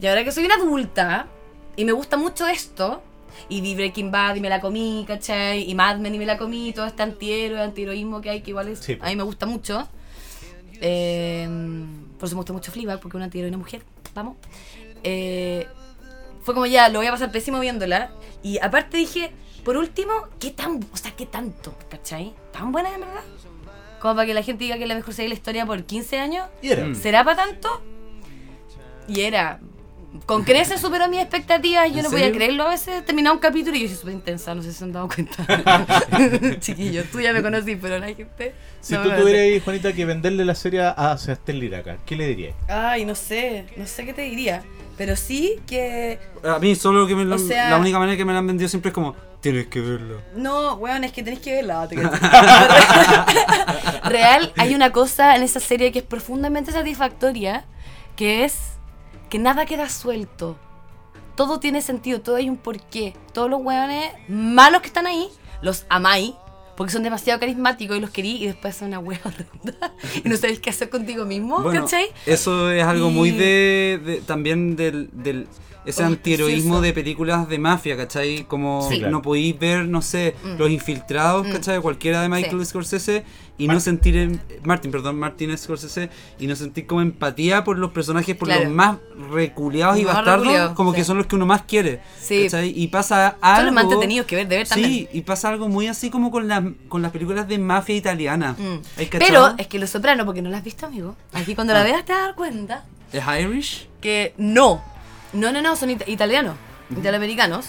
Y 0.01 0.07
ahora 0.07 0.25
que 0.25 0.33
soy 0.33 0.45
una 0.47 0.55
adulta 0.57 1.27
y 1.77 1.85
me 1.85 1.93
gusta 1.93 2.17
mucho 2.17 2.47
esto, 2.47 3.03
y 3.49 3.61
vi 3.61 3.75
Breaking 3.75 4.11
Bad 4.11 4.35
y 4.37 4.41
me 4.41 4.49
la 4.49 4.61
comí, 4.61 5.05
¿cachai? 5.07 5.71
Y 5.71 5.75
Mad 5.75 5.99
Men 5.99 6.15
y 6.15 6.19
me 6.19 6.27
la 6.27 6.37
comí, 6.37 6.73
todo 6.73 6.87
este 6.87 7.03
antihéroe, 7.03 7.61
antiheroísmo 7.63 8.21
que 8.21 8.31
hay, 8.31 8.41
que 8.43 8.51
igual 8.51 8.69
es, 8.69 8.81
Sí. 8.81 8.99
a 9.01 9.09
mí 9.09 9.17
me 9.17 9.23
gusta 9.23 9.47
mucho. 9.47 9.89
Eh, 10.81 11.47
por 12.19 12.27
eso 12.27 12.35
me 12.37 12.41
gusta 12.41 12.53
mucho 12.53 12.73
Fleabag, 12.73 13.01
porque 13.01 13.17
es 13.17 13.17
una 13.17 13.27
antiheroína 13.27 13.57
mujer, 13.57 13.83
vamos. 14.15 14.37
Eh, 15.05 15.67
fue 16.43 16.55
como 16.55 16.67
ya, 16.67 16.89
lo 16.89 16.99
voy 16.99 17.07
a 17.07 17.13
pasar 17.13 17.31
pésimo 17.31 17.61
viéndola. 17.61 18.11
Y 18.43 18.59
aparte 18.59 18.97
dije, 18.97 19.31
por 19.65 19.77
último, 19.77 20.13
¿qué 20.39 20.51
tan, 20.51 20.81
o 20.93 20.97
sea, 20.97 21.13
qué 21.17 21.27
tanto, 21.27 21.75
¿cachai? 21.89 22.35
¿Tan 22.53 22.73
buena 22.73 22.95
en 22.95 23.01
verdad? 23.01 23.23
Como 24.01 24.15
para 24.15 24.27
que 24.27 24.35
la 24.35 24.43
gente 24.43 24.65
diga 24.65 24.77
que 24.77 24.83
es 24.83 24.89
la 24.89 24.95
mejor 24.95 25.15
serie 25.15 25.29
de 25.29 25.35
la 25.35 25.39
historia 25.39 25.67
por 25.67 25.85
15 25.85 26.19
años. 26.19 26.47
Y 26.63 26.71
era. 26.71 26.87
Mm. 26.87 26.95
¿Será 26.95 27.23
para 27.23 27.45
tanto? 27.45 27.83
Y 29.07 29.21
era. 29.21 29.61
Con 30.27 30.43
creces 30.43 30.81
superó 30.81 31.09
mis 31.09 31.21
expectativas. 31.21 31.89
Yo 31.91 31.99
¿En 31.99 32.05
no 32.05 32.11
podía 32.11 32.33
creerlo 32.33 32.65
a 32.65 32.71
veces. 32.71 33.05
Terminaba 33.05 33.35
un 33.35 33.41
capítulo 33.41 33.77
y 33.77 33.83
yo 33.83 33.89
soy 33.89 33.97
súper 33.97 34.15
intensa, 34.15 34.55
no 34.55 34.63
sé 34.63 34.73
si 34.73 34.79
se 34.79 34.85
han 34.85 34.93
dado 34.93 35.09
cuenta. 35.09 35.47
Chiquillo, 36.61 37.05
tú 37.13 37.21
ya 37.21 37.33
me 37.33 37.43
conocí, 37.43 37.77
pero 37.77 37.99
la 37.99 38.07
gente. 38.07 38.55
Si 38.81 38.95
no 38.95 39.03
tú 39.03 39.11
tuvieras, 39.11 39.63
Juanita, 39.63 39.93
que 39.93 40.05
venderle 40.05 40.45
la 40.45 40.55
serie 40.57 40.81
a 40.81 41.17
Sebastián 41.17 41.61
Liraca, 41.61 41.99
¿qué 42.07 42.17
le 42.17 42.27
dirías? 42.27 42.55
Ay, 42.69 43.05
no 43.05 43.15
sé. 43.15 43.67
No 43.77 43.87
sé 43.87 44.05
qué 44.05 44.13
te 44.13 44.23
diría. 44.23 44.65
Pero 45.01 45.17
sí 45.17 45.59
que. 45.67 46.19
A 46.45 46.59
mí 46.59 46.75
solo 46.75 47.07
que 47.07 47.15
me 47.15 47.25
lo- 47.25 47.39
sea- 47.39 47.71
la 47.71 47.79
única 47.79 47.99
manera 47.99 48.19
que 48.19 48.25
me 48.27 48.35
la 48.35 48.41
han 48.41 48.47
vendido 48.47 48.69
siempre 48.69 48.91
es 48.91 48.95
como, 48.95 49.17
tienes 49.41 49.67
que 49.69 49.81
verlo. 49.81 50.21
No, 50.35 50.75
weón, 50.75 51.05
es 51.05 51.13
que 51.13 51.23
tenéis 51.23 51.41
que 51.41 51.55
verla. 51.55 51.89
Real, 54.05 54.53
hay 54.59 54.75
una 54.75 54.93
cosa 54.93 55.37
en 55.37 55.43
esa 55.43 55.59
serie 55.59 55.91
que 55.91 56.01
es 56.01 56.05
profundamente 56.05 56.71
satisfactoria, 56.73 57.65
que 58.15 58.45
es 58.45 58.59
que 59.31 59.39
nada 59.39 59.65
queda 59.65 59.89
suelto. 59.89 60.59
Todo 61.35 61.61
tiene 61.61 61.81
sentido, 61.81 62.21
todo 62.21 62.37
hay 62.37 62.51
un 62.51 62.59
porqué. 62.59 63.15
Todos 63.33 63.49
los 63.49 63.63
weones 63.63 64.13
malos 64.29 64.83
que 64.83 64.89
están 64.89 65.07
ahí, 65.07 65.31
los 65.63 65.87
amáis, 65.89 66.35
porque 66.77 66.93
son 66.93 67.03
demasiado 67.03 67.39
carismáticos 67.41 67.97
y 67.97 68.01
los 68.01 68.11
querí 68.11 68.43
y 68.43 68.47
después 68.47 68.77
son 68.77 68.89
una 68.89 68.99
wea 68.99 69.21
horrenda. 69.25 69.93
y 70.25 70.29
no 70.29 70.37
sabéis 70.37 70.61
qué 70.61 70.71
hacer 70.71 70.89
contigo 70.91 71.25
mismo, 71.25 71.61
Bueno, 71.63 71.83
¿cachai? 71.83 72.07
eso 72.27 72.71
es 72.71 72.83
algo 72.85 73.11
muy 73.11 73.31
de, 73.31 74.01
de- 74.05 74.21
también 74.27 74.77
del, 74.77 75.09
del 75.13 75.47
ese 75.87 76.03
Oh, 76.03 76.07
antiheroísmo 76.07 76.79
sí, 76.81 76.87
de 76.87 76.93
películas 76.93 77.49
de 77.49 77.59
mafia, 77.59 77.97
¿cachai? 77.97 78.45
Como 78.45 78.87
Sí. 78.91 78.99
claro. 78.99 79.13
no 79.13 79.23
podéis 79.23 79.59
ver, 79.59 79.87
no 79.89 80.03
sé, 80.03 80.35
Mm. 80.45 80.59
los 80.59 80.71
infiltrados, 80.71 81.47
Mm. 81.47 81.53
¿cachai? 81.53 81.81
Cualquiera 81.81 82.21
de 82.23 82.29
Michael 82.29 82.61
Sí. 82.61 82.67
Scorsese 82.67 83.25
y 83.65 83.69
no 83.69 83.79
sentir, 83.81 84.17
em- 84.17 84.39
Martin, 84.65 84.91
perdón, 84.91 85.19
Martin 85.19 85.57
Scorsese 85.57 86.11
y 86.39 86.47
no 86.47 86.57
sentir 86.57 86.87
como 86.87 87.01
empatía 87.03 87.63
por 87.65 87.79
los 87.79 87.91
personajes, 87.93 88.35
por 88.37 88.49
Claro. 88.49 88.65
los 88.65 88.73
más 88.73 88.97
reculeados 89.31 89.99
y 89.99 90.05
bastardos, 90.05 90.73
como 90.73 90.93
que 90.93 91.05
son 91.05 91.19
los 91.19 91.27
que 91.27 91.37
uno 91.37 91.47
más 91.47 91.63
quiere, 91.63 92.01
Sí. 92.21 92.45
¿cachai? 92.45 92.73
Y 92.75 92.89
pasa 92.89 93.37
algo... 93.41 93.57
Son 93.57 93.65
los 93.67 93.75
más 93.75 93.85
entretenidos 93.85 94.27
que 94.27 94.37
ver, 94.37 94.49
de 94.49 94.57
ver 94.57 94.69
también. 94.69 94.91
Sí, 94.91 95.09
y 95.13 95.21
pasa 95.23 95.49
algo 95.49 95.69
muy 95.69 95.87
así 95.89 96.11
como 96.11 96.31
con 96.31 96.49
las, 96.49 96.63
con 96.89 97.03
las 97.03 97.13
películas 97.13 97.47
de 97.49 97.59
mafia 97.59 97.95
italiana. 97.97 98.55
Mm. 98.59 98.79
¿Hay 99.01 99.07
Pero 99.07 99.55
es 99.59 99.67
que 99.67 99.79
Los 99.79 99.91
Sopranos, 99.91 100.25
porque 100.27 100.43
no 100.43 100.51
la 100.51 100.59
has 100.59 100.65
visto, 100.65 100.87
amigo. 100.87 101.17
Aquí 101.33 101.55
cuando 101.55 101.73
la 101.73 101.81
Ah. 101.81 101.85
veas 101.85 102.05
te 102.05 102.13
vas 102.13 102.23
a 102.23 102.25
dar 102.27 102.35
cuenta 102.35 102.85
¿Es 103.13 103.23
Irish? 103.41 103.89
que 104.01 104.35
no. 104.39 104.83
No, 105.33 105.53
no, 105.53 105.61
no, 105.63 105.77
son 105.77 105.91
ita- 105.91 106.09
italianos, 106.09 106.57
italoamericanos. 106.97 107.67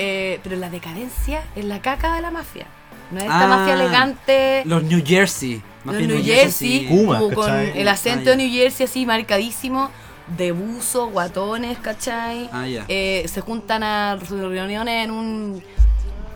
Eh, 0.00 0.38
pero 0.44 0.54
la 0.56 0.70
decadencia 0.70 1.42
es 1.56 1.64
la 1.64 1.82
caca 1.82 2.14
de 2.14 2.20
la 2.22 2.30
mafia. 2.30 2.66
No 3.10 3.18
es 3.18 3.24
esta 3.24 3.44
Ah, 3.44 3.48
mafia 3.48 3.74
elegante. 3.74 4.62
Los 4.66 4.82
New 4.82 5.02
Jersey. 5.04 5.62
Los 5.84 5.94
New 5.96 6.22
Jersey, 6.22 6.86
Kuma, 6.86 7.18
como 7.18 7.34
con 7.34 7.50
el 7.54 7.88
acento 7.88 8.30
Ah, 8.30 8.36
de. 8.36 8.36
New 8.36 8.50
Jersey 8.52 8.84
así 8.84 9.06
marcadísimo, 9.06 9.90
de 10.36 10.52
buzo, 10.52 11.08
guatones, 11.08 11.78
¿cachai? 11.78 12.50
Ah, 12.52 12.66
ya. 12.66 12.84
Eh, 12.88 13.24
se 13.28 13.40
juntan 13.40 13.82
a 13.82 14.18
sus 14.20 14.38
reuniones 14.40 15.04
en 15.04 15.10
un 15.10 15.62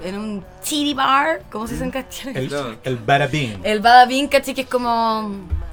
en 0.04 0.18
un 0.18 0.44
titty 0.64 0.94
bar, 0.94 1.42
¿cómo 1.52 1.66
se 1.68 1.74
dice 1.74 1.84
en 1.84 1.90
castellano? 1.92 2.38
El, 2.40 2.78
el 2.82 2.96
Bada 2.96 3.26
Bing. 3.28 3.60
El 3.62 3.78
Bada 3.80 4.04
Bing, 4.06 4.26
¿cachai? 4.28 4.52
Que 4.54 4.62
es 4.62 4.66
como 4.66 5.20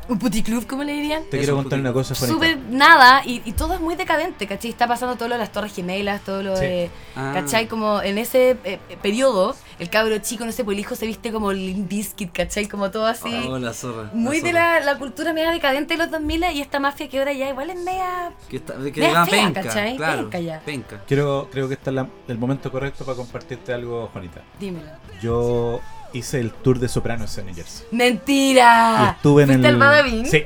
un 0.08 0.20
puticlub, 0.20 0.68
como 0.68 0.84
le 0.84 0.94
dirían. 0.94 1.24
Te 1.32 1.38
quiero 1.40 1.56
un 1.56 1.64
contar 1.64 1.80
una 1.80 1.94
cosa. 1.94 2.14
Súper 2.14 2.58
nada, 2.70 3.24
y, 3.26 3.42
y 3.46 3.54
todo 3.54 3.74
es 3.74 3.80
muy 3.80 3.96
decadente, 3.96 4.46
¿cachai? 4.46 4.70
Está 4.70 4.86
pasando 4.88 5.16
todo 5.16 5.30
lo 5.30 5.36
de 5.36 5.40
las 5.40 5.52
torres 5.52 5.74
gemelas, 5.74 6.22
todo 6.22 6.44
lo 6.44 6.56
Sí. 6.58 6.62
de... 6.66 6.92
Ah. 7.16 7.32
¿Cachai? 7.34 7.68
Como 7.68 8.02
en 8.04 8.20
ese 8.20 8.52
eh, 8.52 8.58
eh, 8.90 8.98
periodo, 9.02 9.56
el 9.80 9.90
cabro 9.90 10.18
chico, 10.20 10.46
no 10.46 10.52
sé, 10.52 10.64
pues 10.64 10.76
el 10.76 10.80
hijo 10.82 10.96
se 10.96 11.06
viste 11.08 11.32
como 11.32 11.52
Limp 11.54 11.90
Bizkit, 11.90 12.32
¿cachai? 12.32 12.68
Como 12.68 12.92
todo 12.92 13.06
así. 13.06 13.34
Oh, 13.48 13.58
la 13.58 13.74
zorra. 13.74 14.10
muy 14.14 14.40
la 14.42 14.48
de 14.48 14.54
la, 14.54 14.80
la 14.82 14.98
cultura 15.00 15.34
media 15.34 15.52
decadente 15.52 15.94
de 15.96 15.98
los 15.98 16.12
2000 16.12 16.44
y 16.54 16.62
esta 16.62 16.80
mafia 16.80 17.08
que 17.10 17.18
ahora 17.20 17.34
ya 17.34 17.50
igual 17.50 17.70
es 17.70 17.78
media... 17.78 18.32
Que, 18.50 18.58
está, 18.58 18.74
que 18.76 18.92
Media 18.92 19.14
da 19.14 19.26
fea, 19.26 19.46
penca, 19.46 19.62
¿cachai? 19.64 19.96
claro. 19.98 20.22
Penca 20.24 20.40
ya. 20.40 20.60
penca. 20.62 21.02
Quiero, 21.08 21.48
creo 21.52 21.68
que 21.68 21.74
este 21.76 21.90
es 21.90 21.96
la- 21.96 22.08
el 22.28 22.38
momento 22.38 22.72
correcto 22.72 23.06
para 23.06 23.16
compartirte 23.18 23.74
algo, 23.74 24.08
Juanita. 24.14 24.42
Dímelo. 24.60 24.90
Yo 25.22 25.80
hice 26.14 26.40
el 26.40 26.52
tour 26.52 26.80
de 26.80 26.88
Sopranos 26.88 27.38
en 27.38 27.46
New 27.48 27.56
Jersey. 27.56 27.86
Y 27.92 27.96
¡Mentira! 27.96 29.14
estuve 29.18 29.44
en 29.44 29.50
¿Fuiste 29.50 29.68
el. 29.70 29.78
Badabing? 29.78 30.26
Sí, 30.26 30.44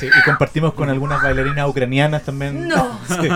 sí, 0.00 0.06
y 0.06 0.22
compartimos 0.24 0.74
con 0.74 0.88
algunas 0.90 1.22
bailarinas 1.22 1.68
ucranianas 1.68 2.22
también. 2.22 2.68
No. 2.68 2.98
Sí. 3.08 3.28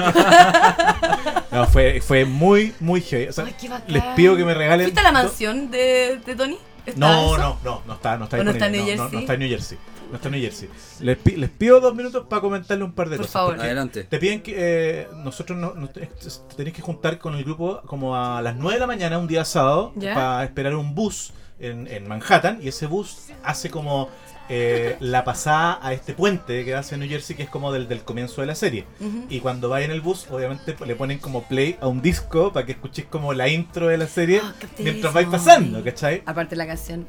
No, 1.53 1.67
fue, 1.67 2.01
fue 2.01 2.25
muy, 2.25 2.75
muy 2.81 3.01
heavy. 3.01 3.29
O 3.29 3.33
sea, 3.33 3.45
Ay, 3.45 3.55
qué 3.61 3.69
bacán. 3.69 3.93
les 3.93 4.03
pido 4.15 4.37
que 4.37 4.45
me 4.45 4.55
regalen. 4.55 4.87
¿Fuiste 4.87 5.01
a 5.01 5.05
la 5.05 5.13
mansión 5.13 5.71
de, 5.71 6.21
de 6.25 6.35
Tony? 6.37 6.59
¿Está 6.85 7.01
No, 7.01 7.35
eso? 7.35 7.39
no, 7.39 7.59
no, 7.65 7.83
no 7.87 7.95
está, 7.95 8.17
no 8.19 8.25
está 8.25 8.37
¿O 8.39 8.45
no 8.45 8.51
está 8.51 8.67
en 8.67 8.73
New 8.73 8.81
no, 8.83 8.87
no, 8.87 8.91
Jersey? 9.03 9.13
no 9.13 9.19
está 9.21 9.35
en 9.35 9.41
New 9.41 9.49
Jersey. 9.49 9.79
No 10.11 10.17
está 10.17 10.29
en 10.29 10.33
New 10.33 10.43
Jersey. 10.43 10.69
Les, 11.01 11.17
pi- 11.19 11.37
les 11.37 11.51
pido 11.51 11.81
dos 11.81 11.95
minutos 11.95 12.27
para 12.29 12.41
comentarle 12.43 12.85
un 12.85 12.93
par 12.93 13.09
de 13.09 13.17
Por 13.17 13.25
cosas. 13.27 13.33
favor. 13.33 13.53
porque 13.55 13.67
Adelante. 13.67 14.05
Te 14.05 14.19
piden 14.19 14.43
que 14.43 14.55
eh, 14.57 15.09
nosotros 15.25 15.59
no, 15.59 15.75
no 15.75 15.89
te- 15.89 16.09
tenéis 16.57 16.77
que 16.77 16.83
juntar 16.83 17.19
con 17.19 17.35
el 17.35 17.43
grupo 17.45 17.81
como 17.87 18.15
a 18.17 18.41
las 18.43 18.55
9 18.57 18.75
de 18.75 18.81
la 18.81 18.87
mañana 18.87 19.19
un 19.19 19.27
día 19.27 19.45
sábado 19.45 19.93
¿Ya? 19.97 20.15
para 20.15 20.45
esperar 20.45 20.75
un 20.77 20.95
bus 20.95 21.33
en, 21.61 21.87
en 21.87 22.07
Manhattan 22.07 22.59
y 22.63 22.69
ese 22.69 22.87
bus 22.87 23.29
hace 23.43 23.71
como 23.71 24.09
eh, 24.49 24.97
la 25.01 25.25
pasada 25.25 25.79
a 25.83 25.93
este 25.93 26.13
puente 26.15 26.65
que 26.65 26.75
hace 26.75 26.97
New 26.97 27.09
Jersey 27.09 27.35
que 27.35 27.43
es 27.45 27.49
como 27.51 27.73
del, 27.73 27.89
del 27.89 28.03
comienzo 28.03 28.41
de 28.43 28.47
la 28.47 28.55
serie. 28.55 28.85
Y 29.29 29.41
cuando 29.41 29.69
vaya 29.69 29.87
en 29.87 29.93
el 29.93 30.01
bus, 30.01 30.27
obviamente 30.31 30.77
le 30.87 30.95
ponen 30.95 31.19
como 31.19 31.43
play 31.45 31.77
a 31.81 31.89
un 31.89 32.01
disco 32.03 32.53
para 32.53 32.65
que 32.65 32.73
escuches 32.73 33.07
como 33.07 33.33
la 33.33 33.49
intro 33.49 33.89
de 33.89 33.97
la 33.99 34.07
serie 34.07 34.41
Ah, 34.45 34.55
mientras 34.79 35.13
vais 35.13 35.27
pasando, 35.29 35.83
¿cachai? 35.83 36.23
Aparte 36.27 36.55
la 36.57 36.67
canción. 36.67 37.07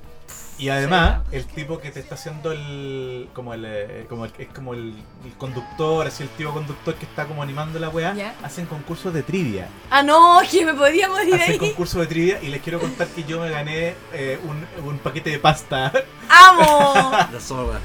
Y 0.59 0.69
además, 0.69 1.21
el 1.31 1.45
tipo 1.45 1.79
que 1.79 1.91
te 1.91 1.99
está 1.99 2.15
haciendo 2.15 2.51
el. 2.51 3.29
como 3.33 3.53
el. 3.53 3.63
eh, 3.65 4.05
como 4.09 4.25
el, 4.25 4.31
es 4.39 4.47
como 4.47 4.73
el, 4.73 4.93
el 5.23 5.33
conductor, 5.37 6.07
así 6.07 6.23
el 6.23 6.29
tipo 6.29 6.51
conductor 6.51 6.95
que 6.95 7.05
está 7.05 7.25
como 7.25 7.43
animando 7.43 7.77
la 7.79 7.89
weá, 7.89 8.15
hacen 8.43 8.65
concursos 8.65 9.13
de 9.13 9.21
trivia. 9.23 9.67
Ah, 9.91 10.01
no, 10.01 10.39
que 10.51 10.65
me 10.65 10.73
podía 10.73 11.09
morir 11.09 11.35
Hacen 11.35 11.51
ahí. 11.53 11.57
concursos 11.59 12.01
de 12.01 12.07
trivia 12.07 12.39
y 12.41 12.47
les 12.47 12.61
quiero 12.61 12.79
contar 12.79 13.07
que 13.07 13.23
yo 13.23 13.39
me 13.39 13.49
gané 13.51 13.93
eh, 14.13 14.39
un, 14.45 14.65
un 14.87 14.97
paquete 14.99 15.29
de 15.29 15.39
pasta. 15.39 15.91
¡Amo! 16.29 17.11
La 17.31 17.39
zorra. 17.39 17.79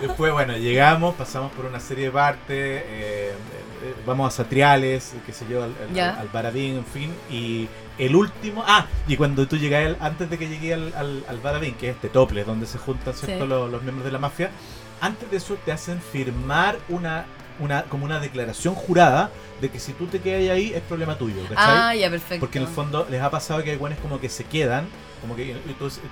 Después, 0.00 0.32
bueno, 0.32 0.56
llegamos, 0.58 1.14
pasamos 1.14 1.50
por 1.52 1.64
una 1.64 1.80
serie 1.80 2.06
de 2.06 2.10
partes, 2.10 2.48
eh, 2.50 3.32
eh, 3.82 3.94
vamos 4.04 4.32
a 4.34 4.36
Satriales, 4.36 5.14
qué 5.24 5.32
sé 5.32 5.46
yo, 5.48 5.62
al, 5.64 5.72
al, 5.98 6.18
al 6.18 6.28
Barabín, 6.28 6.76
en 6.78 6.84
fin, 6.84 7.14
y 7.30 7.68
el 7.98 8.14
último, 8.14 8.62
ah, 8.66 8.86
y 9.08 9.16
cuando 9.16 9.46
tú 9.46 9.56
llegas, 9.56 9.96
antes 10.00 10.28
de 10.28 10.38
que 10.38 10.48
llegué 10.48 10.74
al, 10.74 10.92
al, 10.94 11.24
al 11.28 11.38
Barabín, 11.40 11.74
que 11.74 11.90
es 11.90 11.94
este 11.96 12.08
tople, 12.08 12.44
donde 12.44 12.66
se 12.66 12.78
juntan 12.78 13.14
¿cierto? 13.14 13.44
Sí. 13.44 13.48
Los, 13.48 13.70
los 13.70 13.82
miembros 13.82 14.04
de 14.04 14.12
la 14.12 14.18
mafia, 14.18 14.50
antes 15.00 15.30
de 15.30 15.36
eso 15.36 15.56
te 15.64 15.72
hacen 15.72 16.00
firmar 16.00 16.78
una, 16.88 17.26
una 17.58 17.84
como 17.84 18.04
una 18.04 18.20
declaración 18.20 18.74
jurada 18.74 19.30
de 19.60 19.70
que 19.70 19.80
si 19.80 19.92
tú 19.92 20.06
te 20.06 20.20
quedas 20.20 20.50
ahí 20.50 20.72
es 20.74 20.82
problema 20.82 21.16
tuyo, 21.16 21.42
¿cachai? 21.48 21.56
ah, 21.58 21.94
ya, 21.94 22.10
perfecto. 22.10 22.40
Porque 22.40 22.58
en 22.58 22.64
el 22.64 22.70
fondo 22.70 23.06
les 23.10 23.22
ha 23.22 23.30
pasado 23.30 23.62
que 23.62 23.70
hay 23.70 23.76
buenos 23.76 23.98
como 24.00 24.20
que 24.20 24.28
se 24.28 24.44
quedan, 24.44 24.86
como 25.20 25.34
que 25.34 25.56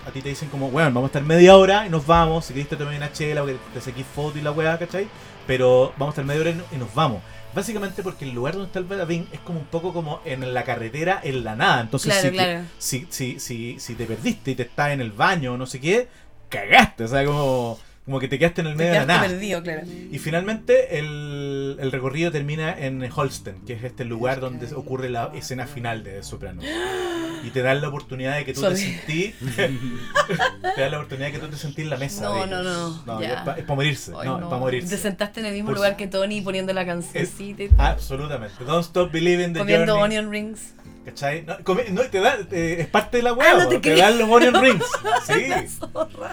a 0.07 0.11
ti 0.11 0.22
te 0.22 0.30
dicen 0.30 0.49
como, 0.49 0.70
bueno, 0.70 0.89
vamos 0.89 1.05
a 1.05 1.07
estar 1.07 1.22
media 1.22 1.57
hora 1.57 1.87
y 1.87 1.91
nos 1.91 2.07
vamos, 2.07 2.47
si 2.47 2.55
querés 2.55 2.68
te 2.68 2.76
tomé 2.76 2.97
una 2.97 3.12
chela 3.12 3.43
o 3.43 3.47
que 3.47 3.57
te 3.72 3.80
saquís 3.80 4.07
foto 4.07 4.39
y 4.39 4.43
la 4.43 4.53
weá, 4.53 4.78
¿cachai? 4.78 5.09
Pero 5.47 5.93
vamos 5.99 6.12
a 6.12 6.20
estar 6.20 6.24
media 6.24 6.41
hora 6.41 6.55
y 6.72 6.76
nos 6.76 6.95
vamos. 6.95 7.22
Básicamente 7.55 8.03
porque 8.03 8.25
el 8.25 8.33
lugar 8.35 8.55
donde 8.55 8.67
está 8.67 8.79
el 8.81 8.85
Badabing 8.87 9.29
es 9.33 9.41
como 9.41 9.61
un 9.61 9.67
poco 9.67 9.93
como 9.93 10.21
en 10.25 10.53
la 10.55 10.65
carretera, 10.65 11.21
en 11.23 11.45
la 11.45 11.55
nada. 11.57 11.81
Entonces, 11.83 12.13
Claro, 12.13 12.23
si, 12.23 12.31
te- 12.31 12.37
claro. 12.37 12.65
si, 12.79 13.07
si, 13.11 13.41
si, 13.41 13.79
si 13.81 13.95
te 13.95 14.07
perdiste 14.07 14.51
y 14.53 14.55
te 14.55 14.63
estás 14.65 14.91
en 14.91 15.01
el 15.01 15.13
baño 15.13 15.55
o 15.55 15.57
no 15.57 15.67
sé 15.67 15.81
qué, 15.81 16.09
cagaste. 16.49 17.05
O 17.05 17.09
sea, 17.09 17.25
como, 17.25 17.79
como 18.05 18.19
que 18.21 18.29
te 18.29 18.39
quedaste 18.39 18.61
en 18.63 18.67
el 18.69 18.77
medio 18.77 18.93
de 18.93 18.99
la 19.01 19.07
nada. 19.07 19.23
perdido, 19.29 19.63
claro. 19.63 19.83
Y 20.11 20.19
finalmente 20.19 20.99
el, 20.99 21.77
el 21.81 21.93
recorrido 21.93 22.31
termina 22.33 22.77
en 22.79 23.03
Holsten, 23.15 23.61
que 23.65 23.75
es 23.75 23.85
este 23.85 24.05
lugar 24.05 24.41
donde 24.41 24.73
ocurre 24.75 25.09
la 25.09 25.31
escena 25.35 25.67
final 25.67 26.03
de 26.05 26.23
Soprano. 26.23 26.61
Y 27.45 27.51
te 27.51 27.62
dan 27.62 27.80
la 27.80 27.88
oportunidad 27.88 28.36
de 28.36 28.45
que 28.45 28.55
tú 28.55 28.62
te 28.62 28.76
Sorry. 28.76 28.80
sentís. 28.80 29.34
te 30.74 30.80
dan 30.80 30.90
la 30.90 30.97
oportunidad 30.99 31.26
de 31.26 31.32
que 31.32 31.38
tú 31.38 31.49
te 31.49 31.57
sentís 31.57 31.84
en 31.84 31.90
la 31.90 31.97
mesa. 31.97 32.22
No, 32.22 32.47
no, 32.47 32.62
no, 32.62 33.20
es 33.20 33.28
ya. 33.28 33.45
para 33.45 33.74
morirse. 33.74 34.12
Ay, 34.18 34.26
no, 34.28 34.38
es 34.38 34.45
para 34.45 34.57
morirse. 34.59 34.88
Te 34.97 35.03
sentaste 35.03 35.40
en 35.40 35.47
el 35.47 35.53
mismo 35.53 35.68
Por 35.68 35.76
lugar 35.76 35.97
que 35.97 36.07
Tony 36.07 36.40
poniendo 36.40 36.72
la 36.72 36.86
cancioncita 36.86 37.62
y 37.64 37.70
Absolutamente. 37.78 38.64
Don't 38.64 38.84
stop 38.84 39.12
believing 39.12 39.53
the 39.53 39.59
comiendo 39.61 39.97
journey. 39.97 40.16
onion 40.18 40.30
rings. 40.30 40.74
¿Cachai? 41.05 41.43
No, 41.47 41.57
come- 41.65 41.91
no, 41.91 42.01
te 42.03 42.19
da, 42.21 42.39
eh, 42.51 42.77
es 42.81 42.87
parte 42.87 43.19
de 43.19 43.23
la 43.25 43.35
hueá. 43.35 43.53
Ah, 43.53 43.65
no 43.65 43.69
te 43.69 43.79
te, 43.79 43.95
dan 43.95 44.19
los 44.19 44.29
onion 44.31 44.55
rings. 44.63 44.85
Sí. 45.27 45.53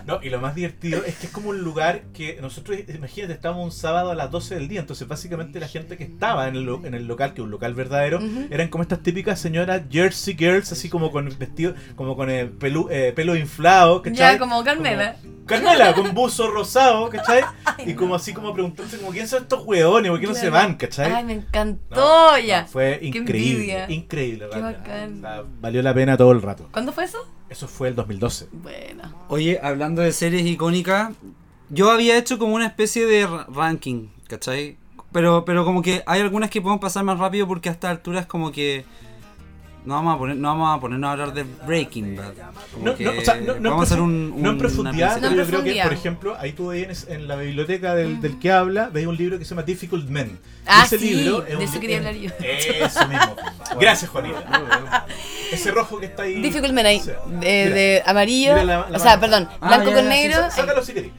No, 0.06 0.20
y 0.24 0.30
lo 0.30 0.40
más 0.40 0.56
divertido 0.56 1.04
es 1.06 1.16
que 1.16 1.28
es 1.28 1.32
como 1.34 1.50
un 1.50 1.60
lugar 1.62 2.04
que 2.14 2.38
nosotros, 2.42 2.78
imagínate, 2.94 3.34
estábamos 3.34 3.66
un 3.66 3.72
sábado 3.72 4.12
a 4.12 4.16
las 4.16 4.32
12 4.32 4.56
del 4.56 4.68
día, 4.68 4.80
entonces 4.82 5.08
básicamente 5.08 5.60
la 5.60 5.68
gente 5.68 5.98
que 5.98 6.04
estaba 6.06 6.48
en 6.48 6.56
el, 6.56 6.70
en 6.84 6.94
el 6.94 7.06
local, 7.08 7.34
que 7.34 7.42
es 7.42 7.46
un 7.46 7.52
local 7.52 7.74
verdadero, 7.74 8.20
eran 8.50 8.70
como 8.70 8.82
estas 8.84 9.02
típicas 9.04 9.40
señoras 9.40 9.82
Jersey 9.92 10.36
Girls, 10.38 10.72
así 10.72 10.90
como 10.90 11.12
con 11.12 11.30
vestido, 11.38 11.74
como 11.96 12.16
con 12.16 12.30
el 12.30 12.58
pelu- 12.58 12.88
eh, 12.92 13.12
pelo 13.16 13.36
inflado, 13.36 14.02
¿cachai? 14.02 14.34
Ya, 14.36 14.38
como 14.40 14.64
Carmela. 14.64 15.16
Como- 15.22 15.32
Carmela, 15.46 15.94
con 15.94 16.14
buzo 16.14 16.50
rosado, 16.50 17.10
¿cachai? 17.10 17.42
y 17.86 17.94
como 17.94 18.16
así 18.16 18.32
como 18.34 18.54
preguntándose 18.54 18.98
como 19.00 19.12
quién 19.12 19.28
son 19.28 19.44
estos 19.44 19.66
hueones, 19.66 20.10
¿por 20.12 20.20
qué 20.20 20.28
no 20.28 20.34
se 20.36 20.50
van, 20.50 20.76
¿cachai? 20.76 21.12
Ay, 21.12 21.24
me 21.26 21.34
encantó 21.34 21.96
No, 21.96 22.38
ya. 22.40 22.66
fue 22.68 23.00
increíble, 23.02 23.86
increíble, 23.90 24.48
realmente. 24.48 24.61
Bacán. 24.62 25.22
Valió 25.62 25.82
la 25.82 25.94
pena 25.94 26.18
todo 26.18 26.32
el 26.32 26.42
rato. 26.42 26.68
¿Cuándo 26.72 26.92
fue 26.92 27.04
eso? 27.06 27.18
Eso 27.50 27.68
fue 27.68 27.90
el 27.90 27.96
2012. 27.96 28.48
Bueno. 28.52 29.14
Oye, 29.28 29.60
hablando 29.62 30.02
de 30.02 30.12
series 30.12 30.46
icónicas, 30.46 31.12
yo 31.70 31.92
había 31.92 32.18
hecho 32.18 32.38
como 32.40 32.56
una 32.56 32.68
especie 32.68 33.06
de 33.06 33.28
ra- 33.28 33.46
ranking, 33.54 34.08
¿cachai? 34.28 34.78
Pero, 35.12 35.44
pero 35.44 35.66
como 35.66 35.82
que 35.82 36.04
hay 36.06 36.22
algunas 36.22 36.50
que 36.50 36.62
podemos 36.62 36.80
pasar 36.82 37.04
más 37.04 37.20
rápido 37.20 37.48
porque 37.48 37.68
a 37.70 37.74
esta 37.74 37.90
altura 37.90 38.22
es 38.22 38.26
como 38.28 38.52
que 38.52 38.86
no 39.86 39.96
vamos 39.96 40.16
a 40.16 40.18
poner, 40.20 40.36
no 40.38 40.48
vamos 40.50 40.78
a 40.78 40.80
ponernos 40.80 41.08
a 41.08 41.12
hablar 41.14 41.34
de 41.34 41.44
Breaking 41.66 42.16
Bad. 42.16 42.34
No, 42.84 42.94
no, 42.98 43.20
o 43.20 43.22
sea, 43.22 43.36
no, 43.36 43.56
no 43.60 43.70
vamos 43.72 43.80
a 43.92 43.94
hacer 43.94 43.98
profu- 43.98 44.04
un, 44.04 44.30
no 44.30 44.38
en 44.38 44.48
un- 44.50 44.58
profundidad, 44.58 45.18
pero 45.20 45.36
yo 45.36 45.46
creo 45.48 45.64
que, 45.64 45.82
por 45.84 45.94
ejemplo, 45.94 46.36
ahí 46.40 46.52
tú 46.54 46.68
veis 46.68 47.06
en, 47.10 47.16
en 47.22 47.28
la 47.28 47.36
biblioteca 47.36 47.96
del, 47.96 48.22
del 48.22 48.38
que 48.40 48.52
habla, 48.52 48.90
veis 48.90 49.08
un 49.08 49.18
libro 49.18 49.40
que 49.40 49.46
se 49.46 49.50
llama 49.52 49.64
Difficult 49.64 50.08
Men. 50.10 50.38
Ah, 50.68 50.84
ese 50.86 51.00
sí, 51.00 51.14
libro 51.16 51.42
es 51.44 51.50
de 51.50 51.56
un 51.58 51.62
eso 51.64 51.80
quería 51.80 51.98
hablar 51.98 52.14
yo. 52.16 52.30
Eso 52.40 53.08
mismo. 53.08 53.36
Gracias, 53.80 54.10
Juanita. 54.12 55.06
Ese 55.52 55.72
rojo 55.72 56.00
que 56.00 56.06
está 56.06 56.24
ahí. 56.24 56.42
Difficult 56.42 56.74
Men 56.74 56.86
ahí. 56.86 56.98
O 57.00 57.04
sea, 57.04 57.16
De, 57.28 57.32
mira, 57.32 57.76
de 57.76 58.04
amarillo. 58.06 58.56
la- 58.58 58.64
la 58.90 58.98
o 58.98 59.00
sea, 59.00 59.20
perdón. 59.20 59.48
Ah, 59.60 59.68
Blanco 59.68 59.90
ya, 59.90 59.96
con 59.96 60.04
ya, 60.04 60.10
negro. 60.10 60.38
sí, 60.52 60.56
sácalo 60.58 60.84
si 60.84 60.94
querés. 60.94 61.12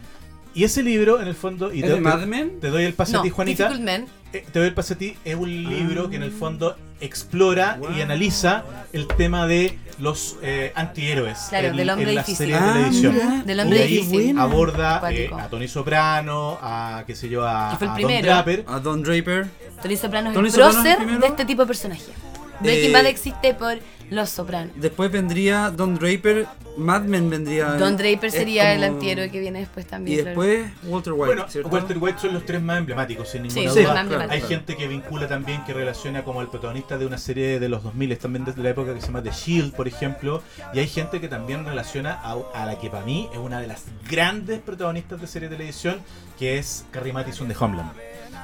Y 0.55 0.65
ese 0.65 0.83
libro, 0.83 1.21
en 1.21 1.29
el 1.29 1.35
fondo, 1.35 1.73
y 1.73 1.79
¿Es 1.79 1.85
te, 1.85 1.89
de 1.89 1.95
te- 1.97 2.01
Mad 2.01 2.21
Men? 2.27 2.61
te 2.61 2.69
doy 2.69 2.85
el 2.85 2.93
pase 2.95 3.17
a 3.17 3.23
ti, 3.23 3.31
Juanita. 3.31 3.65
Difficult 3.65 3.85
Men. 3.85 4.07
Eh, 4.33 4.45
Te 4.53 4.59
doy 4.59 4.69
el 4.69 4.75
pase 4.75 4.95
a 4.95 4.99
ti, 4.99 5.17
es 5.25 5.35
un 5.35 5.49
libro 5.65 6.09
que 6.09 6.17
en 6.17 6.23
el 6.23 6.33
fondo 6.33 6.77
explora 7.01 7.77
y 7.81 7.87
Wow. 7.95 8.03
analiza 8.03 8.65
el 8.93 9.07
tema 9.09 9.47
de 9.47 9.79
los 9.99 10.37
eh, 10.43 10.73
antihéroes 10.75 11.39
Claro, 11.51 11.69
en, 11.69 11.77
del 11.77 11.91
hombre 11.91 12.09
en 12.11 12.15
las 12.17 12.27
difícil. 12.27 12.47
series 12.49 12.61
de 12.63 12.69
Ah, 12.69 12.73
televisión. 12.75 13.15
mira. 13.15 13.43
Del 13.45 13.59
Y 13.59 13.61
hombre 13.61 13.83
ahí 13.83 13.97
difícil. 13.99 14.39
aborda 14.39 15.03
eh, 15.13 15.31
a 15.39 15.49
Tony 15.49 15.69
Soprano, 15.69 16.59
a 16.63 17.05
qué 17.07 17.15
sé 17.15 17.29
yo, 17.29 17.47
a, 17.47 17.71
Que 17.73 17.77
fue 17.77 17.87
el 17.87 17.93
a 17.93 18.09
Don. 18.09 18.23
Draper. 18.23 18.65
A 18.69 18.79
Don 18.81 19.03
Draper. 19.03 19.47
Tony 19.83 19.97
Soprano 19.97 20.29
es 20.31 20.35
Tony 20.35 20.49
el 20.49 20.55
prócer 20.55 20.99
de 21.21 21.27
este 21.27 21.45
tipo 21.45 21.63
de 21.63 21.67
personaje. 21.67 22.13
Breaking 22.61 22.91
Eh, 22.91 22.93
Bad 22.93 23.07
existe 23.07 23.55
por 23.55 23.79
Los 24.13 24.31
Sopranos. 24.31 24.73
Después 24.77 25.11
vendría 25.11 25.71
Don 25.71 25.95
Draper. 25.97 26.47
Mad 26.77 27.03
Men 27.03 27.29
vendría. 27.29 27.73
Don 27.75 27.97
Draper 27.99 28.31
sería 28.31 28.73
el 28.75 28.83
antihéroe 28.83 29.31
que 29.31 29.41
viene 29.41 29.59
después 29.61 29.85
Y 29.85 29.89
también. 29.89 30.21
claro. 30.23 30.41
después 30.43 30.71
Walter 30.85 31.13
White. 31.13 31.27
Bueno, 31.35 31.49
¿cierto? 31.51 31.69
Walter 31.69 31.99
White 31.99 32.19
son 32.21 32.33
los 32.35 32.47
tres 32.47 32.63
más 32.63 32.79
emblemáticos, 32.79 33.29
sin 33.29 33.43
ninguna 33.43 33.71
Sí, 33.73 33.81
duda. 33.83 34.05
claro, 34.07 34.31
Hay 34.33 34.41
gente 34.41 34.77
que 34.77 34.89
vincula 34.89 35.29
también, 35.29 35.63
que 35.65 35.75
relaciona 35.75 36.25
como 36.25 36.41
el 36.41 36.49
protagonista 36.49 36.97
de 36.97 37.05
una 37.07 37.19
serie 37.19 37.61
de 37.61 37.69
los 37.69 37.83
2000, 37.83 38.17
también 38.19 38.45
desde 38.47 38.63
la 38.63 38.71
época 38.71 38.95
que 38.95 39.01
se 39.01 39.09
llama 39.09 39.23
The 39.23 39.33
Shield, 39.33 39.75
por 39.75 39.87
ejemplo. 39.87 40.43
Y 40.73 40.79
hay 40.79 40.89
gente 40.89 41.21
que 41.21 41.29
también 41.29 41.65
relaciona 41.67 42.13
a, 42.23 42.37
a 42.55 42.65
la 42.65 42.79
que 42.79 42.89
para 42.89 43.05
mí 43.05 43.29
es 43.33 43.39
una 43.39 43.61
de 43.61 43.67
las 43.67 43.85
grandes 44.11 44.61
protagonistas 44.61 45.21
de 45.21 45.27
serie 45.27 45.49
de 45.51 45.57
televisión, 45.57 45.99
que 46.39 46.57
es 46.59 46.87
Carrie 46.91 47.13
Mathison 47.13 47.49
de 47.49 47.57
Homeland. 47.59 47.91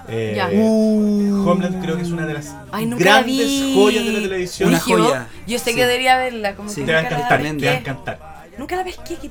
Eh, 0.09 0.33
Ya. 0.37 0.47
Homeland 0.49 1.83
creo 1.83 1.97
que 1.97 2.03
es 2.03 2.11
una 2.11 2.27
de 2.27 2.35
las 2.35 2.55
Ay, 2.73 2.87
grandes 2.91 3.47
vi. 3.47 3.75
joyas 3.75 4.05
de 4.05 4.13
la 4.13 4.21
televisión. 4.21 4.69
Una 4.71 4.81
joya. 4.81 5.27
Yo 5.47 5.59
sé 5.59 5.71
Sí. 5.71 5.77
que 5.77 5.87
debería 5.87 6.17
verla. 6.17 6.55
Como 6.55 6.69
Sí. 6.69 6.81
que 6.83 6.87
Te 6.87 6.93
va 6.93 6.99
a 6.99 7.03
nunca 7.03 7.15
la 7.19 7.25
encantar, 7.25 7.57
te 7.59 7.67
va 7.67 7.73
a 7.73 7.77
encantar. 7.77 8.45
Nunca 8.59 8.77
la 8.77 8.85
pesqué. 8.85 9.17
que- 9.17 9.31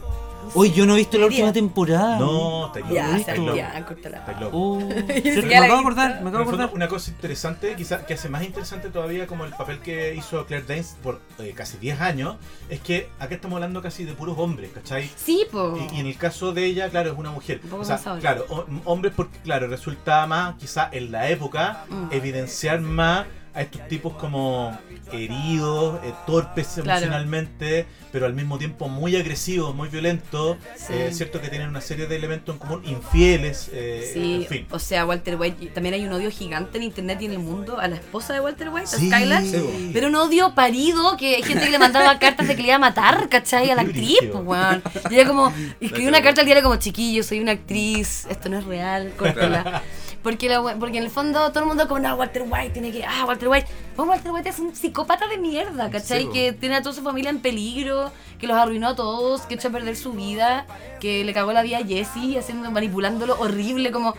Hoy 0.54 0.72
yo 0.72 0.86
no 0.86 0.94
he 0.94 0.98
visto 0.98 1.18
la 1.18 1.26
última 1.28 1.52
temporada. 1.54 2.20
No, 2.20 2.68
está 2.68 2.80
loco. 2.80 2.94
Ya, 2.94 3.18
está 3.18 3.36
loco. 3.36 3.56
ya, 3.56 3.86
córtala. 3.86 4.18
Está 4.18 4.40
loco. 4.40 4.58
Oh, 4.58 4.80
me 4.80 5.56
acabo 5.58 5.74
de 5.74 5.80
acordar, 5.80 6.10
me 6.22 6.30
acabo 6.30 6.38
de 6.38 6.42
acordar. 6.44 6.70
una 6.74 6.88
cosa 6.88 7.12
interesante, 7.12 7.76
quizás 7.76 8.04
que 8.04 8.14
hace 8.14 8.30
más 8.30 8.44
interesante 8.44 8.90
todavía 8.90 9.28
como 9.28 9.46
el 9.46 9.52
papel 9.52 9.80
que 9.80 10.16
hizo 10.16 10.46
Claire 10.46 10.66
Danes 10.68 10.96
por 11.04 11.20
eh, 11.40 11.54
casi 11.56 11.78
10 11.78 12.02
años, 12.02 12.36
es 12.70 12.80
que 12.80 13.10
acá 13.20 13.36
estamos 13.36 13.56
hablando 13.58 13.82
casi 13.82 14.04
de 14.06 14.14
puros 14.14 14.38
hombres, 14.38 14.72
¿cachai? 14.74 15.10
Sí, 15.16 15.46
po. 15.52 15.78
Y, 15.92 15.96
y 15.98 16.00
en 16.00 16.08
el 16.08 16.18
caso 16.18 16.54
de 16.54 16.66
ella, 16.66 16.90
claro, 16.90 17.12
es 17.12 17.18
una 17.18 17.32
mujer. 17.32 17.62
Un 17.64 17.70
poco 17.70 17.82
O 17.84 17.86
sea, 17.86 17.96
más 17.98 18.08
ahora. 18.08 18.22
claro, 18.22 18.46
ho- 18.50 18.66
hombres 18.86 19.14
porque, 19.16 19.38
claro, 19.40 19.68
resulta 19.68 20.26
más, 20.28 20.56
quizá 20.56 20.90
en 20.92 21.12
la 21.12 21.30
época, 21.30 21.86
Mm. 21.90 22.08
evidenciar 22.12 22.80
más 22.82 23.26
a 23.58 23.62
estos 23.64 23.88
tipos 23.88 24.14
como 24.14 24.78
heridos, 25.12 26.00
eh, 26.04 26.14
torpes 26.26 26.68
Claro. 26.76 26.92
emocionalmente, 26.92 27.86
pero 28.12 28.26
al 28.26 28.34
mismo 28.34 28.58
tiempo 28.58 28.88
muy 28.88 29.16
agresivos, 29.16 29.74
muy 29.74 29.90
violentos. 29.90 30.58
Sí. 30.76 30.94
Eh, 30.94 31.08
es 31.10 31.18
cierto 31.18 31.42
que 31.42 31.50
tienen 31.50 31.70
una 31.70 31.82
serie 31.82 32.08
de 32.08 32.16
elementos 32.16 32.54
en 32.54 32.60
común, 32.60 32.82
infieles, 32.86 33.70
eh, 33.74 34.10
Sí, 34.14 34.36
en 34.36 34.46
fin. 34.46 34.68
o 34.70 34.80
sea, 34.80 35.06
Walter 35.06 35.36
White, 35.38 35.68
también 35.68 35.96
hay 35.96 36.06
un 36.06 36.14
odio 36.14 36.30
gigante 36.30 36.78
en 36.78 36.84
internet 36.84 37.20
y 37.22 37.26
en 37.26 37.32
el 37.32 37.40
mundo 37.40 37.80
a 37.80 37.88
la 37.88 37.96
esposa 37.96 38.34
de 38.34 38.42
Walter 38.42 38.70
White, 38.70 38.86
a 38.96 39.00
Sí. 39.00 39.08
Skylar. 39.10 39.44
Sí, 39.44 39.58
po. 39.58 39.70
Pero 39.94 40.08
un 40.08 40.16
odio 40.16 40.54
parido 40.54 41.18
que 41.18 41.36
hay 41.38 41.44
gente 41.44 41.66
que 41.66 41.72
le 41.72 41.80
mandaba 41.80 42.20
cartas 42.20 42.48
de 42.48 42.56
que 42.56 42.62
le 42.62 42.68
iba 42.68 42.76
a 42.76 42.80
matar, 42.80 43.28
¿cachai? 43.30 43.72
A 43.72 43.76
la 43.76 43.82
actriz, 43.84 44.20
weón. 44.34 44.84
Y 45.10 45.16
ella 45.16 45.28
como, 45.28 45.52
escribí 45.82 46.08
una 46.08 46.22
carta 46.22 46.42
al 46.42 46.46
diario 46.46 46.64
como, 46.64 46.76
chiquillo, 46.76 47.24
soy 47.24 47.40
una 47.40 47.54
actriz, 47.54 48.28
esto 48.30 48.50
no 48.50 48.60
es 48.60 48.66
real, 48.66 49.14
córtala. 49.18 49.82
Porque, 50.24 50.50
porque 50.80 50.98
en 50.98 51.04
el 51.04 51.10
fondo 51.10 51.50
todo 51.50 51.62
el 51.62 51.66
mundo 51.68 51.88
como, 51.88 52.00
no, 52.00 52.16
Walter 52.16 52.44
White 52.48 52.72
tiene 52.72 52.92
que, 52.92 53.06
ah, 53.06 53.26
Walter 53.26 53.48
White. 53.48 53.68
Pues 53.96 54.08
Walter 54.08 54.32
White 54.32 54.50
es 54.50 54.60
un 54.60 54.76
psicópata 54.76 55.28
de 55.28 55.38
mierda, 55.38 55.90
¿cachai? 55.90 56.24
Sí, 56.24 56.30
que 56.34 56.54
tiene 56.54 56.76
a 56.76 56.82
toda 56.82 56.94
su 56.94 57.02
familia 57.02 57.30
en 57.30 57.40
peligro, 57.40 58.12
que 58.40 58.48
los 58.48 58.58
arruinó 58.58 58.90
a 58.90 58.96
todos, 58.96 59.42
que 59.42 59.56
echó 59.56 59.70
a 59.70 59.72
perder 59.72 59.96
su 59.96 60.14
vida, 60.14 60.66
que 61.00 61.24
le 61.24 61.34
cagó 61.34 61.54
la 61.54 61.62
vida 61.62 61.78
a 61.78 61.86
Jesse, 61.86 62.38
haciendo, 62.38 62.70
manipulándolo 62.72 63.40
horrible, 63.40 63.92
como... 63.92 64.16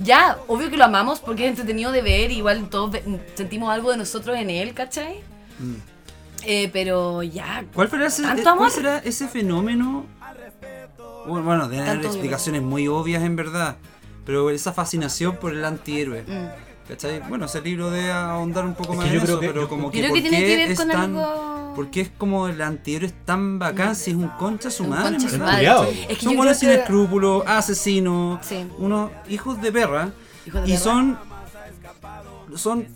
Ya, 0.00 0.38
obvio 0.46 0.70
que 0.70 0.76
lo 0.76 0.84
amamos 0.84 1.18
porque 1.18 1.44
es 1.44 1.50
entretenido 1.50 1.90
de 1.90 2.02
ver, 2.02 2.30
igual 2.30 2.68
todos 2.70 2.96
sentimos 3.34 3.70
algo 3.70 3.90
de 3.90 3.96
nosotros 3.96 4.36
en 4.36 4.48
él, 4.48 4.72
¿cachai? 4.72 5.24
Mm. 5.58 5.74
Eh, 6.44 6.70
pero 6.72 7.22
ya. 7.22 7.64
¿Cuál, 7.74 7.90
será 7.90 8.06
ese, 8.06 8.22
¿Tanto 8.22 8.56
cuál 8.56 8.70
será 8.70 8.98
ese 8.98 9.26
fenómeno? 9.26 10.06
Bueno, 11.26 11.44
Bueno, 11.44 11.68
deben 11.68 11.88
haber 11.88 12.06
explicaciones 12.06 12.62
muy 12.62 12.88
obvias 12.88 13.22
en 13.22 13.36
verdad, 13.36 13.76
pero 14.28 14.50
esa 14.50 14.74
fascinación 14.74 15.36
por 15.36 15.54
el 15.54 15.64
antihéroe. 15.64 16.22
Mm. 16.22 16.86
¿Cachai? 16.86 17.20
Bueno, 17.30 17.46
ese 17.46 17.62
libro 17.62 17.90
debe 17.90 18.12
ahondar 18.12 18.66
un 18.66 18.74
poco 18.74 18.92
Es 18.92 18.98
más 18.98 19.06
en 19.08 19.16
eso, 19.16 19.40
que- 19.40 19.46
pero 19.48 19.68
como 19.70 19.90
que 19.90 19.98
creo 20.00 20.10
¿por 20.10 20.16
que 20.18 20.28
tiene 20.28 20.44
que 20.44 20.56
ver 20.56 20.70
es 20.70 20.78
con 20.78 20.88
tan- 20.88 21.16
algo. 21.16 21.72
Porque 21.74 22.02
es 22.02 22.10
como 22.18 22.46
el 22.46 22.60
antihéroe 22.60 23.06
es 23.08 23.14
tan 23.24 23.58
bacán 23.58 23.96
si 23.96 24.10
es 24.10 24.16
un 24.18 24.28
concha 24.28 24.70
su 24.70 24.84
madre, 24.84 25.12
concha 25.12 25.28
su 25.30 25.32
verdad. 25.38 25.46
madre. 25.46 25.58
Cuidado. 25.60 25.84
Es 26.10 26.18
que 26.18 26.24
Son 26.26 26.36
buenos 26.36 26.56
sin 26.58 26.68
que- 26.68 26.74
escrúpulos, 26.74 27.42
asesinos, 27.46 28.44
Sí. 28.46 28.66
unos 28.78 29.10
hijos 29.30 29.62
de 29.62 29.72
perra. 29.72 30.10
Hijos 30.46 30.60
de 30.62 30.68
y 30.68 30.72
perra. 30.72 30.84
son. 30.84 31.18
Son 32.56 32.86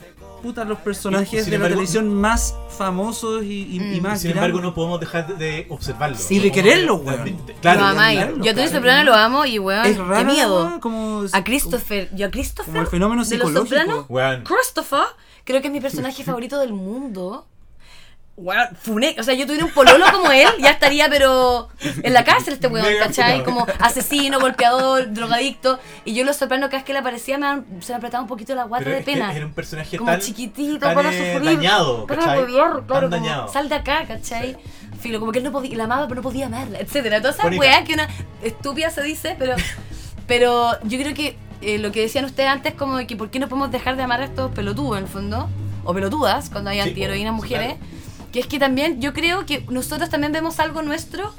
puta 0.43 0.65
los 0.65 0.79
personajes 0.81 1.33
Y- 1.33 1.37
sin 1.37 1.45
de 1.45 1.51
la 1.51 1.55
embargo- 1.57 1.75
televisión 1.77 2.13
más 2.15 2.55
famosos 2.77 3.43
y, 3.45 3.47
y- 3.63 3.95
y 3.97 4.01
Mm. 4.01 4.03
más 4.03 4.21
Sin 4.21 4.33
embargo, 4.33 4.59
grandes. 4.59 4.71
no 4.71 4.75
podemos 4.75 5.01
dejar 5.01 5.39
de 5.39 5.67
observarlo. 5.71 6.17
Sí, 6.19 6.39
de 6.41 6.51
quererlo, 6.53 6.97
weón. 6.97 7.31
Lo 7.47 7.55
Claro, 7.61 7.85
amáis. 7.87 8.19
claro, 8.19 8.37
Yo 8.37 8.41
a 8.51 8.55
Tony 8.55 8.55
claro. 8.55 8.71
Soprano 8.73 9.05
lo 9.05 9.15
amo 9.15 9.45
y 9.47 9.59
weón, 9.59 9.87
Es 9.87 9.97
qué 9.97 10.03
raro. 10.03 10.25
miedo. 10.33 10.79
Como, 10.81 11.25
A 11.33 11.45
Christopher, 11.45 12.11
yo 12.15 12.27
a 12.27 12.31
Christopher 12.31 12.73
como 12.73 12.81
el 12.83 12.87
fenómeno 12.89 13.25
de 13.25 13.37
los 13.39 13.49
psicológico. 13.49 14.07
Weón. 14.09 14.43
Christopher, 14.45 15.05
creo 15.45 15.61
que 15.61 15.69
es 15.69 15.73
mi 15.73 15.81
personaje 15.81 16.25
favorito 16.25 16.59
del 16.59 16.73
mundo. 16.73 17.47
Funé, 18.81 19.15
o 19.19 19.23
sea, 19.23 19.35
yo 19.35 19.45
tuviera 19.47 19.65
un 19.67 19.73
pololo 19.73 20.05
como 20.11 20.33
él, 20.33 20.49
ya 20.59 20.71
estaría, 20.71 21.09
pero 21.11 21.69
en 22.03 22.13
la 22.15 22.25
cárcel 22.25 22.55
este 22.55 22.67
weón, 22.67 22.87
¿cachai? 22.99 23.45
Como 23.45 23.67
asesino, 23.79 24.41
golpeador, 24.41 25.13
drogadicto. 25.13 25.79
Y 26.07 26.15
yo 26.15 26.25
los 26.25 26.37
soprano 26.37 26.67
cada 26.67 26.79
vez 26.79 26.85
que 26.85 26.93
le 26.95 27.01
aparecía 27.01 27.37
me, 27.39 27.47
han- 27.47 27.67
se 27.81 27.93
me 27.93 27.99
apretaba 27.99 28.23
un 28.23 28.29
poquito 28.29 28.55
la 28.55 28.65
guata 28.65 28.85
Pero 28.85 28.95
de 28.97 29.01
es 29.01 29.07
que 29.07 29.13
pena. 29.13 29.35
Era 29.37 29.45
un 29.47 29.53
personaje 29.53 29.97
como 29.99 30.11
tan, 30.11 30.21
chiquitito, 30.21 30.79
tan, 30.79 30.95
para 30.95 31.13
eh, 31.13 31.35
sufrir. 31.35 31.57
dañado, 31.57 32.07
para 32.07 32.41
odiar, 32.41 32.47
claro, 32.47 32.85
Tan 32.87 32.87
como, 32.87 33.09
dañado. 33.11 33.49
sal 33.53 33.69
de 33.69 33.75
acá, 33.75 34.05
¿cachai? 34.09 34.57
Filo, 35.01 35.21
como 35.21 35.31
que 35.31 35.39
él 35.39 35.45
no 35.45 35.53
podía, 35.53 35.77
la 35.77 35.85
amaba, 35.85 36.09
pero 36.09 36.17
no 36.17 36.23
podía 36.23 36.47
amarla, 36.47 36.79
etcétera. 36.81 37.19
Toda 37.21 37.35
esa 37.35 37.43
Mónica. 37.45 37.61
weá 37.61 37.85
que 37.85 37.93
una 37.95 38.09
estúpida 38.43 38.89
se 38.91 39.03
dice, 39.03 39.37
pero, 39.39 39.57
pero 40.27 40.79
yo 40.85 40.99
creo 40.99 41.15
que 41.15 41.37
eh, 41.61 41.79
lo 41.79 41.93
que 41.93 42.01
decían 42.01 42.25
ustedes 42.25 42.49
antes, 42.49 42.75
como 42.75 42.97
de 42.97 43.07
que 43.07 43.15
por 43.17 43.31
qué 43.31 43.39
no 43.39 43.49
podemos 43.49 43.71
dejar 43.71 43.97
de 43.97 44.03
amar 44.05 44.21
a 44.23 44.25
estos 44.25 44.51
pelotudos, 44.53 44.97
en 44.99 45.05
el 45.05 45.11
fondo, 45.11 45.49
o 45.85 45.93
pelotudas, 45.95 46.49
cuando 46.51 46.71
hay 46.71 46.81
Sí, 46.83 46.89
antiheroínas 46.89 47.35
mujeres, 47.35 47.75
claro. 47.75 48.02
Que 48.33 48.41
es 48.41 48.47
que 48.47 48.59
también 48.59 49.01
yo 49.01 49.13
creo 49.13 49.45
que 49.47 49.65
nosotros 49.71 50.09
también 50.11 50.33
vemos 50.33 50.59
algo 50.59 50.83
nuestro 50.83 51.33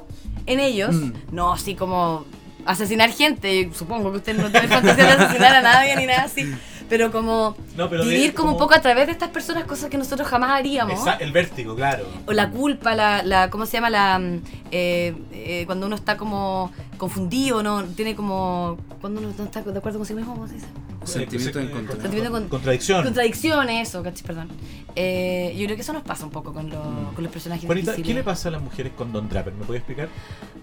en 0.45 0.59
ellos, 0.59 0.95
Mm. 0.95 1.11
no 1.31 1.53
así 1.53 1.75
como 1.75 2.25
asesinar 2.65 3.09
gente, 3.11 3.71
supongo 3.73 4.11
que 4.11 4.17
usted 4.17 4.37
no 4.37 4.49
tiene 4.51 4.67
fantasía 4.67 5.03
de 5.05 5.11
asesinar 5.23 5.55
a 5.55 5.61
nadie 5.61 5.95
ni 5.97 6.05
nada 6.05 6.23
así, 6.23 6.53
pero 6.89 7.11
como 7.11 7.55
No, 7.75 7.89
pero 7.89 8.05
de- 8.05 8.11
vivir 8.13 8.33
como 8.33 8.51
un 8.53 8.57
poco 8.57 8.73
a 8.75 8.81
través 8.81 9.05
de 9.07 9.11
estas 9.13 9.29
personas, 9.29 9.63
cosas 9.65 9.89
que 9.89 9.97
nosotros 9.97 10.27
jamás 10.27 10.51
haríamos. 10.51 10.99
Esa- 11.01 11.15
el 11.15 11.31
vértigo, 11.31 11.75
claro. 11.75 12.05
O 12.25 12.31
la 12.33 12.49
culpa, 12.51 12.93
la, 12.95 13.23
la 13.23 13.49
¿cómo 13.49 13.65
se 13.65 13.73
llama? 13.73 13.89
La, 13.89 14.19
mm, 14.19 14.41
eh, 14.71 15.15
eh, 15.31 15.63
cuando 15.65 15.87
uno 15.87 15.95
está 15.95 16.15
como 16.17 16.71
confundido, 16.97 17.63
¿no? 17.63 17.83
Tiene 17.83 18.15
como, 18.15 18.77
cuando 19.01 19.19
uno 19.19 19.31
no 19.37 19.43
está 19.45 19.61
de 19.61 19.77
acuerdo 19.77 19.97
con 19.99 20.05
sí 20.07 20.13
mismo, 20.13 20.33
¿cómo 20.35 20.47
se 20.47 20.53
dice? 20.55 20.67
Sentimiento 21.05 21.59
Eh, 21.59 21.63
encontrado. 21.63 22.01
Sentimiento 22.01 22.31
con- 22.31 22.47
Contradicción. 22.49 23.03
Contradicciones, 23.03 23.87
eso, 23.89 24.03
¿cachai? 24.03 24.23
Perdón. 24.25 24.49
Eh, 24.95 25.53
yo 25.57 25.65
creo 25.65 25.75
que 25.75 25.81
eso 25.81 25.93
nos 25.93 26.03
pasa 26.03 26.25
un 26.25 26.31
poco 26.31 26.53
con, 26.53 26.69
lo- 26.69 27.11
con 27.15 27.23
los 27.23 27.31
personajes 27.33 27.65
Juanita, 27.65 27.95
¿qué 27.95 28.13
le 28.13 28.23
pasa 28.23 28.49
a 28.49 28.51
las 28.51 28.61
mujeres 28.61 28.93
con 28.95 29.11
Don 29.11 29.27
Draper? 29.29 29.53
¿Me 29.53 29.65
puede 29.65 29.79
explicar? 29.79 30.09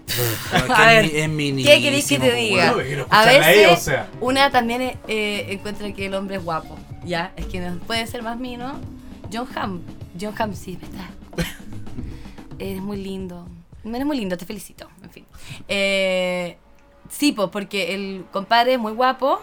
A 0.75 0.87
ver, 0.87 1.05
es 1.05 1.29
mi 1.29 1.63
¿Qué 1.63 1.81
queréis 1.81 2.07
que 2.07 2.19
te 2.19 2.31
minísimo, 2.33 2.55
diga? 2.55 2.73
Bueno, 2.73 3.05
a 3.09 3.25
veces 3.25 3.47
ella, 3.57 3.73
o 3.73 3.77
sea. 3.77 4.09
una 4.19 4.49
también 4.51 4.81
eh, 5.07 5.45
encuentra 5.49 5.91
que 5.93 6.05
el 6.07 6.13
hombre 6.15 6.35
es 6.37 6.43
guapo, 6.43 6.77
¿ya? 7.05 7.33
Es 7.37 7.45
que 7.45 7.59
no 7.59 7.77
puede 7.79 8.05
ser 8.07 8.23
más 8.23 8.37
mío, 8.39 8.57
¿no? 8.57 8.79
John 9.31 9.47
Hamm, 9.55 9.81
John 10.19 10.33
Hamm, 10.37 10.53
sí, 10.53 10.77
me 10.81 10.87
está. 10.87 11.09
Eres 12.59 12.81
muy 12.81 12.97
lindo. 12.97 13.47
Eres 13.83 14.05
muy 14.05 14.17
lindo, 14.17 14.37
te 14.37 14.45
felicito, 14.45 14.87
en 15.03 15.09
fin. 15.09 15.25
Eh, 15.67 16.57
sí, 17.09 17.31
pues, 17.31 17.49
porque 17.51 17.95
el 17.95 18.25
compadre 18.31 18.73
es 18.73 18.79
muy 18.79 18.91
guapo 18.93 19.41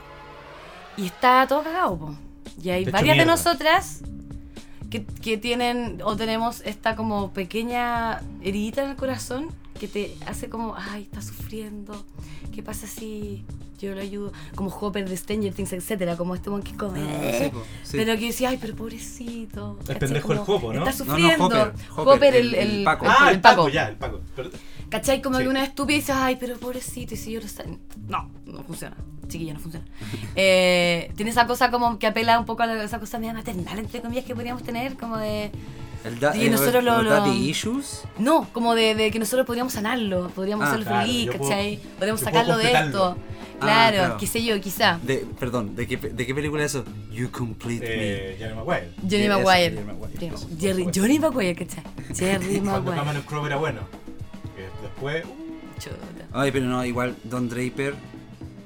y 0.98 1.06
está 1.06 1.46
todo 1.46 1.62
cagado, 1.62 1.96
po. 1.96 2.14
Y 2.62 2.70
hay 2.70 2.84
Te 2.84 2.90
varias 2.90 3.16
de 3.16 3.24
nosotras 3.24 4.02
que, 4.90 5.04
que 5.04 5.38
tienen 5.38 6.00
o 6.04 6.16
tenemos 6.16 6.60
esta 6.62 6.96
como 6.96 7.30
pequeña 7.32 8.20
heridita 8.42 8.82
en 8.82 8.90
el 8.90 8.96
corazón 8.96 9.48
que 9.78 9.88
te 9.88 10.16
hace 10.26 10.48
como, 10.48 10.74
ay, 10.76 11.02
está 11.02 11.22
sufriendo. 11.22 12.04
¿Qué 12.54 12.62
pasa 12.62 12.86
si 12.86 13.44
yo 13.78 13.94
lo 13.94 14.00
ayudo? 14.00 14.32
Como 14.54 14.70
Hopper 14.70 15.08
de 15.08 15.16
Stranger 15.16 15.54
Things, 15.54 15.72
etcétera, 15.72 16.16
como 16.16 16.34
este 16.34 16.50
que 16.64 16.76
come. 16.76 17.00
Ah, 17.00 17.32
sí, 17.38 17.50
po, 17.50 17.62
sí. 17.84 17.96
Pero 17.96 18.16
que 18.18 18.26
decía, 18.26 18.48
ay, 18.50 18.58
pero 18.60 18.74
pobrecito. 18.74 19.76
El 19.80 19.86
¿cachai? 19.86 19.98
pendejo 20.00 20.32
el 20.32 20.38
Como, 20.40 20.58
Jopo, 20.58 20.72
¿no? 20.72 20.86
Está 20.88 21.04
No, 21.04 21.10
no, 21.10 21.18
sufriendo. 21.18 21.44
Hopper, 21.46 21.72
Hopper, 21.96 22.14
Hopper, 22.14 22.34
el, 22.36 22.46
el- 22.46 22.54
el, 22.54 22.70
el 22.78 22.84
Paco. 22.84 23.06
ah, 23.08 23.28
el 23.28 23.34
el 23.36 23.40
Paco, 23.40 23.68
ya, 23.68 23.88
el 23.88 23.96
Paco. 23.96 24.20
Pero- 24.36 24.50
¿Cachai? 24.88 25.20
Como 25.22 25.36
Sí. 25.36 25.42
que 25.44 25.48
una 25.50 25.64
estúpida 25.64 25.96
dice, 25.96 26.12
ay, 26.12 26.36
pero 26.40 26.56
pobrecito, 26.58 27.14
y 27.14 27.16
si 27.16 27.32
yo 27.32 27.40
lo 27.40 27.48
sé. 27.48 27.64
No, 28.08 28.30
no 28.46 28.62
funciona. 28.64 28.96
Chiquilla, 29.28 29.52
no 29.54 29.60
funciona. 29.60 29.84
Eh, 30.34 31.12
tiene 31.16 31.30
esa 31.30 31.46
cosa 31.46 31.70
como 31.70 31.98
que 31.98 32.06
apela 32.06 32.38
un 32.38 32.46
poco 32.46 32.62
a 32.62 32.82
esa 32.84 32.98
cosa 32.98 33.18
media 33.18 33.34
maternal, 33.34 33.78
entre 33.78 34.00
comillas, 34.00 34.24
que 34.24 34.34
podríamos 34.34 34.62
tener, 34.62 34.96
como 34.96 35.16
de. 35.18 35.50
El 36.04 36.20
da- 36.20 36.32
Sí, 36.32 36.46
eh, 36.46 36.50
nosotros 36.50 36.82
lo- 36.84 36.96
los 37.02 37.04
lo- 37.04 37.10
daddy 37.10 37.48
issues. 37.50 38.02
No, 38.18 38.48
como 38.52 38.74
de, 38.74 38.94
de 38.94 39.10
que 39.10 39.18
nosotros 39.18 39.46
podríamos 39.46 39.72
sanarlo, 39.72 40.28
podríamos 40.30 40.64
Ah, 40.66 40.68
hacerlo 40.68 40.86
claro, 40.86 41.06
feliz, 41.06 41.26
yo 41.26 41.32
puedo- 41.32 41.50
¿cachai? 41.50 41.78
podríamos 41.96 42.20
sacarlo 42.20 42.56
de 42.56 42.72
esto. 42.72 43.16
Ah, 43.60 43.60
Claro, 43.60 43.96
claro. 43.96 44.16
qué 44.18 44.26
sé 44.28 44.44
yo, 44.44 44.60
quizá. 44.60 45.00
De, 45.02 45.26
perdón, 45.40 45.74
¿de 45.74 45.88
qué, 45.88 45.96
¿de 45.96 46.26
qué 46.26 46.32
película 46.34 46.64
es 46.64 46.74
eso? 46.76 46.84
You 47.10 47.28
Complete 47.32 47.84
Eh, 47.84 48.36
Jerry 48.38 48.54
Maguire. 48.54 48.90
Johnny 49.02 49.28
Maguire. 49.28 49.70
Jerry 49.74 49.84
Maguire, 49.84 50.32
Jerry-. 50.60 50.88
Johnny 50.94 51.18
Maguire, 51.18 51.54
¿cachai? 51.56 51.82
Jerry 52.16 52.46
Cuando 52.60 52.70
Maguire. 52.70 52.96
Cameron 52.98 53.22
Crowe 53.22 53.46
era 53.46 53.56
bueno. 53.56 53.80
Que 54.54 54.62
después. 54.82 55.24
uh, 55.24 55.80
Chuta. 55.80 55.96
Me. 56.16 56.24
Ay, 56.40 56.52
pero 56.52 56.66
no, 56.66 56.84
igual 56.84 57.16
Don 57.24 57.48
Draper, 57.48 57.94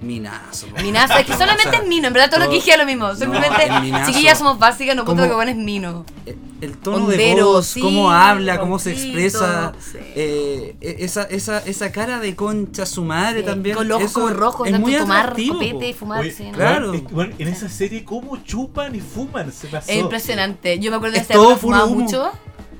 minazo. 0.02 0.66
Minazo, 0.82 1.18
es 1.18 1.26
que 1.26 1.32
solamente 1.32 1.68
O 1.68 1.70
sea, 1.72 1.80
es 1.82 1.86
mino, 1.88 2.06
en 2.08 2.12
verdad 2.12 2.30
todo 2.30 2.40
lo 2.40 2.48
que 2.50 2.56
dije 2.56 2.72
es 2.72 2.78
lo 2.78 2.84
mismo. 2.86 3.14
Simplemente, 3.14 3.64
el 3.64 3.82
minazo. 3.82 4.10
chiquillas 4.10 4.38
somos 4.38 4.58
básicas, 4.58 4.94
no 4.96 5.04
Como- 5.04 5.22
que 5.22 5.32
bueno 5.32 5.50
es 5.50 5.56
mino. 5.56 6.04
El- 6.26 6.38
El 6.62 6.76
tono 6.78 7.06
Hondero, 7.06 7.36
de 7.36 7.42
voz, 7.42 7.66
sí, 7.66 7.80
cómo 7.80 8.12
habla, 8.12 8.60
cómo 8.60 8.78
se 8.78 8.92
expresa, 8.92 9.72
sí. 9.80 9.98
eh, 10.14 10.76
e- 10.80 10.96
esa, 11.00 11.24
esa, 11.24 11.58
esa 11.58 11.90
cara 11.90 12.20
de 12.20 12.36
concha 12.36 12.86
su 12.86 13.02
madre 13.04 13.40
Sí, 13.40 13.46
también. 13.46 13.74
Con 13.76 13.88
los 13.88 14.00
ojos 14.16 14.32
rojos, 14.36 14.68
es 14.68 14.78
muy 14.78 14.96
tomar 14.96 15.30
copete 15.30 15.88
y 15.88 15.92
fumar. 15.92 16.20
oye, 16.20 16.30
sí, 16.30 16.44
¿no? 16.44 16.52
claro. 16.52 16.88
bueno, 16.90 17.04
es- 17.08 17.12
bueno, 17.12 17.34
en 17.38 17.48
esa 17.48 17.68
serie, 17.68 18.04
¿cómo 18.04 18.36
chupan 18.44 18.94
y 18.94 19.00
fuman? 19.00 19.50
Se 19.52 19.66
pasó. 19.66 19.90
Es 19.90 19.96
impresionante. 19.98 20.78
Yo 20.78 20.92
me 20.92 20.98
acuerdo 20.98 21.14
de 21.14 21.18
Es 21.22 21.24
esa 21.24 21.34
todo 21.34 21.46
época 21.50 21.60
fumaba 21.60 21.84
humo. 21.86 22.00
mucho. 22.04 22.30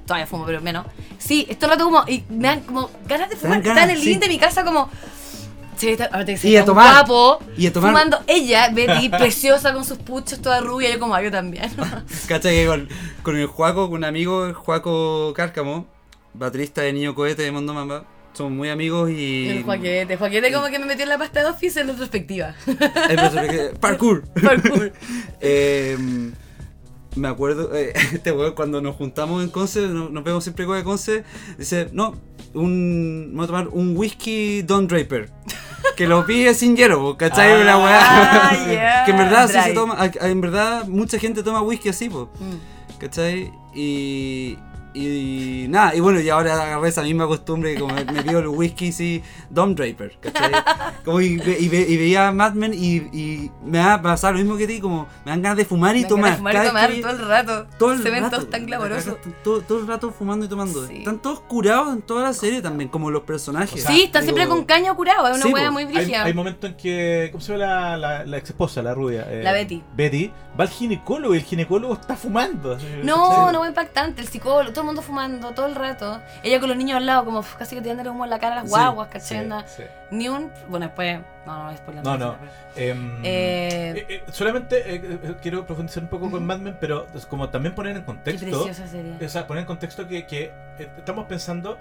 Todavía 0.06 0.26
fumo, 0.28 0.44
pero 0.46 0.60
menos. 0.60 0.86
Sí, 1.18 1.46
esto 1.48 1.66
lo 1.66 1.72
rato 1.72 1.84
como. 1.84 2.04
Y 2.06 2.22
me 2.30 2.48
dan 2.48 2.60
como 2.60 2.88
ganas 3.08 3.30
de 3.30 3.36
fumar. 3.36 3.58
dan 3.58 3.60
Está 3.62 3.74
ganas, 3.74 3.84
en 3.90 3.96
el 3.96 3.98
sí. 3.98 4.04
living 4.06 4.20
de 4.20 4.28
mi 4.28 4.38
casa 4.38 4.64
como. 4.64 4.88
Ahora 6.12 6.24
te 6.24 6.38
Y 6.48 6.56
a 6.56 6.64
tomar. 6.64 7.06
guapo. 7.06 7.38
Y 7.56 7.66
a 7.66 7.72
tomar. 7.72 7.90
Fumando 7.90 8.20
ella, 8.26 8.68
Betty, 8.72 9.08
preciosa 9.18 9.72
con 9.72 9.84
sus 9.84 9.98
puchos, 9.98 10.40
toda 10.40 10.60
rubia. 10.60 10.90
Yo 10.92 10.98
como, 10.98 11.18
yo 11.20 11.30
también. 11.30 11.70
Cacha 12.28 12.50
que 12.50 12.66
con, 12.66 12.88
con 13.22 13.36
el 13.36 13.46
Juaco, 13.46 13.88
con 13.88 13.98
un 13.98 14.04
amigo, 14.04 14.46
el 14.46 14.52
Juaco 14.54 15.32
Cárcamo, 15.34 15.86
baterista 16.34 16.82
de 16.82 16.92
Niño 16.92 17.14
Cohete 17.14 17.42
de 17.42 17.52
Mondo 17.52 17.74
Mamba, 17.74 18.04
somos 18.32 18.52
muy 18.52 18.70
amigos 18.70 19.10
y. 19.10 19.48
El 19.48 19.62
Joaquete. 19.64 20.16
Joaquete 20.16 20.52
como 20.52 20.66
que 20.68 20.78
me 20.78 20.86
metió 20.86 21.02
en 21.02 21.08
la 21.10 21.18
pasta 21.18 21.40
de 21.40 21.46
Office 21.50 21.80
en 21.80 21.88
retrospectiva. 21.88 22.54
Profesor 22.64 23.46
que- 23.50 23.74
Parkour. 23.80 24.24
Parkour. 24.40 24.92
Eh, 25.40 25.98
me 27.16 27.28
acuerdo, 27.28 27.74
eh, 27.74 27.92
este 28.12 28.32
weón 28.32 28.54
cuando 28.54 28.80
nos 28.80 28.96
juntamos 28.96 29.42
en 29.42 29.50
Conce, 29.50 29.88
no- 29.88 30.08
nos 30.08 30.24
vemos 30.24 30.44
siempre 30.44 30.66
con 30.66 30.82
Conce, 30.82 31.24
dice, 31.58 31.88
no, 31.92 32.14
un, 32.54 33.30
vamos 33.32 33.44
a 33.44 33.46
tomar 33.48 33.68
un 33.68 33.96
whisky 33.96 34.62
Don 34.62 34.86
Draper. 34.88 35.30
Que 35.96 36.06
lo 36.06 36.24
pide 36.24 36.54
sin 36.54 36.76
hielo, 36.76 37.16
¿cachai? 37.18 37.52
Ah, 37.52 37.64
la 37.64 37.76
weá. 37.78 38.72
ya. 38.72 39.04
que 39.04 39.10
en 39.10 39.16
verdad 39.18 39.50
sí 39.50 39.58
se 39.60 39.72
toma, 39.74 39.98
en 40.20 40.40
verdad 40.40 40.86
mucha 40.86 41.18
gente 41.18 41.42
toma 41.42 41.60
whisky 41.60 41.88
así, 41.90 42.08
po, 42.08 42.30
Mm. 42.38 42.98
¿cachai? 42.98 43.52
Y, 43.74 44.56
y 44.94 45.66
nada, 45.68 45.94
y 45.94 46.00
bueno, 46.00 46.20
y 46.20 46.28
ahora 46.28 46.54
agarré 46.62 46.88
esa 46.88 47.02
misma 47.02 47.26
costumbre, 47.26 47.78
como 47.78 47.94
me, 47.94 48.04
me 48.04 48.22
pido 48.22 48.40
el 48.40 48.48
whisky, 48.48 48.92
sí, 48.92 49.22
Don 49.50 49.74
Draper, 49.74 50.16
¿cachai? 50.20 50.52
Como 51.04 51.20
y, 51.20 51.36
ve- 51.38 51.56
y 51.58 51.68
ve- 51.68 51.86
y 51.88 51.96
veía 51.96 52.30
Mad 52.32 52.52
Men 52.54 52.72
y, 52.74 52.96
y 53.16 53.50
me 53.64 53.78
va 53.78 53.94
a 53.94 54.02
pasar 54.02 54.32
lo 54.34 54.38
mismo 54.40 54.56
que 54.56 54.64
a 54.64 54.66
ti, 54.66 54.80
como 54.80 55.06
me 55.24 55.30
dan 55.30 55.42
ganas 55.42 55.56
de 55.58 55.64
fumar 55.64 55.96
y 55.96 56.02
Me 56.02 56.08
tomar. 56.08 56.36
fumar 56.36 56.54
y 56.54 56.66
tomar 56.68 56.90
que- 56.92 57.00
todo 57.02 57.10
el 57.12 57.28
rato. 57.28 57.66
todo 57.78 57.92
el 57.92 58.02
Se 58.02 58.10
ven 58.10 58.22
rato, 58.24 58.36
todos 58.36 58.50
tan 58.50 58.60
la 58.62 58.66
glamorosos. 58.66 59.16
Todo, 59.42 59.60
todo 59.62 59.78
el 59.80 59.86
rato 59.86 60.10
fumando 60.10 60.46
y 60.46 60.48
tomando. 60.48 60.86
Sí. 60.86 60.98
Están 60.98 61.18
todos 61.20 61.40
curados 61.40 61.92
en 61.94 62.02
toda 62.02 62.22
la 62.24 62.32
serie 62.32 62.60
también, 62.62 62.88
como 62.90 63.10
los 63.10 63.22
personajes. 63.22 63.72
O 63.72 63.76
sea, 63.86 63.90
Sí, 63.94 64.02
está 64.04 64.20
Digo, 64.20 64.34
siempre 64.36 64.48
con 64.48 64.64
caño 64.64 64.94
curado. 64.96 65.26
Es 65.28 65.36
una 65.36 65.44
Sí, 65.46 65.52
hueá 65.52 65.70
muy 65.70 65.84
Hay, 65.84 65.94
brígida. 65.94 66.24
hay 66.24 66.34
momentos 66.34 66.70
en 66.70 66.76
que. 66.76 67.28
¿Cómo 67.32 67.42
se 67.42 67.52
llama 67.52 67.64
la, 67.66 67.96
la, 67.96 68.24
la 68.24 68.36
ex 68.38 68.50
esposa, 68.50 68.82
la 68.82 68.94
rubia? 68.94 69.26
Eh, 69.30 69.42
La 69.42 69.52
Betty. 69.52 69.82
Betty 69.96 70.30
va 70.58 70.64
al 70.64 70.70
ginecólogo 70.70 71.34
y 71.34 71.38
el 71.38 71.44
ginecólogo 71.44 71.94
está 71.94 72.14
fumando. 72.16 72.76
No, 73.02 73.28
¿cachai? 73.30 73.52
no 73.52 73.58
fue 73.60 73.68
impactante. 73.68 74.20
El 74.22 74.28
psicólogo, 74.28 74.72
todo 74.82 74.90
el 74.90 74.96
mundo 74.96 75.02
fumando 75.02 75.52
todo 75.52 75.66
el 75.66 75.74
rato. 75.74 76.20
Ella 76.42 76.58
con 76.60 76.68
los 76.68 76.76
niños 76.76 76.96
al 76.96 77.06
lado, 77.06 77.24
como 77.24 77.42
casi 77.58 77.76
que 77.76 77.82
tirándole 77.82 78.10
humo 78.10 78.24
en 78.24 78.30
la 78.30 78.38
cara 78.38 78.54
a 78.54 78.58
las 78.58 78.64
Sí, 78.64 78.70
guaguas, 78.70 79.08
Sí, 79.08 79.12
¿cachai? 79.12 79.40
Onda, 79.44 79.64
sí. 79.66 79.84
Ni 80.10 80.28
un. 80.28 80.50
Bueno, 80.68 80.86
después. 80.86 81.20
No, 81.46 81.64
no, 81.64 81.70
es 81.70 81.80
por 81.80 81.94
la 81.94 82.02
No, 82.02 82.18
no. 82.18 82.36
Em, 82.76 83.16
Eh, 83.24 83.94
eh, 83.96 84.06
eh, 84.08 84.22
solamente 84.30 84.94
eh, 84.94 85.18
eh, 85.22 85.34
quiero 85.40 85.64
profundizar 85.66 86.02
un 86.02 86.08
poco 86.08 86.30
con 86.30 86.44
Mad 86.44 86.58
Men, 86.58 86.76
pero 86.80 87.06
como 87.28 87.48
también 87.48 87.74
poner 87.74 87.96
en 87.96 88.02
Qué 88.02 88.06
contexto. 88.06 88.46
preciosa 88.64 88.86
serie. 88.86 89.16
O 89.24 89.28
sea, 89.28 89.46
poner 89.46 89.62
en 89.62 89.66
contexto 89.66 90.06
que, 90.06 90.26
que, 90.26 90.52
eh, 90.78 90.88
estamos 90.98 91.26
pensando. 91.26 91.78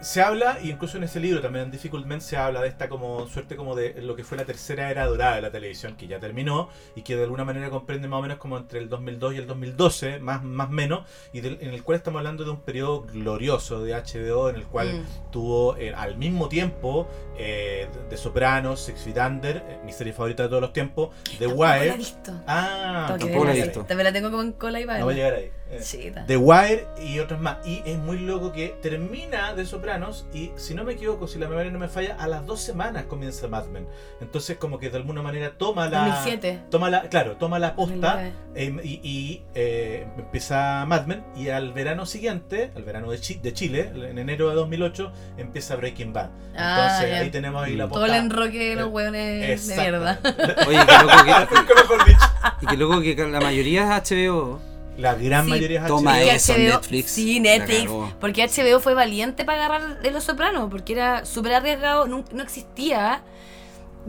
Se 0.00 0.22
habla, 0.22 0.58
y 0.62 0.70
incluso 0.70 0.96
en 0.96 1.02
ese 1.02 1.18
libro 1.18 1.40
también 1.40 1.64
en 1.64 1.70
Difficult 1.72 2.06
Men 2.06 2.20
se 2.20 2.36
habla 2.36 2.62
de 2.62 2.68
esta 2.68 2.88
como 2.88 3.26
suerte 3.26 3.56
como 3.56 3.74
de 3.74 4.00
lo 4.00 4.14
que 4.14 4.22
fue 4.22 4.38
la 4.38 4.44
tercera 4.44 4.92
era 4.92 5.04
dorada 5.06 5.34
de 5.34 5.42
la 5.42 5.50
televisión, 5.50 5.96
que 5.96 6.06
ya 6.06 6.20
terminó 6.20 6.68
y 6.94 7.02
que 7.02 7.16
de 7.16 7.24
alguna 7.24 7.44
manera 7.44 7.68
comprende 7.68 8.06
más 8.06 8.20
o 8.20 8.22
menos 8.22 8.38
como 8.38 8.56
entre 8.58 8.78
el 8.78 8.88
2002 8.88 9.34
y 9.34 9.38
el 9.38 9.48
2012, 9.48 10.20
más 10.20 10.44
más 10.44 10.70
menos, 10.70 11.04
y 11.32 11.40
del- 11.40 11.58
en 11.60 11.70
el 11.74 11.82
cual 11.82 11.96
estamos 11.98 12.18
hablando 12.20 12.44
de 12.44 12.50
un 12.50 12.60
periodo 12.60 13.02
glorioso 13.02 13.82
de 13.82 13.94
HBO 13.94 14.50
en 14.50 14.56
el 14.56 14.66
cual 14.66 15.00
Mm. 15.00 15.30
tuvo 15.32 15.76
eh, 15.76 15.92
al 15.92 16.16
mismo 16.16 16.48
tiempo 16.48 17.08
eh, 17.36 17.88
de 18.08 18.16
Sopranos, 18.16 18.80
Six 18.80 19.00
Feet 19.02 19.16
Under, 19.18 19.56
eh, 19.56 19.78
mi 19.84 19.92
serie 19.92 20.12
favorita 20.12 20.44
de 20.44 20.48
todos 20.48 20.62
los 20.62 20.72
tiempos, 20.72 21.10
The 21.38 21.46
Tampoco 21.46 21.64
la 21.64 21.76
he 21.76 21.80
Wire. 21.82 21.96
visto. 21.96 22.32
Ah, 22.46 23.04
tampoco 23.18 23.44
la 23.44 23.50
he 23.50 23.54
verla. 23.54 23.64
visto. 23.64 23.84
También 23.84 24.04
la 24.04 24.12
tengo 24.12 24.30
como 24.30 24.42
en 24.42 24.52
cola 24.52 24.80
y 24.80 24.84
No 24.86 25.04
voy 25.04 25.14
a 25.14 25.16
llegar 25.16 25.34
ahí. 25.34 25.50
Eh, 25.70 25.80
Chita. 25.82 26.24
The 26.26 26.36
Wire 26.38 26.86
y 27.02 27.18
otras 27.18 27.40
más. 27.40 27.58
Y 27.66 27.82
es 27.84 27.98
muy 27.98 28.18
loco 28.18 28.52
que 28.52 28.68
termina 28.80 29.52
de 29.54 29.66
Sopranos 29.66 30.26
y 30.32 30.50
si 30.56 30.74
no 30.74 30.82
me 30.84 30.94
equivoco, 30.94 31.26
si 31.28 31.38
la 31.38 31.46
memoria 31.48 31.70
no 31.70 31.78
me 31.78 31.88
falla, 31.88 32.16
a 32.18 32.26
las 32.26 32.46
dos 32.46 32.60
semanas 32.60 33.04
comienza 33.04 33.48
Mad 33.48 33.66
Men. 33.66 33.86
Entonces 34.22 34.56
como 34.56 34.78
que 34.78 34.88
de 34.88 34.96
alguna 34.96 35.20
manera 35.20 35.52
toma 35.58 35.88
la... 35.88 36.06
2007. 36.06 36.60
Toma 36.70 36.88
la, 36.88 37.02
claro, 37.10 37.36
toma 37.36 37.58
la 37.58 37.74
posta 37.76 37.94
2009. 37.94 38.32
eh, 38.54 38.80
y, 38.82 39.00
y, 39.08 39.42
eh, 39.54 40.06
empieza 40.16 40.84
Mad 40.86 41.04
Men 41.06 41.22
y 41.36 41.48
al 41.50 41.72
verano 41.74 42.06
siguiente, 42.06 42.70
al 42.74 42.84
verano 42.84 43.10
de, 43.10 43.18
Chi- 43.20 43.38
de 43.42 43.52
Chile, 43.52 43.92
en 43.94 44.18
enero 44.18 44.48
de 44.48 44.54
2008, 44.54 45.12
empieza 45.36 45.76
Breaking 45.76 46.12
Bad. 46.14 46.30
Ah, 46.56 46.76
Entonces 46.80 47.10
ya. 47.10 47.18
ahí 47.20 47.30
tenemos 47.30 47.62
ahí 47.62 47.76
la 47.76 47.88
posta. 47.88 48.06
Todo 48.06 48.14
el 48.14 48.18
enroque 48.24 48.70
de 48.70 48.74
los 48.76 48.88
hueones 48.88 49.66
de 49.68 49.76
mierda. 49.76 50.18
Oye, 50.66 50.78
qué 50.86 51.74
loco 51.74 52.04
que, 52.04 52.12
y 52.62 52.66
qué 52.66 52.76
loco 52.78 53.00
que 53.02 53.14
la 53.30 53.40
mayoría 53.40 53.96
es 53.98 54.10
HBO. 54.10 54.60
La 54.98 55.14
gran 55.14 55.44
Sí, 55.44 55.50
mayoría 55.50 55.80
es 55.82 55.86
toma 55.86 56.18
HBO. 56.18 56.30
Eso, 56.30 56.52
Netflix. 56.58 57.10
Sí, 57.12 57.40
Netflix. 57.40 57.90
Porque 58.20 58.42
HBO 58.46 58.80
fue 58.80 58.94
valiente 58.94 59.44
para 59.44 59.64
agarrar 59.64 60.02
de 60.02 60.10
los 60.10 60.24
sopranos, 60.24 60.68
porque 60.70 60.92
era 60.92 61.24
súper 61.24 61.54
arriesgado, 61.54 62.06
no, 62.06 62.24
no 62.32 62.42
existía. 62.42 63.22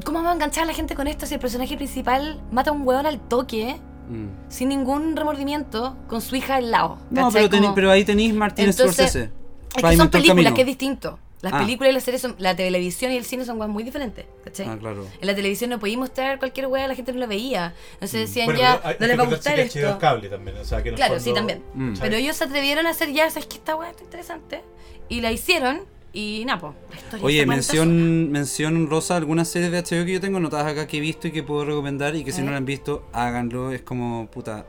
¿Cómo 0.04 0.24
va 0.24 0.32
a 0.32 0.34
enganchar 0.34 0.64
a 0.64 0.68
la 0.68 0.74
gente 0.74 0.96
con 0.96 1.08
esto 1.08 1.26
si 1.26 1.36
el 1.36 1.40
personaje 1.40 1.76
principal 1.78 2.42
mata 2.52 2.72
a 2.72 2.74
un 2.74 2.86
hueón 2.88 3.06
al 3.06 3.20
toque, 3.20 3.78
Mm. 4.10 4.28
sin 4.52 4.70
ningún 4.70 5.16
remordimiento, 5.16 5.96
con 6.08 6.22
su 6.22 6.36
hija 6.36 6.56
al 6.56 6.72
lado? 6.72 6.98
No, 7.12 7.30
pero, 7.32 7.50
Como- 7.50 7.76
pero 7.76 7.92
ahí 7.92 8.04
tenéis 8.04 8.32
Entonces, 8.32 8.76
Scorsese. 8.76 9.30
Es 9.76 9.84
que 9.84 9.96
son 9.98 10.10
películas, 10.10 10.36
camino. 10.46 10.54
que 10.56 10.62
es 10.62 10.68
distinto. 10.68 11.20
Las 11.42 11.54
Ah. 11.54 11.60
películas 11.60 11.92
y 11.92 11.94
las 11.94 12.04
series 12.04 12.22
son. 12.22 12.36
La 12.38 12.54
televisión 12.56 13.12
y 13.14 13.18
el 13.18 13.24
cine 13.24 13.46
son 13.46 13.58
cosas 13.58 13.72
muy 13.72 13.84
diferentes, 13.84 14.26
¿cachai? 14.44 14.68
Ah, 14.68 14.78
claro. 14.78 15.06
En 15.22 15.26
la 15.28 15.34
televisión 15.36 15.70
no 15.70 15.80
podíais 15.80 15.98
mostrar 16.00 16.38
cualquier 16.38 16.68
hueá, 16.68 16.86
la 16.88 16.96
gente 16.96 17.14
no 17.14 17.20
lo 17.20 17.28
veía. 17.28 17.74
Entonces 17.94 18.28
decían 18.28 18.46
Bueno, 18.48 18.60
ya, 18.60 18.74
hay- 18.84 18.96
no 19.00 19.08
les 19.08 19.10
que 19.12 19.16
va 19.18 19.24
a 19.24 19.28
gustar 19.28 19.56
que 19.56 19.62
es 19.62 19.76
esto. 19.76 19.98
cable 20.00 20.28
también, 20.28 20.58
o 20.58 20.66
sea, 20.66 20.84
que 20.84 20.94
Claro, 20.94 21.14
fondo- 21.16 21.24
sí, 21.24 21.34
también. 21.34 21.64
Mm. 21.74 21.94
Pero 22.00 22.16
ellos 22.18 22.36
se 22.36 22.44
atrevieron 22.44 22.86
a 22.88 22.90
hacer 22.90 23.14
ya, 23.14 23.30
¿sabes 23.30 23.46
qué? 23.48 23.56
Esta 23.56 23.76
weá 23.78 23.90
está 23.92 24.04
interesante. 24.04 24.64
Y 25.08 25.22
la 25.22 25.32
hicieron 25.32 25.82
y 26.12 26.44
nada, 26.46 26.74
la 26.90 26.96
historia 26.98 27.26
Oye, 27.26 27.40
se 27.40 27.46
mención, 27.46 28.32
mención 28.32 28.90
rosa 28.90 29.16
algunas 29.16 29.48
series 29.48 29.72
de 29.72 29.78
HBO 29.78 30.06
que 30.06 30.12
yo 30.14 30.20
tengo 30.20 30.40
notadas 30.42 30.70
acá 30.72 30.88
que 30.88 30.98
he 30.98 31.00
visto 31.00 31.28
y 31.30 31.32
que 31.32 31.44
puedo 31.44 31.64
recomendar 31.64 32.16
y 32.18 32.24
que 32.26 32.32
si 32.34 32.42
no 32.42 32.52
la 32.52 32.58
han 32.58 32.66
visto, 32.66 33.08
háganlo. 33.14 33.72
Es 33.72 33.82
como, 33.84 34.28
puta, 34.30 34.66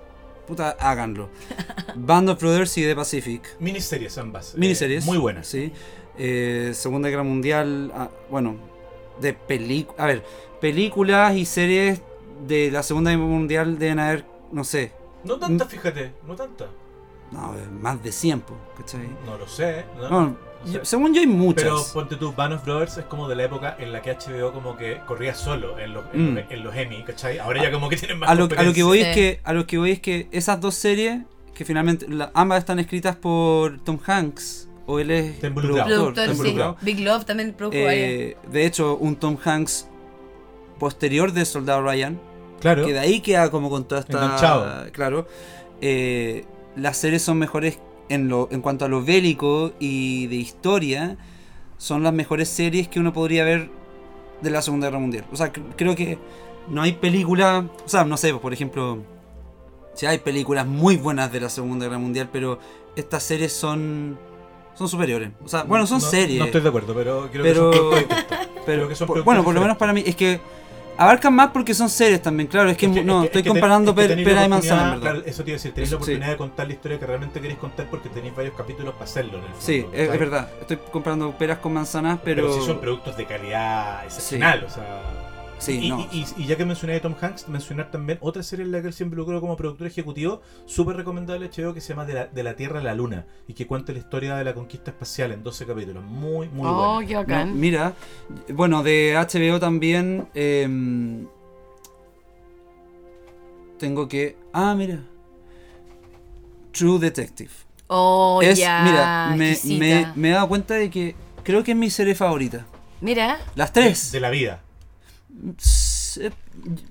puta, 0.47 0.77
háganlo. 0.79 1.31
Band 1.97 2.29
of 2.31 2.41
Brothers 2.41 2.77
y 2.79 2.83
The 2.83 2.95
Pacific. 2.95 3.57
Miniseries 3.59 4.18
ambas. 4.18 4.55
eh, 4.55 4.59
Miniseries. 4.59 5.05
muy 5.05 5.18
buenas. 5.18 5.47
Sí. 5.49 5.73
Eh, 6.18 6.72
Segunda 6.74 7.08
Guerra 7.08 7.22
Mundial. 7.22 7.92
ah, 7.94 8.08
bueno, 8.30 8.56
de 9.20 9.32
películas. 9.34 10.00
A 10.00 10.06
ver, 10.06 10.24
películas 10.61 11.36
y 11.36 11.44
series 11.44 12.00
de 12.46 12.70
la 12.70 12.82
Segunda 12.82 13.11
Guerra 13.11 13.24
Mundial 13.24 13.78
deben 13.78 13.98
haber, 13.98 14.24
no 14.52 14.64
sé, 14.64 14.92
No 15.24 15.38
tanta, 15.38 15.66
fíjate, 15.66 16.12
no 16.26 16.34
tanta. 16.34 16.66
no, 17.30 17.54
eh, 17.54 17.66
más 17.80 18.02
de 18.02 18.11
100, 18.12 18.40
po, 18.40 18.54
¿cachai? 18.76 19.08
No 19.26 19.36
lo 19.38 19.46
sé. 19.46 19.84
No, 19.98 20.08
No, 20.08 20.20
no 20.22 20.36
sé. 20.64 20.72
yo- 20.72 20.84
según 20.84 21.12
yo 21.14 21.20
hay 21.20 21.26
muchas. 21.26 21.64
Pero 21.64 21.82
ponte 21.92 22.16
tú, 22.16 22.32
Band 22.32 22.54
of 22.54 22.64
Brothers 22.64 22.96
es 22.98 23.04
como 23.04 23.28
de 23.28 23.36
la 23.36 23.44
época 23.44 23.76
en 23.78 23.92
la 23.92 24.00
que 24.00 24.11
HBO 24.11 24.52
como 24.52 24.76
que 24.76 25.00
corría 25.06 25.34
solo 25.34 25.78
en 25.78 25.92
los, 25.92 26.04
en 26.14 26.32
Mm. 26.32 26.34
los, 26.36 26.44
en 26.50 26.64
los 26.64 26.74
Emmy, 26.74 27.02
¿cachai? 27.04 27.38
Ahora 27.38 27.62
ya 27.62 27.70
como 27.70 27.88
que 27.90 27.96
tienen 27.96 28.18
más 28.18 28.30
a 28.30 28.34
lo, 28.34 28.48
a 28.56 28.62
lo 28.62 28.72
que 28.72 28.82
voy 28.82 28.98
Sí. 29.00 29.04
es 29.04 29.14
que 29.14 29.40
a 29.44 29.52
lo 29.52 29.66
que 29.66 29.76
voy 29.78 29.90
es 29.92 30.00
que 30.00 30.28
esas 30.32 30.58
dos 30.61 30.74
series 30.74 31.20
que 31.54 31.64
finalmente 31.66 32.08
la- 32.08 32.30
ambas 32.32 32.61
están 32.61 32.78
escritas 32.78 33.14
por 33.16 33.78
Tom 33.80 33.98
Hanks 34.06 34.70
o 34.91 34.99
él 34.99 35.11
es 35.11 35.36
productor, 35.38 36.34
sí. 36.36 36.57
Big 36.82 37.01
Love 37.01 37.24
también 37.24 37.53
produjo. 37.53 37.76
Eh, 37.78 38.36
de 38.51 38.66
hecho 38.66 38.97
un 38.97 39.16
Tom 39.16 39.36
Hanks 39.45 39.88
posterior 40.78 41.32
de 41.32 41.45
Soldado 41.45 41.82
Ryan 41.82 42.18
Claro. 42.61 42.84
que 42.84 42.93
de 42.93 42.99
ahí 42.99 43.20
queda 43.20 43.51
como 43.51 43.70
con 43.70 43.84
toda 43.84 44.03
esta 44.03 44.22
Enganchado. 44.22 44.93
claro 44.93 45.26
eh, 45.80 46.45
las 46.76 46.97
series 46.99 47.22
son 47.22 47.38
mejores 47.38 47.78
en 48.11 48.28
lo 48.28 48.49
en 48.51 48.61
cuanto 48.61 48.84
a 48.84 48.88
lo 48.88 49.03
bélico 49.03 49.72
y 49.78 50.26
de 50.26 50.36
historia 50.36 51.16
son 51.78 52.03
las 52.03 52.12
mejores 52.12 52.49
series 52.51 52.88
que 52.88 53.01
uno 53.01 53.12
podría 53.14 53.45
ver 53.45 53.70
de 54.43 54.51
la 54.51 54.61
Segunda 54.61 54.88
Guerra 54.88 54.99
Mundial 55.01 55.24
o 55.32 55.36
sea 55.36 55.53
cr- 55.53 55.62
creo 55.76 55.95
que 55.97 56.18
no 56.68 56.82
hay 56.82 56.93
película 56.93 57.66
o 57.84 57.88
sea 57.88 58.05
no 58.05 58.16
sé 58.18 58.34
por 58.34 58.53
ejemplo 58.53 58.99
sí 59.95 60.05
hay 60.07 60.18
películas 60.18 60.66
muy 60.66 60.97
buenas 60.97 61.32
de 61.32 61.41
la 61.41 61.49
Segunda 61.49 61.86
Guerra 61.86 61.99
Mundial 61.99 62.28
pero 62.30 62.59
estas 62.97 63.22
series 63.22 63.53
son 63.55 64.18
son 64.75 64.89
superiores 64.89 65.31
o 65.45 65.49
sea 65.49 65.62
bueno 65.64 65.87
son 65.87 66.01
No- 66.01 66.07
series 66.09 66.39
No 66.39 66.47
estoy 66.47 66.61
de 66.61 66.68
acuerdo, 66.68 66.95
pero 66.95 67.29
creo 67.31 67.43
Pero- 67.43 67.71
que 67.71 67.77
son 68.01 68.05
pero 68.66 68.89
que 68.89 68.95
son 68.95 69.07
por- 69.07 69.23
bueno 69.25 69.43
por 69.45 69.55
lo 69.55 69.61
menos 69.61 69.77
para 69.77 69.93
mí 69.93 70.03
es 70.07 70.16
que 70.16 70.41
abarcan 70.97 71.35
más 71.35 71.49
porque 71.51 71.73
son 71.75 71.89
series 71.89 72.21
también 72.21 72.47
claro 72.47 72.68
es 72.71 72.77
que, 72.77 72.87
Es 72.87 72.93
que- 72.93 73.05
no 73.05 73.21
es 73.21 73.27
estoy 73.27 73.43
que 73.43 73.49
comparando 73.51 73.95
ten- 73.95 74.11
es 74.11 74.16
que 74.18 74.23
pera 74.25 74.45
y 74.45 74.49
manzana 74.49 74.83
en 74.83 75.01
verdad 75.01 75.01
claro, 75.14 75.27
eso 75.27 75.45
te 75.45 75.51
iba 75.51 75.55
a 75.55 75.59
decir, 75.59 75.73
tenéis 75.73 75.91
la 75.91 75.97
Sí. 75.97 76.03
oportunidad 76.03 76.29
de 76.29 76.37
contar 76.37 76.66
la 76.66 76.73
historia 76.75 76.99
que 77.01 77.07
realmente 77.07 77.41
queréis 77.41 77.59
contar 77.59 77.87
porque 77.91 78.09
tenéis 78.11 78.35
varios 78.37 78.55
capítulos 78.55 78.93
para 78.95 79.05
hacerlo 79.05 79.39
en 79.39 79.45
el 79.45 79.51
fondo. 79.51 79.61
Sí, 79.64 79.87
es 79.93 80.09
verdad. 80.18 80.49
Estoy 80.61 80.79
comparando 80.93 81.33
peras 81.39 81.59
con 81.59 81.73
manzanas, 81.73 82.18
pero. 82.23 82.43
Pero, 82.49 82.55
sí 82.61 82.66
son 82.66 82.81
productos 82.81 83.16
de 83.16 83.25
calidad 83.27 84.05
excepcional, 84.05 84.64
o 84.64 84.71
sea... 84.71 85.30
Sí, 85.61 85.78
y, 85.82 85.88
no. 85.90 86.00
y- 86.11 86.20
y- 86.20 86.42
y 86.42 86.46
ya 86.46 86.56
que 86.56 86.64
mencioné 86.64 86.94
a 86.96 87.02
Tom 87.02 87.14
Hanks, 87.20 87.46
mencionar 87.48 87.90
también 87.90 88.18
otra 88.22 88.42
serie 88.42 88.64
en 88.64 88.72
la 88.72 88.80
que 88.80 88.88
él 88.88 88.94
se 88.94 89.04
involucró 89.04 89.40
como 89.42 89.56
productor 89.56 89.86
ejecutivo, 89.86 90.40
súper 90.64 90.96
recomendable 90.96 91.50
HBO, 91.50 91.74
que 91.74 91.82
se 91.82 91.90
llama 91.90 92.06
de 92.06 92.14
la, 92.14 92.26
de 92.26 92.42
la 92.42 92.56
Tierra 92.56 92.80
a 92.80 92.82
la 92.82 92.94
Luna, 92.94 93.26
y 93.46 93.52
que 93.52 93.66
cuenta 93.66 93.92
la 93.92 93.98
historia 93.98 94.36
de 94.36 94.44
la 94.44 94.54
conquista 94.54 94.90
espacial 94.90 95.32
en 95.32 95.42
12 95.42 95.66
capítulos. 95.66 96.02
Muy, 96.02 96.48
muy 96.48 96.66
oh, 96.66 96.94
bueno. 97.04 97.26
qué 97.26 97.32
No, 97.44 97.46
mira, 97.54 97.94
bueno, 98.54 98.82
de 98.82 99.14
HBO 99.16 99.61
también. 99.61 100.26
em, 100.34 101.26
tengo 103.78 104.08
que. 104.08 104.36
Ah, 104.52 104.74
mira. 104.74 105.00
True 106.72 106.98
Detective. 106.98 107.50
Oh, 107.88 108.40
es, 108.42 108.58
ya. 108.58 108.82
mira, 108.84 109.34
me, 109.36 109.58
me, 109.78 110.12
me 110.14 110.28
he 110.30 110.32
dado 110.32 110.48
cuenta 110.48 110.74
de 110.74 110.88
que 110.90 111.16
creo 111.42 111.64
que 111.64 111.72
es 111.72 111.76
mi 111.76 111.90
serie 111.90 112.14
favorita. 112.14 112.64
Mira, 113.00 113.40
Las 113.56 113.72
De, 113.72 113.80
tres. 113.82 114.12
de 114.12 114.20
la 114.20 114.30
vida. 114.30 114.62
S- 115.59 116.32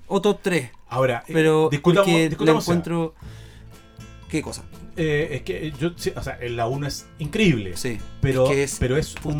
O 0.06 0.20
top 0.20 0.40
3. 0.42 0.70
Ahora, 0.88 1.24
eh, 1.28 1.32
Pero 1.32 1.68
discutamos, 1.70 2.06
discutamos, 2.06 2.64
encuentro. 2.64 3.14
¿Qué 4.28 4.42
cosa? 4.42 4.64
Eh, 4.96 5.28
es 5.32 5.42
que 5.42 5.72
yo, 5.78 5.90
sí, 5.96 6.12
o 6.14 6.22
sea, 6.22 6.38
la 6.48 6.66
1 6.66 6.86
es 6.86 7.06
increíble. 7.18 7.76
Sí. 7.76 7.98
Pero 8.20 8.44
es 8.44 8.50
que 8.50 8.62
es 8.62 8.76
pero 8.78 8.96
es 8.96 9.14
un, 9.24 9.38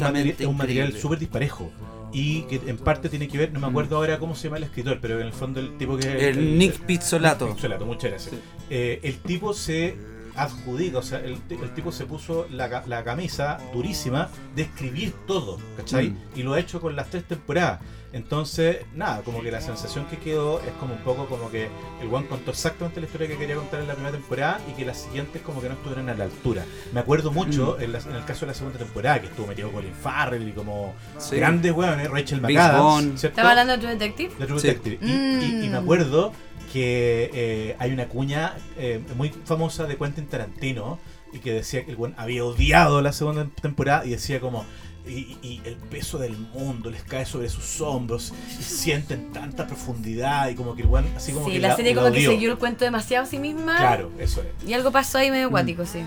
material, 0.56 0.92
un 0.92 1.00
súper 1.00 1.18
disparejo. 1.18 1.70
Y 2.12 2.42
que 2.42 2.60
en 2.66 2.76
parte 2.76 3.08
tiene 3.08 3.28
que 3.28 3.38
ver, 3.38 3.52
no 3.52 3.60
me 3.60 3.68
acuerdo 3.68 3.96
ahora 3.96 4.18
cómo 4.18 4.34
se 4.34 4.44
llama 4.44 4.56
el 4.56 4.64
escritor, 4.64 4.98
pero 5.00 5.20
en 5.20 5.26
el 5.26 5.32
fondo 5.32 5.60
el 5.60 5.76
tipo 5.78 5.96
que 5.96 6.28
El 6.28 6.58
Nick 6.58 6.80
Pizzolato. 6.80 7.54
Pizzolato, 7.54 7.86
muchas 7.86 8.10
gracias. 8.10 8.34
Sí. 8.34 8.40
Eh, 8.68 8.98
el 9.04 9.18
tipo 9.18 9.54
se 9.54 9.96
adjudica, 10.34 10.98
o 10.98 11.02
sea, 11.02 11.20
el, 11.20 11.38
el 11.50 11.74
tipo 11.74 11.92
se 11.92 12.06
puso 12.06 12.46
la, 12.50 12.82
la 12.86 13.04
camisa 13.04 13.58
durísima 13.72 14.28
de 14.56 14.62
escribir 14.62 15.12
todo, 15.26 15.58
¿cachai? 15.76 16.10
Mm. 16.10 16.18
Y 16.36 16.42
lo 16.42 16.54
ha 16.54 16.60
hecho 16.60 16.80
con 16.80 16.96
las 16.96 17.10
tres 17.10 17.24
temporadas. 17.24 17.80
Entonces, 18.12 18.78
nada, 18.94 19.22
como 19.22 19.40
que 19.42 19.50
la 19.52 19.60
sensación 19.60 20.06
que 20.06 20.18
quedó 20.18 20.60
es 20.60 20.72
como 20.80 20.94
un 20.94 21.00
poco 21.00 21.26
como 21.26 21.50
que 21.50 21.68
el 22.00 22.12
one 22.12 22.26
contó 22.26 22.50
exactamente 22.50 23.00
la 23.00 23.06
historia 23.06 23.28
que 23.28 23.36
quería 23.38 23.54
contar 23.56 23.80
en 23.80 23.86
la 23.88 23.94
primera 23.94 24.12
temporada 24.16 24.60
y 24.68 24.72
que 24.72 24.84
las 24.84 24.98
siguientes 25.02 25.42
como 25.42 25.60
que 25.62 25.68
no 25.68 25.74
estuvieran 25.74 26.08
a 26.08 26.14
la 26.14 26.24
altura. 26.24 26.64
Me 26.92 27.00
acuerdo 27.00 27.30
mucho 27.30 27.76
Mm. 27.78 27.82
en, 27.82 27.92
la- 27.92 27.98
en 28.00 28.14
el 28.16 28.24
caso 28.24 28.40
de 28.40 28.46
la 28.48 28.54
segunda 28.54 28.78
temporada 28.78 29.20
que 29.20 29.26
estuvo 29.28 29.46
metido 29.46 29.70
Colin 29.70 29.94
Farrell 29.94 30.48
y 30.48 30.52
como 30.52 30.94
Sí. 31.18 31.36
grandes 31.36 31.72
weones, 31.72 32.10
Rachel 32.10 32.40
McAdams. 32.40 33.22
¿Estaba 33.24 33.50
hablando 33.50 33.72
de 33.74 33.78
True 33.78 33.92
Detective? 33.92 34.34
de 34.38 34.46
True 34.46 34.60
Sí. 34.60 34.66
Detective. 34.66 34.98
Y, 35.02 35.10
y- 35.10 35.64
y 35.66 35.68
me 35.68 35.78
Mm. 35.80 35.82
acuerdo 35.82 36.32
que 36.72 37.30
eh, 37.34 37.76
hay 37.78 37.92
una 37.92 38.06
cuña 38.08 38.54
eh, 38.76 39.00
muy 39.16 39.30
famosa 39.44 39.84
de 39.86 39.96
Quentin 39.96 40.26
Tarantino 40.26 40.98
y 41.32 41.38
que 41.38 41.52
decía 41.52 41.84
que 41.84 41.90
el 41.92 41.96
buen 41.96 42.14
había 42.16 42.44
odiado 42.44 43.02
la 43.02 43.12
segunda 43.12 43.46
temporada 43.60 44.04
y 44.04 44.10
decía 44.10 44.40
como 44.40 44.64
y, 45.06 45.36
y 45.42 45.60
el 45.64 45.76
peso 45.76 46.18
del 46.18 46.36
mundo 46.54 46.90
les 46.90 47.02
cae 47.02 47.24
sobre 47.24 47.48
sus 47.48 47.80
hombros 47.80 48.32
y 48.58 48.62
sienten 48.62 49.32
tanta 49.32 49.66
profundidad 49.66 50.48
y 50.50 50.54
como 50.54 50.74
que 50.74 50.82
el 50.82 50.88
buen 50.88 51.06
así 51.16 51.32
como 51.32 51.46
sí, 51.46 51.52
que 51.52 51.58
la, 51.58 51.74
serie 51.76 51.94
como 51.94 52.06
que 52.12 52.18
odió. 52.18 52.30
siguió 52.32 52.52
el 52.52 52.58
cuento 52.58 52.84
demasiado 52.84 53.24
a 53.24 53.26
sí 53.28 53.38
misma. 53.38 53.76
Claro, 53.76 54.10
eso 54.18 54.42
es. 54.42 54.68
Y 54.68 54.72
algo 54.74 54.90
pasó 54.92 55.18
ahí 55.18 55.30
medio 55.30 55.46
acuático, 55.46 55.84
sí. 55.86 56.00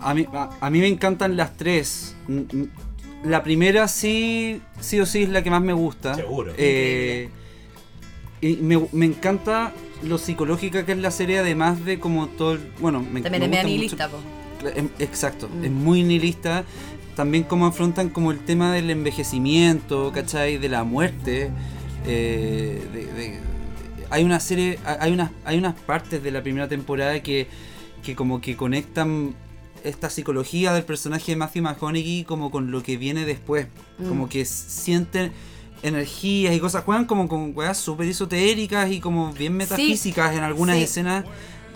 A 0.00 0.12
mí, 0.14 0.26
a, 0.32 0.50
a 0.60 0.70
mí 0.70 0.78
me 0.80 0.88
encantan 0.88 1.36
las 1.36 1.56
tres. 1.56 2.14
Mm, 2.28 2.38
mm, 2.40 2.68
La 3.24 3.42
primera 3.42 3.88
sí, 3.88 4.60
sí 4.80 5.00
o 5.00 5.06
sí 5.06 5.22
es 5.22 5.30
la 5.30 5.42
que 5.42 5.50
más 5.50 5.62
me 5.62 5.72
gusta. 5.72 6.14
Seguro. 6.14 6.52
Eh, 6.58 7.30
y 8.42 8.56
me, 8.56 8.86
me 8.92 9.06
encanta 9.06 9.72
lo 10.02 10.18
psicológica 10.18 10.84
que 10.84 10.92
es 10.92 10.98
la 10.98 11.10
serie, 11.10 11.38
además 11.38 11.82
de 11.86 11.98
como 11.98 12.26
todo 12.28 12.52
el... 12.52 12.60
Bueno, 12.78 13.00
me, 13.00 13.22
También 13.22 13.40
me 13.40 13.46
es 13.46 13.50
media 13.50 13.62
gusta 13.62 13.68
nihilista, 13.68 14.08
mucho- 14.08 14.76
em- 14.76 14.90
Exacto, 14.98 15.48
Mm. 15.48 15.64
es 15.64 15.70
muy 15.70 16.02
nihilista. 16.02 16.64
También 17.16 17.44
cómo 17.44 17.66
afrontan 17.66 18.08
como 18.08 18.32
el 18.32 18.40
tema 18.40 18.72
del 18.72 18.90
envejecimiento, 18.90 20.10
¿cachai? 20.12 20.58
De 20.58 20.68
la 20.68 20.84
muerte. 20.84 21.50
eh, 22.06 22.86
de- 22.92 23.06
de- 23.14 23.40
hay 24.10 24.24
una 24.24 24.38
serie, 24.38 24.78
hay 24.84 25.10
unas, 25.12 25.30
hay 25.46 25.56
unas 25.56 25.74
partes 25.74 26.22
de 26.22 26.30
la 26.30 26.42
primera 26.42 26.68
temporada 26.68 27.22
que, 27.22 27.48
que 28.02 28.14
como 28.14 28.42
que 28.42 28.56
conectan 28.56 29.34
esta 29.82 30.10
psicología 30.10 30.72
del 30.74 30.84
personaje 30.84 31.32
de 31.32 31.36
Matthew 31.36 31.62
McConaughey 31.62 32.24
como 32.24 32.50
con 32.50 32.70
lo 32.70 32.82
que 32.82 32.98
viene 32.98 33.24
después. 33.24 33.68
Mm. 33.98 34.08
Como 34.08 34.28
que 34.28 34.44
sienten 34.44 35.32
energías 35.82 36.54
y 36.54 36.60
cosas, 36.60 36.84
juegan 36.84 37.06
como 37.06 37.26
con 37.28 37.52
weas 37.56 37.78
súper 37.78 38.06
esotéricas 38.08 38.90
y 38.90 39.00
como 39.00 39.32
bien 39.32 39.54
metafísicas 39.56 40.34
en 40.36 40.42
algunas 40.42 40.76
sí. 40.76 40.82
escenas. 40.82 41.24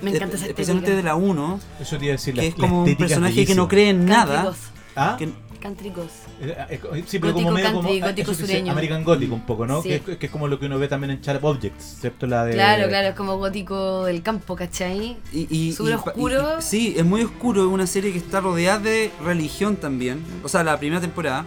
Me 0.02 0.10
encanta 0.10 0.36
esa 0.36 0.46
Especialmente 0.46 0.94
de 0.94 1.02
la 1.02 1.16
1, 1.16 1.58
Eso 1.80 1.98
te 1.98 2.04
iba 2.04 2.12
a 2.12 2.16
decir 2.16 2.36
la 2.36 2.42
que 2.42 2.48
es 2.48 2.58
la 2.58 2.68
como 2.68 2.84
un 2.84 2.96
personaje 2.96 3.44
que 3.46 3.54
no 3.54 3.66
cree 3.66 3.88
en 3.88 4.04
nada. 4.04 4.54
¿Ah? 4.98 5.16
que- 5.18 5.28
Cántricos. 5.60 6.06
Eh, 6.40 6.54
eh, 6.70 7.04
Sí, 7.04 7.18
pero 7.18 7.32
Gótico 7.32 7.48
como 7.48 7.50
medio 7.56 7.68
como 7.72 7.80
country, 7.82 8.00
ah, 8.00 8.06
gótico 8.10 8.32
sureño. 8.32 8.70
American 8.70 9.02
Gothic 9.02 9.32
un 9.32 9.44
poco, 9.44 9.66
¿no? 9.66 9.82
Sí. 9.82 9.88
Que, 9.88 10.12
es, 10.12 10.18
que 10.18 10.26
es 10.26 10.30
como 10.32 10.46
lo 10.46 10.60
que 10.60 10.66
uno 10.66 10.78
ve 10.78 10.86
también 10.86 11.10
en 11.10 11.20
Sharp 11.20 11.42
Objects, 11.44 11.98
¿cierto? 12.00 12.28
La 12.28 12.44
de 12.44 12.52
Claro, 12.52 12.86
claro, 12.88 13.08
es 13.08 13.14
como 13.16 13.36
gótico 13.38 14.04
del 14.04 14.22
campo, 14.22 14.54
¿cachai? 14.54 15.16
Y, 15.32 15.48
y- 15.52 15.72
Súper 15.72 15.92
y 15.92 15.94
oscuro. 15.96 16.58
y- 16.60 16.62
sí, 16.62 16.94
es 16.96 17.04
muy 17.04 17.22
oscuro. 17.22 17.62
Es 17.62 17.66
una 17.72 17.88
serie 17.88 18.12
que 18.12 18.18
está 18.18 18.40
rodeada 18.40 18.78
de 18.78 19.10
religión 19.24 19.74
también. 19.74 20.22
O 20.44 20.48
sea, 20.48 20.62
la 20.62 20.78
primera 20.78 21.00
temporada. 21.00 21.44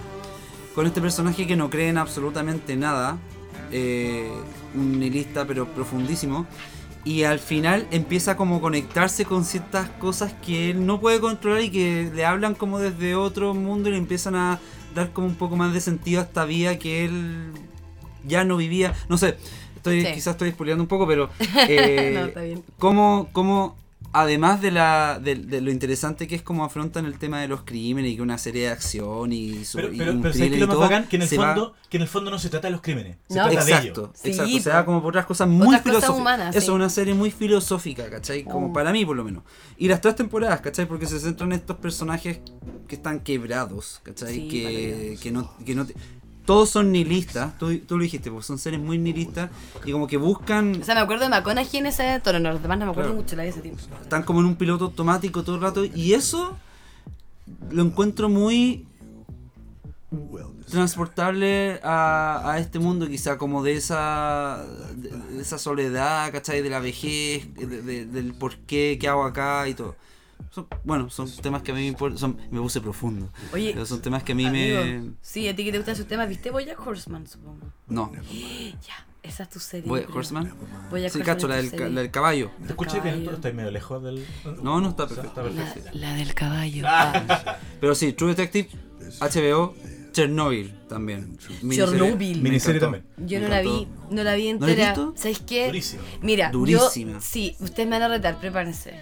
Con 0.75 0.87
este 0.87 0.99
personaje 0.99 1.47
que 1.47 1.55
no 1.55 1.69
cree 1.69 1.87
en 1.87 1.97
absolutamente 1.97 2.75
nada. 2.75 3.17
eh, 3.73 4.29
un 4.75 4.99
nihilista, 4.99 5.45
pero 5.45 5.65
profundísimo. 5.65 6.45
Y 7.03 7.23
al 7.23 7.39
final 7.39 7.87
empieza 7.91 8.37
como 8.37 8.57
a 8.57 8.61
conectarse 8.61 9.25
con 9.25 9.43
ciertas 9.43 9.89
cosas 9.89 10.33
que 10.45 10.69
él 10.69 10.85
no 10.85 10.99
puede 10.99 11.19
controlar 11.19 11.61
y 11.61 11.71
que 11.71 12.11
le 12.13 12.25
hablan 12.25 12.53
como 12.53 12.77
desde 12.79 13.15
otro 13.15 13.53
mundo 13.55 13.89
y 13.89 13.93
le 13.93 13.97
empiezan 13.97 14.35
a 14.35 14.59
dar 14.93 15.11
como 15.11 15.25
un 15.27 15.35
poco 15.35 15.55
más 15.55 15.73
de 15.73 15.81
sentido 15.81 16.21
a 16.21 16.25
esta 16.25 16.45
vida 16.45 16.77
que 16.77 17.05
él 17.05 17.51
ya 18.27 18.43
no 18.43 18.55
vivía. 18.57 18.93
No 19.09 19.17
sé, 19.17 19.35
estoy, 19.75 20.01
Sí. 20.05 20.11
quizás 20.13 20.33
estoy 20.33 20.51
spoileando 20.51 20.83
un 20.83 20.87
poco, 20.87 21.07
pero 21.07 21.29
eh, 21.67 22.11
No, 22.13 22.25
está 22.27 22.41
bien. 22.41 22.63
cómo, 22.77 23.29
cómo, 23.31 23.75
además 24.13 24.61
de, 24.61 24.71
la, 24.71 25.19
de, 25.23 25.35
de 25.35 25.61
lo 25.61 25.71
interesante 25.71 26.27
que 26.27 26.35
es 26.35 26.41
cómo 26.41 26.63
afrontan 26.65 27.05
el 27.05 27.17
tema 27.17 27.39
de 27.41 27.47
los 27.47 27.61
crímenes 27.63 28.11
y 28.11 28.15
que 28.17 28.21
una 28.21 28.37
serie 28.37 28.63
de 28.63 28.69
acción 28.69 29.31
y, 29.31 29.63
su, 29.65 29.77
Pero, 29.77 29.93
y 29.93 29.97
pero, 29.97 30.11
un 30.11 30.21
pero 30.21 30.33
¿sabes 30.33 30.49
qué 30.49 30.49
thriller 30.49 30.53
es 30.53 30.59
lo 30.59 30.65
y 30.65 30.67
más 30.67 30.73
todo, 30.75 30.81
bacán? 30.81 31.07
Que 31.07 31.15
en 31.15 31.21
el 31.21 31.27
va- 31.39 31.45
fondo, 31.55 31.73
que 31.89 31.97
en 31.97 32.03
el 32.03 32.07
fondo 32.09 32.31
no 32.31 32.39
se 32.39 32.49
trata 32.49 32.67
de 32.67 32.71
los 32.71 32.81
crímenes, 32.81 33.17
se 33.29 33.37
No. 33.37 33.47
trata 33.49 33.65
de 33.65 33.71
ellos. 33.71 33.83
Exacto, 33.85 34.11
Sí, 34.15 34.29
exacto. 34.29 34.59
Se 34.61 34.69
va 34.69 34.85
como 34.85 35.01
por 35.01 35.09
otras 35.09 35.25
cosas 35.25 35.47
muy 35.47 35.67
Otras 35.67 35.81
cosas 35.81 35.91
filosóficas. 36.01 36.19
humanas, 36.19 36.49
Eso 36.49 36.57
es 36.59 36.65
sí. 36.65 36.71
una 36.71 36.89
serie 36.89 37.13
muy 37.13 37.31
filosófica, 37.31 38.09
¿cachai? 38.09 38.43
Como 38.43 38.67
Oh. 38.67 38.73
para 38.73 38.91
mí, 38.91 39.05
por 39.05 39.15
lo 39.15 39.23
menos. 39.23 39.43
Y 39.77 39.87
las 39.87 40.01
tres 40.01 40.15
temporadas, 40.15 40.61
¿cachai? 40.61 40.85
Porque 40.87 41.05
se 41.05 41.19
centran 41.19 41.51
en 41.51 41.59
estos 41.59 41.77
personajes 41.77 42.39
que 42.87 42.95
están 42.95 43.19
quebrados, 43.21 43.99
¿cachai? 44.03 44.33
Sí, 44.33 44.47
que, 44.47 45.17
que 45.21 45.31
no, 45.31 45.51
que 45.65 45.73
no 45.75 45.85
te- 45.85 45.95
Todos 46.45 46.69
son 46.71 46.91
nihilistas, 46.91 47.57
tú, 47.59 47.77
tú 47.79 47.97
lo 47.97 48.03
dijiste, 48.03 48.31
pues 48.31 48.45
son 48.47 48.57
seres 48.57 48.79
muy 48.79 48.97
nihilistas 48.97 49.51
y 49.85 49.91
como 49.91 50.07
que 50.07 50.17
buscan 50.17 50.81
O 50.81 50.83
sea, 50.83 50.95
me 50.95 51.01
acuerdo 51.01 51.23
de 51.25 51.29
McConaughey 51.29 51.79
en 51.79 51.85
ese 51.85 52.19
tono, 52.23 52.39
no, 52.39 52.51
los 52.51 52.61
demás 52.61 52.79
no 52.79 52.85
me 52.85 52.91
acuerdo 52.91 53.11
Claro. 53.11 53.21
mucho 53.23 53.35
la 53.35 53.43
de 53.43 53.49
ese 53.49 53.61
tiempo. 53.61 53.81
están 54.01 54.23
como 54.23 54.39
en 54.39 54.47
un 54.47 54.55
piloto 54.55 54.85
automático 54.85 55.43
todo 55.43 55.55
el 55.55 55.61
rato 55.61 55.85
y 55.85 56.13
eso 56.13 56.57
lo 57.69 57.83
encuentro 57.83 58.27
muy 58.27 58.85
transportable 60.69 61.79
a, 61.83 62.51
a 62.51 62.59
este 62.59 62.79
mundo 62.79 63.07
quizá 63.07 63.37
como 63.37 63.63
de 63.63 63.73
esa 63.73 64.63
de, 64.95 65.09
de 65.09 65.41
esa 65.41 65.57
soledad 65.57 66.31
¿cachai? 66.31 66.61
de 66.61 66.69
la 66.69 66.79
vejez 66.79 67.53
de- 67.55 67.81
de- 67.81 68.05
del 68.05 68.33
por 68.33 68.55
qué 68.57 68.97
qué 68.99 69.07
hago 69.07 69.23
acá 69.23 69.67
y 69.67 69.73
todo 69.73 69.95
Son- 70.49 70.67
bueno 70.83 71.09
son 71.09 71.29
temas 71.37 71.61
que 71.61 71.71
a 71.71 71.75
mí 71.75 71.81
me 71.81 71.87
importan 71.87 72.17
son, 72.17 72.37
me 72.49 72.59
puse 72.59 72.81
profundo 72.81 73.29
Oye, 73.53 73.71
pero 73.73 73.85
son 73.85 74.01
temas 74.01 74.23
que 74.23 74.31
a 74.31 74.35
mí 74.35 74.45
amigo, 74.45 74.81
me 74.83 75.11
Sí, 75.21 75.47
a 75.47 75.55
ti 75.55 75.63
que 75.63 75.71
te 75.71 75.77
gustan 75.77 75.93
esos 75.93 76.07
temas, 76.07 76.27
¿viste 76.27 76.49
Boya 76.51 76.75
Horseman, 76.77 77.27
supongo? 77.27 77.67
no 77.87 78.11
Ya, 78.13 79.05
esa 79.23 79.43
es 79.43 79.49
tu 79.49 79.59
serie. 79.59 79.87
Boy- 79.87 80.01
yo 80.01 80.05
creo. 80.07 80.17
Horseman 80.17 80.45
sí 80.47 80.95
Horseman 80.95 81.25
cacho 81.25 81.47
la 81.47 81.55
del, 81.57 81.71
ca- 81.71 81.89
la 81.89 82.01
del 82.01 82.11
caballo 82.11 82.51
¿Te 82.63 82.69
escuchas 82.69 83.03
bien? 83.03 83.29
¿Estás 83.29 83.53
medio 83.53 83.69
lejos 83.71 84.01
del.? 84.03 84.25
No, 84.63 84.81
no, 84.81 84.89
está 84.89 85.07
perfecto. 85.07 85.29
Está 85.29 85.43
La, 85.43 85.63
perfecto. 85.73 85.89
la 85.93 86.13
del 86.15 86.33
caballo. 86.33 86.83
Ah, 86.87 87.57
pero 87.79 87.93
sí 87.95 88.13
True 88.13 88.33
Detective 88.35 88.69
HBO 89.19 89.75
Chernobyl 90.11 90.73
también. 90.89 91.37
Chernobyl. 91.69 92.41
Miniserie 92.41 92.81
también. 92.81 93.05
yo 93.17 93.39
no 93.39 93.47
la 93.47 93.61
vi, 93.61 93.87
no 94.09 94.23
la 94.23 94.35
vi 94.35 94.51
¿No 94.53 94.65
la 94.65 94.71
entera. 94.71 94.87
visto? 94.89 95.13
¿Sabes 95.15 95.39
qué? 95.39 95.67
Durísimo. 95.67 96.03
Mira, 96.21 96.49
Durísima. 96.51 97.13
yo. 97.13 97.21
Sí, 97.21 97.55
ustedes 97.59 97.87
me 97.87 97.97
van 97.97 98.11
a 98.11 98.15
retar, 98.15 98.37
prepárense. 98.39 98.93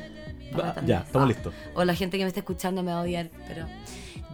Va, 0.57 0.75
ya, 0.85 0.99
estamos 0.99 1.25
Ah, 1.25 1.33
listos. 1.33 1.53
O 1.75 1.83
la 1.83 1.95
gente 1.95 2.17
que 2.17 2.23
me 2.23 2.27
está 2.29 2.39
escuchando 2.39 2.83
me 2.83 2.91
va 2.91 2.99
a 2.99 3.03
odiar, 3.03 3.29
pero. 3.47 3.65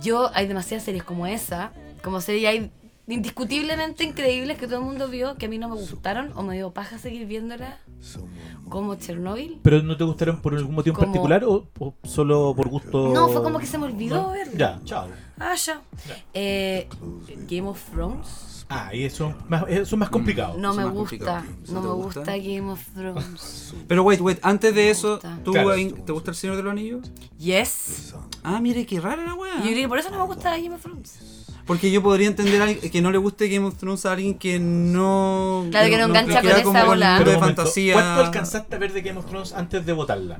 Yo, 0.02 0.30
hay 0.34 0.48
demasiadas 0.48 0.84
series 0.84 1.04
como 1.04 1.26
esa, 1.26 1.72
como 2.04 2.20
series 2.22 2.48
hay 2.50 2.72
indiscutiblemente 3.08 4.04
increíbles 4.04 4.58
que 4.58 4.66
todo 4.68 4.80
el 4.80 4.86
mundo 4.86 5.08
vio, 5.08 5.36
que 5.36 5.46
a 5.46 5.50
mí 5.50 5.58
no 5.58 5.70
me 5.70 5.76
gustaron, 5.76 6.32
o 6.36 6.42
me 6.44 6.56
dio 6.56 6.72
paja 6.72 6.98
seguir 6.98 7.26
viéndolas, 7.28 7.76
como 8.68 8.96
Chernobyl. 8.96 9.60
¿Pero 9.62 9.82
no 9.84 9.96
te 9.96 10.04
gustaron 10.04 10.42
por 10.42 10.56
algún 10.56 10.76
motivo 10.76 10.98
en 10.98 11.06
particular 11.06 11.44
o, 11.46 11.68
o 11.80 11.94
solo 12.04 12.54
por 12.56 12.68
gusto? 12.70 13.10
No, 13.14 13.28
fue 13.30 13.42
como 13.44 13.60
que 13.60 13.68
se 13.68 13.78
me 13.78 13.86
olvidó 13.86 14.16
¿No? 14.24 14.32
verlo. 14.32 14.54
Ya, 14.58 14.80
chao. 14.86 15.08
Ah, 15.40 15.56
ya. 15.56 15.82
Eh, 16.34 16.88
Game 17.48 17.68
of 17.70 17.82
Thrones. 17.92 18.55
Ah, 18.68 18.90
y 18.94 19.04
eso 19.04 19.30
es 19.30 19.50
más, 19.50 19.64
eso 19.68 19.82
es 19.96 19.98
más 19.98 20.10
complicado. 20.10 20.58
No 20.58 20.70
Eso 20.72 20.78
me 20.80 20.86
más 20.86 20.94
gusta. 20.94 21.10
complicado. 21.18 21.44
¿Eso 21.64 21.74
No 21.74 21.82
me 21.82 21.88
gusta? 21.90 22.20
gusta 22.22 22.38
Game 22.38 22.72
of 22.72 22.84
Thrones. 22.96 23.74
Pero 23.88 24.04
wait, 24.04 24.22
wait, 24.22 24.40
antes 24.42 24.74
de 24.74 24.90
eso, 24.90 25.14
gusta. 25.14 25.40
¿tú 25.44 25.52
Claro. 25.52 25.76
te 26.06 26.12
gusta 26.12 26.32
el 26.32 26.36
Señor 26.36 26.56
de 26.58 26.64
los 26.64 26.72
Anillos? 26.72 27.12
Yes. 27.38 28.16
Ah, 28.44 28.60
mire, 28.60 28.86
qué 28.86 29.00
rara 29.00 29.24
la 29.24 29.36
weá. 29.36 29.58
Yo 29.64 29.70
que 29.74 29.88
por 29.88 30.00
eso 30.00 30.10
no 30.10 30.18
me 30.18 30.26
gusta 30.26 30.52
Game 30.58 30.74
of 30.74 30.82
Thrones. 30.82 31.20
Porque 31.68 31.92
yo 31.92 32.02
podría 32.04 32.28
entender 32.28 32.80
que 32.92 33.02
no 33.02 33.12
le 33.12 33.18
guste 33.18 33.50
Game 33.50 33.66
of 33.66 33.76
Thrones 33.78 34.06
a 34.06 34.12
alguien 34.14 34.36
que 34.38 34.60
no. 34.60 35.66
Claro, 35.72 35.90
que 35.90 35.98
no 35.98 36.06
engancha 36.06 36.42
queda 36.42 36.62
con 36.64 36.76
esa 36.76 36.86
bola. 36.86 37.16
Pero 37.20 37.32
de 37.32 37.38
momento, 37.38 37.62
fantasía. 37.64 37.94
¿Cuánto 37.94 38.22
alcanzaste 38.26 38.76
a 38.76 38.80
ver 38.80 38.94
de 38.94 39.02
Game 39.02 39.20
of 39.20 39.26
Thrones 39.28 39.54
antes 39.54 39.86
de 39.86 39.94
votarla? 39.94 40.38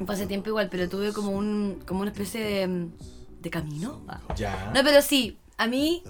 Un 0.00 0.06
pasatiempo 0.06 0.48
igual, 0.48 0.68
pero 0.70 0.88
tuve 0.88 1.12
como 1.12 1.30
un 1.30 1.80
como 1.86 2.00
una 2.00 2.10
especie 2.10 2.40
de, 2.42 2.88
de 3.40 3.50
camino. 3.50 4.02
Ah. 4.08 4.20
Ya. 4.36 4.70
No, 4.74 4.80
pero 4.82 5.02
sí, 5.02 5.38
a 5.58 5.66
mí 5.66 6.02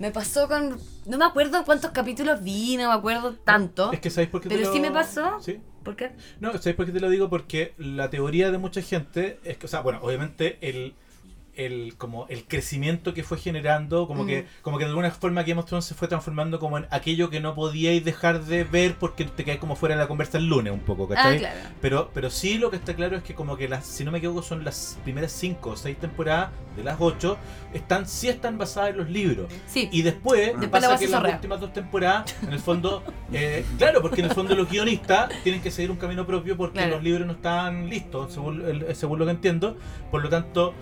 me 0.00 0.10
pasó 0.10 0.48
con... 0.48 0.80
No 1.06 1.18
me 1.18 1.24
acuerdo 1.24 1.64
cuántos 1.64 1.92
capítulos 1.92 2.42
vi, 2.42 2.76
no 2.76 2.88
me 2.88 2.94
acuerdo 2.94 3.34
tanto. 3.34 3.92
Es 3.92 4.00
que 4.00 4.10
¿sabéis 4.10 4.30
por 4.30 4.40
qué 4.40 4.48
te 4.48 4.56
Pero 4.56 4.66
lo- 4.68 4.74
sí 4.74 4.80
me 4.80 4.90
pasó. 4.90 5.38
Sí. 5.40 5.60
¿Por 5.84 5.94
qué? 5.94 6.12
No, 6.40 6.52
¿sabéis 6.54 6.74
por 6.76 6.86
qué 6.86 6.92
te 6.92 7.00
lo 7.00 7.08
digo? 7.08 7.30
Porque 7.30 7.74
la 7.78 8.10
teoría 8.10 8.50
de 8.50 8.58
mucha 8.58 8.82
gente 8.82 9.38
es 9.44 9.56
que, 9.58 9.66
o 9.66 9.68
sea, 9.68 9.80
bueno, 9.80 10.00
obviamente 10.02 10.58
el 10.62 10.94
el, 11.66 11.94
como 11.96 12.26
el 12.28 12.44
crecimiento 12.44 13.14
que 13.14 13.22
fue 13.22 13.38
generando, 13.38 14.06
como, 14.06 14.26
que, 14.26 14.46
como 14.62 14.78
que 14.78 14.84
de 14.84 14.90
alguna 14.90 15.10
forma 15.10 15.42
Game 15.42 15.60
of 15.60 15.66
Thrones 15.66 15.84
se 15.84 15.94
fue 15.94 16.08
transformando 16.08 16.58
como 16.58 16.78
en 16.78 16.86
aquello 16.90 17.30
que 17.30 17.40
no 17.40 17.54
podíais 17.54 18.04
dejar 18.04 18.44
de 18.44 18.64
ver 18.64 18.96
porque 18.98 19.24
te 19.24 19.44
caes 19.44 19.58
como 19.58 19.76
fuera 19.76 19.94
de 19.94 20.00
la 20.00 20.08
conversa 20.08 20.38
el 20.38 20.46
lunes 20.46 20.72
un 20.72 20.80
poco, 20.80 21.08
¿cachai? 21.08 21.36
Ah, 21.36 21.38
claro. 21.38 21.60
Pero, 21.80 22.10
pero 22.14 22.30
sí 22.30 22.58
lo 22.58 22.70
que 22.70 22.76
está 22.76 22.94
claro 22.94 23.16
es 23.16 23.22
que 23.22 23.34
como 23.34 23.56
que 23.56 23.68
las, 23.68 23.86
si 23.86 24.04
no 24.04 24.10
me 24.10 24.18
equivoco, 24.18 24.42
son 24.42 24.64
las 24.64 24.98
primeras 25.04 25.32
5 25.32 25.70
o 25.70 25.76
6 25.76 25.98
temporadas 25.98 26.50
de 26.76 26.84
las 26.84 26.96
8, 27.00 27.36
están, 27.74 28.06
sí 28.06 28.28
están 28.28 28.56
basadas 28.58 28.90
en 28.90 28.96
los 28.98 29.10
libros. 29.10 29.52
Sí. 29.66 29.88
Y 29.92 30.02
después, 30.02 30.52
Después 30.58 30.62
la 30.62 30.70
pasa 30.70 30.88
base 30.88 31.06
que 31.06 31.12
en 31.14 31.22
las 31.22 31.34
últimas 31.34 31.60
dos 31.60 31.72
temporadas, 31.72 32.36
en 32.42 32.52
el 32.52 32.60
fondo, 32.60 33.02
eh, 33.32 33.64
claro, 33.78 34.00
porque 34.02 34.20
en 34.20 34.28
el 34.28 34.34
fondo 34.34 34.54
los 34.54 34.70
guionistas 34.70 35.30
tienen 35.42 35.60
que 35.60 35.70
seguir 35.70 35.90
un 35.90 35.96
camino 35.96 36.26
propio 36.26 36.56
porque 36.56 36.78
Claro. 36.78 36.94
los 36.96 37.02
libros 37.04 37.26
no 37.26 37.32
están 37.34 37.88
listos, 37.88 38.32
según, 38.32 38.84
según 38.94 39.18
lo 39.18 39.24
que 39.24 39.32
entiendo. 39.32 39.76
Por 40.10 40.22
lo 40.22 40.28
tanto, 40.28 40.74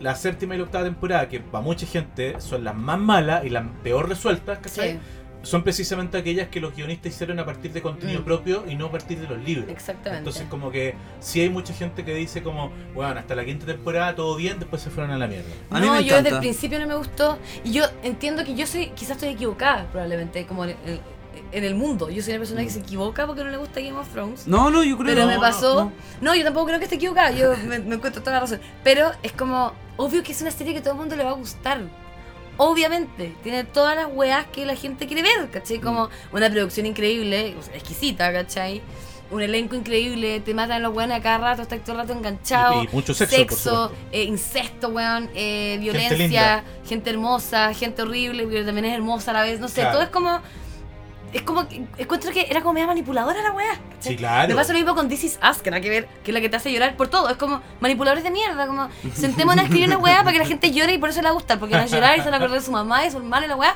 la 0.00 0.14
séptima 0.14 0.54
y 0.54 0.58
la 0.58 0.64
octava 0.64 0.84
temporada, 0.84 1.28
que 1.28 1.40
para 1.40 1.62
mucha 1.64 1.86
gente 1.86 2.40
son 2.40 2.64
las 2.64 2.74
más 2.74 2.98
malas 2.98 3.44
y 3.44 3.50
las 3.50 3.64
peor 3.82 4.08
resueltas, 4.08 4.58
¿cachai? 4.58 4.92
Sí, 4.92 4.98
Son 5.42 5.62
precisamente 5.62 6.16
aquellas 6.16 6.48
que 6.48 6.58
los 6.58 6.74
guionistas 6.74 7.12
hicieron 7.12 7.38
a 7.38 7.44
partir 7.44 7.70
de 7.74 7.82
contenido 7.82 8.22
Mm. 8.22 8.24
propio 8.24 8.64
y 8.66 8.76
no 8.76 8.86
a 8.86 8.90
partir 8.90 9.18
de 9.20 9.26
los 9.28 9.38
libros. 9.44 9.68
exactamente. 9.68 10.16
Entonces 10.20 10.46
como 10.48 10.70
que 10.70 10.94
sí 11.20 11.42
hay 11.42 11.50
mucha 11.50 11.74
gente 11.74 12.02
que 12.02 12.14
dice 12.14 12.42
como, 12.42 12.72
bueno, 12.94 13.20
hasta 13.20 13.34
la 13.34 13.44
quinta 13.44 13.66
temporada 13.66 14.14
todo 14.14 14.36
bien, 14.36 14.58
después 14.58 14.80
se 14.80 14.88
fueron 14.88 15.12
a 15.12 15.18
la 15.18 15.26
mierda. 15.26 15.44
A 15.70 15.80
mí 15.80 15.86
no, 15.86 15.92
me 15.92 15.98
yo 16.02 16.14
desde 16.16 16.28
encanta. 16.28 16.28
el 16.30 16.38
principio 16.40 16.78
no 16.80 16.86
me 16.86 16.94
gustó. 16.94 17.38
Y 17.62 17.72
yo 17.72 17.84
entiendo 18.02 18.42
que 18.42 18.54
yo 18.54 18.66
soy, 18.66 18.86
quizás 18.94 19.12
estoy 19.12 19.28
equivocada, 19.30 19.84
probablemente, 19.92 20.46
como 20.46 20.64
en, 20.64 20.70
en- 20.86 21.00
en 21.52 21.64
el 21.64 21.74
mundo. 21.74 22.08
Yo 22.08 22.22
soy 22.22 22.32
una 22.32 22.38
persona 22.40 22.62
que 22.64 22.70
se 22.70 22.78
equivoca 22.80 23.26
porque 23.26 23.44
no 23.44 23.50
le 23.50 23.58
gusta 23.58 23.80
Game 23.80 23.98
of 23.98 24.08
Thrones. 24.08 24.46
No, 24.46 24.70
no, 24.70 24.82
yo 24.82 24.96
creo 24.96 25.08
Pero 25.08 25.20
no, 25.22 25.26
me 25.28 25.34
no, 25.34 25.40
pasó. 25.42 25.74
no. 25.84 25.92
No, 26.22 26.34
yo 26.34 26.42
tampoco 26.42 26.66
creo 26.68 26.78
que 26.78 26.84
esté 26.84 26.96
equivocada. 26.96 27.32
Yo 27.32 27.54
me, 27.68 27.80
me 27.80 27.96
encuentro 27.96 28.22
toda 28.22 28.32
la 28.36 28.40
razón. 28.40 28.60
Pero 28.82 29.10
es 29.22 29.32
como. 29.32 29.72
Obvio 29.96 30.22
que 30.22 30.32
es 30.32 30.40
una 30.42 30.50
serie 30.50 30.74
que 30.74 30.80
todo 30.80 30.92
el 30.94 30.98
mundo 31.00 31.16
le 31.16 31.24
va 31.24 31.30
a 31.30 31.34
gustar. 31.34 31.80
Obviamente. 32.56 33.34
Tiene 33.42 33.64
todas 33.64 33.96
las 33.96 34.06
weas 34.12 34.46
que 34.46 34.64
la 34.64 34.76
gente 34.76 35.06
quiere 35.06 35.22
ver, 35.22 35.50
¿cachai? 35.50 35.78
Como 35.80 36.08
una 36.32 36.48
producción 36.50 36.86
increíble, 36.86 37.54
exquisita, 37.74 38.32
¿cachai? 38.32 38.80
Un 39.30 39.42
elenco 39.42 39.74
increíble, 39.74 40.38
te 40.40 40.54
matan 40.54 40.82
los 40.82 40.94
weones 40.94 41.16
a 41.18 41.22
cada 41.22 41.38
rato, 41.38 41.62
estás 41.62 41.80
todo 41.82 41.92
el 41.92 41.98
rato 42.02 42.12
enganchado. 42.12 42.82
Y- 42.82 42.86
y 42.86 42.88
mucho 42.92 43.14
sexo, 43.14 43.36
por 43.36 43.56
supuesto. 43.56 43.92
eh, 44.12 44.22
incesto, 44.24 44.88
weón, 44.90 45.30
eh, 45.34 45.78
violencia, 45.80 46.62
gente, 46.86 47.10
hermosa, 47.10 47.72
gente 47.74 48.02
horrible, 48.02 48.46
pero 48.48 48.64
también 48.66 48.84
es 48.84 48.94
hermosa 48.94 49.30
a 49.32 49.34
la 49.34 49.42
vez. 49.42 49.58
No 49.58 49.66
sé, 49.68 49.80
Claro. 49.80 49.92
todo 49.94 50.02
es 50.02 50.08
como. 50.10 50.40
Es 51.34 51.42
como 51.42 51.68
que 51.68 51.84
encuentro 51.98 52.32
que 52.32 52.46
era 52.48 52.60
como 52.60 52.74
media 52.74 52.86
manipuladora 52.86 53.42
la 53.42 53.50
wea. 53.50 53.74
¿cachai? 53.96 54.12
Sí, 54.12 54.16
claro. 54.16 54.48
Me 54.48 54.54
pasa 54.54 54.72
lo 54.72 54.78
mismo 54.78 54.94
con 54.94 55.08
This 55.08 55.24
Is 55.24 55.38
Us, 55.50 55.58
que 55.58 55.70
nada 55.70 55.80
que 55.80 55.90
ver, 55.90 56.08
que 56.22 56.30
es 56.30 56.34
la 56.34 56.40
que 56.40 56.48
te 56.48 56.56
hace 56.56 56.72
llorar 56.72 56.96
por 56.96 57.08
todo. 57.08 57.28
Es 57.28 57.36
como 57.36 57.60
manipuladores 57.80 58.24
de 58.24 58.30
mierda, 58.30 58.66
como 58.66 58.88
sentémonos 59.12 59.62
a 59.62 59.66
escribir 59.66 59.88
una 59.88 59.98
weá 59.98 60.18
para 60.18 60.32
que 60.32 60.38
la 60.38 60.46
gente 60.46 60.70
llore 60.70 60.94
y 60.94 60.98
por 60.98 61.10
eso 61.10 61.20
le 61.20 61.24
va 61.24 61.30
a 61.30 61.34
gustar, 61.34 61.58
porque 61.58 61.74
van 61.74 61.84
a 61.84 61.86
llorar 61.86 62.16
y 62.16 62.20
se 62.20 62.26
van 62.26 62.34
a 62.34 62.36
acordar 62.36 62.58
de 62.58 62.64
su 62.64 62.72
mamá 62.72 63.04
y 63.04 63.10
su 63.10 63.18
hermana 63.18 63.46
y 63.46 63.48
la 63.48 63.56
weá. 63.56 63.74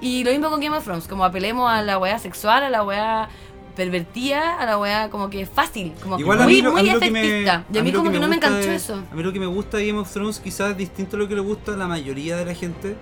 Y 0.00 0.24
lo 0.24 0.30
mismo 0.30 0.50
con 0.50 0.60
Game 0.60 0.76
of 0.76 0.84
Thrones, 0.84 1.06
como 1.06 1.24
apelemos 1.24 1.70
a 1.70 1.82
la 1.82 1.98
weá 1.98 2.18
sexual, 2.18 2.64
a 2.64 2.70
la 2.70 2.82
weá 2.82 3.28
pervertida, 3.76 4.58
a 4.58 4.66
la 4.66 4.78
weá 4.78 5.10
como 5.10 5.30
que 5.30 5.46
fácil, 5.46 5.92
como 6.02 6.18
Igual 6.18 6.40
muy, 6.40 6.62
lo, 6.62 6.72
muy 6.72 6.82
que 6.82 7.10
me, 7.10 7.20
efectista. 7.20 7.64
y 7.72 7.78
a 7.78 7.82
mí 7.84 7.92
como 7.92 8.10
que, 8.10 8.18
no 8.18 8.26
me 8.26 8.36
enganchó 8.36 8.68
de- 8.70 8.74
eso. 8.74 8.94
A 9.10 9.14
mí 9.14 9.22
lo 9.22 9.32
que 9.32 9.38
me 9.38 9.46
gusta 9.46 9.76
de 9.76 9.86
Game 9.86 9.98
of 10.00 10.10
Thrones 10.12 10.40
quizás 10.40 10.72
es 10.72 10.76
distinto 10.76 11.14
a 11.16 11.18
lo 11.20 11.28
que 11.28 11.34
le 11.36 11.40
gusta 11.42 11.74
a 11.74 11.76
la 11.76 11.86
mayoría 11.86 12.36
de 12.36 12.44
la 12.44 12.54
gente. 12.54 12.96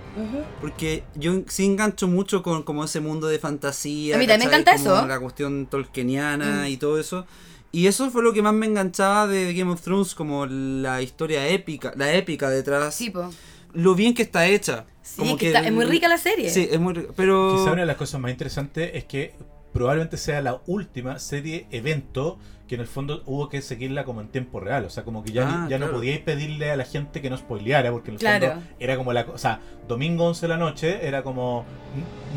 Porque 0.61 1.03
yo 1.15 1.41
sí 1.47 1.65
engancho 1.65 2.07
mucho 2.07 2.43
con 2.43 2.63
como 2.63 2.83
ese 2.83 2.99
mundo 2.99 3.27
de 3.27 3.39
fantasía. 3.39 4.15
A 4.15 4.19
mí 4.19 4.27
también 4.27 4.49
me 4.49 4.55
encanta 4.57 4.75
Como 4.77 4.95
eso. 4.97 5.07
La 5.07 5.19
cuestión 5.19 5.65
tolkieniana 5.67 6.63
Mm. 6.63 6.67
y 6.67 6.77
todo 6.77 6.99
eso. 6.99 7.25
Y 7.71 7.87
eso 7.87 8.09
fue 8.11 8.23
lo 8.23 8.31
que 8.33 8.41
más 8.41 8.53
me 8.53 8.65
enganchaba 8.67 9.27
de 9.27 9.53
Game 9.53 9.71
of 9.71 9.81
Thrones, 9.81 10.15
como 10.15 10.45
la 10.45 11.01
historia 11.01 11.47
épica, 11.47 11.91
la 11.95 12.13
épica 12.13 12.49
detrás. 12.49 12.95
Sí, 12.95 13.09
po. 13.09 13.29
Lo 13.73 13.95
bien 13.95 14.13
que 14.13 14.21
está 14.21 14.45
hecha. 14.47 14.85
Sí, 15.01 15.17
Como 15.17 15.37
que 15.37 15.47
está- 15.47 15.59
es 15.59 15.71
muy 15.73 15.83
rica 15.85 16.07
la 16.07 16.17
serie. 16.17 16.49
Sí, 16.49 16.67
es 16.71 16.79
muy 16.79 16.93
rica. 16.93 17.11
Pero. 17.15 17.57
Quizá 17.57 17.71
una 17.73 17.81
de 17.81 17.87
las 17.87 17.97
cosas 17.97 18.19
más 18.21 18.31
interesantes 18.31 18.91
es 18.93 19.03
que 19.03 19.33
probablemente 19.75 20.15
sea 20.15 20.41
la 20.41 20.61
última 20.67 21.19
serie 21.19 21.67
evento 21.69 22.39
que 22.67 22.75
en 22.75 22.81
el 22.81 22.87
fondo 22.87 23.21
hubo 23.25 23.49
que 23.49 23.61
seguirla 23.61 24.05
como 24.05 24.21
en 24.21 24.29
tiempo 24.29 24.59
real. 24.61 24.85
O 24.85 24.89
sea, 24.89 25.03
como 25.03 25.21
que 25.23 25.33
ya, 25.33 25.65
Ah, 25.65 25.67
ya 25.69 25.77
no 25.77 25.91
podíais 25.91 26.19
pedirle 26.21 26.71
a 26.71 26.77
la 26.77 26.85
gente 26.85 27.21
que 27.21 27.29
no 27.29 27.35
spoileara, 27.37 27.91
porque 27.91 28.09
en 28.09 28.13
el 28.15 28.19
Claro. 28.19 28.47
fondo 28.47 28.63
era 28.79 28.95
como 28.97 29.11
la. 29.13 29.25
co- 29.25 29.33
O 29.33 29.37
sea, 29.37 29.59
domingo 29.87 30.23
11 30.25 30.47
de 30.47 30.47
la 30.47 30.57
noche 30.57 31.05
era 31.05 31.21
como. 31.23 31.65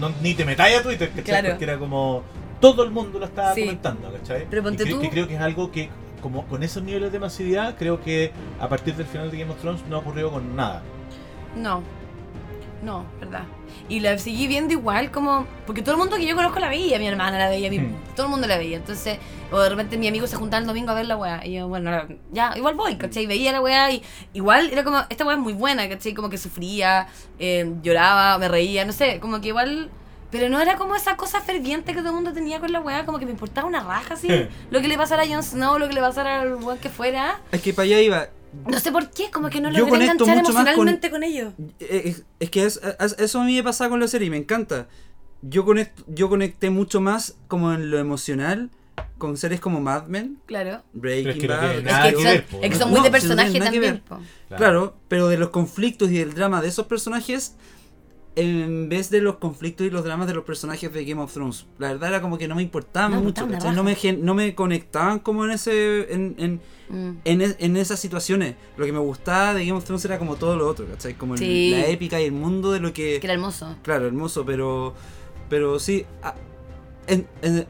No, 0.01 0.11
ni 0.21 0.35
te 0.35 0.45
metáis 0.45 0.79
a 0.79 0.83
Twitter, 0.83 1.09
¿cachai? 1.11 1.25
Claro. 1.25 1.49
Porque 1.51 1.65
era 1.65 1.79
como. 1.79 2.25
Todo 2.61 2.83
el 2.83 2.91
mundo 2.91 3.21
lo 3.21 3.25
estaba 3.27 3.55
Sí. 3.55 3.61
comentando, 3.63 4.13
¿cachai? 4.13 4.47
Pero 4.51 4.65
ponte 4.65 4.83
y 4.83 4.87
cre- 4.87 4.91
tú- 4.91 5.01
que 5.01 5.11
creo 5.11 5.29
que 5.29 5.35
es 5.37 5.41
algo 5.41 5.71
que. 5.71 5.89
Como 6.21 6.45
con 6.49 6.65
esos 6.65 6.83
niveles 6.83 7.13
de 7.13 7.21
masividad, 7.21 7.77
creo 7.79 8.01
que 8.03 8.33
a 8.59 8.69
partir 8.69 8.97
del 8.97 9.07
final 9.07 9.31
de 9.31 9.39
Game 9.39 9.53
of 9.53 9.61
Thrones 9.61 9.87
no 9.89 9.95
ha 9.95 9.99
ocurrido 10.01 10.33
con 10.33 10.57
nada. 10.57 10.83
No. 11.57 11.81
No, 12.83 13.05
verdad. 13.21 13.45
Y 13.89 14.01
la 14.01 14.19
seguí 14.19 14.47
viendo 14.47 14.73
igual 14.73 15.11
como... 15.11 15.47
Porque 15.67 15.83
todo 15.83 15.93
el 15.93 15.99
mundo 15.99 16.17
que 16.17 16.27
yo 16.27 16.35
conozco 16.37 16.59
la 16.61 16.69
veía, 16.69 16.99
mi 16.99 17.07
hermana 17.07 17.39
la 17.39 17.49
veía, 17.49 17.71
mi- 17.71 17.79
Hmm. 17.79 17.95
todo 18.17 18.27
el 18.27 18.31
mundo 18.31 18.47
la 18.47 18.59
veía. 18.59 18.77
Entonces, 18.77 19.19
o 19.51 19.59
de 19.61 19.69
repente 19.69 19.97
mi 19.97 20.09
amigo 20.09 20.27
se 20.27 20.37
juntaba 20.37 20.61
el 20.61 20.67
domingo 20.67 20.91
a 20.91 20.95
ver 20.95 21.07
la 21.07 21.17
weá. 21.17 21.45
Y 21.47 21.55
yo, 21.55 21.69
bueno, 21.69 21.91
ya, 22.33 22.53
igual 22.57 22.75
voy, 22.75 22.97
¿cachai? 22.97 23.27
Veía 23.27 23.53
la 23.53 23.61
weá 23.61 23.91
y 23.91 24.03
igual 24.35 24.71
era 24.71 24.85
como, 24.85 24.99
esta 25.09 25.25
weá 25.25 25.37
es 25.37 25.43
muy 25.43 25.53
buena, 25.55 25.89
¿cachai? 25.89 26.13
Como 26.15 26.29
que 26.29 26.39
sufría, 26.39 27.07
eh, 27.39 27.73
lloraba, 27.83 28.37
me 28.39 28.49
reía, 28.49 28.85
no 28.85 28.93
sé, 28.93 29.21
como 29.21 29.41
que 29.41 29.49
igual... 29.49 29.91
Pero 30.31 30.51
no 30.51 30.61
era 30.61 30.77
como 30.77 30.95
esa 30.95 31.17
cosa 31.17 31.41
ferviente 31.41 31.93
que 31.95 32.01
todo 32.01 32.09
el 32.11 32.15
mundo 32.17 32.35
tenía 32.35 32.61
con 32.61 32.71
la 32.71 32.81
weá, 32.81 33.07
como 33.07 33.19
que 33.19 33.25
me 33.25 33.31
importaba 33.31 33.67
una 33.67 33.81
raja 33.83 34.13
así. 34.13 34.29
lo 34.71 34.83
que 34.83 34.87
le 34.89 34.99
pasara 34.99 35.23
a 35.23 35.27
Jon 35.27 35.43
Snow, 35.43 35.79
lo 35.79 35.89
que 35.89 35.95
le 35.95 36.03
pasara 36.03 36.43
al 36.43 36.57
weón 36.57 36.77
que 36.79 36.91
fuera. 36.91 37.41
Es 37.51 37.63
que 37.63 37.73
para 37.73 37.85
allá 37.85 38.01
iba. 38.01 38.27
No 38.67 38.79
sé 38.81 38.91
por 38.93 39.11
qué, 39.11 39.31
como 39.31 39.49
que 39.51 39.61
no 39.61 39.71
logré 39.71 40.05
enganchar 40.05 40.17
mucho 40.19 40.27
más 40.27 40.37
con- 40.37 40.39
emocionalmente 40.57 41.11
con, 41.11 41.23
ellos. 41.23 41.53
Eh, 41.81 42.03
Es, 42.07 42.25
es 42.41 42.51
que 42.51 42.65
es- 42.65 42.81
es- 43.01 43.17
eso 43.19 43.41
a 43.41 43.45
mí 43.45 43.55
me 43.57 43.63
pasa 43.63 43.89
con 43.89 44.01
la 44.01 44.09
serie 44.09 44.27
y 44.29 44.31
me 44.31 44.37
encanta. 44.39 44.89
Yo, 45.43 45.65
conect- 45.65 46.05
yo 46.09 46.29
conecté 46.29 46.71
mucho 46.71 47.01
más 47.01 47.37
como 47.47 47.73
en 47.73 47.91
lo 47.91 47.99
emocional 47.99 48.71
con 49.19 49.37
series 49.37 49.61
como 49.61 49.81
Mad 49.81 50.07
Men, 50.07 50.39
Claro. 50.47 50.83
Pero 51.01 51.15
es 51.15 51.25
Breaking 51.25 51.41
que 51.41 51.49
no 51.49 51.55
Bad. 51.57 51.71
Es 51.71 51.83
que, 51.83 52.17
que 52.17 52.23
son, 52.51 52.63
es 52.65 52.71
que 52.71 52.77
son 52.77 52.89
muy 52.91 52.99
No, 52.99 53.05
de 53.05 53.11
personaje 53.13 53.59
también. 53.61 54.03
po. 54.09 54.19
Claro, 54.57 54.97
pero 55.09 55.29
de 55.29 55.39
los 55.39 55.51
conflictos 55.51 56.11
y 56.11 56.19
del 56.19 56.35
drama 56.35 56.61
de 56.61 56.69
esos 56.69 56.87
personajes 56.87 57.55
en 58.41 58.89
vez 58.89 59.11
de 59.11 59.21
los 59.21 59.37
conflictos 59.37 59.87
y 59.87 59.91
los 59.91 60.05
dramas 60.05 60.27
de 60.29 60.35
los 60.35 60.45
personajes 60.45 60.93
de 60.93 61.05
Game 61.05 61.21
of 61.21 61.33
Thrones. 61.33 61.67
La 61.79 61.89
verdad 61.89 62.11
era 62.11 62.21
como 62.21 62.39
que 62.39 62.47
no 62.49 62.55
me 62.55 62.63
importaban 62.63 63.11
No, 63.13 63.21
mucho, 63.21 63.47
no 63.47 63.83
me, 63.85 63.97
no 64.19 64.35
me 64.35 64.55
conectaban 64.55 65.19
como 65.19 65.45
en 65.45 65.51
ese 65.53 66.13
en, 66.13 66.35
en, 66.39 66.61
Mm. 66.91 67.19
en, 67.27 67.41
es- 67.43 67.57
en 67.59 67.77
esas 67.77 68.01
situaciones. 68.01 68.55
Lo 68.79 68.87
que 68.87 68.93
me 68.93 68.99
gustaba 68.99 69.53
de 69.53 69.61
Game 69.67 69.77
of 69.77 69.85
Thrones 69.85 70.05
era 70.07 70.19
como 70.19 70.37
todo 70.37 70.57
lo 70.57 70.67
otro, 70.67 70.87
¿cachai? 70.87 71.13
Como 71.15 71.35
el- 71.35 71.71
la 71.73 71.87
épica 71.87 72.19
y 72.19 72.25
el 72.25 72.33
mundo 72.33 72.73
de 72.73 72.81
lo 72.81 72.95
que... 72.95 73.19
Que 73.21 73.27
era 73.27 73.35
hermoso. 73.35 73.77
Claro, 73.83 74.07
hermoso, 74.07 74.47
pero 74.47 74.95
pero 75.51 75.79
sí, 75.81 76.07
a, 76.23 76.35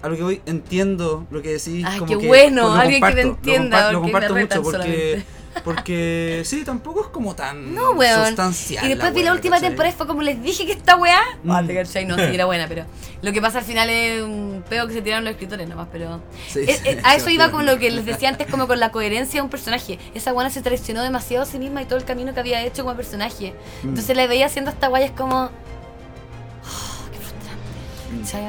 a 0.03 0.09
lo 0.09 0.17
que 0.17 0.23
voy 0.23 0.41
entiendo 0.47 1.27
lo 1.31 1.43
que 1.43 1.51
decís. 1.51 1.85
Ay, 1.87 1.99
como 1.99 2.13
qué 2.13 2.19
que 2.19 2.27
bueno, 2.29 2.73
alguien 2.75 3.01
que 3.03 3.13
te 3.13 3.23
comparto, 3.23 3.27
lo 3.27 3.35
entienda, 3.35 3.79
compa- 3.79 3.93
Lo 3.93 4.01
comparto 4.03 4.35
mucho 4.37 4.63
porque 4.63 4.71
solamente. 4.79 5.25
Porque 5.65 6.43
sí, 6.45 6.65
tampoco 6.65 7.03
es 7.03 7.07
como 7.09 7.35
tan 7.35 7.75
No, 7.75 7.93
weón. 7.93 8.27
sustancial. 8.27 8.85
Y 8.85 8.89
después 8.89 9.13
vi 9.15 9.23
la 9.23 9.33
última 9.33 9.57
¿cachai? 9.57 9.71
temporada 9.71 9.95
y 9.95 9.97
fue 9.97 10.07
como 10.07 10.23
les 10.23 10.43
dije 10.43 10.67
que 10.67 10.73
esta 10.73 10.97
weá. 10.97 11.21
Mm. 11.43 11.51
Ah, 11.51 11.63
te 11.67 11.75
cachai, 11.75 12.05
no, 12.07 12.17
sí, 12.17 12.23
era 12.33 12.45
buena, 12.47 12.67
pero 12.69 12.85
lo 13.23 13.33
que 13.33 13.41
pasa 13.41 13.59
al 13.59 13.65
final 13.65 13.91
es 13.91 14.23
un 14.23 14.63
peo 14.69 14.87
que 14.87 14.93
se 14.95 15.03
tiraron 15.03 15.25
los 15.25 15.33
escritores 15.33 15.69
nomás, 15.69 15.89
pero. 15.91 16.21
Sí, 16.49 16.65
sí, 16.67 16.73
eh, 16.85 17.01
a 17.05 17.15
eso 17.17 17.31
iba 17.31 17.51
con 17.51 17.67
lo 17.67 17.79
que 17.79 17.91
les 17.91 18.05
decía 18.05 18.29
antes, 18.29 18.47
como 18.49 18.67
con 18.67 18.81
la 18.81 18.91
coherencia 18.93 19.39
de 19.39 19.43
un 19.43 19.51
personaje. 19.51 19.99
Esa 20.15 20.33
buena 20.33 20.51
se 20.51 20.63
traicionó 20.63 21.03
demasiado 21.03 21.43
a 21.43 21.47
sí 21.47 21.59
misma 21.59 21.83
y 21.83 21.85
todo 21.87 21.99
el 21.99 22.05
camino 22.05 22.33
que 22.35 22.41
había 22.41 22.63
hecho 22.65 22.85
como 22.85 22.97
personaje. 22.97 23.55
Mm. 23.83 23.89
Entonces 23.89 24.17
la 24.17 24.27
veía 24.27 24.47
haciendo 24.47 24.71
esta 24.71 24.89
guaya 24.89 25.07
es 25.07 25.13
como. 25.13 25.51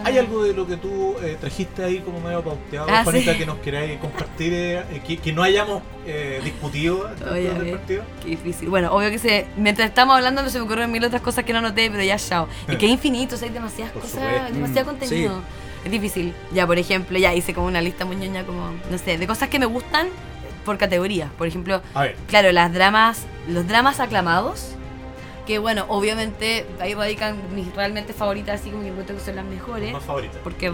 ¿Hay 0.05 0.17
algo 0.17 0.43
de 0.43 0.53
lo 0.53 0.65
que 0.67 0.77
tú 0.77 1.15
eh, 1.21 1.37
trajiste 1.39 1.83
ahí 1.83 1.99
como 1.99 2.19
medio 2.21 2.43
pauteado, 2.43 2.87
Ah, 2.89 3.03
Juanita, 3.03 3.33
sí. 3.33 3.37
que 3.39 3.45
nos 3.45 3.57
queráis 3.59 3.99
compartir, 3.99 4.53
eh, 4.53 5.01
que, 5.05 5.17
que 5.17 5.33
no 5.33 5.43
hayamos 5.43 5.81
eh, 6.05 6.39
discutido 6.43 7.09
Oye, 7.31 7.49
a 7.49 7.53
del 7.53 7.71
partido? 7.77 8.03
Qué 8.23 8.29
difícil. 8.29 8.69
Bueno, 8.69 8.91
obvio 8.93 9.09
que 9.09 9.19
se, 9.19 9.47
mientras 9.57 9.89
estamos 9.89 10.15
hablando 10.15 10.47
se 10.49 10.57
me 10.59 10.65
ocurrieron 10.65 10.91
mil 10.91 11.03
otras 11.03 11.21
cosas 11.21 11.43
que 11.45 11.53
no 11.53 11.61
noté, 11.61 11.89
pero 11.91 12.03
ya 12.03 12.17
chao. 12.17 12.47
Es 12.67 12.77
que 12.77 12.85
es 12.85 12.91
infinito, 12.91 13.35
o 13.35 13.37
sea, 13.37 13.47
hay 13.47 13.53
demasiadas 13.53 13.91
Por 13.93 14.01
cosas, 14.03 14.21
supuesto. 14.21 14.53
demasiado 14.53 14.85
Mm, 14.91 14.97
contenido. 14.99 15.41
Es 15.85 15.91
difícil. 15.91 16.33
Ya, 16.53 16.67
por 16.67 16.77
ejemplo, 16.77 17.17
ya 17.17 17.33
hice 17.33 17.53
como 17.53 17.67
una 17.67 17.81
lista 17.81 18.05
muy 18.05 18.15
ñoña, 18.17 18.43
como, 18.45 18.69
no 18.89 18.97
sé, 18.97 19.17
de 19.17 19.27
cosas 19.27 19.49
que 19.49 19.59
me 19.59 19.65
gustan 19.65 20.07
por 20.65 20.77
categoría. 20.77 21.31
Por 21.37 21.47
ejemplo, 21.47 21.81
claro, 22.27 22.51
las 22.51 22.73
dramas, 22.73 23.25
los 23.47 23.65
dramas 23.67 23.99
aclamados, 23.99 24.75
que 25.49 25.57
bueno, 25.57 25.85
obviamente 25.89 26.65
ahí 26.79 26.93
radican 26.93 27.35
mis 27.55 27.73
realmente 27.75 28.13
favoritas, 28.13 28.61
así 28.61 28.69
como 28.69 28.83
que 28.83 28.89
encuentro 28.89 29.15
que 29.15 29.21
son 29.23 29.35
las 29.35 29.45
mejores 29.45 29.91
más 29.91 30.03
favorita. 30.03 30.37
porque 30.43 30.71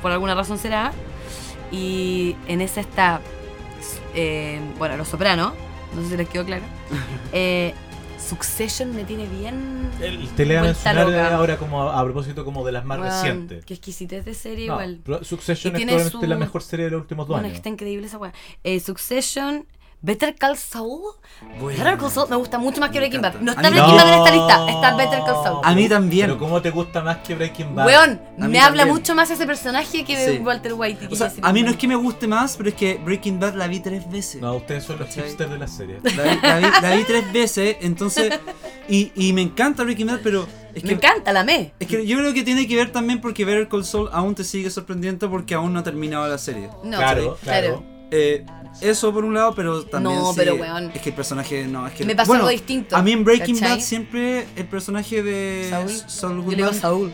por 0.00 0.10
alguna 0.12 0.34
razón 0.34 0.56
será. 0.58 0.92
Y 1.70 2.34
en 2.48 2.62
esa 2.62 2.80
está, 2.80 3.20
eh, 4.14 4.60
bueno, 4.78 4.96
Los 4.96 5.08
Sopranos, 5.08 5.52
no 5.94 6.02
sé 6.02 6.08
si 6.08 6.16
les 6.16 6.28
quedó 6.28 6.44
claro. 6.46 6.62
Eh, 7.32 7.74
Succession 8.18 8.96
me 8.96 9.04
tiene 9.04 9.26
bien. 9.26 9.90
El, 10.00 10.26
te 10.30 10.46
le 10.46 10.54
voy 10.54 10.62
a 10.62 10.66
mencionar 10.68 11.06
loca. 11.06 11.36
ahora 11.36 11.56
como 11.58 11.82
a, 11.82 12.00
a 12.00 12.04
propósito 12.04 12.42
como 12.46 12.64
de 12.64 12.72
las 12.72 12.84
más 12.86 12.98
Weón, 12.98 13.10
recientes. 13.12 13.64
Qué 13.66 13.74
exquisitez 13.74 14.24
de 14.24 14.32
serie 14.32 14.66
No, 14.68 14.74
igual. 14.82 15.00
Succession 15.24 15.76
es 15.76 15.82
probablemente 15.82 16.10
su- 16.10 16.26
la 16.26 16.36
mejor 16.36 16.62
serie 16.62 16.86
de 16.86 16.92
los 16.92 17.02
últimos 17.02 17.28
dos 17.28 17.34
Bueno, 17.34 17.48
es 17.48 17.52
que 17.52 17.56
años. 17.56 17.58
está 17.58 17.68
increíble 17.68 18.06
esa 18.06 18.16
weá. 18.16 18.32
Eh, 18.62 18.80
Succession, 18.80 19.66
Better 20.04 20.34
Call 20.34 20.58
Saul. 20.58 21.00
Bueno. 21.58 21.78
Better 21.78 21.96
Call 21.96 22.10
Saul 22.10 22.28
me 22.28 22.36
gusta 22.36 22.58
mucho 22.58 22.78
más 22.78 22.90
que 22.90 23.00
Me 23.00 23.06
Breaking 23.08 23.22
Bad. 23.22 23.36
No 23.40 23.52
está 23.52 23.70
Breaking 23.70 23.96
Bad 23.96 24.08
en 24.08 24.14
esta 24.18 24.30
No. 24.30 24.36
lista, 24.36 24.70
está 24.70 24.96
Better 24.96 25.18
Call 25.20 25.42
Saul. 25.42 25.60
A 25.64 25.74
mí 25.74 25.88
también. 25.88 26.26
Pero 26.26 26.38
¿cómo 26.38 26.60
te 26.60 26.70
gusta 26.70 27.00
más 27.00 27.16
que 27.18 27.34
Breaking 27.34 27.74
Bad? 27.74 27.86
Weón, 27.86 28.20
me 28.36 28.60
habla 28.60 28.82
también. 28.82 28.88
mucho 28.88 29.14
más 29.14 29.30
ese 29.30 29.46
personaje 29.46 30.04
que 30.04 30.32
Sí. 30.36 30.38
Walter 30.40 30.74
White. 30.74 31.08
O 31.10 31.16
sea, 31.16 31.32
a 31.40 31.52
mí 31.54 31.62
no 31.62 31.70
es 31.70 31.76
que 31.76 31.88
me 31.88 31.96
guste 31.96 32.26
más, 32.26 32.56
pero 32.58 32.68
es 32.68 32.74
que 32.74 33.00
Breaking 33.02 33.40
Bad 33.40 33.54
la 33.54 33.66
vi 33.66 33.80
tres 33.80 34.08
veces. 34.10 34.42
No, 34.42 34.54
ustedes 34.56 34.84
son 34.84 34.98
los 34.98 35.08
hipsters 35.08 35.50
de 35.50 35.58
la 35.58 35.68
serie. 35.68 36.00
La 36.02 36.22
vi, 36.22 36.38
la 36.42 36.58
vi- 36.58 36.82
la 36.82 36.96
vi 36.96 37.04
tres 37.04 37.32
veces, 37.32 37.76
entonces. 37.80 38.38
Y, 38.88 39.10
y 39.14 39.32
me 39.32 39.40
encanta 39.40 39.84
Breaking 39.84 40.08
Bad, 40.08 40.20
pero 40.22 40.46
es 40.74 40.82
Me 40.84 40.90
que. 40.90 40.94
encanta, 40.96 41.32
la 41.32 41.44
me. 41.44 41.72
Es 41.80 41.88
que 41.88 42.06
yo 42.06 42.18
creo 42.18 42.34
que 42.34 42.42
tiene 42.42 42.68
que 42.68 42.76
ver 42.76 42.92
también 42.92 43.22
porque 43.22 43.46
Better 43.46 43.68
Call 43.68 43.86
Saul 43.86 44.10
aún 44.12 44.34
te 44.34 44.44
sigue 44.44 44.68
sorprendiendo 44.68 45.30
porque 45.30 45.54
aún 45.54 45.72
no 45.72 45.80
ha 45.80 45.82
terminado 45.82 46.28
la 46.28 46.36
serie. 46.36 46.68
No, 46.82 46.98
claro, 46.98 47.38
claro. 47.42 47.82
Eh, 48.10 48.44
eso 48.80 49.12
por 49.12 49.24
un 49.24 49.34
lado, 49.34 49.54
pero 49.54 49.84
también. 49.84 50.16
No, 50.18 50.30
sí, 50.30 50.34
pero, 50.36 50.54
weón. 50.56 50.90
Es 50.94 51.00
que 51.02 51.10
el 51.10 51.14
personaje. 51.14 51.66
No, 51.66 51.86
es 51.86 51.94
que. 51.94 52.04
Me 52.04 52.14
pasó 52.14 52.28
bueno, 52.28 52.42
algo 52.44 52.50
distinto, 52.50 52.96
A 52.96 53.02
mí 53.02 53.12
en 53.12 53.24
Breaking 53.24 53.58
¿cachai? 53.58 53.76
Bad 53.78 53.84
siempre 53.84 54.46
el 54.56 54.66
personaje 54.66 55.22
de 55.22 55.66
Saul. 55.70 55.90
Saul 55.90 56.32
Yo 56.44 56.50
le 56.50 56.56
digo 56.56 56.66
Goodman 56.68 56.80
Saúl. 56.80 57.12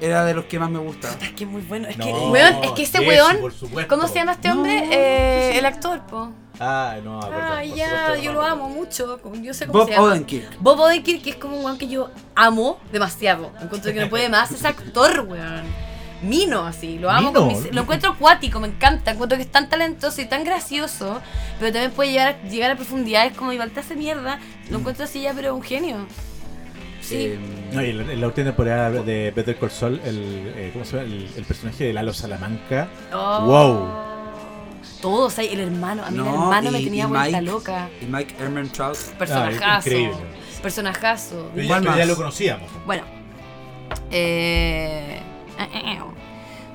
era 0.00 0.24
de 0.24 0.34
los 0.34 0.44
que 0.46 0.58
más 0.58 0.70
me 0.70 0.78
gustaba. 0.78 1.14
Es 1.22 1.32
que 1.32 1.44
es 1.44 1.50
muy 1.50 1.62
bueno. 1.62 1.88
Es 1.88 1.96
que, 1.96 2.12
weón, 2.12 2.64
es 2.64 2.70
que 2.72 2.82
ese 2.82 2.98
Jesse, 2.98 3.08
weón. 3.08 3.86
¿Cómo 3.88 4.08
se 4.08 4.14
llama 4.14 4.32
este 4.32 4.48
No, 4.48 4.54
hombre? 4.56 4.88
Eh, 4.90 5.58
el 5.58 5.64
actor, 5.66 6.00
po. 6.06 6.32
Ah, 6.58 6.96
no, 7.04 7.20
Ah, 7.22 7.62
ya, 7.62 7.88
supuesto, 8.08 8.22
yo 8.22 8.32
no, 8.32 8.40
lo 8.40 8.46
no. 8.46 8.52
amo 8.52 8.68
mucho. 8.70 9.20
Yo 9.42 9.52
sé 9.52 9.66
cómo 9.66 9.80
Bob 9.80 9.88
se 9.88 9.94
llama. 9.94 10.06
Odenkirk. 10.06 10.56
Bob 10.60 10.80
Odenkirk, 10.80 11.22
que 11.22 11.30
es 11.30 11.36
como 11.36 11.58
un 11.58 11.64
weón 11.66 11.76
que 11.76 11.86
yo 11.86 12.10
amo 12.34 12.78
demasiado. 12.92 13.52
Encuentro 13.60 13.92
que 13.92 14.00
no 14.00 14.08
puede 14.08 14.28
más. 14.30 14.50
Es 14.52 14.64
actor, 14.64 15.26
weón. 15.28 15.85
Mino, 16.22 16.66
así. 16.66 16.98
Lo 16.98 17.10
amo. 17.10 17.28
Mino. 17.28 17.40
con 17.40 17.48
mis- 17.48 17.72
lo 17.74 17.82
encuentro 17.82 18.10
acuático, 18.12 18.58
me 18.60 18.68
encanta. 18.68 19.10
Encuentro 19.12 19.36
que 19.36 19.42
es 19.44 19.50
tan 19.52 19.68
talentoso 19.68 20.20
y 20.20 20.26
tan 20.26 20.44
gracioso. 20.44 21.20
Pero 21.58 21.72
también 21.72 21.90
puede 21.92 22.10
llegar 22.12 22.28
a, 22.42 22.48
llegar 22.48 22.70
a 22.70 22.76
profundidades 22.76 23.36
como 23.36 23.52
Iván 23.52 23.70
te 23.70 23.80
hace 23.80 23.96
mierda. 23.96 24.38
Lo 24.70 24.78
encuentro 24.78 25.04
así 25.04 25.22
ya, 25.22 25.32
pero 25.34 25.54
un 25.54 25.62
genio. 25.62 26.06
Sí. 27.02 27.16
Eh, 27.16 27.38
No, 27.72 27.82
y 27.82 27.90
en 27.90 28.20
la, 28.20 28.26
última 28.26 28.46
temporada 28.46 28.90
de 28.90 29.30
Better 29.30 29.56
Call 29.58 29.70
Saul, 29.70 30.00
el, 30.04 30.52
eh, 30.56 30.70
¿cómo 30.72 30.84
se 30.84 30.96
llama? 30.96 31.04
El, 31.08 31.28
el 31.36 31.44
personaje 31.44 31.84
de 31.84 31.92
Lalo 31.92 32.12
Salamanca. 32.12 32.88
Oh. 33.12 33.40
Wow. 33.44 33.88
Todos, 35.00 35.38
ahí, 35.38 35.48
el 35.52 35.60
hermano. 35.60 36.02
A 36.04 36.10
mí 36.10 36.18
el 36.18 36.24
no, 36.24 36.30
hermano 36.32 36.70
me 36.72 36.80
tenía 36.82 37.06
vuelta 37.06 37.38
Mike- 37.40 37.42
loca. 37.52 37.88
Y 38.00 38.06
Mike 38.06 38.34
Ehrmantraut. 38.40 38.96
Personajazo. 39.18 39.62
Ah, 39.64 39.78
increíble. 39.84 40.16
Personajazo. 40.62 41.50
Pero 41.54 41.96
ya, 41.96 42.06
lo 42.06 42.16
conocíamos. 42.16 42.68
Bueno. 42.86 43.04
Eh, 44.10 45.20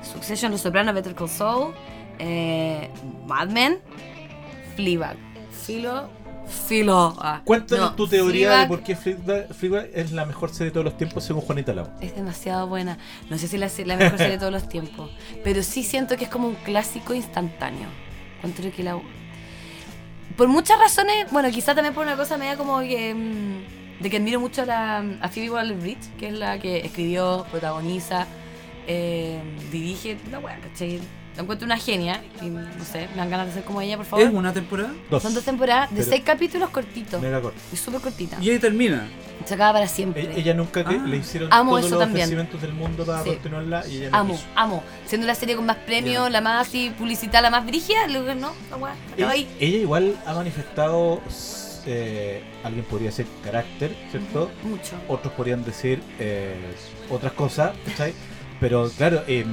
Succession, 0.02 0.50
Los 0.52 0.60
Sopranos, 0.60 0.94
Better 0.94 1.14
Call 1.14 1.28
Saul. 1.28 1.74
Eh, 2.18 2.88
Mad 3.26 3.48
Men. 3.48 3.78
Fleabag. 4.76 5.16
Filo. 5.50 6.08
Filo. 6.68 7.14
ah, 7.20 7.40
Cuéntanos 7.44 7.90
no, 7.90 7.96
tu 7.96 8.08
teoría 8.08 8.48
Fleabag 8.48 8.62
de 8.62 8.68
por 8.68 8.82
qué 8.84 8.96
Fleabag, 8.96 9.54
Fleabag 9.54 9.90
es 9.94 10.12
la 10.12 10.26
mejor 10.26 10.50
serie 10.50 10.66
de 10.66 10.70
todos 10.72 10.84
los 10.84 10.96
tiempos 10.96 11.24
según 11.24 11.42
Juanita 11.42 11.72
Lau. 11.72 11.88
Es 12.00 12.14
demasiado 12.14 12.66
buena. 12.66 12.98
No 13.30 13.38
sé 13.38 13.48
si 13.48 13.56
la, 13.58 13.70
la 13.86 13.96
mejor 13.96 14.18
serie 14.18 14.32
de 14.34 14.38
todos 14.38 14.52
los 14.52 14.68
tiempos. 14.68 15.10
Pero 15.44 15.62
sí 15.62 15.82
siento 15.82 16.16
que 16.16 16.24
es 16.24 16.30
como 16.30 16.48
un 16.48 16.56
clásico 16.56 17.14
instantáneo. 17.14 17.88
Encuentro 18.38 18.70
que 18.72 18.82
la. 18.82 18.98
Por 20.36 20.48
muchas 20.48 20.78
razones, 20.78 21.30
bueno, 21.30 21.50
quizá 21.50 21.74
también 21.74 21.94
por 21.94 22.04
una 22.04 22.16
cosa 22.16 22.36
media 22.36 22.56
como 22.56 22.80
que. 22.80 23.14
mm, 23.14 24.02
de 24.02 24.10
que 24.10 24.16
admiro 24.16 24.40
mucho 24.40 24.62
a, 24.62 24.66
la, 24.66 24.98
a 25.20 25.28
Phoebe 25.28 25.50
Waller-Bridge, 25.50 26.16
que 26.18 26.28
es 26.28 26.34
la 26.34 26.58
que 26.58 26.78
escribió, 26.78 27.46
protagoniza, 27.52 28.26
eh, 28.86 29.40
dirige. 29.70 30.16
La 30.30 30.38
wea, 30.38 30.58
¿cachai? 30.60 31.00
La 31.36 31.42
encuentro 31.42 31.64
una 31.64 31.78
genia. 31.78 32.22
Y 32.42 32.46
no 32.46 32.62
sé, 32.84 33.08
me 33.12 33.16
dan 33.16 33.30
ganas 33.30 33.46
de 33.48 33.52
ser 33.54 33.64
como 33.64 33.80
ella, 33.80 33.96
por 33.96 34.04
favor. 34.06 34.26
¿Es 34.26 34.32
una 34.32 34.52
temporada? 34.52 34.92
Dos. 35.10 35.22
Son 35.22 35.32
dos 35.34 35.44
temporadas 35.44 35.90
de 35.90 35.96
Pero- 35.96 36.08
seis 36.10 36.22
capítulos 36.24 36.68
cortitos. 36.70 37.20
Mega 37.22 37.40
corto. 37.40 37.58
Y 37.72 37.76
súper 37.76 38.00
cortita. 38.00 38.36
Y 38.40 38.50
ahí 38.50 38.58
termina. 38.58 39.06
Se 39.46 39.54
acaba 39.54 39.72
para 39.72 39.88
siempre. 39.88 40.22
E- 40.24 40.40
Ella 40.40 40.54
nunca 40.54 40.84
Ah. 40.86 40.92
le 40.92 41.16
hicieron 41.16 41.48
Amo 41.52 41.72
todos 41.72 41.86
eso 41.86 41.94
los 41.96 42.04
también. 42.04 42.24
ofrecimientos 42.24 42.60
del 42.62 42.72
mundo 42.74 43.04
para 43.04 43.24
Sí. 43.24 43.30
continuarla 43.30 43.84
y 43.88 43.96
ella 43.96 44.10
no 44.10 44.16
Amo, 44.18 44.34
quiso. 44.34 44.46
amo. 44.54 44.84
Siendo 45.06 45.26
la 45.26 45.34
serie 45.34 45.56
con 45.56 45.66
más 45.66 45.78
premios, 45.78 46.30
la 46.30 46.40
más 46.40 46.68
así 46.68 46.90
publicitada, 46.96 47.42
la 47.42 47.50
más 47.50 47.66
brígida, 47.66 48.06
luego 48.08 48.34
no, 48.34 48.52
la 48.70 48.76
weá, 48.76 48.94
ahí. 49.30 49.48
ella 49.58 49.78
igual 49.78 50.14
ha 50.26 50.34
manifestado, 50.34 51.20
eh, 51.86 52.42
alguien 52.62 52.84
podría 52.84 53.08
decir 53.08 53.26
carácter, 53.42 53.96
¿cierto? 54.10 54.50
Mucho. 54.62 54.94
Otros 55.08 55.32
podrían 55.32 55.64
decir 55.64 56.00
eh, 56.20 56.54
otras 57.10 57.32
cosas, 57.32 57.72
¿cachai? 57.86 58.12
Pero 58.62 58.88
claro, 58.96 59.22
em, 59.26 59.44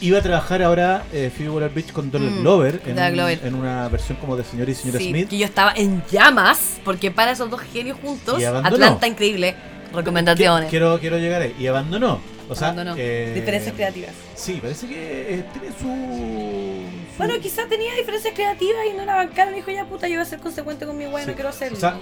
iba 0.00 0.18
a 0.18 0.22
trabajar 0.22 0.62
ahora 0.62 1.04
eh, 1.12 1.30
Phoebe 1.34 1.50
Waller-Bridge 1.50 1.92
con 1.92 2.10
Donald 2.10 2.32
Mm, 2.38 2.40
Glover, 2.40 2.80
en, 2.84 2.94
Donald 2.96 3.10
un- 3.10 3.14
Glover. 3.16 3.40
en 3.44 3.54
una 3.54 3.88
versión 3.88 4.18
como 4.18 4.36
de 4.36 4.44
señor 4.44 4.68
y 4.68 4.74
señora 4.74 4.98
Sí, 4.98 5.10
Smith. 5.10 5.28
que 5.28 5.38
yo 5.38 5.44
estaba 5.46 5.72
en 5.76 6.02
llamas, 6.10 6.80
porque 6.84 7.10
para 7.10 7.30
esos 7.32 7.48
dos 7.50 7.60
genios 7.60 7.96
juntos. 8.02 8.42
Atlanta 8.44 9.06
increíble. 9.06 9.54
Recomendaciones. 9.94 10.68
Quiero, 10.70 10.98
quiero 11.00 11.18
llegar 11.18 11.42
ahí. 11.42 11.54
Y 11.58 11.66
abandonó. 11.66 12.20
O 12.48 12.54
sea, 12.54 12.68
Abandonó. 12.68 12.94
eh, 12.98 13.32
Diferencias 13.34 13.74
creativas. 13.74 14.10
Sí, 14.34 14.58
parece 14.60 14.86
que 14.88 15.34
eh, 15.34 15.44
tiene 15.52 15.68
su- 15.78 16.84
Bueno, 17.26 17.40
quizás 17.40 17.68
tenía 17.68 17.94
diferencias 17.94 18.34
creativas 18.34 18.82
y 18.92 18.96
no 18.96 19.04
la 19.04 19.14
bancaron 19.16 19.52
y 19.54 19.56
dijo, 19.58 19.70
ya 19.70 19.84
puta, 19.84 20.08
yo 20.08 20.14
voy 20.14 20.22
a 20.22 20.24
ser 20.24 20.40
consecuente 20.40 20.86
con 20.86 20.96
mi 20.96 21.06
weá, 21.06 21.24
Sí. 21.24 21.30
no 21.30 21.34
quiero 21.34 21.48
hacerlo. 21.50 21.76
O 21.76 21.80
sea, 21.80 21.98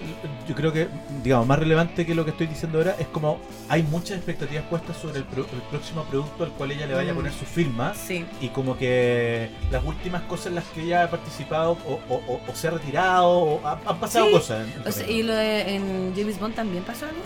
yo 0.49 0.55
creo 0.55 0.73
que, 0.73 0.89
digamos, 1.23 1.47
más 1.47 1.59
relevante 1.59 2.07
que 2.07 2.15
lo 2.15 2.25
que 2.25 2.31
estoy 2.31 2.47
diciendo 2.47 2.79
ahora 2.79 2.95
es 2.99 3.07
como 3.09 3.39
hay 3.69 3.83
muchas 3.83 4.17
expectativas 4.17 4.65
puestas 4.67 4.97
sobre 4.97 5.19
el, 5.19 5.25
pro- 5.25 5.47
el 5.53 5.63
próximo 5.71 6.05
producto 6.05 6.45
al 6.45 6.51
cual 6.53 6.71
ella 6.73 6.87
le 6.87 6.95
vaya 6.95 7.11
a 7.11 7.15
Mm. 7.15 7.17
poner 7.17 7.33
su 7.33 7.45
firma. 7.45 7.95
sí. 7.95 8.25
Y 8.41 8.49
como 8.49 8.77
que 8.79 9.51
las 9.71 9.85
últimas 9.85 10.23
cosas 10.23 10.47
en 10.47 10.55
las 10.57 10.65
que 10.67 10.83
ella 10.83 11.05
ha 11.05 11.11
participado 11.11 11.73
o, 11.87 12.01
o- 12.09 12.23
o- 12.29 12.41
o 12.49 12.55
se 12.55 12.69
ha 12.69 12.71
retirado 12.71 13.29
o 13.29 13.67
ha- 13.67 13.81
han 13.87 13.99
pasado 14.01 14.27
Sí. 14.27 14.33
cosas. 14.33 14.67
en- 14.87 14.93
sea, 14.93 15.07
y 15.11 15.23
lo 15.23 15.35
de 15.35 15.75
en 15.77 16.15
James 16.17 16.39
Bond 16.39 16.55
también 16.55 16.83
pasó 16.85 17.07
algo. 17.07 17.21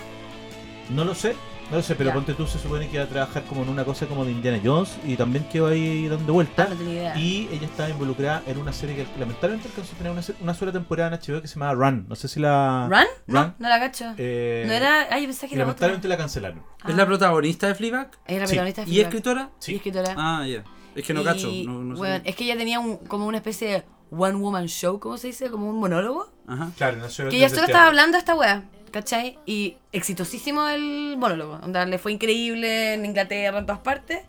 No 0.91 1.05
lo 1.05 1.15
sé, 1.15 1.35
no 1.73 1.79
lo 1.79 1.83
sé, 1.83 1.97
pero 1.97 2.11
Ya. 2.11 2.15
ponte 2.15 2.35
tú 2.35 2.47
se 2.47 2.59
supone 2.61 2.87
que 2.89 2.95
iba 2.95 3.05
a 3.05 3.09
trabajar 3.09 3.43
como 3.45 3.63
en 3.63 3.69
una 3.71 3.85
cosa 3.85 4.07
como 4.07 4.25
de 4.25 4.31
Indiana 4.31 4.61
Jones 4.63 4.97
y 5.05 5.17
también 5.17 5.45
quedó 5.51 5.67
ahí 5.67 6.07
dando 6.07 6.33
vueltas. 6.35 6.67
Ah, 6.69 6.71
no 6.71 6.77
tenía 6.77 6.93
idea. 6.95 7.17
Y 7.19 7.49
ella 7.51 7.67
estaba 7.67 7.89
involucrada 7.89 8.43
en 8.47 8.59
una 8.59 8.73
serie 8.73 8.95
que 8.95 9.07
lamentablemente 9.19 9.69
alcanzó 9.69 9.95
a 9.95 9.99
tener 9.99 10.13
una, 10.13 10.23
una 10.41 10.55
sola 10.55 10.71
temporada 10.71 11.09
en 11.09 11.21
HBO 11.21 11.41
que 11.43 11.49
se 11.49 11.55
llamaba 11.55 11.73
Run. 11.75 12.07
No 12.09 12.15
sé 12.15 12.29
si 12.29 12.39
la. 12.39 12.87
¿Run? 12.89 13.05
No, 13.27 13.43
Run. 13.43 13.55
no 13.59 13.69
la 13.69 13.81
cacho. 13.81 14.15
Eh, 14.19 14.65
no 14.67 14.73
era. 14.73 15.09
Ay, 15.11 15.23
yo 15.23 15.29
pensé 15.29 15.49
que 15.49 15.55
y 15.55 15.57
otra. 15.57 15.65
lamentablemente 15.67 16.09
la 16.09 16.17
cancelaron. 16.17 16.59
¿Es 16.59 16.65
Ah. 16.85 16.97
la 16.97 17.07
protagonista 17.07 17.67
de 17.69 17.75
Fleabag? 17.75 18.11
Es 18.27 18.39
la 18.39 18.47
Sí. 18.47 18.51
protagonista 18.53 18.83
de 18.85 18.89
¿Y 18.91 18.93
Fleabag. 18.93 19.09
escritora? 19.15 19.51
Sí. 19.59 19.73
Y 19.73 19.77
escritora. 19.77 20.15
Ah, 20.17 20.47
ya. 20.47 20.63
Es 20.95 21.05
que 21.07 21.15
no 21.15 21.23
Y, 21.23 21.25
cacho. 21.25 21.49
No, 21.65 21.83
no 21.83 21.97
sé. 21.97 22.03
weón, 22.03 22.23
es 22.25 22.37
que 22.37 22.45
ella 22.45 22.57
tenía 22.59 22.79
un, 22.79 22.99
como 22.99 23.27
una 23.27 23.39
especie 23.39 23.69
de 23.71 23.85
one 24.17 24.35
woman 24.37 24.67
show, 24.69 25.01
¿cómo 25.01 25.17
se 25.17 25.29
dice? 25.29 25.51
Como 25.51 25.69
un 25.69 25.79
monólogo. 25.81 26.31
Ajá. 26.47 26.71
Claro, 26.77 26.99
nació 26.99 27.29
Que 27.29 27.37
ella 27.37 27.47
desde 27.47 27.57
solo 27.57 27.67
estaba 27.67 27.85
teatro. 27.85 27.89
hablando 27.89 28.17
a 28.17 28.21
esta 28.21 28.35
wea, 28.35 28.65
¿cachai? 28.91 29.39
Y 29.47 29.77
exitosísimo 29.93 30.69
el 30.69 31.17
monólogo. 31.19 31.59
Onda, 31.63 31.85
le 31.87 31.99
fue 31.99 32.13
increíble 32.13 32.95
en 32.95 33.05
Inglaterra, 33.07 33.59
en 33.59 33.67
todas 33.67 33.81
partes. 33.81 34.21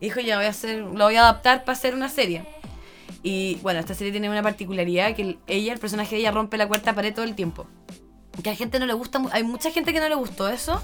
Y 0.00 0.06
dijo, 0.06 0.20
ya 0.20 0.36
voy 0.36 0.46
a 0.46 0.50
hacer, 0.50 0.78
lo 0.80 1.04
voy 1.04 1.16
a 1.16 1.20
adaptar 1.20 1.64
para 1.64 1.76
hacer 1.76 1.94
una 1.94 2.08
serie. 2.08 2.44
Y 3.22 3.56
bueno, 3.62 3.80
esta 3.80 3.94
serie 3.94 4.10
tiene 4.12 4.30
una 4.30 4.42
particularidad 4.42 5.14
que 5.14 5.22
el- 5.22 5.38
ella, 5.46 5.72
el 5.74 5.78
personaje 5.78 6.14
de 6.14 6.22
ella, 6.22 6.30
rompe 6.30 6.56
la 6.56 6.66
cuarta 6.66 6.94
pared 6.94 7.14
todo 7.14 7.24
el 7.24 7.34
tiempo. 7.34 7.66
Que 8.42 8.50
a 8.50 8.56
gente 8.56 8.78
no 8.78 8.86
le 8.86 8.94
gusta, 8.94 9.20
hay 9.32 9.42
mucha 9.42 9.70
gente 9.70 9.92
que 9.92 10.00
no 10.00 10.08
le 10.08 10.14
gustó 10.14 10.48
eso. 10.48 10.82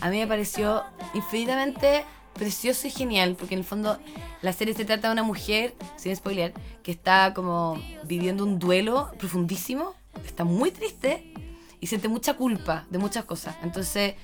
A 0.00 0.08
mí 0.08 0.18
me 0.18 0.26
pareció 0.26 0.82
infinitamente 1.12 2.04
precioso 2.34 2.86
y 2.86 2.90
genial, 2.90 3.36
porque 3.38 3.54
en 3.54 3.60
el 3.60 3.64
fondo 3.64 3.98
la 4.40 4.52
serie 4.52 4.74
se 4.74 4.84
trata 4.84 5.08
de 5.08 5.12
una 5.12 5.22
mujer, 5.22 5.74
sin 5.96 6.14
spoiler, 6.14 6.54
que 6.82 6.92
está 6.92 7.34
como 7.34 7.80
viviendo 8.04 8.44
un 8.44 8.58
duelo 8.58 9.10
profundísimo, 9.18 9.94
está 10.24 10.44
muy 10.44 10.70
triste 10.70 11.32
y 11.80 11.86
siente 11.86 12.08
mucha 12.08 12.34
culpa 12.34 12.86
de 12.90 12.98
muchas 12.98 13.24
cosas. 13.24 13.56
Entonces, 13.62 14.14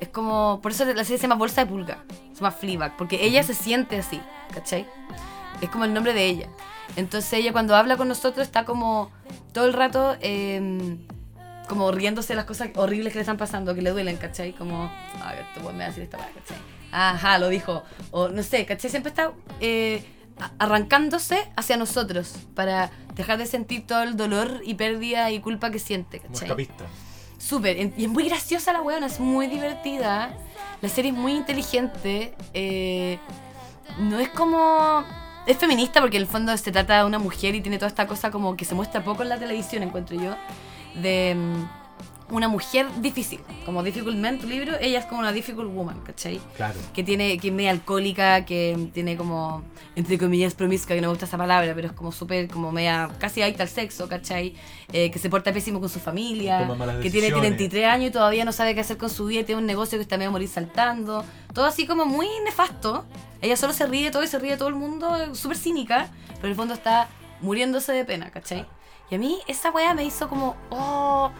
es 0.00 0.08
como, 0.08 0.60
por 0.62 0.72
eso 0.72 0.84
la 0.84 1.04
serie 1.04 1.18
se 1.18 1.22
llama 1.22 1.36
Bolsa 1.36 1.64
de 1.64 1.70
Pulga, 1.70 2.04
se 2.32 2.40
llama 2.40 2.50
Fleabag, 2.50 2.96
porque 2.96 3.24
ella 3.24 3.42
se 3.42 3.54
siente 3.54 3.96
así, 3.96 4.20
¿cachai? 4.52 4.86
Es 5.60 5.70
como 5.70 5.84
el 5.84 5.94
nombre 5.94 6.12
de 6.12 6.26
ella. 6.26 6.48
Entonces 6.96 7.32
ella 7.32 7.52
cuando 7.52 7.74
habla 7.74 7.96
con 7.96 8.08
nosotros 8.08 8.46
está 8.46 8.64
como 8.64 9.10
todo 9.52 9.66
el 9.66 9.72
rato 9.72 10.16
eh, 10.20 10.96
como 11.68 11.90
riéndose 11.90 12.28
de 12.28 12.36
las 12.36 12.44
cosas 12.44 12.70
horribles 12.76 13.12
que 13.12 13.18
le 13.18 13.22
están 13.22 13.36
pasando, 13.36 13.74
que 13.74 13.82
le 13.82 13.90
duelen, 13.90 14.16
¿cachai? 14.16 14.52
Como, 14.52 14.90
a 15.22 15.32
ver, 15.32 15.44
me 15.72 15.78
va 15.78 15.84
a 15.84 15.88
decir 15.88 16.04
esta 16.04 16.18
weá, 16.18 16.30
¿cachai? 16.30 16.75
Ajá, 16.98 17.38
lo 17.38 17.48
dijo. 17.50 17.82
O 18.10 18.28
no 18.28 18.42
sé, 18.42 18.64
¿cachai? 18.64 18.90
Siempre 18.90 19.10
está 19.10 19.32
eh, 19.60 20.02
arrancándose 20.58 21.46
hacia 21.54 21.76
nosotros 21.76 22.36
para 22.54 22.90
dejar 23.14 23.36
de 23.36 23.44
sentir 23.44 23.86
todo 23.86 24.02
el 24.02 24.16
dolor 24.16 24.62
y 24.64 24.74
pérdida 24.74 25.30
y 25.30 25.40
culpa 25.40 25.70
que 25.70 25.78
siente, 25.78 26.20
¿cachai? 26.20 26.44
escapista. 26.44 26.86
Súper, 27.36 27.76
y 27.76 28.04
es 28.04 28.08
muy 28.08 28.24
graciosa 28.28 28.72
la 28.72 28.80
weona, 28.80 29.06
es 29.06 29.20
muy 29.20 29.46
divertida. 29.46 30.34
La 30.80 30.88
serie 30.88 31.10
es 31.10 31.16
muy 31.16 31.32
inteligente. 31.32 32.34
eh, 32.54 33.18
no 33.98 34.18
es 34.18 34.30
como. 34.30 35.04
Es 35.46 35.58
feminista 35.58 36.00
porque 36.00 36.16
en 36.16 36.22
el 36.22 36.28
fondo 36.28 36.56
se 36.56 36.72
trata 36.72 36.98
de 36.98 37.04
una 37.04 37.18
mujer 37.18 37.54
y 37.54 37.60
tiene 37.60 37.76
toda 37.76 37.88
esta 37.88 38.06
cosa 38.06 38.30
como 38.30 38.56
que 38.56 38.64
se 38.64 38.74
muestra 38.74 39.04
poco 39.04 39.22
en 39.22 39.28
la 39.28 39.38
televisión, 39.38 39.82
encuentro 39.82 40.16
yo. 40.18 40.34
De. 40.94 41.36
Una 42.30 42.48
mujer 42.48 42.86
difícil. 43.00 43.40
Como 43.64 43.82
Difficult 43.82 44.16
Man, 44.16 44.38
tu 44.38 44.46
libro, 44.46 44.72
ella 44.80 44.98
es 44.98 45.04
como 45.06 45.20
una 45.20 45.32
Difficult 45.32 45.72
Woman, 45.72 46.00
¿cachai? 46.00 46.40
Claro. 46.56 46.74
Que 46.92 47.04
tiene, 47.04 47.38
que 47.38 47.48
es 47.48 47.54
media 47.54 47.70
alcohólica, 47.70 48.44
que 48.44 48.90
tiene 48.92 49.16
como, 49.16 49.62
entre 49.94 50.18
comillas, 50.18 50.54
promiscua, 50.54 50.94
que 50.94 51.00
no 51.00 51.08
me 51.08 51.12
gusta 51.12 51.26
esa 51.26 51.38
palabra, 51.38 51.72
pero 51.74 51.88
es 51.88 51.92
como 51.92 52.12
súper, 52.12 52.48
como 52.48 52.72
media, 52.72 53.10
casi 53.18 53.42
adicta 53.42 53.62
al 53.62 53.68
sexo, 53.68 54.08
¿cachai? 54.08 54.54
Eh, 54.92 55.10
que 55.10 55.18
se 55.18 55.30
porta 55.30 55.52
pésimo 55.52 55.80
con 55.80 55.88
su 55.88 56.00
familia, 56.00 56.66
que 57.02 57.10
tiene 57.10 57.28
decisiones. 57.28 57.56
33 57.56 57.84
años 57.86 58.10
y 58.10 58.12
todavía 58.12 58.44
no 58.44 58.52
sabe 58.52 58.74
qué 58.74 58.80
hacer 58.80 58.96
con 58.96 59.10
su 59.10 59.26
vida, 59.26 59.40
y 59.40 59.44
tiene 59.44 59.60
un 59.60 59.66
negocio 59.66 59.98
que 59.98 60.02
está 60.02 60.16
medio 60.16 60.30
a 60.30 60.32
morir 60.32 60.48
saltando. 60.48 61.24
Todo 61.54 61.66
así 61.66 61.86
como 61.86 62.06
muy 62.06 62.28
nefasto. 62.44 63.04
Ella 63.40 63.56
solo 63.56 63.72
se 63.72 63.86
ríe 63.86 64.04
de 64.04 64.10
todo 64.10 64.24
y 64.24 64.26
se 64.26 64.38
ríe 64.38 64.52
de 64.52 64.56
todo 64.56 64.68
el 64.68 64.74
mundo, 64.74 65.16
es 65.16 65.38
súper 65.38 65.56
cínica, 65.56 66.08
pero 66.28 66.46
en 66.46 66.50
el 66.50 66.56
fondo 66.56 66.74
está 66.74 67.08
muriéndose 67.40 67.92
de 67.92 68.04
pena, 68.04 68.30
¿cachai? 68.30 68.66
Y 69.10 69.14
a 69.14 69.18
mí 69.18 69.38
esa 69.46 69.70
weá 69.70 69.94
me 69.94 70.04
hizo 70.04 70.28
como, 70.28 70.56
oh, 70.70 71.30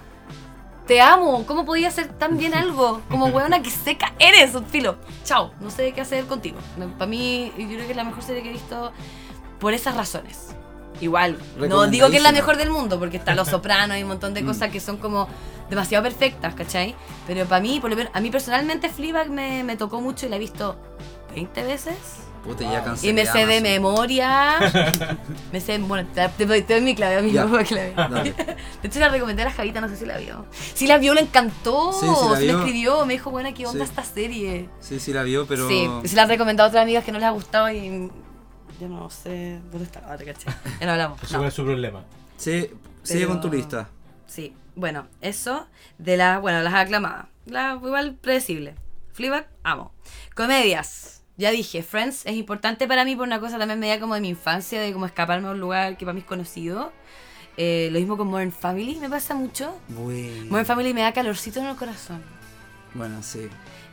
te 0.87 1.01
amo, 1.01 1.45
¿cómo 1.47 1.65
podía 1.65 1.89
hacer 1.89 2.09
tan 2.09 2.39
bien 2.39 2.55
algo? 2.55 3.03
Como 3.11 3.27
weona 3.27 3.61
que 3.63 3.71
seca 3.71 4.13
eres, 4.19 4.53
filo. 4.71 4.97
Chao, 5.25 5.53
no 5.61 5.71
sé 5.71 5.93
qué 5.93 6.01
hacer 6.01 6.27
contigo. 6.27 6.59
Para 6.99 7.09
mí, 7.09 7.53
yo 7.59 7.67
creo 7.67 7.85
que 7.85 7.91
es 7.91 7.97
la 7.97 8.05
mejor 8.05 8.23
serie 8.23 8.43
que 8.43 8.51
he 8.51 8.53
visto 8.53 8.93
por 9.59 9.75
esas 9.75 9.97
razones. 9.97 10.55
Igual, 11.01 11.39
no 11.59 11.87
digo 11.89 12.09
que 12.09 12.17
es 12.17 12.23
la 12.23 12.33
mejor 12.33 12.57
del 12.57 12.71
mundo, 12.71 12.99
porque 12.99 13.19
está 13.19 13.35
Los 13.35 13.49
Sopranos 13.49 13.99
y 13.99 14.03
un 14.03 14.09
montón 14.09 14.33
de 14.33 14.45
cosas 14.45 14.71
que 14.71 14.81
son 14.81 14.97
como 14.97 15.29
demasiado 15.69 16.03
perfectas, 16.05 16.55
¿cachai? 16.55 16.95
Pero 17.27 17.45
para 17.45 17.61
mí, 17.61 17.81
por 17.81 17.91
lo 17.91 17.97
menos, 17.97 18.13
a 18.15 18.21
mí 18.21 18.31
personalmente 18.31 18.89
Fleabag 18.89 19.29
me, 19.29 19.63
me 19.63 19.77
tocó 19.77 20.01
mucho 20.01 20.27
y 20.27 20.29
la 20.31 20.37
he 20.37 20.39
visto 20.39 20.77
20 21.35 21.65
veces. 21.65 22.26
Puta, 22.47 22.63
ya 22.71 22.85
cancelé 22.85 23.11
Y 23.11 23.15
me 23.15 23.27
sé 23.27 23.45
de 23.47 23.61
memoria. 23.61 24.59
me 25.53 25.61
sé, 25.61 25.79
bueno, 25.79 26.09
te, 26.15 26.29
te, 26.29 26.47
doy- 26.47 26.63
te 26.63 26.75
doy 26.75 26.83
mi 26.83 26.95
clave, 26.95 27.31
la 27.33 27.45
veas. 27.47 27.95
Dale. 27.97 28.33
De 28.83 28.89
hecho, 28.89 29.01
la 29.01 29.09
recomendé 29.09 29.43
a 29.43 29.47
la 29.47 29.51
Javita, 29.51 29.81
no 29.81 29.89
sé 29.89 29.97
si 29.97 30.07
la 30.07 30.17
vio. 30.19 30.47
Si 30.75 30.87
la 30.87 30.99
vio, 30.99 31.13
le 31.15 31.23
encantó. 31.23 31.93
Sí, 31.93 32.01
sí 32.01 32.07
la 32.07 32.37
se 32.37 32.41
me 32.41 32.43
vio. 32.47 32.59
escribió, 32.59 33.07
me 33.07 33.15
dijo, 33.15 33.31
bueno, 33.31 33.49
¿qué 33.55 33.67
onda 33.67 33.85
Sí. 33.85 33.91
esta 33.91 34.03
serie? 34.05 34.69
Sí, 34.81 35.01
sí 35.01 35.13
la 35.13 35.23
vio, 35.25 35.47
pero... 35.47 35.67
Sí, 35.69 35.89
se 36.05 36.15
la 36.17 36.23
han 36.23 36.29
recomendado 36.29 36.67
a 36.67 36.71
otras 36.71 36.83
amigas 36.83 37.05
que 37.05 37.13
no 37.13 37.19
les 37.19 37.27
ha 37.27 37.31
gustado 37.33 37.71
y. 37.71 38.11
Yo 38.81 38.89
no 38.89 39.09
sé 39.11 39.59
dónde 39.71 39.85
está. 39.87 40.03
Ah, 40.07 40.17
te 40.17 40.25
caché. 40.27 40.49
Ya 40.81 40.87
no 40.87 40.93
hablamos. 40.93 41.19
No. 41.33 41.39
fue 41.39 41.51
su 41.51 41.65
problema. 41.65 42.05
Sí, 42.37 42.71
sigue 43.03 43.21
Pero- 43.21 43.29
con 43.29 43.41
tu 43.41 43.51
lista. 43.51 43.89
Sí, 44.27 44.55
bueno, 44.75 45.07
eso 45.23 45.67
de 45.99 46.17
las, 46.19 46.41
bueno, 46.41 46.63
las 46.63 46.75
aclamadas. 46.75 47.27
La, 47.47 47.79
igual 47.83 48.17
predecible. 48.21 48.75
Fleabag, 49.15 49.49
amo. 49.65 49.93
Comedias. 50.35 51.16
Ya 51.39 51.51
dije, 51.51 51.83
Friends 51.83 52.25
es 52.25 52.35
importante 52.35 52.89
para 52.89 53.05
mí 53.05 53.15
por 53.15 53.27
una 53.27 53.41
cosa 53.41 53.59
también 53.59 53.79
media 53.79 54.01
como 54.01 54.15
de 54.15 54.21
mi 54.23 54.29
infancia, 54.31 54.81
de 54.81 54.93
como 54.93 55.05
escaparme 55.07 55.49
a 55.49 55.51
un 55.51 55.61
lugar 55.61 55.97
que 55.99 56.05
para 56.07 56.15
mí 56.15 56.21
es 56.21 56.27
conocido. 56.27 56.93
Eh, 57.59 57.89
lo 57.93 57.99
mismo 57.99 58.17
con 58.17 58.29
Modern 58.29 58.53
Family, 58.53 58.97
me 58.97 59.09
pasa 59.11 59.35
mucho. 59.35 59.79
Bueno, 59.89 60.47
Modern 60.51 60.67
Family 60.67 60.95
me 60.95 61.03
da 61.03 61.13
calorcito 61.13 61.61
en 61.61 61.67
el 61.67 61.77
corazón. 61.77 62.23
bueno, 62.95 63.23
sí. 63.23 63.49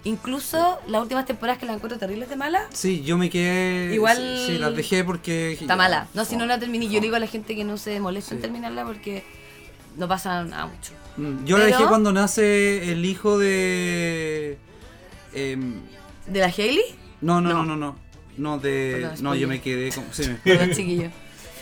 Incluso 0.05 0.79
las 0.87 1.01
últimas 1.01 1.25
temporadas 1.25 1.59
que 1.59 1.65
la 1.65 1.73
encuentro 1.73 1.97
terribles 1.97 2.27
de 2.29 2.35
mala, 2.35 2.67
Sí, 2.73 3.03
yo 3.03 3.17
me 3.17 3.29
quedé... 3.29 3.93
Igual- 3.95 4.17
Sí, 4.17 4.43
sí, 4.47 4.57
las 4.57 4.75
dejé 4.75 5.03
porque... 5.05 5.53
está 5.53 5.77
mala. 5.77 6.07
No, 6.13 6.25
si 6.25 6.35
no 6.35 6.45
la 6.45 6.59
terminé, 6.59 6.85
yo 6.87 6.91
Fome. 6.91 7.01
digo 7.01 7.15
a 7.15 7.19
la 7.19 7.27
gente 7.27 7.55
que 7.55 7.63
no 7.63 7.77
se 7.77 7.99
molesta 8.01 8.33
en 8.35 8.39
Sí. 8.39 8.41
terminarla 8.41 8.83
porque 8.83 9.23
no 9.95 10.07
pasa 10.09 10.43
nada 10.43 10.65
mucho. 10.65 10.91
Mm, 11.15 11.45
Yo 11.45 11.57
la 11.57 11.65
Pero- 11.65 11.77
dejé 11.77 11.87
cuando 11.89 12.11
nace 12.11 12.91
el 12.91 13.05
hijo 13.05 13.37
de... 13.37 14.57
em, 15.33 15.79
¿De 16.27 16.39
la 16.41 16.47
Hailey? 16.47 16.83
No, 17.23 17.41
no, 17.41 17.49
no, 17.53 17.63
No. 17.65 17.75
no, 17.75 17.95
no. 18.37 18.57
De... 18.59 19.09
No, 19.21 19.33
yo 19.35 19.47
me 19.47 19.61
quedé... 19.61 19.91
Como, 19.91 20.07
sí, 20.11 20.27
me- 20.27 20.35
Perdón, 20.43 20.71
chiquillo. 20.75 21.09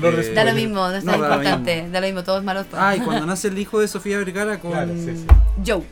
Eh, 0.03 0.31
Da 0.33 0.43
lo 0.45 0.53
mismo, 0.53 0.75
no 0.87 0.95
es 0.95 1.03
No, 1.03 1.11
tan 1.11 1.21
da 1.21 1.27
lo 1.29 1.35
importante. 1.35 1.89
Da 1.91 1.99
lo 2.01 2.07
mismo, 2.07 2.23
todos 2.23 2.43
malos. 2.43 2.65
Ah, 2.73 2.95
y 2.95 2.99
cuando 3.01 3.25
nace 3.27 3.49
el 3.49 3.57
hijo 3.59 3.79
de 3.79 3.87
Sofía 3.87 4.17
Vergara 4.17 4.59
con 4.59 4.71
Claro, 4.71 4.93
sí, 4.95 5.15
sí. 5.15 5.25
Joe. 5.65 5.83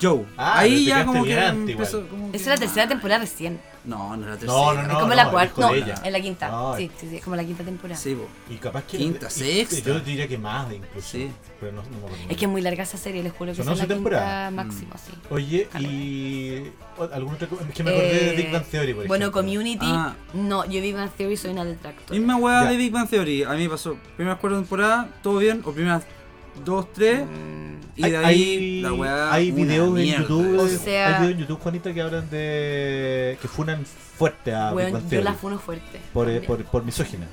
Joe. 0.00 0.24
Ah, 0.36 0.58
Ahí 0.60 0.86
ya 0.86 1.04
como 1.04 1.24
que 1.24 1.38
empezó... 1.46 2.06
como 2.08 2.30
que- 2.32 2.36
Esa 2.38 2.52
es 2.54 2.60
la 2.60 2.66
tercera 2.66 2.88
temporada 2.88 3.20
recién. 3.20 3.60
No, 3.84 4.16
no 4.16 4.22
es 4.24 4.30
la 4.30 4.36
tercera. 4.38 4.52
No, 4.52 4.72
no, 4.74 4.80
es 4.82 4.88
no. 4.88 5.00
como 5.00 5.14
la 5.14 5.22
el 5.22 5.28
cuarta. 5.30 5.60
No, 5.60 5.72
de 5.74 5.94
en 6.04 6.12
la 6.12 6.20
quinta. 6.20 6.48
No, 6.50 6.76
Sí, 6.76 6.90
sí, 6.98 7.06
sí, 7.10 7.16
es 7.16 7.22
como 7.24 7.36
la 7.36 7.44
quinta 7.44 7.64
temporada. 7.64 8.00
Sí, 8.00 8.14
po. 8.14 8.26
Y 8.52 8.56
capaz 8.56 8.82
que. 8.84 8.96
Quinta, 8.96 9.26
y- 9.26 9.30
sexta. 9.30 9.78
Yo 9.80 10.00
diría 10.00 10.26
que 10.26 10.38
más 10.38 10.72
incluso. 10.72 11.06
Sí. 11.08 11.30
Pero 11.60 11.72
no, 11.72 11.82
no 11.82 11.90
me 11.90 11.96
acuerdo. 11.98 12.16
Es 12.28 12.36
que 12.36 12.44
es 12.46 12.50
muy 12.50 12.62
larga 12.62 12.82
esa 12.84 12.96
serie, 12.96 13.22
les 13.22 13.32
juro 13.32 13.52
que 13.52 13.60
es 13.60 13.66
la 13.66 13.72
11 13.72 13.86
temporadas. 13.86 14.48
quinta 14.48 14.64
máximo, 14.64 14.94
sí. 14.96 15.12
Oye, 15.30 15.68
y. 15.80 16.70
o- 16.98 17.04
¿Algún 17.12 17.34
otro.? 17.34 17.48
Es 17.68 17.74
que 17.74 17.82
me 17.84 17.90
acordé 17.90 18.24
de 18.30 18.36
Big 18.36 18.52
Bang 18.52 18.64
Theory, 18.64 18.94
por 18.94 19.06
Bueno, 19.06 19.24
ejemplo. 19.26 19.42
Community. 19.42 19.86
Ah. 19.86 20.14
No, 20.32 20.64
yo 20.64 20.80
Big 20.80 20.94
Bang 20.94 21.10
Theory 21.10 21.36
soy 21.36 21.50
una 21.52 21.64
detractor. 21.64 22.16
Misma 22.16 22.38
Ya. 22.40 22.70
de 22.70 22.76
Big 22.76 22.92
Bang 22.92 23.08
Theory. 23.08 23.42
A 23.44 23.50
mí 23.50 23.64
me 23.64 23.68
pasó 23.68 23.96
primeras 24.16 24.38
cuatro 24.40 24.58
temporadas, 24.58 25.06
todo 25.22 25.38
bien, 25.38 25.62
o 25.64 25.72
primeras 25.72 26.04
dos, 26.64 26.92
tres, 26.92 27.24
Mm, 27.24 27.74
y 27.96 28.10
de 28.10 28.16
ahí 28.16 28.24
hay, 28.24 28.80
la 28.82 28.92
weá. 28.92 29.32
Hay 29.32 29.50
videos 29.52 29.98
en. 29.98 30.04
YouTube. 30.06 30.58
O 30.58 30.68
sea- 30.68 31.06
hay 31.08 31.14
videos 31.20 31.32
en 31.32 31.38
YouTube, 31.40 31.60
Juanita, 31.60 31.94
que 31.94 32.00
hablan 32.02 32.28
de. 32.30 33.38
que 33.40 33.48
funan 33.48 33.84
fuerte 33.86 34.52
a 34.54 34.72
weón, 34.72 34.92
Big 34.92 35.02
Bang 35.02 35.10
yo 35.12 35.22
la 35.22 35.34
funo 35.34 35.58
fuerte. 35.58 36.00
por, 36.12 36.28
eh, 36.30 36.40
por, 36.40 36.64
por 36.64 36.84
misógina. 36.84 37.26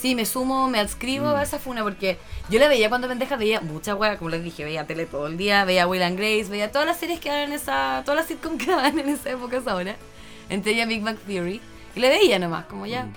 Sí, 0.00 0.14
me 0.16 0.26
sumo, 0.26 0.68
me 0.68 0.80
adscribo 0.80 1.26
Mm. 1.32 1.36
a 1.36 1.42
esa 1.42 1.58
funa 1.60 1.82
porque 1.84 2.18
yo 2.50 2.58
la 2.58 2.66
veía 2.68 2.88
cuando 2.88 3.06
pendeja, 3.08 3.36
veía 3.36 3.60
mucha 3.60 3.94
wea, 3.94 4.16
como 4.18 4.30
les 4.30 4.42
dije, 4.42 4.64
veía 4.64 4.84
tele 4.86 5.06
todo 5.06 5.28
el 5.28 5.36
día, 5.36 5.64
veía 5.64 5.86
Will 5.86 6.02
and 6.02 6.16
Grace, 6.18 6.46
veía 6.50 6.72
todas 6.72 6.86
las 6.88 6.98
series 6.98 7.20
que 7.20 7.28
daban 7.28 7.44
en 7.44 7.52
esa, 7.52 8.02
todas 8.04 8.18
las 8.20 8.26
sitcoms 8.26 8.58
que 8.64 8.70
daban 8.70 8.98
en 8.98 9.08
esa 9.08 9.30
época 9.30 9.58
hasta 9.58 9.70
ahora, 9.72 9.94
entre 10.48 10.72
ellas 10.72 10.88
Big 10.88 11.02
Bang 11.02 11.18
Theory, 11.26 11.60
y 11.94 12.00
le 12.00 12.08
veía 12.08 12.38
nomás, 12.40 12.64
como 12.66 12.84
ya, 12.86 13.04
Mm. 13.04 13.12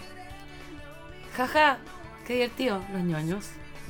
jaja, 1.36 1.77
qué 2.27 2.34
divertido, 2.34 2.82
los 2.94 3.02
ñoños. 3.02 3.45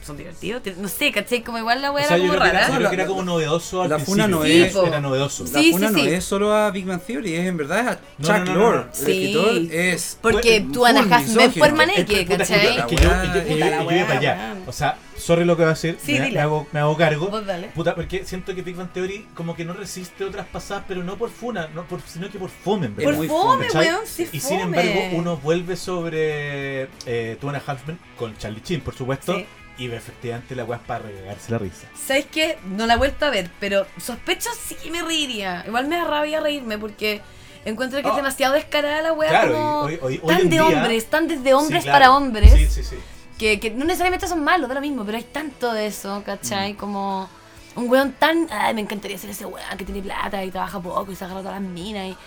Son 0.05 0.15
divertidos, 0.17 0.61
no 0.77 0.87
sé, 0.87 1.11
caché, 1.11 1.41
como 1.41 1.57
igual 1.57 1.81
la 1.81 1.89
O 1.89 1.95
wea 1.95 2.05
sea, 2.07 2.17
era 2.17 2.25
yo 2.25 2.31
como 2.33 2.43
que 2.43 2.49
era, 2.49 2.59
rara. 2.61 2.73
yo 2.73 2.77
creo 2.77 2.89
que 2.89 2.95
era 2.95 3.05
como 3.07 3.23
novedoso 3.23 3.81
al 3.81 3.89
la 3.89 3.97
funa 3.97 4.27
no 4.27 4.43
es-. 4.45 4.75
Era 4.75 4.99
novedoso. 5.01 5.45
La 5.45 5.59
Sí, 5.59 5.71
funa 5.71 5.87
sí, 5.87 5.93
no 5.93 5.99
sí. 6.01 6.09
es 6.09 6.23
solo 6.23 6.53
a 6.53 6.69
Big 6.69 6.85
Bang 6.85 7.01
Theory, 7.01 7.33
es 7.33 7.47
en 7.47 7.57
verdad 7.57 7.79
es 7.79 7.87
a 7.87 7.95
Chuck 8.21 8.45
no, 8.47 8.53
no, 8.53 8.71
no. 8.75 8.81
El 8.81 8.85
Sí. 8.93 9.01
escritor 9.11 9.57
es. 9.75 10.17
Porque 10.21 10.65
tú, 10.71 10.85
Ana 10.85 10.99
Hassan, 11.01 11.25
misógino. 11.25 11.65
por 11.65 11.73
mané- 11.75 11.93
Es 12.01 12.05
que, 12.05 12.13
que, 12.17 12.25
puta, 12.25 12.37
¿cachai? 12.37 12.85
que 12.87 12.95
yo, 12.97 13.09
weá, 13.09 13.55
iba 13.57 13.81
weá, 13.83 14.05
para 14.07 14.19
allá. 14.19 14.33
weá. 14.35 14.63
O 14.67 14.71
sea, 14.71 14.97
sorry 15.17 15.43
lo 15.43 15.55
que 15.57 15.63
voy 15.63 15.71
a 15.71 15.73
decir. 15.73 15.97
Sí, 15.99 16.19
me, 16.19 16.29
me 16.29 16.39
hago, 16.39 16.67
me 16.71 16.79
hago 16.81 16.95
cargo. 16.97 17.27
Vos 17.29 17.43
dale. 17.43 17.69
Puta, 17.73 17.95
porque 17.95 18.23
siento 18.25 18.53
que 18.53 18.61
Big 18.61 18.75
Bang 18.75 18.91
Theory 18.93 19.25
como 19.33 19.55
que 19.55 19.65
no 19.65 19.73
resiste 19.73 20.23
otras 20.23 20.45
pasadas, 20.45 20.83
pero 20.87 21.03
no 21.03 21.17
por 21.17 21.31
funa, 21.31 21.67
no 21.73 21.83
por, 21.87 21.99
sino 22.05 22.29
que 22.29 22.37
por 22.37 22.51
fome, 22.51 22.89
verdad. 22.89 23.15
Por 23.17 23.27
fome, 23.27 23.65
¿cachai? 23.65 23.87
weón, 23.87 24.01
sí 24.05 24.29
Y 24.31 24.39
sin 24.39 24.59
embargo, 24.59 24.91
uno 25.13 25.37
vuelve 25.37 25.75
sobre 25.75 26.89
eh, 27.07 27.37
Two 27.41 27.49
and 27.49 27.57
a 27.57 27.63
Half 27.65 27.87
Men 27.87 27.97
con 28.17 28.37
Charlie 28.37 28.61
Chin, 28.61 28.81
por 28.81 28.93
supuesto, 28.95 29.35
Sí. 29.35 29.45
Y 29.77 29.89
efectivamente 29.91 30.55
la 30.55 30.63
weá 30.63 30.77
es 30.79 30.85
para 30.85 30.99
regalarse 31.03 31.51
la 31.51 31.57
risa. 31.57 31.87
¿Sabes 31.95 32.25
qué? 32.31 32.57
No 32.65 32.85
la 32.87 32.93
he 32.93 32.97
vuelto 32.97 33.25
a 33.25 33.29
ver, 33.29 33.49
pero 33.59 33.85
sospecho 33.97 34.49
sí 34.59 34.75
que 34.75 34.89
me 34.91 35.01
reiría. 35.01 35.63
Igual 35.67 35.87
me 35.87 35.97
da 35.97 36.05
rabia 36.05 36.39
reírme 36.39 36.77
porque 36.77 37.21
encuentro 37.65 37.99
que 38.01 38.07
Oh. 38.07 38.11
es 38.11 38.15
demasiado 38.15 38.53
descarada 38.53 39.01
la 39.01 39.13
wea 39.13 39.29
Claro, 39.29 39.53
como... 39.53 39.89
y 39.89 39.93
hoy- 39.93 39.99
hoy- 40.01 40.19
hoy 40.23 40.33
tan 40.35 40.43
de 40.43 40.49
día- 40.49 40.63
hombres, 40.65 41.05
tan 41.09 41.27
desde 41.27 41.53
hombres 41.53 41.83
Sí, 41.83 41.89
claro. 41.89 41.95
para 41.95 42.11
hombres, 42.15 42.51
Sí, 42.53 42.67
sí, 42.67 42.83
sí. 42.83 42.95
Que, 43.37 43.59
que 43.59 43.69
no 43.71 43.83
necesariamente 43.83 44.27
son 44.27 44.43
malos, 44.43 44.69
da 44.69 44.75
lo 44.75 44.81
mismo, 44.81 45.03
pero 45.03 45.17
hay 45.17 45.23
tanto 45.25 45.73
de 45.73 45.87
eso, 45.87 46.23
¿cachai? 46.25 46.73
Mm. 46.73 46.77
Como 46.77 47.29
un 47.75 47.89
weón 47.89 48.13
tan... 48.13 48.47
Ay, 48.49 48.73
me 48.73 48.79
encantaría 48.81 49.17
ser 49.17 49.29
ese 49.31 49.45
weón 49.45 49.77
que 49.77 49.83
tiene 49.83 50.01
plata 50.01 50.41
y 50.45 50.51
trabaja 50.51 50.79
poco 50.79 51.11
y 51.11 51.15
se 51.17 51.25
agarra 51.25 51.41
todas 51.41 51.59
las 51.61 51.69
minas 51.69 52.07
y... 52.07 52.17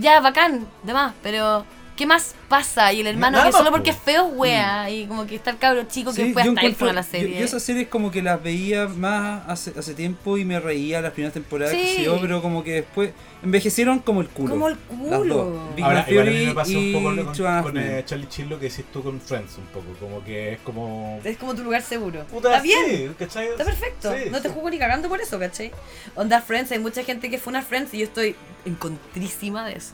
Ya, 0.00 0.18
bacán, 0.20 0.66
demás, 0.82 1.12
pero... 1.22 1.64
¿Qué 1.96 2.06
más 2.06 2.34
pasa? 2.48 2.90
Y 2.92 3.00
el 3.02 3.06
hermano 3.06 3.32
Nada 3.36 3.44
que 3.44 3.52
más, 3.52 3.58
solo 3.58 3.70
po. 3.70 3.76
porque 3.76 3.90
es 3.90 3.96
feo, 3.98 4.24
wea, 4.24 4.88
y 4.88 5.06
como 5.06 5.26
que 5.26 5.34
está 5.36 5.50
el 5.50 5.58
cabro 5.58 5.84
chico 5.84 6.10
que 6.10 6.16
Sí, 6.24 6.32
yo 6.32 6.38
hasta 6.38 6.42
él 6.42 6.48
encuentro- 6.56 6.86
fue 6.86 6.92
la 6.94 7.02
yo- 7.02 7.08
serie. 7.10 7.38
Yo, 7.38 7.44
esas 7.44 7.62
series 7.62 7.88
como 7.88 8.10
que 8.10 8.22
las 8.22 8.42
veía 8.42 8.88
más 8.88 9.42
hace, 9.46 9.74
hace 9.78 9.92
tiempo 9.92 10.38
y 10.38 10.44
me 10.46 10.58
reía 10.58 11.02
las 11.02 11.12
primeras 11.12 11.34
temporadas, 11.34 11.74
Sí. 11.74 11.96
sé 11.96 12.04
yo, 12.04 12.18
pero 12.20 12.40
como 12.40 12.64
que 12.64 12.72
después 12.76 13.10
envejecieron 13.42 13.98
como 13.98 14.22
el 14.22 14.28
culo. 14.28 14.50
Como 14.50 14.68
el 14.68 14.76
Las 14.88 15.18
culo. 15.18 15.34
dos. 15.36 15.76
Big 15.76 15.84
Ahora, 15.84 16.06
igual 16.08 16.28
a 16.28 16.30
mí 16.30 16.46
me 16.46 16.54
pasa 16.54 16.70
un 16.70 16.78
y 16.78 16.92
poco 16.94 17.04
con, 17.04 17.62
con, 17.62 17.78
eh, 17.78 18.02
Charlie 18.06 18.28
Chin 18.28 18.48
lo 18.48 18.58
que 18.58 18.68
decís 18.70 18.84
tú 18.90 19.02
con 19.02 19.20
Friends, 19.20 19.58
un 19.58 19.66
poco, 19.66 19.86
como 20.00 20.24
que 20.24 20.54
es 20.54 20.60
como... 20.60 21.20
Es 21.22 21.36
como 21.36 21.54
tu 21.54 21.62
lugar 21.62 21.82
seguro. 21.82 22.24
Puta, 22.24 22.48
Está 22.56 22.62
bien. 22.62 22.86
sí, 22.88 23.10
¿cachai? 23.18 23.48
Está 23.48 23.64
perfecto. 23.66 24.12
Sí, 24.16 24.30
no 24.30 24.40
te 24.40 24.48
sí. 24.48 24.54
juzgo 24.54 24.70
ni 24.70 24.78
cagando 24.78 25.10
por 25.10 25.20
eso, 25.20 25.38
¿cachai? 25.38 25.70
Onda 26.14 26.40
Friends, 26.40 26.72
hay 26.72 26.78
mucha 26.78 27.04
gente 27.04 27.28
que 27.28 27.36
fue 27.38 27.50
una 27.50 27.60
Friends 27.62 27.92
y 27.92 27.98
yo 27.98 28.04
estoy 28.04 28.34
en 28.64 28.76
contrísima 28.76 29.66
de 29.66 29.74
eso. 29.74 29.92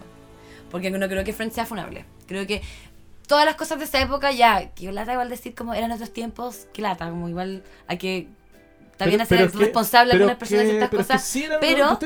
Porque 0.70 0.90
no 0.90 1.08
creo 1.08 1.24
que 1.24 1.32
Friends 1.32 1.54
sea 1.54 1.66
funable. 1.66 2.04
Creo 2.26 2.46
que 2.46 2.62
todas 3.26 3.44
las 3.44 3.56
cosas 3.56 3.78
de 3.78 3.84
esa 3.84 4.00
época 4.00 4.32
ya, 4.32 4.70
que 4.70 4.90
lata 4.90 5.12
igual 5.12 5.28
decir 5.28 5.54
como 5.54 5.74
eran 5.74 5.92
otros 5.92 6.12
tiempos, 6.12 6.66
que 6.72 6.82
lata, 6.82 7.08
como 7.10 7.28
igual 7.28 7.62
hay 7.86 7.98
que 7.98 8.28
también 8.96 9.20
hacer 9.20 9.50
responsable 9.54 10.12
a 10.12 10.14
algunas 10.16 10.36
personas 10.36 10.64
de 10.64 10.70
ciertas 10.70 10.90
pero 10.90 11.02
es 11.02 11.06
que 11.06 11.12
cosas. 11.14 11.28
sí 11.28 11.46
pero-. 11.60 11.98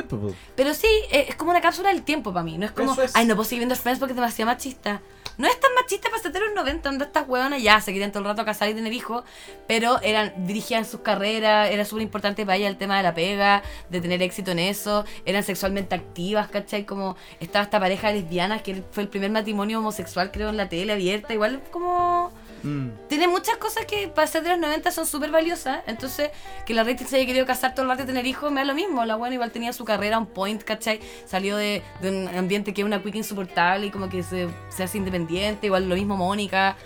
Pero 0.55 0.75
sí, 0.75 0.89
eh, 1.11 1.27
es 1.31 1.37
como 1.37 1.51
una 1.51 1.61
cápsula 1.61 1.89
del 1.89 2.03
tiempo 2.03 2.33
para 2.33 2.45
mí. 2.45 2.59
No 2.59 2.67
es 2.67 2.73
como, 2.73 3.01
es. 3.01 3.17
ay, 3.17 3.25
no 3.25 3.35
puedo 3.35 3.49
seguir 3.49 3.61
viendo 3.61 3.75
Friends 3.77 3.99
porque 3.99 4.13
es 4.13 4.17
demasiado 4.17 4.51
machista. 4.51 5.01
No 5.39 5.47
es 5.49 5.59
tan 5.59 5.75
machista 5.75 6.11
para 6.11 6.23
ser 6.23 6.33
de 6.33 6.41
los 6.41 6.55
90, 6.55 6.89
donde 6.89 7.05
estas 7.05 7.29
hueonas 7.29 7.63
ya 7.63 7.81
se 7.81 7.93
querían 7.93 8.13
todo 8.13 8.23
el 8.23 8.29
rato 8.29 8.45
casar 8.45 8.69
y 8.69 8.75
tener 8.75 8.93
hijos, 8.93 9.25
pero 9.67 10.01
eran 10.03 10.47
dirigían 10.47 10.85
sus 10.85 11.01
carreras, 11.01 11.71
era 11.71 11.85
súper 11.85 12.03
importante 12.03 12.45
para 12.45 12.57
ella 12.57 12.69
el 12.69 12.77
tema 12.77 12.97
de 12.97 13.03
la 13.03 13.15
pega, 13.15 13.63
de 13.89 14.01
tener 14.01 14.23
éxito 14.23 14.51
en 14.51 14.59
eso, 14.59 15.05
eran 15.25 15.43
sexualmente 15.43 15.95
activas, 15.95 16.49
¿cachai? 16.49 16.85
Como 16.85 17.17
estaba 17.41 17.65
esta 17.65 17.81
pareja 17.81 18.09
de 18.09 18.21
lesbianas 18.21 18.63
que 18.63 18.83
fue 18.91 19.03
el 19.05 19.09
primer 19.09 19.31
matrimonio 19.31 19.79
homosexual, 19.79 20.31
creo, 20.31 20.51
en 20.51 20.57
la 20.57 20.69
tele 20.69 20.93
abierta, 20.93 21.33
igual 21.33 21.63
como 21.71 22.33
Mm. 22.63 22.91
tiene 23.09 23.27
muchas 23.29 23.57
cosas 23.57 23.85
que 23.87 24.09
para 24.09 24.27
ser 24.27 24.43
de 24.43 24.51
los 24.51 24.59
90 24.59 24.91
son 24.93 25.07
súper 25.07 25.31
valiosas. 25.31 25.81
Entonces, 25.87 26.31
que 26.67 26.75
la 26.75 26.85
Rachel 26.85 27.07
se 27.07 27.17
haya 27.17 27.27
querido 27.27 27.45
casar 27.47 27.75
todo 27.75 27.85
el 27.85 27.91
rato 27.91 28.05
y 28.05 28.07
tener 28.07 28.27
hijos, 28.27 28.51
me 28.53 28.61
da 28.61 28.65
lo 28.67 28.75
mismo. 28.75 29.05
La 29.05 29.17
buena 29.17 29.35
igual 29.35 29.51
tenía 29.51 29.73
su 29.73 29.85
carrera 29.85 30.19
on 30.19 30.27
point, 30.27 30.63
¿cachai? 30.63 31.01
Salió 31.27 31.57
de, 31.57 31.83
de 32.01 32.09
un 32.11 32.29
ambiente 32.29 32.73
que 32.73 32.83
es 32.83 32.87
una 32.87 33.03
quick 33.03 33.15
insoportable 33.17 33.87
y 33.87 33.91
como 33.91 34.09
que 34.09 34.23
se, 34.23 34.49
se 34.69 34.83
hace 34.85 34.99
independiente. 34.99 35.67
Igual 35.67 35.89
lo 35.89 35.95
mismo 35.95 36.17
Mónica. 36.17 36.77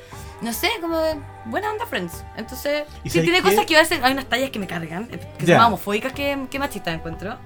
No 0.43 0.53
sé, 0.53 0.69
como 0.81 1.01
buena 1.47 1.70
onda 1.73 1.86
Friends. 1.86 2.24
Entonces, 2.36 2.85
¿Y 3.05 3.11
sí 3.11 3.23
tiene 3.23 3.39
qué? 3.39 3.43
cosas 3.44 3.65
que 3.66 3.77
a 3.77 3.81
veces 3.81 4.01
hay 4.03 4.12
unas 4.12 4.27
tallas 4.27 4.51
que 4.51 4.59
me 4.59 4.66
cargan, 4.66 5.07
que 5.09 5.19
Ya. 5.40 5.47
son 5.47 5.57
más 5.57 5.66
homofóbicas 5.69 6.12
que, 6.12 6.47
que 6.51 6.59
machistas 6.59 6.94
encuentro. 6.94 7.39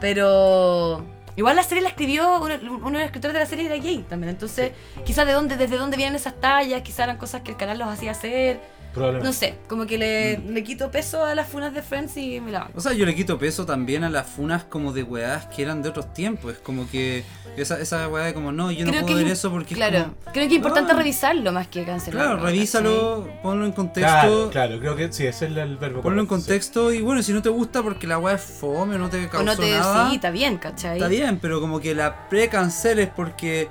Pero 0.00 1.04
igual 1.36 1.56
la 1.56 1.62
serie 1.62 1.82
la 1.82 1.88
escribió 1.88 2.40
uno, 2.40 2.54
uno 2.62 2.90
de 2.90 2.92
los 2.92 3.04
escritores 3.04 3.34
de 3.34 3.40
la 3.40 3.46
serie 3.46 3.66
era 3.66 3.76
gay 3.76 4.04
también. 4.08 4.30
Entonces, 4.30 4.72
quizás 5.04 5.26
de 5.26 5.32
dónde, 5.32 5.56
desde 5.56 5.76
dónde 5.76 5.96
vienen 5.96 6.16
esas 6.16 6.40
tallas, 6.40 6.82
quizás 6.82 7.00
eran 7.00 7.16
cosas 7.18 7.42
que 7.42 7.52
el 7.52 7.56
canal 7.56 7.78
los 7.78 7.88
hacía 7.88 8.12
hacer. 8.12 8.60
Probablemente. 8.92 9.26
No 9.28 9.32
sé, 9.32 9.54
como 9.68 9.86
que 9.86 9.98
le, 9.98 10.38
Mm. 10.38 10.50
le 10.52 10.64
quito 10.64 10.90
peso 10.90 11.24
a 11.24 11.34
las 11.34 11.48
funas 11.48 11.72
de 11.74 11.82
Friends 11.82 12.16
y 12.16 12.40
me 12.40 12.50
la 12.52 12.60
banco. 12.60 12.72
O 12.78 12.80
sea, 12.80 12.92
yo 12.92 13.06
le 13.06 13.14
quito 13.14 13.38
peso 13.38 13.64
también 13.66 14.04
a 14.04 14.10
las 14.10 14.26
funas 14.26 14.64
como 14.64 14.92
de 14.92 15.02
weás 15.02 15.46
que 15.46 15.62
eran 15.62 15.82
de 15.82 15.88
otros 15.88 16.12
tiempos. 16.14 16.52
Es 16.52 16.58
como 16.58 16.88
que 16.90 17.24
esa, 17.56 17.78
esa 17.80 18.08
weá 18.08 18.24
de 18.26 18.34
como, 18.34 18.52
no, 18.52 18.70
yo 18.70 18.84
no 18.84 18.90
Creo 18.90 19.02
puedo 19.02 19.16
que 19.16 19.22
ver 19.22 19.32
es- 19.32 19.38
eso 19.38 19.50
porque 19.50 19.74
Claro, 19.74 19.96
es 19.98 20.02
como... 20.04 20.14
creo 20.32 20.32
que 20.34 20.44
es 20.46 20.52
importante 20.52 20.92
Ah. 20.92 20.96
revisarlo 20.96 21.52
más 21.52 21.68
que 21.68 21.84
cancelarlo. 21.84 22.32
Claro, 22.34 22.46
revísalo, 22.46 23.28
ponlo 23.42 23.64
en 23.66 23.72
contexto. 23.72 24.10
Claro, 24.12 24.50
claro, 24.50 24.78
creo 24.80 24.96
que 24.96 25.12
sí, 25.12 25.26
ese 25.26 25.46
es 25.46 25.56
el 25.56 25.76
verbo. 25.76 26.02
Ponlo 26.02 26.20
en 26.20 26.26
correcto, 26.26 26.44
sí. 26.44 26.50
contexto 26.50 26.92
y 26.92 27.00
bueno, 27.00 27.22
si 27.22 27.32
no 27.32 27.42
te 27.42 27.48
gusta 27.48 27.82
porque 27.82 28.06
la 28.06 28.18
weá 28.18 28.34
es 28.36 28.42
fome 28.42 28.94
o 28.94 28.98
no 28.98 29.08
te 29.10 29.28
causó 29.28 29.38
O 29.42 29.44
no 29.44 29.56
te 29.56 29.70
nada, 29.70 30.08
sí, 30.10 30.16
está 30.16 30.30
bien, 30.30 30.56
¿cachai? 30.58 30.96
está 30.98 31.08
bien, 31.08 31.38
pero 31.40 31.60
como 31.60 31.80
que 31.80 31.94
la 31.94 32.28
pre-canceles 32.28 33.08
porque 33.14 33.68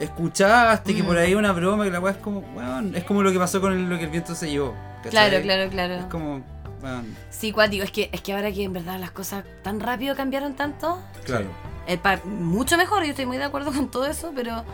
escuchaste 0.00 0.94
que 0.94 1.02
Mm. 1.02 1.06
por 1.06 1.18
ahí 1.18 1.34
una 1.34 1.52
broma 1.52 1.84
que 1.84 1.90
la 1.90 2.00
weá 2.00 2.12
es 2.12 2.18
como, 2.18 2.40
weón, 2.54 2.94
es 2.96 3.04
como 3.04 3.22
lo 3.22 3.30
que 3.32 3.38
pasó 3.38 3.60
con 3.60 3.72
el- 3.72 3.88
lo 3.88 3.96
que 3.98 4.04
el 4.04 4.10
viento 4.10 4.34
se 4.34 4.50
llevó. 4.50 4.74
¿cachai? 5.04 5.10
Claro, 5.30 5.42
claro, 5.42 5.62
Es 5.64 5.70
claro. 5.70 6.08
como, 6.10 6.42
weón, 6.82 7.16
Sí, 7.30 7.52
cuático, 7.52 7.84
es 7.84 7.90
que, 7.92 8.10
es 8.12 8.20
que 8.20 8.32
ahora 8.32 8.50
que 8.52 8.64
en 8.64 8.72
verdad 8.72 8.98
las 8.98 9.10
cosas 9.12 9.44
tan 9.62 9.80
rápido 9.80 10.14
cambiaron 10.16 10.54
tanto, 10.54 11.00
claro. 11.24 11.46
eh, 11.86 11.98
mucho 12.24 12.76
mejor, 12.76 13.04
yo 13.04 13.10
estoy 13.10 13.26
muy 13.26 13.36
de 13.38 13.44
acuerdo 13.44 13.72
con 13.72 13.90
todo 13.90 14.06
eso, 14.06 14.32
pero 14.34 14.64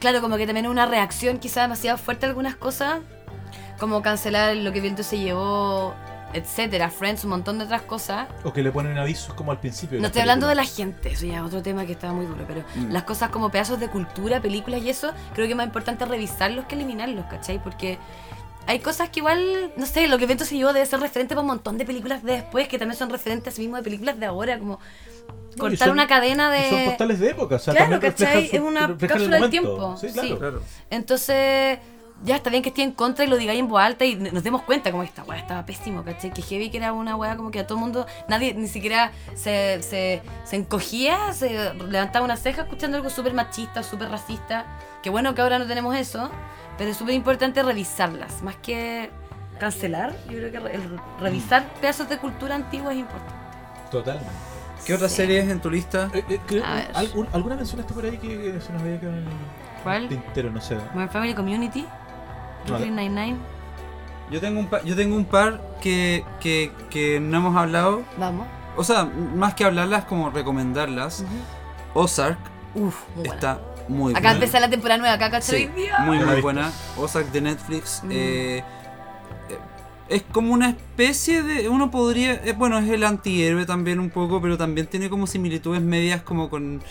claro, 0.00 0.20
como 0.20 0.36
que 0.36 0.46
también 0.46 0.66
una 0.66 0.86
reacción 0.86 1.38
quizá 1.38 1.62
demasiado 1.62 1.96
fuerte 1.98 2.26
a 2.26 2.28
algunas 2.30 2.56
cosas, 2.56 3.00
como 3.78 4.02
cancelar 4.02 4.54
lo 4.56 4.72
que 4.72 4.80
viento 4.80 5.02
se 5.02 5.18
llevó, 5.18 5.94
etcétera, 6.34 6.90
Friends, 6.90 7.24
un 7.24 7.30
montón 7.30 7.58
de 7.58 7.64
otras 7.64 7.82
cosas. 7.82 8.28
O 8.42 8.52
que 8.52 8.62
le 8.62 8.70
ponen 8.72 8.98
avisos 8.98 9.32
como 9.34 9.50
al 9.52 9.60
principio. 9.60 10.00
No 10.00 10.06
estoy 10.08 10.20
hablando 10.22 10.46
de 10.48 10.54
la 10.56 10.64
gente, 10.64 11.12
eso 11.12 11.24
ya 11.26 11.36
es 11.38 11.42
otro 11.42 11.62
tema 11.62 11.86
que 11.86 11.92
está 11.92 12.12
muy 12.12 12.26
duro, 12.26 12.44
pero 12.46 12.62
Mm. 12.74 12.90
las 12.92 13.04
cosas 13.04 13.30
como 13.30 13.50
pedazos 13.50 13.78
de 13.80 13.88
cultura, 13.88 14.40
películas 14.40 14.82
y 14.82 14.90
eso, 14.90 15.12
creo 15.32 15.46
que 15.46 15.52
es 15.52 15.56
más 15.56 15.66
importante 15.66 16.04
revisarlos 16.04 16.66
que 16.66 16.74
eliminarlos, 16.74 17.24
¿cachai? 17.26 17.62
Porque 17.62 17.98
hay 18.66 18.80
cosas 18.80 19.10
que 19.10 19.20
igual, 19.20 19.72
no 19.76 19.86
sé, 19.86 20.08
lo 20.08 20.18
que 20.18 20.26
Vento 20.26 20.44
se 20.44 20.56
llevó 20.56 20.72
debe 20.72 20.86
ser 20.86 20.98
referente 21.00 21.34
para 21.34 21.42
un 21.42 21.48
montón 21.48 21.78
de 21.78 21.84
películas 21.84 22.22
de 22.22 22.32
después, 22.32 22.66
que 22.68 22.78
también 22.78 22.98
son 22.98 23.10
referentes 23.10 23.52
a 23.52 23.56
sí 23.56 23.62
mismo 23.62 23.76
de 23.76 23.82
películas 23.82 24.18
de 24.18 24.26
ahora, 24.26 24.58
como 24.58 24.80
cortar 25.58 25.78
son- 25.88 25.90
una 25.90 26.06
cadena 26.08 26.58
y 26.58 26.68
Son 26.70 26.78
de... 26.80 26.84
postales 26.86 27.20
de 27.20 27.30
época, 27.30 27.56
o 27.56 27.58
sea, 27.58 27.74
Claro, 27.74 28.00
¿cachai? 28.00 28.48
su- 28.48 28.56
Es 28.56 28.62
una 28.62 28.96
cápsula 28.98 29.38
del 29.38 29.50
tiempo, 29.50 29.96
Sí, 30.00 30.08
sí. 30.08 30.14
claro. 30.14 30.38
Claro. 30.38 30.62
Entonces, 30.90 31.78
ya 32.22 32.36
está 32.36 32.48
bien 32.50 32.62
que 32.62 32.68
esté 32.70 32.82
en 32.82 32.92
contra 32.92 33.24
y 33.24 33.28
lo 33.28 33.36
digáis 33.36 33.58
en 33.60 33.68
voz 33.68 33.82
alta 33.82 34.04
y 34.04 34.14
nos 34.14 34.42
demos 34.42 34.62
cuenta 34.62 34.90
como 34.90 35.02
esta 35.02 35.24
weá 35.24 35.38
estaba 35.38 35.66
pésimo, 35.66 36.04
¿cachai? 36.04 36.32
Que 36.32 36.42
Heavy 36.42 36.70
que 36.70 36.76
era 36.78 36.92
una 36.92 37.16
weá 37.16 37.36
como 37.36 37.50
que 37.50 37.60
a 37.60 37.66
todo 37.66 37.76
el 37.78 37.84
mundo, 37.84 38.06
nadie 38.28 38.54
ni 38.54 38.68
siquiera 38.68 39.12
se, 39.34 39.82
se, 39.82 40.22
se 40.44 40.56
encogía, 40.56 41.32
se 41.32 41.74
levantaba 41.74 42.24
una 42.24 42.36
ceja 42.36 42.62
escuchando 42.62 42.96
algo 42.96 43.10
súper 43.10 43.34
machista, 43.34 43.82
súper 43.82 44.08
racista. 44.10 44.64
Que 45.02 45.10
bueno 45.10 45.34
que 45.34 45.42
ahora 45.42 45.58
no 45.58 45.66
tenemos 45.66 45.94
eso, 45.96 46.30
pero 46.78 46.90
es 46.90 46.96
súper 46.96 47.14
importante 47.14 47.62
revisarlas, 47.62 48.42
más 48.42 48.56
que 48.56 49.10
cancelar, 49.58 50.14
yo 50.26 50.38
creo 50.38 50.50
que 50.50 50.60
re- 50.60 50.74
el 50.76 50.98
revisar 51.20 51.64
pedazos 51.80 52.08
de 52.08 52.16
cultura 52.18 52.54
antigua 52.54 52.92
es 52.92 52.98
importante. 53.00 53.34
Totalmente. 53.90 54.30
¿Qué 54.86 54.94
otras 54.94 55.10
Sí. 55.10 55.18
series 55.18 55.48
en 55.48 55.60
tu 55.60 55.70
lista? 55.70 56.10
Eh, 56.14 56.24
eh, 56.28 56.40
creo- 56.46 56.64
A 56.64 56.74
ver. 56.74 56.90
¿algún- 56.94 57.28
¿Alguna 57.32 57.56
mencionaste 57.56 57.92
por 57.94 58.04
ahí 58.04 58.18
que, 58.18 58.58
se 58.60 58.72
nos 58.72 58.82
había 58.82 58.98
quedado 58.98 59.16
en 59.18 59.22
el 59.24 59.32
¿Cuál? 59.82 60.08
tintero? 60.08 60.50
No 60.50 60.60
sé. 60.60 60.76
Modern 60.92 61.10
Family 61.10 61.34
Community, 61.34 61.86
Brooklyn 62.66 62.96
Nine-Nine, 62.96 63.36
Yo 64.30 64.40
tengo 64.40 64.60
un 64.60 64.66
par, 64.68 64.84
yo 64.84 64.96
tengo 64.96 65.16
un 65.16 65.24
par 65.24 65.60
que, 65.82 66.24
que, 66.40 66.72
que 66.90 67.20
no 67.20 67.36
hemos 67.38 67.56
hablado. 67.56 68.02
vamos. 68.18 68.46
O 68.76 68.82
sea, 68.82 69.04
más 69.04 69.54
que 69.54 69.64
hablarlas, 69.64 70.04
como 70.06 70.30
recomendarlas. 70.30 71.24
Ozark 71.94 72.38
Uf, 72.74 72.96
muy 73.14 73.24
buena. 73.28 73.34
está 73.34 73.60
muy 73.88 74.12
Acá 74.12 74.20
buena. 74.20 74.34
empezó 74.34 74.58
la 74.60 74.68
temporada 74.70 74.98
nueva, 74.98 75.14
acá, 75.14 75.30
¿cachai? 75.30 75.70
Sí, 75.76 75.88
muy 76.06 76.18
muy 76.18 76.40
buena. 76.40 76.72
Ozark 76.96 77.30
de 77.30 77.40
Netflix. 77.40 78.00
Mm. 78.02 78.10
eh, 78.10 78.58
eh, 78.58 78.64
es 80.08 80.22
como 80.32 80.52
una 80.52 80.70
especie 80.70 81.42
de. 81.44 81.68
Uno 81.68 81.90
podría. 81.92 82.32
eh, 82.44 82.52
bueno, 82.56 82.78
es 82.78 82.88
el 82.88 83.04
antihéroe 83.04 83.64
también 83.64 84.00
un 84.00 84.10
poco, 84.10 84.40
pero 84.42 84.58
también 84.58 84.86
tiene 84.88 85.08
como 85.08 85.26
similitudes 85.28 85.80
medias 85.82 86.22
como 86.22 86.50
con. 86.50 86.82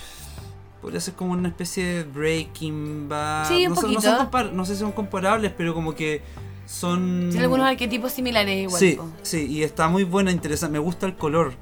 Podría 0.84 0.99
ser 0.99 1.14
como 1.15 1.31
una 1.31 1.47
especie 1.47 1.84
de 1.85 2.03
Breaking 2.03 3.07
Bad. 3.10 3.47
Sí, 3.47 3.65
un 3.65 3.69
no, 3.73 3.76
son- 3.81 3.93
no, 3.93 3.99
poquito. 4.01 4.30
son 4.31 4.55
no 4.57 4.65
sé 4.65 4.73
si 4.76 4.80
son 4.81 4.91
comparables, 4.91 5.51
pero 5.57 5.73
como 5.73 5.95
que 5.95 6.22
son. 6.68 7.30
Tiene 7.30 7.45
algunos 7.45 7.65
arquetipos 7.65 8.11
similares 8.11 8.64
igual. 8.64 8.80
Sí, 8.80 8.95
po. 8.97 9.07
sí, 9.22 9.47
y 9.49 9.64
está 9.64 9.88
muy 9.88 10.03
buena, 10.03 10.30
interesante. 10.31 10.73
Me 10.73 10.80
gusta 10.80 11.05
el 11.05 11.15
color. 11.15 11.53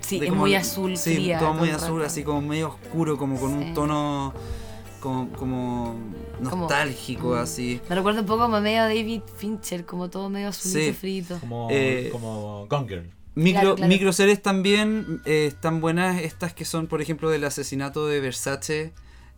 Sí, 0.00 0.18
es 0.22 0.30
como- 0.30 0.40
muy 0.40 0.54
azul, 0.54 0.96
Sí, 0.96 1.14
fría. 1.16 1.38
todo 1.38 1.52
muy 1.52 1.68
azul, 1.70 1.98
rato. 1.98 2.06
así 2.06 2.24
como 2.24 2.40
medio 2.40 2.68
oscuro, 2.68 3.18
como 3.18 3.38
con 3.38 3.50
Sí. 3.60 3.66
un 3.68 3.74
tono 3.74 4.32
como, 5.00 5.28
como 5.32 5.94
nostálgico, 6.40 7.34
Mm. 7.34 7.38
así. 7.38 7.80
Me 7.88 7.94
recuerda 7.96 8.20
un 8.20 8.26
poco 8.26 8.40
como 8.44 8.60
medio 8.60 8.80
a 8.82 8.84
David 8.88 9.22
Fincher, 9.36 9.84
como 9.84 10.08
todo 10.10 10.28
medio 10.30 10.48
azulito 10.48 10.80
Sí. 10.80 10.92
frito. 10.92 11.38
Como, 11.38 11.68
Eh, 11.70 12.08
como 12.12 12.66
Gone 12.68 12.88
Girl. 12.88 13.10
Micro, 13.34 13.60
Claro, 13.60 13.76
claro. 13.76 13.88
Microseries 13.88 14.42
también 14.42 15.20
eh, 15.24 15.46
están 15.46 15.80
buenas, 15.80 16.20
estas 16.22 16.52
que 16.52 16.64
son, 16.64 16.86
por 16.88 17.00
ejemplo, 17.00 17.30
del 17.30 17.44
asesinato 17.44 18.06
de 18.06 18.20
Versace, 18.20 18.92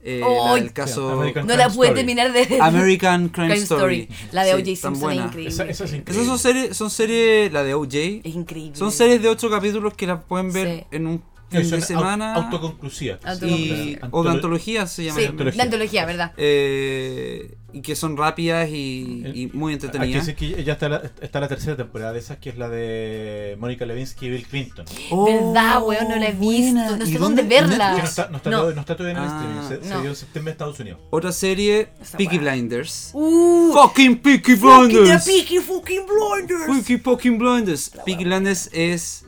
eh, 0.04 0.20
del 0.56 0.72
caso 0.72 1.14
No 1.14 1.24
la 1.24 1.32
Crime 1.32 1.44
pude 1.46 1.86
Story. 1.88 1.94
terminar 1.94 2.32
de 2.32 2.58
American 2.60 3.28
Crime, 3.28 3.48
Crime 3.50 3.62
Story. 3.62 4.08
La 4.32 4.42
de 4.44 4.50
Sí, 4.50 4.54
O.J. 4.56 4.66
Simpson 4.76 5.12
es 5.12 5.18
increíble. 5.26 5.48
Esa- 5.50 5.64
esa 5.64 5.84
es 5.84 5.92
increíble. 5.92 6.12
Esas 6.12 6.26
son 6.26 6.38
series, 6.38 6.76
son 6.76 6.90
series, 6.90 7.52
la 7.52 7.62
de 7.62 7.74
OJ, 7.74 7.94
Es 8.24 8.34
increíble. 8.34 8.76
son 8.76 8.90
series 8.90 9.22
de 9.22 9.28
8 9.28 9.48
capítulos 9.50 9.94
que 9.94 10.06
las 10.06 10.22
pueden 10.24 10.52
ver 10.52 10.80
Sí. 10.80 10.86
en 10.90 11.06
un 11.06 11.22
fin 11.60 11.70
de 11.70 11.80
semana. 11.82 12.34
au- 12.34 12.44
autoconclusivas. 12.44 13.20
y, 13.22 13.26
Autoconclusivas. 13.28 14.08
o 14.12 14.22
de 14.24 14.30
antología 14.30 14.86
se 14.86 15.04
llama. 15.04 15.20
Sí, 15.20 15.26
antología. 15.26 15.56
la 15.58 15.64
antología, 15.64 16.06
¿verdad? 16.06 16.32
Eh, 16.36 17.54
y 17.74 17.80
que 17.80 17.96
son 17.96 18.16
rápidas 18.18 18.68
y, 18.68 19.22
y 19.34 19.50
muy 19.54 19.72
entretenidas. 19.72 20.26
decir 20.26 20.54
que 20.54 20.62
ya 20.62 20.74
está 20.74 20.90
la, 20.90 21.02
está 21.22 21.40
la 21.40 21.48
tercera 21.48 21.74
temporada 21.74 22.12
de 22.12 22.18
esas, 22.18 22.36
que 22.36 22.50
es 22.50 22.58
la 22.58 22.68
de 22.68 23.56
Mónica 23.58 23.86
Lewinsky 23.86 24.26
y 24.26 24.30
Bill 24.30 24.46
Clinton. 24.46 24.84
¿Verdad, 25.24 25.82
weón? 25.82 26.08
No 26.08 26.16
la 26.16 26.28
he 26.28 26.32
buena. 26.34 26.82
visto. 26.82 26.96
No 26.98 27.04
¿Y 27.06 27.12
sé 27.12 27.18
dónde 27.18 27.42
verla. 27.42 27.92
No 27.96 28.04
está, 28.04 28.28
no 28.28 28.36
está, 28.36 28.50
No. 28.50 28.56
todavía- 28.58 28.74
no 28.74 28.80
está 28.82 28.96
todavía 28.96 29.18
en 29.18 29.24
el 29.24 29.30
Ah, 29.30 29.40
streaming, 29.42 29.82
se, 29.82 29.88
se 29.94 30.00
dio 30.02 30.10
en 30.10 30.16
septiembre 30.16 30.50
en 30.50 30.54
Estados 30.54 30.80
Unidos. 30.80 31.00
Otra 31.10 31.32
serie, 31.32 31.88
Esa 32.02 32.18
Peaky 32.18 32.38
weá. 32.38 32.52
Blinders. 32.52 33.10
Uh, 33.14 33.72
Fucking 33.72 34.18
Peaky 34.20 34.56
fucking 34.56 34.88
the 34.88 34.98
Blinders. 35.00 35.24
Peaky 35.24 35.58
fucking 35.58 36.02
blinders. 36.06 36.66
Peaky 36.66 36.98
fucking 36.98 37.38
Blinders. 37.38 37.90
Peaky 38.04 38.24
Blinders 38.24 38.68
es 38.72 39.24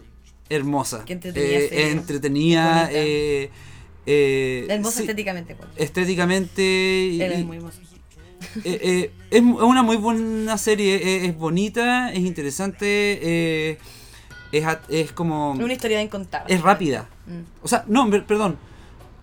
hermosa. 0.49 1.05
Qué 1.05 1.15
entretenida 1.15 1.59
Eh, 1.59 1.91
entretenida. 1.91 2.89
Eh, 2.93 3.51
eh, 4.07 4.66
Hermosa 4.69 4.99
sí, 4.99 5.03
estéticamente, 5.05 5.55
pues. 5.55 5.69
estéticamente. 5.77 6.62
y- 6.62 7.21
es 7.23 7.45
muy 7.45 7.57
hermoso. 7.57 7.81
es 8.65 9.11
una 9.43 9.83
muy 9.83 9.97
buena 9.97 10.59
serie. 10.59 10.97
eh, 10.97 11.27
es 11.27 11.37
bonita, 11.37 12.12
es 12.12 12.21
interesante. 12.21 12.85
eh, 13.23 13.79
es, 14.53 14.65
es 14.91 15.12
como. 15.12 15.53
Una 15.53 15.73
historia 15.73 16.01
incontable. 16.03 16.55
Es 16.55 16.61
rápida. 16.61 17.09
Mm. 17.27 17.41
O 17.62 17.69
sea, 17.69 17.85
no, 17.89 18.09
perdón. 18.27 18.59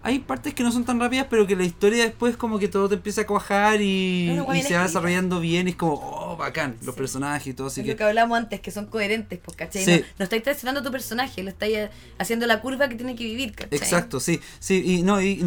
Hay 0.04 0.18
partes 0.20 0.56
que 0.56 0.64
no 0.64 0.72
son 0.72 0.84
tan 0.84 1.00
rápidas, 1.00 1.28
pero 1.30 1.46
que 1.46 1.56
la 1.56 1.64
historia 1.64 2.04
después 2.04 2.36
como 2.36 2.58
que 2.58 2.68
todo 2.68 2.90
te 2.90 2.96
empieza 2.96 3.22
a 3.22 3.28
cuajar 3.28 3.82
y, 3.82 4.36
se 4.66 4.76
va 4.76 4.84
desarrollando 4.84 5.40
bien 5.40 5.68
y 5.68 5.72
es 5.72 5.76
como, 5.78 5.94
oh, 5.94 6.36
bacán, 6.38 6.76
los 6.84 6.96
Sí. 6.96 7.00
personajes 7.00 7.48
y 7.48 7.54
todo, 7.54 7.68
así 7.68 7.82
Es 7.82 7.86
que... 7.86 7.92
lo 7.92 7.98
que 7.98 8.04
hablábamos 8.06 8.38
antes, 8.40 8.60
que 8.62 8.72
son 8.72 8.88
coherentes, 8.88 9.38
pues, 9.44 9.56
¿cachai? 9.56 9.86
Sí. 9.86 9.92
No, 10.00 10.06
no 10.20 10.24
estáis 10.24 10.42
traicionando 10.42 10.80
a 10.82 10.84
tu 10.84 10.92
personaje, 10.92 11.44
lo 11.44 11.50
estáis 11.50 11.78
eh, 11.78 11.90
haciendo 12.18 12.48
la 12.48 12.62
curva 12.62 12.90
que 12.90 12.96
tiene 12.96 13.16
que 13.16 13.26
vivir, 13.26 13.54
¿cachai? 13.54 13.78
Exacto, 13.78 14.20
sí, 14.20 14.40
sí, 14.60 14.82
y 14.84 15.04
no, 15.04 15.22
y 15.22 15.44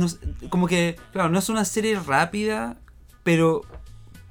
como 0.51 0.69
que, 0.69 0.95
claro, 1.13 1.31
no 1.31 1.39
es 1.41 1.49
una 1.49 1.65
serie 1.65 1.99
rápida, 1.99 2.77
pero, 3.25 3.63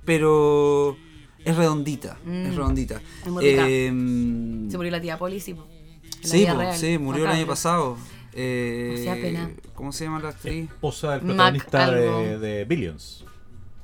pero 0.06 0.96
es 1.44 1.56
redondita, 1.56 2.18
Mm. 2.26 2.46
es 2.46 2.56
redondita. 2.56 3.02
Es 3.26 3.30
muy 3.32 3.44
rica. 3.44 3.68
Em, 3.68 4.70
Se 4.72 4.78
murió 4.78 4.92
la 4.92 5.02
tía 5.02 5.18
Polly, 5.18 5.40
sí, 5.40 5.54
po. 5.54 5.68
En 5.68 6.22
la 6.24 6.28
sí, 6.30 6.46
po, 6.46 6.58
real. 6.60 6.78
sí, 6.78 6.98
murió 6.98 7.26
el 7.26 7.32
año 7.32 7.46
pasado. 7.48 7.98
Eh, 8.36 8.96
Hacía 8.98 9.14
pena. 9.16 9.50
¿Cómo 9.76 9.92
se 9.92 10.06
llama 10.06 10.20
la 10.20 10.30
actriz? 10.30 10.70
Esposa 10.70 11.12
del 11.12 11.22
protagonista 11.22 11.92
de, 11.92 12.66
Billions. 12.68 13.26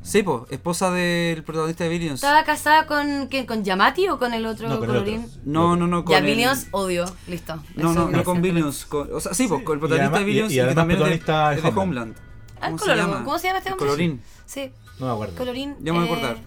Sí, 0.02 0.24
pues, 0.24 0.44
esposa 0.50 0.92
del 0.92 1.44
protagonista 1.44 1.84
de 1.84 1.90
Billions. 1.90 2.16
¿Estaba 2.24 2.44
casada 2.46 2.88
con, 2.88 3.28
¿qué, 3.28 3.46
con 3.46 3.66
Yamati 3.66 4.08
o 4.08 4.18
con 4.18 4.34
el 4.34 4.46
otro 4.46 4.70
No, 4.70 4.80
con 4.80 4.90
el 4.90 4.96
colorín? 4.96 5.26
otro. 5.26 5.42
No, 5.44 5.76
no, 5.76 5.88
no, 5.88 6.06
con 6.06 6.14
Ya, 6.14 6.20
el- 6.20 6.26
Billions, 6.26 6.68
odio. 6.72 7.06
Listo. 7.28 7.58
No, 7.76 7.92
Eso 7.92 8.00
no, 8.06 8.10
no 8.10 8.24
con. 8.24 8.42
Billions. 8.42 8.86
con- 8.86 9.14
o 9.14 9.20
sea, 9.20 9.34
sí, 9.34 9.48
pues, 9.48 9.60
Sí, 9.60 9.66
con 9.66 9.74
el 9.74 9.78
y 9.78 9.82
protagonista 9.82 9.96
además- 10.06 10.20
de 10.20 10.26
Billions 10.26 10.52
y- 10.54 10.56
y, 10.56 10.62
y 10.62 10.68
que 10.68 10.74
también 10.76 11.02
es 11.02 11.06
de, 11.10 11.18
protagonista 11.18 11.50
de 11.50 11.56
es 11.58 11.64
de 11.76 11.82
Homeland. 11.82 12.16
Ah, 12.62 12.66
¿Cómo 12.68 12.78
se 12.78 12.84
colorín. 12.86 13.06
llama? 13.06 13.24
¿Cómo 13.26 13.40
se 13.40 13.48
llama 13.48 13.58
este 13.60 13.72
hombre? 13.72 13.86
Colorín. 13.88 14.22
Sí, 14.46 14.72
No 15.00 15.06
me 15.08 15.12
acuerdo. 15.12 15.36
colorín. 15.36 15.76
Ya 15.82 15.94
me 15.94 16.00
voy 16.00 16.08
a 16.08 16.12
eh, 16.12 16.14
acordar. 16.14 16.38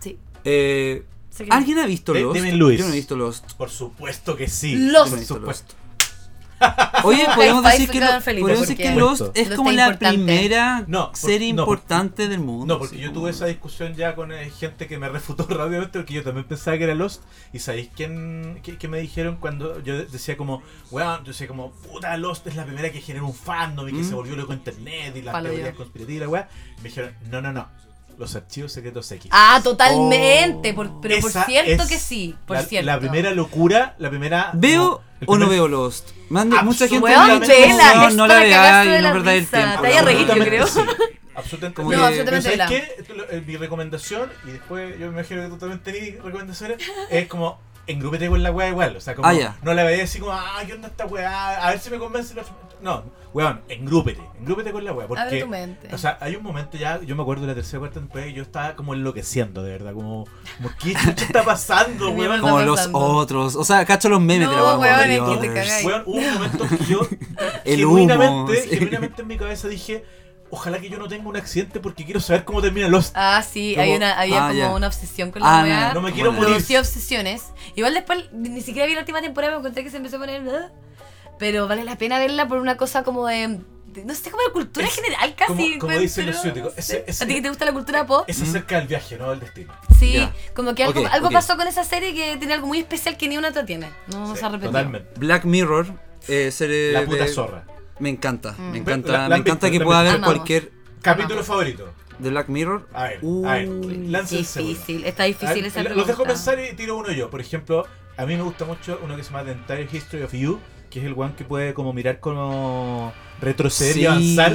Sí. 0.00 0.18
Eh, 0.44 1.04
Sé 1.30 1.44
que- 1.44 1.50
¿Alguien 1.52 1.78
ha 1.78 1.86
visto 1.86 2.12
De- 2.14 2.22
Lost? 2.22 2.36
Yo 2.78 2.84
no 2.86 2.92
he 2.92 2.96
visto 2.96 3.16
Lost. 3.16 3.52
Por 3.52 3.68
supuesto 3.70 4.34
que 4.34 4.48
sí. 4.48 4.74
Lost. 4.76 5.10
Por 5.14 5.24
supuesto. 5.24 5.74
Oye, 7.04 7.26
podemos 7.34 7.62
decir 7.64 7.88
que, 7.90 8.00
Lo- 8.00 8.20
Felipe, 8.20 8.42
podemos 8.42 8.60
decir 8.68 8.76
porque- 8.76 8.92
que 8.94 8.98
Lost 9.00 9.22
es 9.36 9.50
como 9.54 9.70
la 9.70 9.84
importante. 9.84 10.16
primera 10.16 10.84
No, 10.88 11.06
por- 11.08 11.16
serie 11.16 11.52
no, 11.52 11.64
por- 11.64 11.76
importante 11.78 12.28
del 12.28 12.40
mundo. 12.40 12.74
No, 12.74 12.78
porque 12.78 12.98
yo 12.98 13.12
tuve 13.12 13.30
esa 13.30 13.46
discusión 13.46 13.94
ya 13.94 14.14
con 14.16 14.32
eh, 14.32 14.50
gente 14.50 14.86
que 14.88 14.98
me 14.98 15.08
refutó 15.08 15.46
rápidamente 15.48 15.98
porque 16.00 16.14
yo 16.14 16.22
también 16.24 16.46
pensaba 16.46 16.76
que 16.76 16.84
era 16.84 16.94
Lost. 16.94 17.22
¿Y 17.52 17.60
sabéis 17.60 17.90
quién, 17.94 18.58
qué, 18.62 18.76
qué 18.76 18.88
me 18.88 18.98
dijeron 19.00 19.36
cuando 19.40 19.80
yo 19.82 19.96
decía 20.04 20.36
como, 20.36 20.62
weón, 20.90 21.20
yo 21.20 21.28
decía 21.32 21.46
como, 21.46 21.70
puta, 21.70 22.16
Lost 22.16 22.46
es 22.48 22.56
la 22.56 22.64
primera 22.64 22.90
que 22.90 23.00
generó 23.00 23.26
un 23.26 23.34
fandom 23.34 23.88
y 23.88 23.92
que 23.92 23.98
Mm. 23.98 24.08
se 24.08 24.14
volvió 24.14 24.36
loco 24.36 24.52
internet 24.52 25.14
y 25.16 25.22
las 25.22 25.32
Palo 25.32 25.50
teorías 25.50 25.74
conspirativas 25.74 26.28
weá? 26.28 26.48
Me 26.78 26.84
dijeron, 26.88 27.14
no, 27.30 27.40
no, 27.40 27.52
no, 27.52 27.68
los 28.18 28.34
archivos 28.34 28.72
secretos 28.72 29.10
X. 29.12 29.30
Ah, 29.32 29.60
totalmente. 29.62 30.74
por- 30.74 31.00
pero 31.00 31.14
Esa 31.14 31.22
por 31.22 31.46
cierto 31.46 31.82
es 31.84 31.88
que 31.88 31.98
sí. 31.98 32.34
Por 32.46 32.56
la, 32.56 32.62
cierto. 32.64 32.86
la 32.86 32.98
primera 32.98 33.30
locura, 33.30 33.94
la 33.98 34.10
primera... 34.10 34.50
¿Veo 34.54 35.02
o 35.26 35.38
no 35.38 35.48
veo 35.48 35.68
Lost? 35.68 36.10
Mande, 36.28 36.60
mucha 36.62 36.88
gente 36.88 37.08
dicho, 37.08 37.20
vela, 37.48 37.94
no, 37.94 38.08
es 38.08 38.14
no 38.16 38.26
la 38.26 38.38
veáis, 38.40 38.90
de 38.90 39.02
no 39.02 39.14
verdad 39.14 39.34
el 39.36 39.46
tiempo. 39.46 39.82
Te 39.82 39.98
Absolutamente 39.98 40.48
creo. 40.48 40.66
sí. 40.66 40.80
Absolutamente 41.34 41.76
Como 41.76 41.90
sí. 41.90 41.94
que- 41.94 42.00
No, 42.00 42.06
absolutamente 42.06 42.50
Pero. 42.50 42.68
¿sabes 42.68 42.82
qué? 43.28 43.36
Eh, 43.36 43.42
Mi 43.46 43.56
recomendación, 43.56 44.30
y 44.46 44.50
después 44.50 44.98
yo 44.98 45.06
me 45.06 45.12
imagino 45.20 45.42
que 45.42 45.48
tú 45.48 45.56
también 45.58 45.80
tenés 45.80 46.20
recomendaciones, 46.22 46.78
es 47.10 47.26
como 47.28 47.60
engrúpete 47.88 48.28
con 48.28 48.42
la 48.42 48.50
weá 48.52 48.68
igual. 48.68 48.96
O 48.96 49.00
sea, 49.00 49.14
como 49.14 49.26
Ah, 49.26 49.32
ya. 49.34 49.56
no 49.62 49.74
la 49.74 49.82
veas 49.84 50.08
así 50.10 50.18
como, 50.20 50.32
ah, 50.32 50.60
¿qué 50.66 50.74
onda 50.74 50.88
esta 50.88 51.06
weá? 51.06 51.66
A 51.66 51.70
ver 51.70 51.80
si 51.80 51.90
me 51.90 51.98
convence. 51.98 52.34
la- 52.34 52.44
No, 52.80 53.02
weón, 53.34 53.60
engrúpete, 53.68 54.20
engrúpete 54.38 54.70
con 54.70 54.84
la 54.84 54.92
weá. 54.92 55.08
Porque, 55.08 55.20
Abre 55.22 55.40
tu 55.40 55.48
mente. 55.48 55.92
o 55.92 55.98
sea, 55.98 56.16
hay 56.20 56.36
un 56.36 56.44
momento 56.44 56.76
ya, 56.78 57.00
yo 57.02 57.16
me 57.16 57.22
acuerdo 57.22 57.42
de 57.42 57.48
la 57.48 57.54
tercera 57.56 57.78
o 57.78 57.80
cuarta 57.80 57.98
temporada 57.98 58.30
y 58.30 58.34
yo 58.34 58.42
estaba 58.42 58.76
como 58.76 58.94
enloqueciendo, 58.94 59.62
de 59.64 59.72
verdad. 59.72 59.94
Como, 59.94 60.26
como 60.58 60.70
¿qué 60.80 60.94
chucha 61.04 61.24
está 61.24 61.42
pasando, 61.42 62.10
weón? 62.10 62.40
Como 62.40 62.60
los 62.60 62.88
otros. 62.92 63.56
O 63.56 63.64
sea, 63.64 63.84
cacho 63.84 64.08
los 64.08 64.20
memes 64.20 64.48
de 64.48 64.54
la 64.54 64.60
No, 64.62 64.78
Warner 64.78 65.20
weón, 65.22 65.40
que 65.40 66.02
hubo 66.06 66.16
un 66.18 66.34
momento 66.34 66.68
que 66.68 66.84
yo 66.84 67.00
El 67.64 67.84
humo, 67.84 67.96
genuinamente, 67.98 68.62
sí. 68.62 68.68
genuinamente 68.70 69.22
en 69.22 69.28
mi 69.28 69.36
cabeza 69.36 69.66
dije, 69.68 70.04
ojalá 70.50 70.78
que 70.80 70.88
yo 70.88 70.98
no 70.98 71.08
tenga 71.08 71.28
un 71.28 71.36
accidente 71.36 71.80
porque 71.80 72.04
quiero 72.04 72.20
saber 72.20 72.44
cómo 72.44 72.60
termina 72.62 72.88
Lost. 72.88 73.12
Ah, 73.14 73.42
sí, 73.42 73.72
Como- 73.74 73.84
hay 73.84 73.96
una, 73.96 74.18
había 74.18 74.44
Ah, 74.44 74.48
como 74.48 74.58
ya. 74.60 74.70
una 74.74 74.86
obsesión 74.86 75.30
con 75.30 75.42
Ah, 75.42 75.58
la 75.58 75.62
weá. 75.64 75.94
No 75.94 76.00
me 76.00 76.12
quiero 76.12 76.30
Bueno. 76.30 76.42
morir. 76.42 76.54
Producía 76.56 76.80
obsesiones. 76.80 77.42
Igual 77.76 77.94
después 77.94 78.24
ni 78.32 78.60
siquiera 78.60 78.86
vi 78.86 78.94
la 78.94 79.00
última 79.00 79.20
temporada, 79.20 79.52
me 79.54 79.58
encontré 79.60 79.84
que 79.84 79.90
se 79.90 79.96
empezó 79.98 80.16
a 80.16 80.20
poner. 80.20 80.42
"Ah". 80.48 80.70
Pero 81.38 81.68
vale 81.68 81.84
la 81.84 81.96
pena 81.96 82.18
verla 82.18 82.48
por 82.48 82.58
una 82.58 82.76
cosa 82.76 83.02
como 83.04 83.26
de. 83.26 83.60
de- 83.88 84.04
no 84.04 84.14
sé, 84.14 84.30
como 84.30 84.42
de 84.42 84.52
cultura 84.52 84.86
Es 84.86 84.94
general 84.94 85.34
casi. 85.34 85.48
como- 85.54 85.78
como 85.78 85.88
pero- 85.88 86.00
dicen 86.02 86.26
los 86.26 86.42
ciúticos, 86.42 86.74
¿A 86.76 87.26
ti 87.26 87.34
que 87.34 87.40
te 87.42 87.48
gusta 87.48 87.64
la 87.64 87.72
cultura 87.72 88.06
pop? 88.06 88.22
Es 88.28 88.40
acerca 88.42 88.76
del 88.78 88.86
viaje, 88.86 89.16
no 89.16 89.30
del 89.30 89.40
destino. 89.40 89.72
Sí, 89.98 90.12
Ya. 90.12 90.34
como 90.54 90.74
que 90.74 90.84
algo, 90.84 91.00
Ok, 91.00 91.06
algo 91.10 91.28
ok. 91.28 91.32
pasó 91.32 91.56
con 91.56 91.66
esa 91.66 91.84
serie 91.84 92.14
que 92.14 92.36
tiene 92.36 92.52
algo 92.52 92.66
muy 92.66 92.80
especial 92.80 93.16
que 93.16 93.26
ni 93.28 93.38
una 93.38 93.48
otra 93.48 93.64
tiene. 93.64 93.88
No 94.08 94.34
Sí, 94.34 94.40
se 94.40 94.44
ha 94.44 94.48
repetido. 94.50 94.72
Totalmente. 94.72 95.08
Black 95.18 95.44
Mirror, 95.46 95.86
eh, 96.28 96.50
serie 96.50 96.92
La 96.92 97.06
puta 97.06 97.24
de- 97.24 97.32
zorra. 97.32 97.64
Me 98.00 98.08
encanta, 98.10 98.54
Mm. 98.58 98.70
me 98.72 98.78
encanta, 98.78 99.12
La- 99.12 99.18
la 99.24 99.28
me 99.28 99.34
han 99.36 99.40
encanta 99.42 99.70
que 99.70 99.78
la 99.78 99.84
pueda 99.84 100.02
visto. 100.04 100.20
cualquier 100.22 100.72
Capítulo 101.02 101.34
Amamos. 101.34 101.46
favorito. 101.46 101.92
de 102.18 102.30
Black 102.30 102.48
Mirror. 102.48 102.88
A 102.92 103.04
ver, 103.04 103.18
Uh, 103.22 103.46
a 103.46 103.54
ver. 103.54 103.68
Difícil, 104.28 105.04
está 105.04 105.22
difícil 105.22 105.54
ver, 105.54 105.66
esa 105.66 105.78
Los 105.82 105.86
pregunta. 105.92 106.06
dejo 106.10 106.24
pensar 106.24 106.58
y 106.58 106.74
tiro 106.74 106.96
uno 106.96 107.12
yo. 107.12 107.30
Por 107.30 107.40
ejemplo, 107.40 107.86
a 108.16 108.26
mí 108.26 108.34
me 108.36 108.42
gusta 108.42 108.64
mucho 108.64 108.98
uno 109.04 109.14
que 109.16 109.22
se 109.22 109.30
llama 109.30 109.44
The 109.44 109.52
Entire 109.52 109.88
History 109.92 110.22
of 110.24 110.32
You, 110.32 110.58
que 110.90 110.98
es 110.98 111.04
el 111.04 111.12
one 111.16 111.34
que 111.36 111.44
puede 111.44 111.74
como 111.74 111.92
mirar 111.92 112.18
como 112.18 113.12
retroceder 113.40 113.96
y 113.96 114.00
Sí. 114.00 114.06
avanzar. 114.06 114.52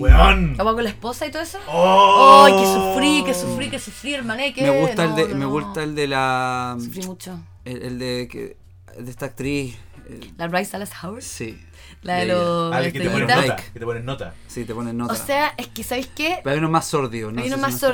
¡Weón! 0.00 0.56
¿Cómo 0.56 0.74
con 0.74 0.82
la 0.82 0.90
esposa 0.90 1.24
y 1.26 1.30
todo 1.30 1.42
eso? 1.42 1.58
¡Oh! 1.68 2.46
¡Ay, 2.46 2.52
que 2.52 2.66
sufrí, 2.66 3.24
que 3.24 3.34
sufrí, 3.34 3.70
que 3.70 3.78
sufrí, 3.78 4.14
hermaneque! 4.14 4.62
me 4.62 4.80
gusta 4.80 5.04
el 5.04 5.14
de, 5.14 5.22
No, 5.28 5.34
me 5.36 5.40
no. 5.44 5.50
gusta 5.50 5.82
el 5.84 5.94
de 5.94 6.08
la, 6.08 6.76
Sufrí 6.80 7.02
mucho. 7.06 7.38
el, 7.64 7.80
el 7.82 7.98
de 8.00 8.28
que, 8.28 8.56
de 9.00 9.08
esta 9.10 9.26
actriz. 9.26 9.76
eh, 10.08 10.20
La 10.36 10.48
Bryce 10.48 10.72
Dallas 10.72 10.90
Howard. 11.02 11.22
sí, 11.22 11.58
La 12.04 12.16
de 12.16 12.26
los. 12.26 12.72
Ah, 12.72 12.82
que 12.82 12.92
te 12.92 13.10
pones 13.10 13.20
estrellitas. 13.22 13.46
nota. 13.48 13.56
Que 13.72 13.78
te 13.80 13.84
pones 13.84 14.04
nota. 14.04 14.34
sí, 14.46 14.64
te 14.64 14.74
ponen 14.74 14.96
nota. 14.96 15.12
O 15.12 15.16
sea, 15.16 15.54
es 15.56 15.68
que, 15.68 15.82
¿sabéis 15.82 16.08
qué? 16.14 16.38
Pero 16.44 16.52
hay 16.52 16.58
uno 16.58 16.70
más 16.70 16.86
sordio, 16.86 17.32
¿no? 17.32 17.40
Hay 17.40 17.48
uno 17.48 17.56
más 17.58 17.74
sí. 17.80 17.86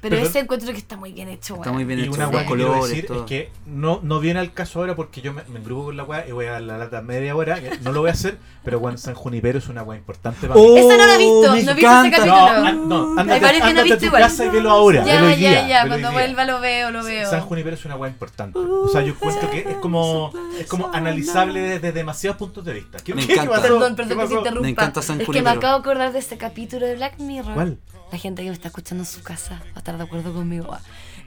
pero 0.00 0.16
ese 0.16 0.38
encuentro 0.38 0.72
que 0.72 0.78
está 0.78 0.96
muy 0.96 1.12
bien 1.12 1.28
hecho, 1.28 1.56
Está 1.56 1.72
muy 1.72 1.84
bien 1.84 1.98
Y 1.98 2.02
hecho. 2.02 2.12
una 2.12 2.24
los 2.26 2.34
weá 2.34 2.46
que 2.46 2.54
quiero 2.54 2.86
decir 2.86 3.06
es 3.10 3.22
que 3.22 3.50
no, 3.66 4.00
no 4.02 4.20
viene 4.20 4.40
al 4.40 4.52
caso 4.52 4.78
ahora 4.78 4.94
porque 4.94 5.20
yo 5.20 5.32
me, 5.32 5.42
engrupo 5.54 5.86
con 5.86 5.96
la 5.96 6.04
weá 6.04 6.26
y 6.26 6.32
voy 6.32 6.46
a 6.46 6.52
dar 6.52 6.62
la 6.62 6.78
lata 6.78 7.02
media 7.02 7.34
hora. 7.34 7.58
no 7.82 7.92
lo 7.92 8.00
voy 8.00 8.10
a 8.10 8.12
hacer, 8.12 8.38
pero 8.64 8.78
Juan 8.78 8.96
San 8.96 9.14
Junipero 9.14 9.58
es 9.58 9.68
una 9.68 9.82
weá 9.82 9.98
importante 9.98 10.46
para 10.46 10.58
mí. 10.60 10.66
Oh, 10.66 10.76
Esa 10.76 10.96
no 10.96 11.06
la 11.06 11.14
he 11.14 11.18
visto, 11.18 11.42
no 11.42 11.52
he 11.52 11.56
visto 11.56 11.70
ese 11.72 11.80
encanta. 11.80 12.16
capítulo. 12.16 12.36
No, 12.36 12.66
an- 12.66 12.88
no, 12.88 13.12
Hay 13.12 13.18
ándate, 13.18 13.40
varios 13.40 13.66
que 13.66 13.74
no 13.74 13.80
he 13.80 13.84
visto 13.84 14.10
casa 14.12 14.44
y 14.44 14.48
velo 14.50 14.70
ahora. 14.70 15.04
Ya, 15.04 15.34
ya, 15.34 15.68
ya, 15.68 15.88
cuando 15.88 16.12
vuelva 16.12 16.44
lo 16.44 16.60
veo, 16.60 16.90
lo 16.90 17.02
veo. 17.02 17.28
San 17.28 17.40
Junipero 17.40 17.74
es 17.74 17.84
una 17.84 17.96
weá 17.96 18.10
importante. 18.10 18.58
O 18.58 18.88
sea, 18.88 19.02
yo 19.02 19.12
encuentro 19.14 19.50
que 19.50 19.58
es 19.58 19.76
como, 19.76 20.32
es 20.58 20.66
como 20.66 20.90
analizable 20.92 21.60
desde 21.60 21.92
demasiados 21.92 22.38
puntos 22.38 22.64
de 22.64 22.72
vista. 22.74 22.98
¿Qué, 23.02 23.14
Me 23.14 23.26
qué 23.26 23.47
encanta. 23.48 23.62
Perdón, 23.68 23.90
¿Qué 23.90 23.96
perdón 23.96 24.18
que 24.18 24.24
pasó? 24.24 24.38
interrumpa. 24.38 24.62
Me 24.62 24.68
encanta 24.70 25.02
San 25.02 25.20
es 25.20 25.28
que 25.28 25.42
me 25.42 25.50
acabo 25.50 25.74
de 25.74 25.80
acordar 25.80 26.12
de 26.12 26.18
este 26.18 26.36
capítulo 26.38 26.86
de 26.86 26.94
Black 26.96 27.18
Mirror. 27.18 27.54
¿Cuál? 27.54 27.78
La 28.12 28.18
gente 28.18 28.42
que 28.42 28.48
me 28.48 28.54
está 28.54 28.68
escuchando 28.68 29.02
en 29.02 29.06
su 29.10 29.22
casa 29.22 29.60
va 29.66 29.72
a 29.76 29.78
estar 29.78 29.96
de 29.98 30.04
acuerdo 30.04 30.32
conmigo. 30.32 30.76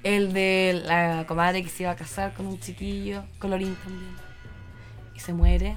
El 0.04 0.34
de 0.34 0.82
la 0.86 1.26
comadre 1.28 1.62
que 1.64 1.70
se 1.70 1.84
iba 1.84 1.92
a 1.92 1.96
casar 1.96 2.34
con 2.34 2.48
un 2.48 2.60
chiquillo, 2.60 3.24
colorín 3.40 3.76
también. 3.84 4.16
Y 5.16 5.20
se 5.20 5.34
muere. 5.34 5.76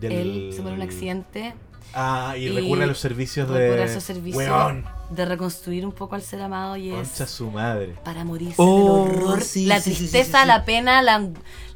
Del- 0.00 0.12
Él 0.12 0.50
se 0.54 0.60
muere 0.62 0.76
en 0.76 0.82
un 0.82 0.88
accidente. 0.88 1.54
Ah, 1.94 2.34
y, 2.38 2.44
Y 2.44 2.48
recurre 2.48 2.84
a 2.84 2.86
los 2.86 2.98
servicios 2.98 3.48
de. 3.50 3.58
Recurre 3.58 3.82
a 3.82 3.84
esos 3.84 4.02
servicios 4.02 4.36
Weón, 4.46 4.84
de 5.10 5.24
reconstruir 5.26 5.84
un 5.84 5.92
poco 5.92 6.14
al 6.14 6.22
ser 6.22 6.40
amado 6.40 6.76
y 6.76 6.90
es 6.90 6.94
concha 7.08 7.26
su 7.26 7.50
madre. 7.50 7.96
para 8.02 8.24
morirse 8.24 8.54
Oh, 8.56 9.04
del 9.06 9.14
horror, 9.22 9.42
sí, 9.42 9.66
la 9.66 9.76
sí, 9.80 9.90
sí, 9.90 9.90
sí, 9.90 9.98
tristeza, 10.10 10.38
sí, 10.38 10.42
sí. 10.42 10.48
la 10.48 10.64
pena, 10.64 11.02
la, 11.02 11.28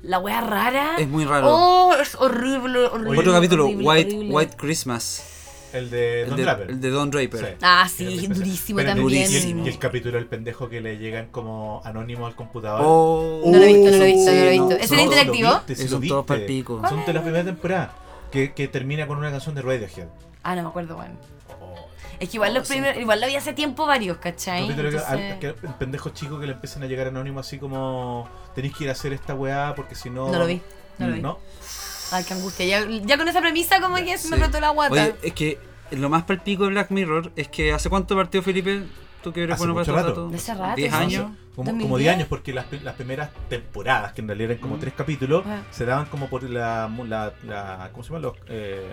la 0.07 0.19
wea 0.19 0.41
rara. 0.41 0.97
Es 0.99 1.09
muy 1.09 1.24
raro. 1.24 1.47
Oh, 1.51 1.95
es 1.95 2.15
horrible, 2.15 2.87
horrible. 2.87 3.19
Otro 3.19 3.33
capítulo, 3.33 3.65
horrible, 3.66 3.87
White, 3.87 4.15
horrible. 4.16 4.35
White 4.35 4.57
Christmas. 4.57 5.33
El 5.73 5.91
de 5.91 6.23
El 6.23 6.28
Don 6.28 6.37
de, 6.39 6.43
Draper. 6.45 6.70
el 6.70 6.81
de 6.81 6.91
Don 6.91 7.11
Draper. 7.11 7.41
Sí. 7.41 7.55
Ah, 7.61 7.89
sí, 7.95 8.27
durísimo 8.28 8.77
Pero 8.78 8.95
también. 8.95 9.31
Y 9.31 9.37
el, 9.37 9.66
y 9.66 9.69
el 9.69 9.78
capítulo 9.78 10.15
del 10.16 10.27
pendejo 10.27 10.69
que 10.70 10.81
le 10.81 10.97
llegan 10.99 11.27
como 11.31 11.83
anónimo 11.85 12.27
al 12.27 12.35
computador. 12.35 12.81
Oh, 12.85 13.43
No 13.45 13.59
lo 13.59 13.65
he 13.65 13.73
visto, 13.74 13.91
no 13.91 13.97
lo 13.99 14.05
he 14.05 14.12
visto, 14.12 14.31
no 14.31 14.37
lo 14.37 14.47
he 14.47 14.51
visto. 14.51 14.70
¿Es 14.73 14.93
el 14.93 15.01
interactivo? 15.01 15.51
Son 15.51 15.66
todos 15.66 16.01
viste. 16.01 16.23
palpico. 16.27 16.83
Son 16.89 17.05
de 17.05 17.12
la 17.12 17.23
primera 17.23 17.45
temporada. 17.45 17.95
Que, 18.31 18.53
que 18.55 18.69
termina 18.69 19.07
con 19.07 19.19
una 19.19 19.31
canción 19.31 19.55
de 19.55 19.62
Radiohead. 19.62 20.07
Ah, 20.43 20.55
no 20.55 20.62
me 20.62 20.69
acuerdo, 20.69 20.97
bueno. 20.97 21.15
Oh, 22.18 22.22
Es 22.22 22.28
que 22.30 22.36
igual, 22.36 22.55
los 22.55 22.66
primeros, 22.68 23.01
igual 23.01 23.20
lo 23.20 23.26
vi 23.26 23.36
hace 23.36 23.52
tiempo 23.52 23.86
varios, 23.86 24.16
¿cachai? 24.18 24.62
capítulo 24.62 24.90
que, 24.90 24.97
Entonces- 24.97 25.32
al- 25.32 25.38
que 25.38 25.47
el 25.48 25.74
pendejo 25.78 26.10
chico 26.10 26.38
que 26.40 26.47
le 26.47 26.52
empiezan 26.52 26.82
a 26.82 26.86
llegar 26.86 27.06
anónimo 27.09 27.40
así 27.40 27.59
como 27.59 28.28
tenéis 28.55 28.74
que 28.76 28.84
ir 28.84 28.90
a 28.90 28.93
hacer 28.93 29.12
esta 29.12 29.34
weá 29.34 29.74
porque 29.74 29.94
si 29.94 30.10
no. 30.10 30.30
No 30.30 30.38
lo 30.38 30.47
vi, 30.47 30.60
no 30.98 31.06
lo 31.09 31.14
vi. 31.14 31.20
¿No? 31.20 31.38
Ay, 32.12 32.24
qué 32.24 32.34
angustia. 32.34 32.64
Ya, 32.66 32.86
ya 32.88 33.18
con 33.18 33.28
esa 33.28 33.40
premisa 33.40 33.80
como 33.80 33.97
que 33.97 34.16
se 34.18 34.28
me 34.30 34.36
Sí. 34.36 34.43
rotó 34.43 34.60
la 34.60 34.70
guata. 34.70 34.93
Oye, 34.93 35.14
es 35.22 35.32
que 35.32 35.59
lo 35.90 36.09
más 36.09 36.24
palpico 36.24 36.64
de 36.64 36.70
Black 36.70 36.90
Mirror 36.90 37.32
es 37.36 37.48
que 37.48 37.72
¿hace 37.72 37.88
cuánto 37.90 38.14
partió 38.16 38.43
Felipe? 38.43 38.82
Tú 39.27 39.32
que 39.32 39.43
eres 39.43 39.55
Hace 39.57 39.66
bueno 39.66 39.74
para 39.85 39.93
rato. 39.93 40.09
datos. 40.11 40.31
De 40.31 40.36
hace 40.36 40.55
rato, 40.55 40.77
10 40.77 40.93
sí. 40.93 40.97
años. 40.97 41.23
Como, 41.57 41.65
2010. 41.70 41.82
como 41.82 41.98
10 41.98 42.15
años, 42.15 42.28
porque 42.28 42.53
las, 42.53 42.66
las 42.85 42.94
primeras 42.94 43.31
temporadas, 43.48 44.12
que 44.12 44.20
en 44.20 44.28
realidad 44.28 44.51
eran 44.53 44.62
como 44.62 44.77
Mm. 44.77 44.81
tres 44.81 44.94
capítulos, 44.97 45.43
Ah. 45.44 45.62
se 45.73 45.85
daban 45.85 46.07
como 46.07 46.28
por 46.28 46.44
la, 46.44 46.89
la, 47.09 47.32
la- 47.44 47.89
¿cómo 47.90 48.05
se 48.05 48.11
llama? 48.11 48.20
Los, 48.20 48.35
eh, 48.48 48.86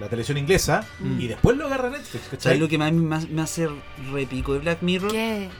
la 0.00 0.08
televisión 0.08 0.38
inglesa, 0.38 0.86
Mm. 1.00 1.20
y 1.20 1.26
después 1.26 1.56
lo 1.58 1.66
agarra 1.66 1.90
Netflix, 1.90 2.24
¿cachai? 2.24 2.40
¿Sabes 2.40 2.60
lo 2.60 2.68
que 2.68 2.78
más 2.78 2.92
me, 2.92 3.26
me 3.26 3.42
hace 3.42 3.68
repico 4.10 4.54
de 4.54 4.60
Black 4.60 4.80
Mirror? 4.80 5.12
¿Qué? 5.12 5.50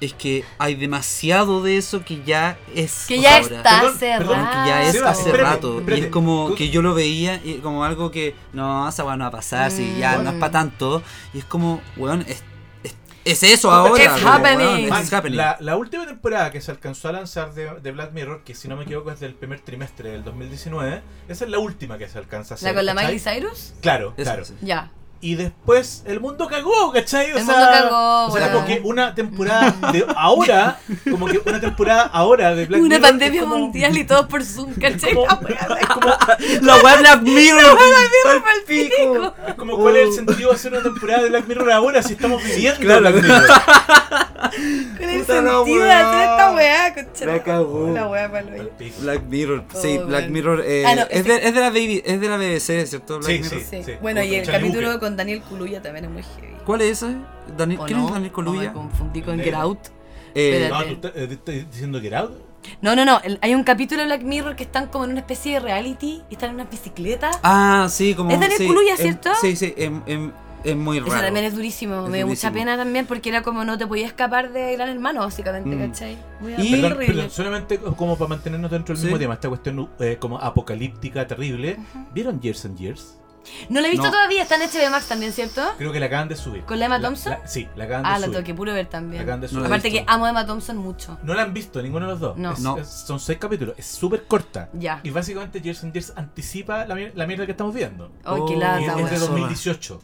Es 0.00 0.14
que 0.14 0.44
hay 0.58 0.76
demasiado 0.76 1.62
de 1.62 1.76
eso 1.76 2.02
que 2.04 2.22
ya 2.24 2.56
es. 2.74 3.04
Que 3.06 3.20
ya 3.20 3.36
ahora. 3.38 3.56
está 3.56 3.80
Perdón, 3.80 3.98
cerrado. 3.98 4.30
perdón, 4.30 4.46
que 4.46 4.68
ya 4.70 4.82
es 4.88 5.02
hace 5.02 5.20
espérate, 5.28 5.42
rato. 5.56 5.78
espérate. 5.80 6.00
Y 6.00 6.04
es 6.06 6.10
como 6.10 6.48
Tú- 6.48 6.54
que 6.54 6.70
yo 6.70 6.80
lo 6.80 6.94
veía 6.94 7.38
y 7.44 7.54
como 7.58 7.84
algo 7.84 8.10
que 8.12 8.34
no, 8.54 8.88
esa 8.88 9.02
va 9.04 9.12
a 9.14 9.30
pasar, 9.30 9.70
si 9.72 9.98
ya 9.98 10.16
no 10.18 10.30
es 10.30 10.36
Mm. 10.36 10.40
para 10.40 10.52
tanto. 10.52 11.02
Y 11.34 11.38
es 11.38 11.44
como, 11.44 11.82
weón, 11.98 12.24
es, 12.28 12.44
es 13.32 13.42
eso 13.42 13.70
ahora. 13.70 14.02
it's 14.04 14.12
como, 14.14 14.28
happening. 14.28 14.58
weón, 14.66 14.88
Man, 14.88 15.02
it's 15.02 15.12
happening. 15.12 15.36
La, 15.36 15.56
la 15.60 15.76
última 15.76 16.06
temporada 16.06 16.50
que 16.50 16.60
se 16.60 16.70
alcanzó 16.70 17.08
a 17.08 17.12
lanzar 17.12 17.54
de, 17.54 17.70
de 17.80 17.92
Black 17.92 18.12
Mirror, 18.12 18.42
que 18.44 18.54
si 18.54 18.68
no 18.68 18.76
me 18.76 18.84
equivoco 18.84 19.10
es 19.10 19.20
del 19.20 19.34
primer 19.34 19.60
trimestre 19.60 20.10
del 20.10 20.24
2019, 20.24 21.02
esa 21.28 21.44
es 21.44 21.50
la 21.50 21.58
última 21.58 21.98
que 21.98 22.08
se 22.08 22.18
alcanza 22.18 22.54
a 22.54 22.56
hacer. 22.56 22.68
¿La 22.70 22.74
con 22.74 22.86
la. 22.86 22.94
Miley 22.94 23.18
Cyrus? 23.20 23.74
Claro, 23.80 24.14
Eso, 24.16 24.24
claro. 24.24 24.44
sí. 24.44 24.54
Ya. 24.62 24.90
Y 25.20 25.34
después 25.34 26.04
el 26.06 26.20
mundo 26.20 26.46
cagó, 26.46 26.92
¿cachai? 26.92 27.32
O 27.32 27.38
El 27.38 27.44
sea, 27.44 27.54
mundo 27.56 27.70
cagó, 27.72 28.26
O 28.26 28.36
sea, 28.36 28.52
como 28.52 28.66
que 28.66 28.80
una 28.84 29.14
temporada 29.16 29.74
de 29.92 30.06
ahora, 30.16 30.78
como 31.10 31.26
que 31.26 31.40
una 31.44 31.58
temporada 31.60 32.02
ahora 32.12 32.54
de 32.54 32.66
Black 32.66 32.80
Una 32.80 32.88
Mirror. 32.98 33.02
pandemia 33.10 33.40
es 33.40 33.44
como- 33.44 33.58
mundial 33.58 33.98
y 33.98 34.04
todos 34.04 34.26
por 34.26 34.44
Zoom, 34.44 34.74
¿cachai? 34.80 35.14
como- 35.14 35.26
La 35.26 35.86
como, 35.88 36.08
La 36.60 36.76
weá 36.76 36.96
Black 36.98 37.22
Mirror. 37.22 37.78
palpico. 38.44 39.34
es 39.48 39.54
como 39.54 39.76
cuál 39.76 39.96
es 39.96 40.08
el 40.08 40.12
sentido 40.14 40.50
de 40.50 40.54
hacer 40.54 40.72
una 40.72 40.82
temporada 40.84 41.22
de 41.24 41.28
Black 41.30 41.48
Mirror 41.48 41.72
ahora 41.72 42.02
si 42.02 42.12
estamos 42.12 42.42
viviendo 42.44 42.78
Claro. 42.80 43.00
Black 43.00 43.14
Mirror. 43.16 43.42
¿Cuál 44.98 45.10
es 45.10 45.28
el 45.28 45.44
la 45.44 45.52
sentido 45.52 45.84
de 45.84 45.92
hacer 45.92 46.20
esta 46.30 46.52
weá, 46.54 46.94
concha? 46.94 47.26
La 47.26 47.42
cagó. 47.42 47.90
La 47.92 48.06
wea 48.08 48.30
pa'l 48.30 48.48
hoyo. 48.52 48.70
Black 49.00 49.22
Mirror, 49.24 49.64
sí, 49.74 49.98
Oh, 50.00 50.06
Black 50.06 50.20
weón. 50.22 50.32
Mirror 50.32 50.62
eh, 50.64 50.84
Ah, 50.86 50.94
no, 50.94 51.02
es, 51.10 51.24
de, 51.24 51.36
es 51.48 51.54
de 51.54 51.60
la 51.60 51.70
baby, 51.70 52.02
es 52.04 52.20
de 52.20 52.28
la 52.28 52.36
BBC, 52.36 52.86
¿cierto? 52.86 53.18
Black 53.18 53.30
Sí, 53.30 53.38
Mirror? 53.40 53.60
sí. 53.60 53.66
Sí. 53.70 53.82
Sí, 53.84 53.92
Bueno, 54.00 54.22
y 54.22 54.34
el 54.36 54.46
capítulo. 54.46 54.98
Con 55.08 55.16
Daniel 55.16 55.40
Culuya 55.42 55.80
también 55.82 56.04
es 56.04 56.10
muy 56.10 56.22
heavy. 56.22 56.54
¿Cuál 56.64 56.82
es 56.82 57.02
ese? 57.02 57.16
Daniel, 57.56 57.80
¿O 57.80 57.86
¿Quién 57.86 57.98
no? 57.98 58.06
es 58.08 58.12
Daniel 58.12 58.32
¿O 58.34 58.38
me 58.40 58.44
Coluya? 58.44 58.72
confundí 58.72 59.22
con 59.22 59.38
Get. 59.38 59.54
Out. 59.54 59.78
Eh. 60.34 60.68
No, 60.70 60.82
tú 60.84 60.92
estás, 60.92 61.12
eh, 61.16 61.28
estás 61.30 61.54
diciendo 61.70 62.00
que 62.00 62.06
era. 62.08 62.28
No, 62.82 62.94
no, 62.94 63.04
no. 63.04 63.20
el- 63.24 63.38
hay 63.40 63.54
un 63.54 63.64
capítulo 63.64 64.00
de 64.02 64.06
Black 64.06 64.22
Mirror 64.22 64.54
que 64.54 64.64
están 64.64 64.88
como 64.88 65.04
en 65.04 65.12
una 65.12 65.20
especie 65.20 65.54
de 65.54 65.60
reality 65.60 66.22
y 66.28 66.34
están 66.34 66.50
en 66.50 66.54
una 66.56 66.64
bicicleta. 66.64 67.30
ah, 67.42 67.86
sí, 67.90 68.14
como. 68.14 68.30
Es 68.30 68.38
Daniel 68.40 68.58
sí, 68.58 68.66
em, 68.66 68.96
¿cierto? 68.96 69.30
Sí, 69.40 69.56
sí, 69.56 69.74
em- 69.78 70.02
em- 70.06 70.32
es 70.64 70.76
muy 70.76 70.98
Eso 70.98 71.06
raro. 71.06 71.22
también 71.22 71.46
es 71.46 71.54
durísimo. 71.54 72.04
Es 72.04 72.10
me 72.10 72.18
dio 72.18 72.26
mucha 72.26 72.50
pena 72.50 72.76
también 72.76 73.06
porque 73.06 73.30
era 73.30 73.42
como 73.42 73.64
no 73.64 73.78
te 73.78 73.86
podías 73.86 74.08
escapar 74.08 74.52
de 74.52 74.74
Gran 74.74 74.88
Hermano, 74.90 75.20
básicamente, 75.20 75.70
Mm. 75.74 75.86
¿cachai? 75.90 76.18
Muy 76.40 76.52
Y- 76.58 76.70
Perdón, 76.72 76.92
horrible. 76.92 77.14
perdón, 77.14 77.30
solamente 77.30 77.78
como 77.78 78.18
para 78.18 78.28
mantenernos 78.28 78.70
dentro 78.70 78.92
del 78.94 79.00
Sí. 79.00 79.04
mismo 79.06 79.18
tema, 79.18 79.34
esta 79.34 79.48
cuestión 79.48 79.88
eh, 80.00 80.16
como 80.20 80.38
apocalíptica, 80.38 81.26
terrible. 81.26 81.78
¿Vieron 82.12 82.40
Years 82.40 82.64
and 82.66 82.76
Years? 82.76 83.14
No 83.68 83.80
la 83.80 83.88
he 83.88 83.90
visto 83.90 84.06
No. 84.06 84.12
todavía, 84.12 84.42
está 84.42 84.54
en 84.56 84.62
HBO 84.62 84.90
Max 84.90 85.06
también, 85.08 85.32
¿cierto? 85.32 85.62
Creo 85.78 85.92
que 85.92 86.00
la 86.00 86.06
acaban 86.06 86.28
de 86.28 86.36
subir. 86.36 86.62
¿Con 86.64 86.78
la 86.78 86.86
Emma 86.86 87.00
Thompson? 87.00 87.32
la- 87.32 87.46
sí, 87.46 87.68
la 87.76 87.84
acaban 87.84 88.02
de 88.04 88.08
Ah, 88.08 88.12
la 88.12 88.18
subir. 88.26 88.30
tengo 88.32 88.46
que 88.46 88.54
puro 88.54 88.72
ver 88.74 88.86
también. 88.86 89.18
La 89.18 89.22
acaban 89.24 89.40
de 89.40 89.46
No 89.48 89.52
subir. 89.52 89.66
Aparte 89.66 89.90
que 89.90 90.04
amo 90.06 90.26
a 90.26 90.30
Emma 90.30 90.46
Thompson 90.46 90.76
mucho. 90.76 91.18
No 91.22 91.34
la 91.34 91.42
han 91.42 91.52
visto 91.54 91.82
ninguno 91.82 92.06
de 92.06 92.12
los 92.12 92.20
dos. 92.20 92.36
No. 92.36 92.52
Es- 92.52 92.60
No. 92.60 92.78
es- 92.78 92.88
son 92.88 93.20
seis 93.20 93.38
capítulos. 93.38 93.74
Es 93.78 93.86
súper 93.86 94.24
corta. 94.24 94.68
Ya. 94.72 95.00
Y 95.02 95.10
básicamente 95.10 95.60
Years 95.60 95.82
and 95.84 95.92
Years 95.92 96.12
anticipa 96.16 96.84
la, 96.86 96.94
la 97.14 97.26
mierda 97.26 97.44
que 97.46 97.52
estamos 97.52 97.74
viendo. 97.74 98.10
Ay, 98.24 98.40
qué 98.48 98.54
Oh, 98.56 98.58
lata, 98.58 98.78
es 98.80 98.86
de 98.86 98.94
weón. 98.94 99.08
zorra. 99.08 99.18
2018. 99.32 100.00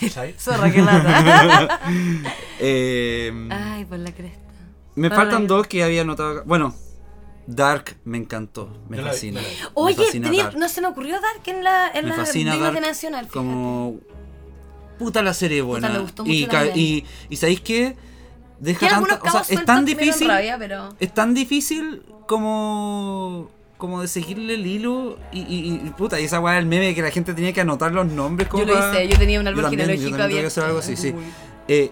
¿Cachai? 0.00 0.34
Zorra, 0.38 0.70
qué 0.72 0.82
lata. 0.82 1.80
Eh, 2.58 3.48
Ay, 3.50 3.84
por 3.84 3.98
la 3.98 4.10
cresta. 4.12 4.40
me 4.94 5.10
faltan 5.10 5.46
dos 5.46 5.66
que 5.66 5.82
había 5.84 6.04
notado. 6.04 6.30
acá. 6.38 6.42
Bueno, 6.46 6.74
Dark 7.46 7.96
me 8.04 8.18
encantó. 8.18 8.68
Me 8.88 9.00
fascina. 9.00 9.40
Me 9.40 9.46
Oye, 9.74 9.94
fascina 9.94 10.28
tenía- 10.28 10.44
Dark. 10.44 10.56
no 10.58 10.68
se 10.68 10.80
me 10.80 10.88
ocurrió 10.88 11.14
Dark 11.20 11.42
en 11.46 11.62
la, 11.62 11.88
en 11.94 12.04
Me 12.04 12.10
la 12.10 12.16
fascina 12.16 12.52
Dignos 12.52 12.72
Dark 12.72 12.84
de 12.86 12.94
fíjate. 12.94 13.28
Como. 13.28 13.96
Puta 14.98 15.22
la 15.22 15.34
serie 15.34 15.60
buena. 15.62 15.88
me 15.90 15.98
gustó 15.98 16.24
mucho 16.24 16.34
y, 16.74 17.04
¿sabéis 17.36 17.60
qué? 17.60 17.96
Deja 18.58 18.88
tanta. 18.88 19.20
O 19.22 19.30
sea, 19.30 19.42
es 19.48 19.64
tan 19.64 19.84
difícil. 19.84 20.26
rabia, 20.28 20.56
pero... 20.58 20.94
Es 20.98 21.12
tan 21.12 21.34
difícil 21.34 22.02
como. 22.26 23.50
Como 23.76 24.00
de 24.00 24.08
seguirle 24.08 24.54
el 24.54 24.66
hilo 24.66 25.18
y, 25.32 25.40
y, 25.40 25.74
y, 25.84 25.90
puta, 25.90 26.18
y 26.18 26.24
esa 26.24 26.40
weá 26.40 26.54
del 26.54 26.64
meme 26.64 26.94
que 26.94 27.02
la 27.02 27.10
gente 27.10 27.34
tenía 27.34 27.52
que 27.52 27.60
anotar 27.60 27.92
los 27.92 28.06
nombres 28.06 28.48
como 28.48 28.64
Yo 28.64 28.72
lo 28.74 28.78
hice, 28.90 29.06
yo 29.06 29.18
tenía 29.18 29.38
un 29.38 29.46
árbol 29.46 29.64
Yo 29.64 29.68
también, 29.68 29.88
yo 29.90 29.94
genealógico 29.96 30.22
abierto. 30.22 30.46
hacer 30.46 30.64
algo 30.64 30.78
así, 30.78 30.96
sí. 30.96 31.14
Eh, 31.68 31.90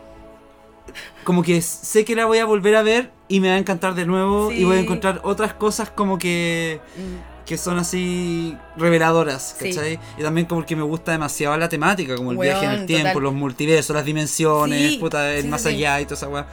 como 1.25 1.43
que 1.43 1.61
sé 1.63 2.05
que 2.05 2.15
la 2.15 2.27
voy 2.27 2.39
a 2.39 2.45
volver 2.45 2.77
a 2.77 2.83
ver 2.83 3.11
y 3.29 3.41
me 3.41 3.49
va 3.49 3.55
a 3.55 3.59
encantar 3.59 3.95
de 3.95 4.07
nuevo 4.07 4.51
y 4.53 4.65
voy 4.65 4.75
a 4.77 4.79
Sí. 4.79 4.85
encontrar 4.85 5.21
otras 5.25 5.55
cosas 5.55 5.91
como 5.91 6.19
que, 6.19 6.81
Mm. 6.97 7.45
que 7.47 7.59
son 7.59 7.79
así 7.79 8.57
reveladoras, 8.77 9.57
Sí. 9.59 9.69
¿cachai? 9.71 9.99
Y 10.19 10.23
también 10.23 10.47
como 10.47 10.65
que 10.65 10.77
me 10.77 10.83
gusta 10.83 11.13
demasiado 11.13 11.57
la 11.57 11.69
temática, 11.69 12.17
como 12.17 12.33
el 12.33 12.39
viaje 12.39 12.65
en 12.65 12.71
el 12.71 12.77
Weón, 12.79 12.87
tiempo, 12.87 13.09
total. 13.09 13.23
los 13.23 13.35
multiversos, 13.35 13.95
las 13.97 14.05
dimensiones, 14.05 14.93
Sí, 14.93 14.99
puta, 14.99 15.33
el 15.35 15.43
sí, 15.43 15.49
más 15.49 15.63
sí, 15.63 15.69
sí. 15.71 15.75
allá 15.77 16.01
y 16.01 16.05
toda 16.05 16.17
esa 16.17 16.29
weá. 16.29 16.47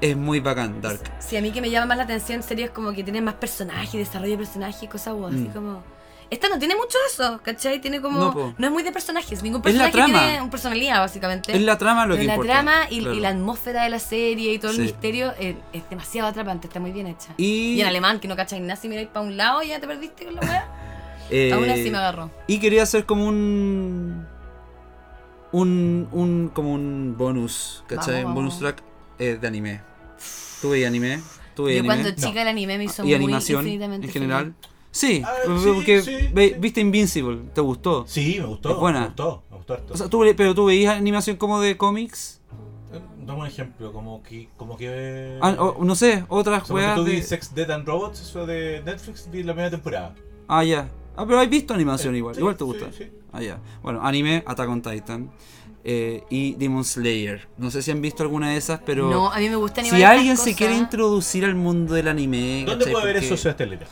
Es 0.00 0.14
muy 0.14 0.40
bacán, 0.40 0.82
Dark. 0.82 1.00
Sí, 1.20 1.36
a 1.38 1.40
mí 1.40 1.52
que 1.52 1.62
me 1.62 1.70
llama 1.70 1.86
más 1.86 1.96
la 1.96 2.02
atención 2.04 2.42
series 2.42 2.70
como 2.70 2.92
que 2.92 3.02
tienen 3.02 3.24
más 3.24 3.34
personajes, 3.34 3.92
desarrollo 3.94 4.32
de 4.32 4.38
personajes 4.38 4.82
y 4.82 4.88
cosas 4.88 5.14
así 5.28 5.36
Mm. 5.36 5.52
como... 5.54 5.82
Esta 6.28 6.48
no 6.48 6.58
tiene 6.58 6.74
mucho 6.74 6.98
eso, 7.08 7.40
¿cachai? 7.42 7.80
Tiene 7.80 8.00
como... 8.00 8.18
No, 8.18 8.54
No, 8.58 8.66
es 8.66 8.72
muy 8.72 8.82
de 8.82 8.90
personajes, 8.90 9.42
ningún 9.44 9.62
Es 9.64 9.74
la 9.74 9.84
personaje 9.84 9.92
trama. 10.12 10.18
tiene 10.26 10.40
una 10.42 10.50
personalidad, 10.50 10.98
básicamente. 11.00 11.54
Es 11.56 11.62
la 11.62 11.78
trama 11.78 12.04
lo 12.06 12.14
Pero 12.14 12.20
que 12.22 12.26
la 12.26 12.32
importa. 12.34 12.52
trama 12.52 12.74
y, 12.90 12.98
claro. 13.00 13.14
y 13.14 13.20
la 13.20 13.28
atmósfera 13.28 13.84
de 13.84 13.90
la 13.90 13.98
serie 14.00 14.52
y 14.54 14.58
todo 14.58 14.72
Sí. 14.72 14.78
el 14.78 14.84
misterio 14.86 15.32
eh, 15.38 15.56
es 15.72 15.88
demasiado 15.88 16.28
atrapante, 16.28 16.66
está 16.66 16.80
muy 16.80 16.90
bien 16.90 17.06
hecha. 17.06 17.32
Y, 17.36 17.74
Y 17.74 17.80
en 17.80 17.86
alemán, 17.86 18.18
que 18.18 18.26
no 18.26 18.34
cachai 18.34 18.58
nada, 18.60 18.74
si 18.74 18.88
miráis 18.88 19.08
para 19.08 19.24
un 19.24 19.36
lado 19.36 19.62
ya 19.62 19.78
te 19.78 19.86
perdiste 19.86 20.24
con 20.24 20.34
la 20.34 20.40
weá. 20.40 20.68
eh, 21.30 21.52
Aún 21.52 21.70
así 21.70 21.90
me 21.90 21.98
agarró. 21.98 22.30
Y 22.48 22.58
quería 22.58 22.82
hacer 22.82 23.06
como 23.06 23.24
un. 23.26 24.26
Un. 25.52 26.08
un 26.12 26.50
como 26.52 26.72
un 26.72 27.14
bonus, 27.16 27.84
¿cachai? 27.86 28.22
Vamos, 28.24 28.28
un 28.30 28.34
bonus 28.34 28.54
vamos. 28.60 28.74
track 28.76 28.82
eh, 29.20 29.38
de 29.40 29.46
anime. 29.46 29.80
¿Tú 30.60 30.70
veías 30.70 30.88
anime? 30.88 31.20
¿Tú 31.54 31.64
veías 31.64 31.84
Yo 31.84 31.90
anime? 31.92 32.02
cuando 32.10 32.20
chica 32.28 32.42
el 32.42 32.48
anime 32.48 32.78
me 32.78 32.84
hizo 32.84 33.02
¿Y 33.02 33.06
muy 33.06 33.14
animación 33.14 33.60
infinitamente 33.60 34.06
en 34.08 34.12
general? 34.12 34.42
feliz. 34.60 34.75
Sí, 34.96 35.22
Ah, 35.24 35.32
porque 35.44 35.60
sí, 35.60 35.70
porque 35.74 36.02
sí, 36.02 36.16
ve- 36.32 36.48
sí. 36.50 36.54
viste 36.58 36.80
Invincible, 36.80 37.38
¿te 37.54 37.60
gustó? 37.60 38.04
Sí, 38.08 38.36
me 38.40 38.46
gustó. 38.46 38.70
Es 38.70 38.76
buena. 38.76 39.00
Me 39.00 39.06
gustó, 39.08 39.42
me 39.50 39.56
gustó 39.58 39.74
harto. 39.74 39.92
O 39.94 39.96
sea, 39.96 40.08
¿tú, 40.08 40.24
pero 40.36 40.54
tú 40.54 40.64
veías 40.66 40.96
animación 40.96 41.36
como 41.36 41.60
de 41.60 41.76
cómics? 41.76 42.40
Eh, 42.92 43.00
Dame 43.26 43.40
un 43.40 43.46
ejemplo, 43.46 43.92
como 43.92 44.22
que. 44.22 44.48
Como 44.56 44.76
que 44.78 45.38
Ah, 45.42 45.54
o- 45.58 45.84
no 45.84 45.94
sé, 45.94 46.24
otras 46.28 46.62
o 46.62 46.66
sea, 46.66 46.76
weas 46.76 46.94
tú 46.96 47.04
vi 47.04 47.16
de... 47.16 47.22
Sex, 47.22 47.54
Dead 47.54 47.70
and 47.70 47.86
Robots, 47.86 48.20
eso 48.22 48.46
de 48.46 48.82
Netflix, 48.86 49.28
vi 49.30 49.42
la 49.42 49.52
primera 49.52 49.70
temporada. 49.70 50.14
Ah, 50.48 50.64
ya. 50.64 50.88
Ah, 51.14 51.24
pero 51.26 51.40
has 51.40 51.48
visto 51.50 51.74
animación 51.74 52.14
Eh, 52.14 52.18
igual. 52.18 52.34
sí, 52.34 52.40
igual 52.40 52.56
te 52.56 52.64
gusta. 52.64 52.86
sí. 52.96 53.10
Ah, 53.32 53.42
ya. 53.42 53.58
Bueno, 53.82 54.00
anime, 54.02 54.42
Attack 54.46 54.68
on 54.70 54.80
Titan. 54.80 55.30
eh, 55.88 56.24
y 56.30 56.54
Demon 56.54 56.84
Slayer. 56.84 57.46
No 57.58 57.70
sé 57.70 57.80
si 57.80 57.92
han 57.92 58.00
visto 58.02 58.24
alguna 58.24 58.50
de 58.50 58.56
esas, 58.56 58.80
pero... 58.84 59.08
No, 59.08 59.30
a 59.30 59.38
mí 59.38 59.48
me 59.48 59.54
gusta 59.54 59.82
animar 59.82 59.98
Si 60.00 60.04
alguien 60.04 60.36
se 60.36 60.52
quiere 60.56 60.74
introducir 60.76 61.44
al 61.44 61.54
mundo 61.54 61.94
del 61.94 62.08
anime... 62.08 62.64
¿Dónde 62.66 62.86
puede 62.86 63.04
ver 63.06 63.14
Porque- 63.16 63.26
eso, 63.26 63.36
Sebastián 63.36 63.70
Lira? 63.70 63.86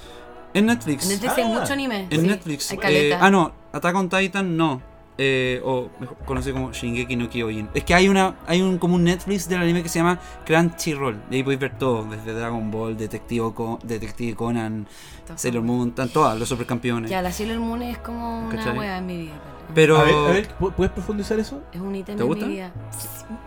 En 0.54 0.66
Netflix. 0.66 1.04
En 1.04 1.10
Netflix 1.10 1.32
hay 1.38 1.44
Ah, 1.44 1.48
mucho 1.60 1.72
anime. 1.72 2.06
En 2.10 2.20
sí, 2.20 2.26
Netflix. 2.26 2.70
hay 2.70 2.76
eh, 2.76 2.80
caleta. 2.80 3.18
ah, 3.20 3.30
no. 3.30 3.52
Attack 3.72 3.94
on 3.96 4.08
Titan, 4.08 4.56
no. 4.56 4.80
Eh, 5.16 5.60
o 5.64 5.90
mejor 6.00 6.16
conocido 6.24 6.54
como 6.54 6.72
Shingeki 6.72 7.14
no 7.14 7.28
Kyojin. 7.30 7.68
Es 7.72 7.84
que 7.84 7.94
hay 7.94 8.08
una 8.08 8.34
hay 8.48 8.60
un 8.62 8.78
como 8.78 8.96
un 8.96 9.04
Netflix 9.04 9.48
del 9.48 9.60
anime 9.60 9.82
que 9.82 9.88
se 9.88 10.00
llama 10.00 10.18
Crunchyroll. 10.44 11.22
Y 11.30 11.36
ahí 11.36 11.42
podéis 11.44 11.60
ver 11.60 11.78
todo, 11.78 12.04
desde 12.04 12.32
Dragon 12.34 12.68
Ball, 12.70 12.96
Detective, 12.96 13.52
Co- 13.54 13.78
Detective 13.84 14.34
Conan, 14.34 14.88
Todo. 15.26 15.38
Sailor 15.38 15.62
Moon, 15.62 15.90
están 15.90 16.08
todas, 16.08 16.36
los 16.38 16.48
supercampeones. 16.48 17.10
Ya, 17.10 17.22
la 17.22 17.30
Sailor 17.30 17.58
Moon 17.60 17.82
es 17.82 17.98
como 17.98 18.48
una 18.48 18.72
wea 18.72 18.98
en 18.98 19.06
mi 19.06 19.16
vida. 19.18 19.32
Pero 19.72 19.98
A 19.98 20.02
ver, 20.04 20.14
a 20.14 20.20
ver, 20.32 20.48
¿pu- 20.58 20.72
¿puedes 20.72 20.92
profundizar 20.92 21.38
eso? 21.38 21.62
Es 21.72 21.80
un 21.80 21.94
ítem 21.94 22.16
¿Te 22.16 22.22
en 22.22 22.28
gusta? 22.28 22.46
mi 22.46 22.52
vida. 22.54 22.72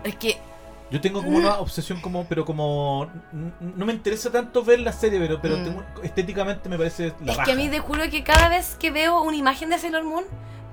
Es 0.06 0.16
que 0.16 0.38
Yo 0.90 1.02
tengo 1.02 1.22
como 1.24 1.38
una 1.38 1.56
obsesión 1.60 2.00
como, 2.02 2.26
pero 2.26 2.46
como 2.46 3.10
n- 3.34 3.52
no 3.76 3.86
me 3.86 3.94
interesa 3.94 4.32
tanto 4.32 4.64
ver 4.64 4.80
la 4.80 4.94
serie, 4.94 5.20
pero, 5.20 5.42
pero 5.42 5.58
Mm. 5.58 5.64
tengo- 5.64 5.84
estéticamente 6.04 6.70
me 6.70 6.78
parece 6.78 7.14
la 7.24 7.32
Es 7.34 7.38
raja. 7.38 7.44
que 7.44 7.52
a 7.52 7.56
mí 7.56 7.68
te 7.70 7.80
juro 7.80 8.04
que 8.10 8.24
cada 8.24 8.48
vez 8.50 8.76
que 8.80 8.90
veo 8.92 9.22
una 9.22 9.36
imagen 9.36 9.70
de 9.70 9.78
Sailor 9.80 10.04
Moon, 10.06 10.24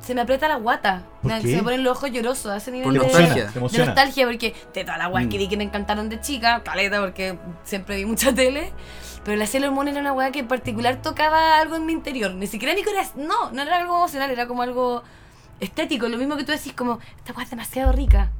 se 0.01 0.15
me 0.15 0.21
aprieta 0.21 0.47
la 0.49 0.57
guata. 0.57 1.03
¿Por 1.23 1.33
Me- 1.33 1.41
qué? 1.41 1.49
Se 1.51 1.57
me 1.57 1.63
ponen 1.63 1.83
los 1.83 1.97
ojos 1.97 2.11
llorosos 2.13 2.47
a 2.53 2.57
ese 2.59 2.71
nivel 2.71 2.93
de, 2.93 2.99
nostalgia. 2.99 3.47
De 3.47 3.61
nostalgia, 3.61 4.27
porque 4.27 4.55
de 4.75 4.85
todas 4.85 4.99
las 4.99 5.11
weas 5.11 5.27
que 5.29 5.37
Mm. 5.37 5.39
vi 5.41 5.49
que 5.49 5.57
me 5.57 5.65
encantaron 5.65 6.09
de 6.09 6.21
chica, 6.21 6.63
caleta, 6.63 7.01
porque 7.01 7.39
siempre 7.65 7.97
vi 7.97 8.05
mucha 8.05 8.33
tele. 8.35 8.73
Pero 9.25 9.39
la 9.39 9.47
Sailor 9.47 9.71
Moon 9.73 9.89
era 9.89 10.01
una 10.01 10.13
wea 10.13 10.31
que 10.31 10.41
en 10.41 10.49
particular 10.49 11.01
tocaba 11.01 11.59
algo 11.59 11.77
en 11.77 11.87
mi 11.87 11.93
interior. 11.95 12.33
Ni 12.35 12.47
siquiera 12.47 12.75
mi 12.75 12.83
corazón. 12.85 13.27
No, 13.27 13.51
no 13.51 13.63
era 13.63 13.79
algo 13.79 13.97
emocional, 13.97 14.31
era 14.31 14.47
como 14.47 14.61
algo 14.63 15.03
estético. 15.61 16.09
Lo 16.09 16.19
mismo 16.19 16.37
que 16.37 16.45
tú 16.45 16.53
decís, 16.53 16.75
como, 16.75 16.99
esta 17.17 17.33
wea 17.33 17.45
es 17.45 17.51
demasiado 17.51 17.91
rica. 17.93 18.31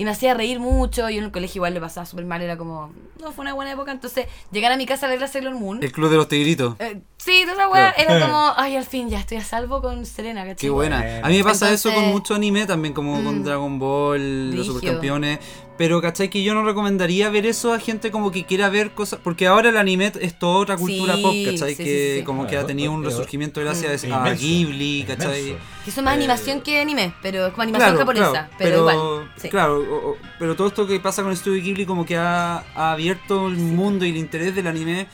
Y 0.00 0.04
me 0.06 0.12
hacía 0.12 0.32
reír 0.32 0.60
mucho. 0.60 1.10
Yo 1.10 1.18
en 1.18 1.24
el 1.24 1.30
colegio 1.30 1.58
igual 1.58 1.74
le 1.74 1.80
pasaba 1.80 2.06
súper 2.06 2.24
mal. 2.24 2.40
Era 2.40 2.56
como, 2.56 2.90
no 3.20 3.32
fue 3.32 3.42
una 3.42 3.52
buena 3.52 3.72
época. 3.72 3.92
Entonces, 3.92 4.28
llegar 4.50 4.72
a 4.72 4.78
mi 4.78 4.86
casa 4.86 5.04
a 5.04 5.10
ver 5.10 5.20
la 5.20 5.26
Sailor 5.26 5.52
Moon. 5.52 5.82
el 5.82 5.92
Club 5.92 6.08
de 6.08 6.16
los 6.16 6.26
Tigritos. 6.26 6.74
Eh, 6.78 7.02
sí, 7.22 7.42
toda 7.42 7.52
esa 7.54 7.68
weá 7.68 7.92
Claro. 7.94 8.14
era 8.16 8.26
como, 8.26 8.52
ay, 8.56 8.76
al 8.76 8.84
fin 8.84 9.08
ya 9.10 9.18
estoy 9.20 9.36
a 9.38 9.44
salvo 9.44 9.80
con 9.82 10.06
Serena, 10.06 10.42
¿cachai? 10.42 10.56
Qué 10.56 10.70
buena. 10.70 11.20
A 11.22 11.28
mí 11.28 11.36
me 11.38 11.44
pasa 11.44 11.70
eso 11.72 11.92
con 11.92 12.06
mucho 12.08 12.34
anime 12.34 12.66
también, 12.66 12.94
como 12.94 13.22
con 13.22 13.40
Mm. 13.40 13.44
Dragon 13.44 13.78
Ball, 13.78 14.54
los 14.54 14.66
supercampeones. 14.66 15.38
Pero, 15.78 16.02
¿cachai? 16.02 16.28
Que 16.28 16.42
yo 16.42 16.52
no 16.52 16.62
recomendaría 16.62 17.30
ver 17.30 17.46
eso 17.46 17.72
a 17.72 17.78
gente 17.80 18.10
como 18.10 18.30
que 18.30 18.44
quiera 18.44 18.68
ver 18.68 18.90
cosas. 18.90 19.18
Porque 19.24 19.46
ahora 19.46 19.70
el 19.70 19.78
anime 19.78 20.12
es 20.20 20.38
toda 20.38 20.58
otra 20.58 20.76
cultura 20.76 21.14
Sí, 21.16 21.22
pop, 21.22 21.34
¿cachai? 21.46 21.70
sí, 21.74 21.82
que 21.82 22.12
sí, 22.12 22.18
sí. 22.18 22.24
como 22.24 22.46
que 22.46 22.58
ha 22.58 22.66
tenido 22.66 22.92
un 22.92 23.00
es- 23.00 23.06
resurgimiento 23.06 23.62
gracias 23.62 23.90
es 23.92 24.04
a 24.04 24.08
inmenso, 24.08 24.42
Ghibli, 24.42 25.04
¿cachai? 25.08 25.40
inmenso. 25.40 25.64
Que 25.84 25.90
eso 25.90 26.00
es 26.00 26.04
más 26.04 26.12
Eh, 26.12 26.16
animación 26.18 26.60
que 26.60 26.80
anime, 26.82 27.14
pero 27.22 27.46
es 27.46 27.52
como 27.52 27.62
animación 27.62 27.96
japonesa, 27.96 28.50
pero, 28.58 28.78
igual. 28.80 29.32
sí. 29.38 29.48
Claro, 29.48 29.78
o- 29.78 30.10
o- 30.10 30.16
pero 30.38 30.54
todo 30.54 30.66
esto 30.68 30.86
que 30.86 31.00
pasa 31.00 31.22
con 31.22 31.34
Studio 31.34 31.62
Ghibli 31.62 31.86
como 31.86 32.04
que 32.04 32.18
ha, 32.18 32.58
ha 32.74 32.92
abierto 32.92 33.46
el 33.46 33.56
mundo 33.56 34.04
y 34.04 34.10
el 34.10 34.18
interés 34.18 34.54
del 34.54 34.66
anime 34.66 35.06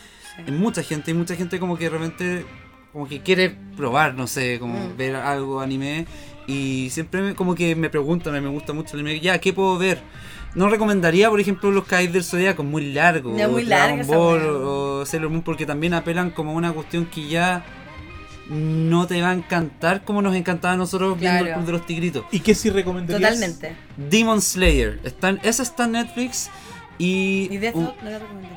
en 0.46 0.58
mucha 0.58 0.82
gente. 0.82 1.10
Y 1.10 1.14
mucha 1.14 1.34
gente 1.36 1.58
como 1.60 1.76
que 1.78 1.84
de 1.84 1.90
repente 1.90 2.46
como 2.92 3.06
que 3.08 3.20
quiere 3.20 3.54
probar, 3.76 4.14
no 4.14 4.26
sé, 4.26 4.58
como 4.58 4.78
Mm. 4.78 4.96
ver 4.96 5.16
algo 5.16 5.60
anime. 5.60 6.06
Y 6.46 6.88
siempre 6.90 7.20
me- 7.22 7.34
como 7.34 7.54
que 7.54 7.74
me 7.76 7.90
preguntan, 7.90 8.32
me 8.42 8.48
gusta 8.48 8.72
mucho 8.72 8.94
el 8.96 9.00
anime, 9.04 9.20
ya, 9.20 9.38
¿qué 9.38 9.52
puedo 9.52 9.76
ver? 9.78 10.00
No 10.54 10.68
recomendaría, 10.70 11.28
por 11.28 11.38
ejemplo, 11.38 11.70
los 11.70 11.84
Kais 11.84 12.10
del 12.12 12.24
Zodiaco, 12.24 12.62
muy 12.64 12.92
largo. 12.94 13.36
Ya, 13.36 13.46
muy 13.48 13.64
larga 13.64 13.96
Dragon 13.96 14.06
Ball 14.06 14.40
o, 14.46 14.98
o 15.00 15.06
Sailor 15.06 15.28
Moon, 15.28 15.42
porque 15.42 15.66
también 15.66 15.92
apelan 15.92 16.30
como 16.30 16.52
a 16.52 16.54
una 16.54 16.72
cuestión 16.72 17.04
que 17.06 17.28
ya 17.28 17.62
no 18.48 19.06
te 19.06 19.20
va 19.20 19.30
a 19.30 19.34
encantar 19.34 20.04
como 20.04 20.22
nos 20.22 20.34
encantaba 20.36 20.74
a 20.74 20.76
nosotros 20.76 21.18
viendo 21.18 21.44
el. 21.46 21.52
Club 21.52 21.66
de 21.66 21.72
los 21.72 21.84
Tigritos. 21.84 22.24
¿Y 22.30 22.40
qué 22.40 22.54
sí 22.54 22.70
recomendarías? 22.70 23.34
Totalmente. 23.34 23.76
Demon 23.96 24.40
Slayer. 24.40 25.00
Está 25.04 25.30
en- 25.30 25.40
esa 25.42 25.62
está 25.64 25.84
en 25.84 25.92
Netflix. 25.92 26.48
Y. 26.98 27.48
Y 27.50 27.58
Death 27.58 27.74
uh, 27.74 27.80
no 28.02 28.10
la 28.10 28.18
recomendaría. 28.20 28.55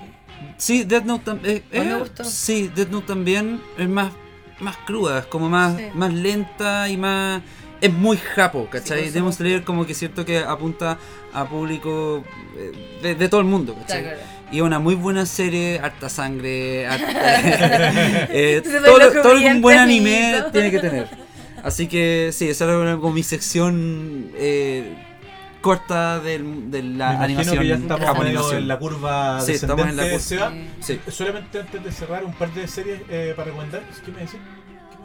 Sí, 0.60 0.84
Death 0.84 1.06
Note 1.06 1.26
también. 1.26 1.64
Mí 1.72 1.80
me 1.80 1.96
gustó. 1.96 2.24
Sí, 2.24 2.70
Death 2.76 2.90
Note 2.90 3.08
también 3.08 3.60
es 3.78 3.90
más, 3.90 4.12
más 4.60 4.78
cruda, 4.86 5.20
es 5.20 5.26
como 5.26 5.50
más, 5.50 5.76
Sí. 5.76 5.86
más 5.96 6.14
lenta 6.14 6.88
y 6.88 6.98
más. 6.98 7.42
Es 7.82 7.92
muy 7.94 8.18
japo, 8.18 8.68
¿cachai? 8.70 9.06
eso 9.06 9.14
Demon 9.14 9.32
Slayer 9.34 9.64
como 9.64 9.86
que 9.86 9.94
es 9.94 9.98
cierto 9.98 10.26
que 10.26 10.40
apunta 10.40 10.98
a 11.34 11.46
público 11.48 12.26
eh, 12.58 13.00
de, 13.02 13.16
de 13.16 13.30
todo 13.30 13.40
el 13.40 13.48
mundo, 13.48 13.74
¿cachai? 13.74 14.04
Claro. 14.04 14.18
Y 14.52 14.58
es 14.58 14.62
una 14.64 14.80
muy 14.80 14.96
buena 14.96 15.26
serie, 15.26 15.80
harta 15.82 16.10
sangre, 16.10 16.88
harta- 16.88 18.28
eh, 18.34 18.62
todo, 18.86 19.22
todo 19.22 19.38
un 19.40 19.62
buen 19.62 19.78
anime 19.80 20.44
tiene 20.52 20.72
que 20.72 20.80
tener. 20.80 21.08
Así 21.64 21.88
que 21.88 22.32
sí, 22.34 22.50
esa 22.50 22.66
era 22.66 22.98
como 22.98 23.14
mi 23.14 23.24
sección 23.24 24.32
eh, 24.36 24.94
corta 25.62 26.20
del- 26.20 26.72
de 26.72 26.84
la 26.84 27.22
animación 27.22 27.60
que 27.60 27.68
ya 27.68 27.76
estamos 27.76 28.54
en 28.54 28.68
la 28.68 28.80
curva 28.80 29.42
Sí, 29.42 29.54
estamos 29.54 29.88
en 29.88 29.98
la 29.98 30.04
descendente, 30.04 30.66
curva. 30.78 30.84
Sí. 31.06 31.12
Solamente 31.12 31.60
antes 31.60 31.84
de 31.84 31.92
cerrar, 31.92 32.24
un 32.26 32.34
par 32.34 32.54
de 32.54 32.68
series 32.68 33.02
eh, 33.10 33.34
para 33.36 33.46
recomendar. 33.52 33.82
¿Qué 34.06 34.12
me 34.12 34.20
decís? 34.20 34.40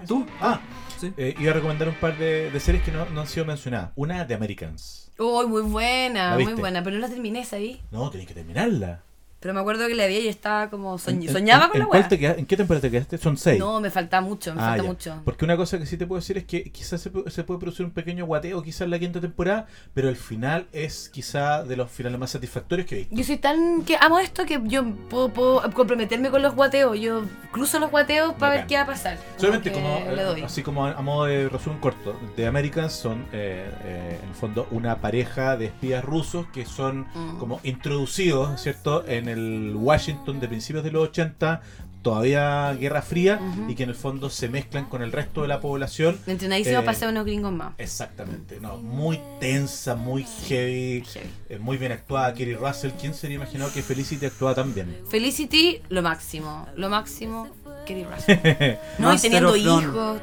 ¿Tú? 0.06 0.26
Ah, 0.40 0.60
Sí. 0.98 1.12
eh, 1.16 1.35
iba 1.39 1.51
a 1.51 1.55
recomendar 1.55 1.89
un 1.89 1.94
par 1.97 2.16
de, 2.18 2.51
de 2.51 2.60
series 2.60 2.85
que 2.85 2.93
no, 2.93 3.05
no 3.06 3.22
han 3.22 3.26
sido 3.26 3.47
mencionadas. 3.47 3.90
Una 3.97 4.24
de 4.24 4.35
Americans. 4.35 5.10
Uy, 5.18 5.47
muy 5.47 5.62
buena, 5.62 6.36
¿La 6.36 6.43
muy 6.44 6.55
buena, 6.55 6.82
pero 6.82 6.97
no 6.97 7.02
la 7.02 7.09
terminé, 7.09 7.44
¿sabí? 7.44 7.81
No, 7.90 8.10
tenés 8.10 8.26
que 8.26 8.35
terminarla. 8.35 9.02
Pero 9.45 9.53
me 9.53 9.61
acuerdo 9.61 9.87
que 9.87 9.95
la 9.95 10.07
vi 10.07 10.16
y 10.21 10.29
estaba 10.29 10.71
como 10.71 10.97
soñ- 10.97 11.16
¿En- 11.16 11.23
en- 11.25 11.33
soñaba 11.35 11.69
con 11.69 11.79
la 11.79 11.87
weá. 11.87 12.09
te 12.09 12.19
quedaste- 12.19 12.41
¿En 12.41 12.47
qué 12.47 12.57
temporada 12.57 12.81
te 12.81 12.91
quedaste? 12.91 13.19
Son 13.19 13.37
seis. 13.37 13.59
No, 13.59 13.79
me 13.79 13.91
falta 13.91 14.23
mucho, 14.23 14.55
me 14.55 14.62
Ah, 14.62 14.65
falta 14.69 14.83
ya. 14.85 14.89
mucho. 14.89 15.21
Porque 15.23 15.45
una 15.45 15.55
cosa 15.59 15.79
que 15.79 15.85
sí 15.85 15.99
te 15.99 16.07
puedo 16.07 16.19
decir 16.19 16.39
es 16.39 16.45
que 16.45 16.65
quizás 16.73 17.03
se, 17.03 17.11
se 17.31 17.45
puede 17.45 17.61
producir 17.61 17.85
un 17.85 17.93
pequeño 17.93 18.25
guateo 18.25 18.62
quizás 18.62 18.81
en 18.81 18.91
la 18.91 18.99
quinta 18.99 19.21
temporada, 19.21 19.66
pero 19.93 20.09
el 20.09 20.16
final 20.16 20.66
es 20.73 21.11
quizá 21.11 21.62
de 21.62 21.77
los 21.77 21.91
finales 21.91 22.19
más 22.19 22.31
satisfactorios 22.31 22.89
que 22.89 22.95
he 22.95 22.99
visto. 23.01 23.15
Yo 23.15 23.23
soy 23.23 23.37
tan 23.37 23.83
que 23.83 23.99
amo 24.01 24.19
esto 24.19 24.47
que 24.47 24.59
yo 24.65 24.83
puedo, 25.11 25.29
puedo 25.29 25.71
comprometerme 25.75 26.31
con 26.31 26.41
los 26.41 26.55
guateos. 26.55 26.99
Yo 26.99 27.25
cruzo 27.53 27.79
los 27.79 27.91
guateos 27.91 28.33
para 28.37 28.55
ver 28.55 28.66
qué 28.66 28.77
va 28.77 28.85
a 28.85 28.87
pasar. 28.87 29.19
Solamente 29.37 29.71
que 29.71 29.75
como, 29.75 30.01
le 30.11 30.23
eh, 30.23 30.25
doy. 30.25 30.43
así 30.43 30.62
como 30.62 30.87
a, 30.87 30.93
a 30.93 31.03
modo 31.03 31.27
de 31.27 31.51
resumen 31.51 31.81
corto, 31.81 32.19
The 32.37 32.47
Americans 32.47 32.95
son 32.95 33.27
eh, 33.35 33.71
eh, 33.85 34.19
en 34.23 34.29
el 34.31 34.35
fondo 34.35 34.66
una 34.71 35.03
pareja 35.03 35.59
de 35.59 35.66
espías 35.66 36.03
rusos 36.03 36.47
que 36.49 36.65
son 36.65 37.07
Mm. 37.15 37.39
como 37.39 37.61
introducidos, 37.62 38.59
¿cierto? 38.61 39.05
En 39.07 39.29
el 39.29 39.34
Washington 39.39 40.40
de 40.40 40.48
principios 40.48 40.85
de 40.85 40.90
los 40.93 41.09
80, 41.09 41.61
todavía 42.02 42.74
Guerra 42.78 43.01
Fría, 43.02 43.40
Ujú. 43.40 43.70
y 43.70 43.74
que 43.74 43.85
en 43.85 43.89
el 43.89 43.94
fondo 43.94 44.28
se 44.28 44.48
mezclan 44.48 44.85
con 44.86 45.02
el 45.02 45.11
resto 45.11 45.43
de 45.43 45.48
la 45.48 45.61
población. 45.61 46.19
Entrenadísimo 46.27 46.81
eh, 46.81 46.82
para 46.82 46.97
ser 46.98 47.09
unos 47.09 47.24
gringos 47.24 47.52
más. 47.52 47.73
Exactamente, 47.78 48.61
no, 48.61 48.77
muy 48.77 49.19
tensa, 49.40 49.94
muy 49.94 50.24
heavy, 50.47 51.02
Heavy. 51.06 51.31
eh, 51.48 51.59
muy 51.59 51.77
bien 51.78 51.93
actuada. 51.93 52.35
Kerry 52.35 52.55
Russell, 52.55 52.90
¿quién 53.01 53.15
se 53.15 53.27
habría 53.27 53.36
imaginado 53.36 53.73
que 53.73 53.82
Felicity 53.82 54.27
actuaba 54.27 54.55
tan 54.55 54.74
bien? 54.74 54.98
Felicity, 55.09 55.81
lo 55.89 56.02
máximo. 56.02 56.66
Lo 56.77 56.90
máximo, 56.90 57.48
Kerry 57.86 58.05
Russell. 58.05 58.77
No, 58.98 59.15
y 59.15 59.19
teniendo 59.19 59.56
hijos. 59.56 60.20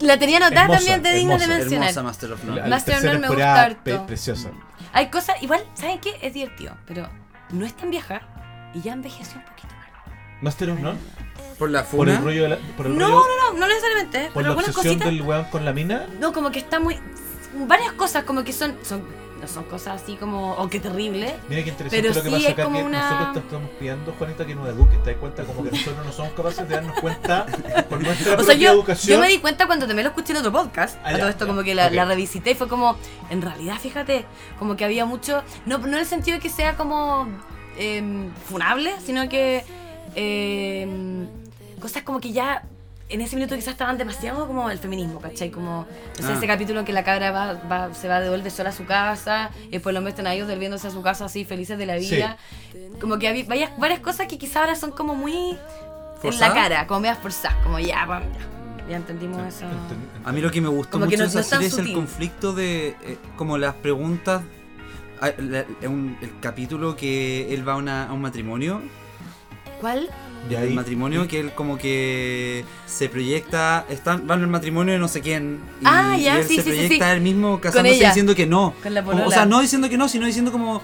La 0.00 0.18
tenía 0.18 0.36
anotada 0.36 0.64
Hermosa, 0.64 0.78
también 0.80 1.02
de 1.02 1.12
digno 1.14 1.38
de 1.38 1.46
mencionar. 1.46 1.88
Hermosa 1.88 2.02
Master 2.02 2.32
of 2.32 2.44
None. 2.44 2.68
Master 2.68 2.96
of 2.96 3.04
None 3.04 3.18
me 3.20 3.28
gusta 3.28 3.62
harto. 3.62 4.06
preciosa. 4.06 4.50
Hay 4.92 5.08
cosas, 5.08 5.42
igual, 5.42 5.62
¿saben 5.74 5.98
qué? 6.00 6.10
Es 6.20 6.34
divertido, 6.34 6.74
pero 6.86 7.08
no 7.50 7.64
es 7.66 7.74
tan 7.74 7.90
vieja 7.90 8.22
y 8.74 8.80
ya 8.82 8.92
envejeció 8.92 9.38
un 9.38 9.44
poquito 9.44 9.68
mal. 9.74 10.16
Master 10.42 10.70
of 10.70 10.80
None, 10.80 10.98
Por 11.58 11.70
la 11.70 11.84
por 11.84 12.08
el 12.08 12.14
funa. 12.16 12.24
rollo 12.26 12.42
de 12.42 12.48
la, 12.50 12.56
por 12.76 12.86
el 12.86 12.98
No, 12.98 13.06
rollo- 13.08 13.24
no, 13.26 13.52
no, 13.52 13.58
no 13.58 13.68
necesariamente, 13.68 14.24
por 14.32 14.42
pero 14.42 14.48
la 14.48 14.52
obsesión 14.54 14.84
cositas. 14.84 15.06
del 15.08 15.22
weón 15.22 15.44
con 15.46 15.64
la 15.64 15.72
mina. 15.72 16.06
No, 16.20 16.32
como 16.32 16.50
que 16.50 16.58
está 16.58 16.78
muy. 16.80 16.98
Varias 17.66 17.92
cosas, 17.92 18.24
como 18.24 18.44
que 18.44 18.52
son. 18.52 18.76
son 18.82 19.02
no 19.40 19.46
son 19.46 19.64
cosas 19.64 20.02
así 20.02 20.16
como. 20.16 20.52
Oh, 20.54 20.68
qué 20.68 20.80
terrible. 20.80 21.34
Mira 21.48 21.62
qué 21.62 21.70
interesante 21.70 21.90
Pero 22.02 22.14
lo 22.14 22.22
que 22.22 22.28
sí 22.28 22.34
pasa 22.34 22.46
es 22.48 22.52
acá 22.54 22.64
como 22.64 22.78
que 22.78 22.84
una- 22.84 23.10
nosotros 23.10 23.44
estamos 23.44 23.70
pidiendo, 23.78 24.12
Juanita, 24.18 24.46
que 24.46 24.54
nos 24.54 24.68
eduques. 24.68 25.02
¿Te 25.02 25.10
das 25.10 25.20
cuenta? 25.20 25.44
Como 25.44 25.64
que 25.64 25.70
nosotros 25.70 26.06
no 26.06 26.12
somos 26.12 26.32
capaces 26.32 26.68
de 26.68 26.74
darnos 26.74 27.00
cuenta 27.00 27.46
por 27.88 28.02
nuestra 28.02 28.34
O 28.38 28.42
sea, 28.42 28.54
yo, 28.54 28.72
educación. 28.72 29.16
yo 29.16 29.20
me 29.20 29.28
di 29.28 29.38
cuenta 29.38 29.66
cuando 29.66 29.86
también 29.86 30.04
lo 30.04 30.10
escuché 30.10 30.32
en 30.32 30.38
otro 30.38 30.52
podcast. 30.52 30.96
Ah, 31.04 31.08
a 31.08 31.12
ya, 31.12 31.18
todo 31.18 31.28
esto, 31.28 31.44
ya, 31.44 31.48
como 31.50 31.62
que 31.62 31.74
la, 31.74 31.88
revisité 32.04 32.52
y 32.52 32.54
fue 32.54 32.68
como. 32.68 32.96
En 33.30 33.42
realidad, 33.42 33.76
fíjate, 33.80 34.24
como 34.58 34.76
que 34.76 34.84
había 34.84 35.04
mucho. 35.04 35.42
No, 35.66 35.78
no 35.78 35.86
en 35.88 35.94
el 35.94 36.06
sentido 36.06 36.36
de 36.36 36.42
que 36.42 36.50
sea 36.50 36.76
como. 36.76 37.28
em, 37.78 38.32
funable, 38.48 38.94
sino 39.04 39.28
que. 39.28 39.64
em, 40.14 41.26
cosas 41.80 42.02
como 42.02 42.20
que 42.20 42.32
ya. 42.32 42.62
En 43.08 43.20
ese 43.20 43.36
minuto 43.36 43.54
quizás 43.54 43.72
estaban 43.72 43.98
demasiado 43.98 44.48
como 44.48 44.68
el 44.68 44.78
feminismo, 44.78 45.20
¿cachai? 45.20 45.50
Como, 45.50 45.86
no 46.18 46.26
sé, 46.26 46.32
Ah. 46.32 46.36
ese 46.36 46.46
capítulo 46.48 46.84
que 46.84 46.92
la 46.92 47.04
cabra 47.04 47.30
va, 47.30 47.52
va- 47.70 47.94
se 47.94 48.08
va 48.08 48.20
sola 48.50 48.70
a 48.70 48.72
su 48.72 48.84
casa, 48.84 49.50
y 49.68 49.70
después 49.70 49.94
lo 49.94 50.00
meten 50.00 50.26
a 50.26 50.34
ellos 50.34 50.48
devolviéndose 50.48 50.88
a 50.88 50.90
su 50.90 51.02
casa 51.02 51.26
así, 51.26 51.44
felices 51.44 51.78
de 51.78 51.86
la 51.86 51.96
vida. 51.96 52.36
Como 53.00 53.18
que 53.18 53.28
había 53.28 53.44
varias, 53.44 53.78
varias 53.78 54.00
cosas 54.00 54.26
que 54.26 54.38
quizás 54.38 54.56
ahora 54.56 54.74
son 54.74 54.90
como 54.90 55.14
muy 55.14 55.56
en 56.22 56.40
la 56.40 56.52
cara, 56.54 56.86
como 56.88 57.00
medias 57.00 57.18
forzadas, 57.18 57.56
como 57.62 57.78
ya, 57.78 58.06
ya, 58.08 58.22
ya 58.90 58.96
entendimos 58.96 59.46
eso. 59.46 59.66
A 60.24 60.32
mí 60.32 60.40
lo 60.40 60.50
que 60.50 60.60
me 60.60 60.68
gustó 60.68 60.92
Como 60.92 61.04
mucho 61.04 61.18
no- 61.18 61.22
no 61.24 61.28
es 61.40 61.48
tan 61.48 61.60
serie 61.62 61.66
es 61.68 61.78
el 61.78 61.92
conflicto 61.94 62.52
de 62.54 62.88
eh, 62.88 63.18
como 63.36 63.56
las 63.58 63.74
preguntas. 63.74 64.42
ah, 65.20 65.30
la- 65.38 65.64
un- 65.88 66.18
el 66.20 66.30
capítulo 66.40 66.94
que 66.96 67.54
él 67.54 67.66
va 67.66 67.72
a, 67.72 67.76
una- 67.76 68.08
a 68.08 68.12
un 68.12 68.20
matrimonio. 68.20 68.82
¿Cuál? 69.80 70.08
Y 70.48 70.54
el 70.54 70.74
matrimonio 70.74 71.26
que 71.26 71.40
él 71.40 71.52
como 71.54 71.76
que 71.76 72.64
se 72.86 73.08
proyecta. 73.08 73.84
Están, 73.88 74.26
van 74.28 74.42
al 74.42 74.46
matrimonio 74.48 74.92
de 74.92 74.98
no 75.00 75.08
sé 75.08 75.20
quién. 75.20 75.60
Y, 75.80 75.84
Ah, 75.86 76.16
ya, 76.16 76.36
y 76.36 76.40
él 76.40 76.44
sí, 76.46 76.56
se 76.56 76.62
sí, 76.62 76.68
proyecta 76.70 77.06
sí. 77.10 77.16
él 77.16 77.20
mismo 77.20 77.60
casándose 77.60 77.96
ella. 77.96 78.08
diciendo 78.08 78.34
que 78.34 78.46
no. 78.46 78.72
Con 78.82 78.94
la 78.94 79.02
Como- 79.02 79.26
o 79.26 79.30
sea, 79.30 79.44
no 79.44 79.60
diciendo 79.60 79.88
que 79.88 79.98
no, 79.98 80.08
sino 80.08 80.24
diciendo 80.26 80.52
como. 80.52 80.80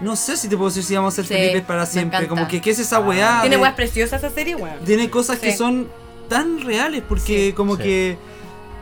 No 0.00 0.16
sé 0.16 0.36
si 0.36 0.48
te 0.48 0.56
puedo 0.56 0.70
decir 0.70 0.84
si 0.84 0.94
vamos 0.94 1.12
a 1.12 1.16
ser 1.16 1.26
Sí, 1.26 1.34
felices 1.34 1.62
para 1.62 1.84
siempre. 1.86 2.26
Como 2.28 2.46
que, 2.48 2.60
¿qué 2.60 2.70
es 2.70 2.78
esa 2.78 3.00
weá? 3.00 3.40
Tiene 3.42 3.56
de- 3.56 3.62
weas 3.62 3.74
preciosas 3.74 4.22
esa 4.22 4.32
serie, 4.32 4.54
weón. 4.54 4.78
tiene 4.86 5.10
cosas 5.10 5.38
que 5.40 5.54
son 5.56 5.88
tan 6.28 6.60
reales 6.62 7.02
porque 7.06 7.48
Sí. 7.48 7.52
como 7.52 7.76
Sí. 7.76 7.82
que 7.82 8.18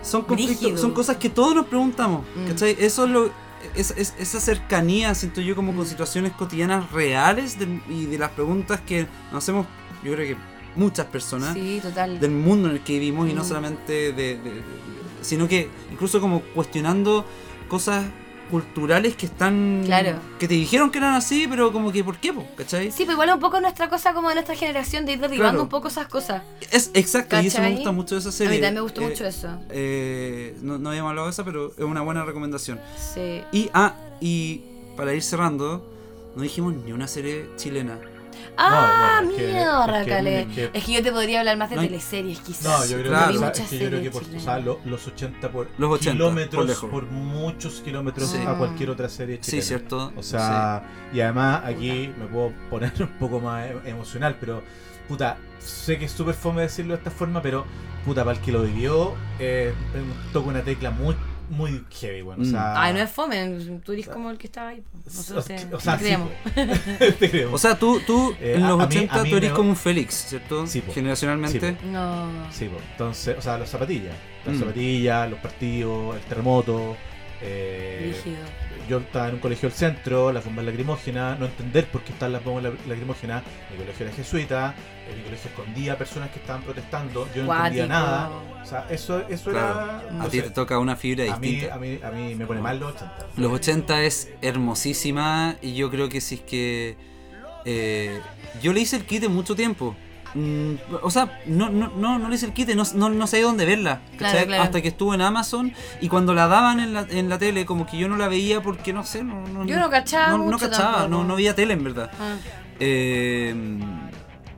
son 0.02 0.22
conflictos, 0.22 0.78
son 0.80 0.92
cosas 0.92 1.16
que 1.16 1.28
todos 1.30 1.54
nos 1.54 1.66
preguntamos, 1.66 2.22
Mm. 2.36 2.48
¿cachai? 2.48 2.76
Eso 2.78 3.04
es 3.06 3.10
lo 3.10 3.30
es, 3.74 3.92
es- 3.96 4.14
esa 4.18 4.40
cercanía 4.40 5.14
siento 5.14 5.40
yo 5.40 5.54
como 5.56 5.74
con 5.74 5.86
situaciones 5.86 6.32
cotidianas 6.32 6.90
reales 6.92 7.58
de- 7.58 7.80
y 7.88 8.06
de 8.06 8.18
las 8.18 8.30
preguntas 8.30 8.80
que 8.80 9.06
nos 9.32 9.44
hacemos, 9.44 9.66
yo 10.04 10.12
creo 10.14 10.26
que 10.28 10.36
muchas 10.76 11.06
personas 11.06 11.54
Sí, 11.54 11.80
total. 11.82 12.20
del 12.20 12.30
mundo 12.30 12.68
en 12.68 12.74
el 12.76 12.80
que 12.82 12.94
vivimos 12.94 13.28
y 13.28 13.32
no 13.34 13.42
Mm. 13.42 13.46
solamente 13.48 13.92
de, 13.92 14.12
de- 14.12 14.36
de- 14.36 14.62
sino 15.22 15.48
que 15.48 15.68
incluso 15.92 16.20
como 16.20 16.40
cuestionando 16.54 17.24
cosas 17.68 18.04
culturales 18.48 19.16
que 19.16 19.26
están 19.26 19.82
Claro. 19.84 20.18
que 20.38 20.48
te 20.48 20.54
dijeron 20.54 20.90
que 20.90 20.98
eran 20.98 21.14
así 21.14 21.46
pero 21.48 21.72
como 21.72 21.92
que 21.92 22.02
¿por 22.02 22.18
qué? 22.18 22.32
po? 22.32 22.44
¿cachai? 22.56 22.90
Sí, 22.90 22.98
pero 23.00 23.12
igual 23.12 23.28
es 23.28 23.34
un 23.36 23.40
poco 23.40 23.60
nuestra 23.60 23.88
cosa 23.88 24.12
como 24.14 24.28
de 24.28 24.34
nuestra 24.34 24.54
generación 24.56 25.04
de 25.06 25.12
ir 25.12 25.20
derribando 25.20 25.50
Claro. 25.52 25.62
un 25.64 25.68
poco 25.68 25.88
esas 25.88 26.08
cosas. 26.08 26.42
Es 26.70 26.90
exacto, 26.94 27.40
y 27.40 27.46
eso 27.46 27.58
me 27.58 27.64
¿Cachai? 27.64 27.74
gusta 27.76 27.92
mucho 27.92 28.14
de 28.14 28.20
esa 28.20 28.28
A 28.30 28.32
serie. 28.32 28.50
mí 28.52 28.56
también 28.56 28.74
me 28.74 28.80
gustó 28.80 29.00
Eh, 29.02 29.04
mucho 29.08 29.24
eso. 29.26 29.48
eh, 29.70 30.56
no, 30.62 30.78
no 30.78 30.90
habíamos 30.90 31.10
hablado 31.10 31.26
de 31.28 31.32
esa, 31.32 31.44
pero 31.44 31.72
es 31.76 31.84
una 31.84 32.02
buena 32.02 32.24
recomendación. 32.24 32.80
Sí. 33.14 33.42
Y, 33.52 33.70
ah, 33.74 33.94
y 34.20 34.62
para 34.96 35.14
ir 35.14 35.22
cerrando, 35.22 35.88
no 36.34 36.42
dijimos 36.42 36.74
ni 36.84 36.92
una 36.92 37.06
serie 37.08 37.46
chilena. 37.56 37.98
Ah, 38.60 39.20
bueno, 39.22 39.30
es 39.30 39.36
que- 39.42 39.52
mierda, 39.52 39.98
es 40.00 40.04
que- 40.04 40.10
Cale. 40.10 40.40
es 40.40 40.46
que- 40.48 40.70
Es 40.74 40.84
que 40.84 40.92
yo 40.92 41.02
te 41.02 41.12
podría 41.12 41.38
hablar 41.40 41.56
más 41.56 41.70
de 41.70 41.76
No 41.76 41.82
teleseries, 41.82 42.40
quizás. 42.40 42.64
No, 42.64 42.84
yo 42.86 42.98
creo 42.98 43.08
Claro. 43.12 43.30
que, 43.32 43.36
o 43.36 43.40
sea, 43.40 43.50
Vi 43.52 43.60
es 43.62 43.68
que 43.68 43.78
yo 43.78 43.86
creo 43.88 44.02
que 44.02 44.10
por, 44.10 44.22
o 44.22 44.40
sea, 44.40 44.58
lo- 44.58 44.80
los 44.84 45.06
80 45.06 45.48
por 45.50 45.68
Los 45.78 45.90
80, 45.92 46.12
kilómetros, 46.12 46.74
por 46.90 47.04
muchos 47.06 47.80
kilómetros 47.82 48.28
Sí. 48.30 48.38
a 48.46 48.54
cualquier 48.54 48.90
otra 48.90 49.08
serie 49.08 49.36
Sí, 49.40 49.50
chilena. 49.52 49.66
cierto. 49.66 50.12
O 50.16 50.22
sea, 50.22 50.82
y 51.12 51.20
además 51.20 51.62
aquí 51.64 52.12
me 52.18 52.26
puedo 52.26 52.52
poner 52.68 52.92
un 53.00 53.18
poco 53.18 53.40
más 53.40 53.66
e- 53.66 53.90
emocional, 53.90 54.36
pero 54.40 54.62
puta, 55.06 55.36
sé 55.60 55.98
que 55.98 56.04
es 56.06 56.12
súper 56.12 56.34
fome 56.34 56.62
decirlo 56.62 56.94
de 56.94 56.98
esta 56.98 57.10
forma, 57.10 57.40
pero 57.40 57.64
puta, 58.04 58.24
para 58.24 58.36
el 58.38 58.42
que 58.44 58.52
lo 58.52 58.62
vivió, 58.62 59.14
eh, 59.38 59.72
toca 60.32 60.48
una 60.48 60.62
tecla 60.62 60.90
muy, 60.90 61.14
muy 61.50 61.84
heavy, 61.90 62.22
bueno. 62.22 62.42
O 62.42 62.46
Mm. 62.46 62.50
sea, 62.50 62.82
Ay, 62.82 62.92
no 62.94 63.00
es 63.00 63.10
fome, 63.10 63.58
tú 63.84 63.92
eres 63.92 64.08
como 64.08 64.30
el 64.30 64.38
que 64.38 64.46
estaba 64.46 64.68
ahí. 64.70 64.82
o 64.94 64.98
Nosotros 65.06 65.44
sea, 65.44 65.56
te, 65.68 65.74
o 65.74 65.80
sea, 65.80 65.96
te 65.96 66.04
creemos. 66.04 66.30
Te 67.18 67.30
creo. 67.30 67.52
o 67.52 67.58
sea, 67.58 67.78
tú, 67.78 68.00
tú 68.06 68.34
Eh, 68.40 68.54
en 68.56 68.62
a- 68.64 68.68
los 68.70 68.80
a 68.80 68.86
mí- 68.86 68.96
80 68.96 69.14
a 69.20 69.22
mí 69.24 69.30
tú 69.30 69.36
eres 69.36 69.50
me- 69.50 69.56
como 69.56 69.70
un 69.70 69.76
Félix, 69.76 70.14
¿cierto? 70.28 70.66
Sí, 70.66 70.80
po. 70.80 70.92
Generacionalmente. 70.92 71.70
Sí, 71.70 71.76
po. 71.82 71.86
No. 71.88 72.28
Sí, 72.52 72.64
po. 72.66 72.76
entonces, 72.92 73.36
o 73.38 73.42
sea, 73.42 73.58
las 73.58 73.68
zapatillas. 73.70 74.14
Las 74.44 74.56
Mm. 74.56 74.58
zapatillas, 74.60 75.30
los 75.30 75.38
partidos, 75.40 76.16
el 76.16 76.22
terremoto. 76.22 76.96
Eh, 77.40 78.12
Rígido. 78.16 78.42
Yo 78.88 78.98
estaba 78.98 79.28
en 79.28 79.34
un 79.34 79.40
colegio 79.40 79.68
del 79.68 79.76
centro, 79.78 80.32
las 80.32 80.44
bombas 80.44 80.64
lacrimógenas, 80.64 81.38
no 81.38 81.46
entender 81.46 81.86
por 81.86 82.02
qué 82.02 82.12
están 82.12 82.32
las 82.32 82.42
bombas 82.42 82.64
lac- 82.64 82.86
lacrimógenas. 82.88 83.42
Mi 83.70 83.76
colegio 83.76 84.06
era 84.06 84.14
jesuita, 84.16 84.74
en 85.10 85.16
mi 85.18 85.22
colegio 85.24 85.50
escondía 85.50 85.96
personas 85.98 86.30
que 86.30 86.38
estaban 86.38 86.62
protestando, 86.62 87.28
yo 87.34 87.44
no 87.44 87.54
entendía 87.54 87.86
nada. 87.86 88.30
O 88.62 88.66
sea, 88.66 88.86
eso, 88.90 89.22
eso 89.28 89.50
Claro. 89.50 89.80
era. 90.00 90.12
no 90.12 90.24
A 90.24 90.28
ti 90.28 90.40
te 90.40 90.50
toca 90.50 90.78
una 90.78 90.96
fibra 90.96 91.32
a 91.32 91.38
mí, 91.38 91.48
distinta. 91.50 91.74
a, 91.74 91.78
mí, 91.78 91.98
a 92.02 92.10
mí 92.10 92.34
me 92.34 92.46
pone 92.46 92.60
mal 92.60 92.78
los 92.80 92.94
80. 92.94 93.26
Los 93.36 93.52
80 93.52 94.02
es 94.02 94.30
hermosísima 94.42 95.56
y 95.62 95.74
yo 95.74 95.90
creo 95.90 96.08
que 96.08 96.20
si 96.20 96.36
es 96.36 96.40
que 96.42 96.96
eh, 97.64 98.20
yo 98.62 98.72
le 98.72 98.80
hice 98.80 98.96
el 98.96 99.04
kit 99.04 99.24
en 99.24 99.34
mucho 99.34 99.54
tiempo. 99.54 99.94
Mm, 100.34 100.74
o 101.02 101.10
sea, 101.10 101.40
no, 101.46 101.70
no, 101.70 101.88
no, 101.96 102.18
no 102.18 102.28
le 102.28 102.34
hice 102.34 102.46
el 102.46 102.52
kit, 102.52 102.68
no, 102.74 102.82
no, 102.94 103.08
no 103.08 103.26
sabía 103.26 103.46
dónde 103.46 103.64
verla. 103.64 104.00
Claro, 104.16 104.32
¿cachai? 104.34 104.46
claro. 104.46 104.62
Hasta 104.62 104.82
que 104.82 104.88
estuvo 104.88 105.14
en 105.14 105.20
Amazon 105.22 105.72
y 106.00 106.08
cuando 106.08 106.34
la 106.34 106.48
daban 106.48 106.80
en 106.80 106.92
la, 106.92 107.06
en 107.08 107.28
la 107.28 107.38
tele, 107.38 107.64
como 107.64 107.86
que 107.86 107.96
yo 107.98 108.08
no 108.08 108.16
la 108.16 108.28
veía 108.28 108.60
porque 108.60 108.92
no 108.92 109.04
sé, 109.04 109.24
no, 109.24 109.46
no, 109.48 109.64
Yo 109.64 109.78
no 109.78 109.88
cachaba 109.90 110.28
no, 110.32 110.38
no 110.38 110.44
mucho 110.44 110.58
cachaba, 110.70 111.08
no, 111.08 111.24
no 111.24 111.36
veía 111.36 111.54
tele 111.54 111.74
en 111.74 111.84
verdad. 111.84 112.10
Ah. 112.20 112.36
Eh, 112.80 113.54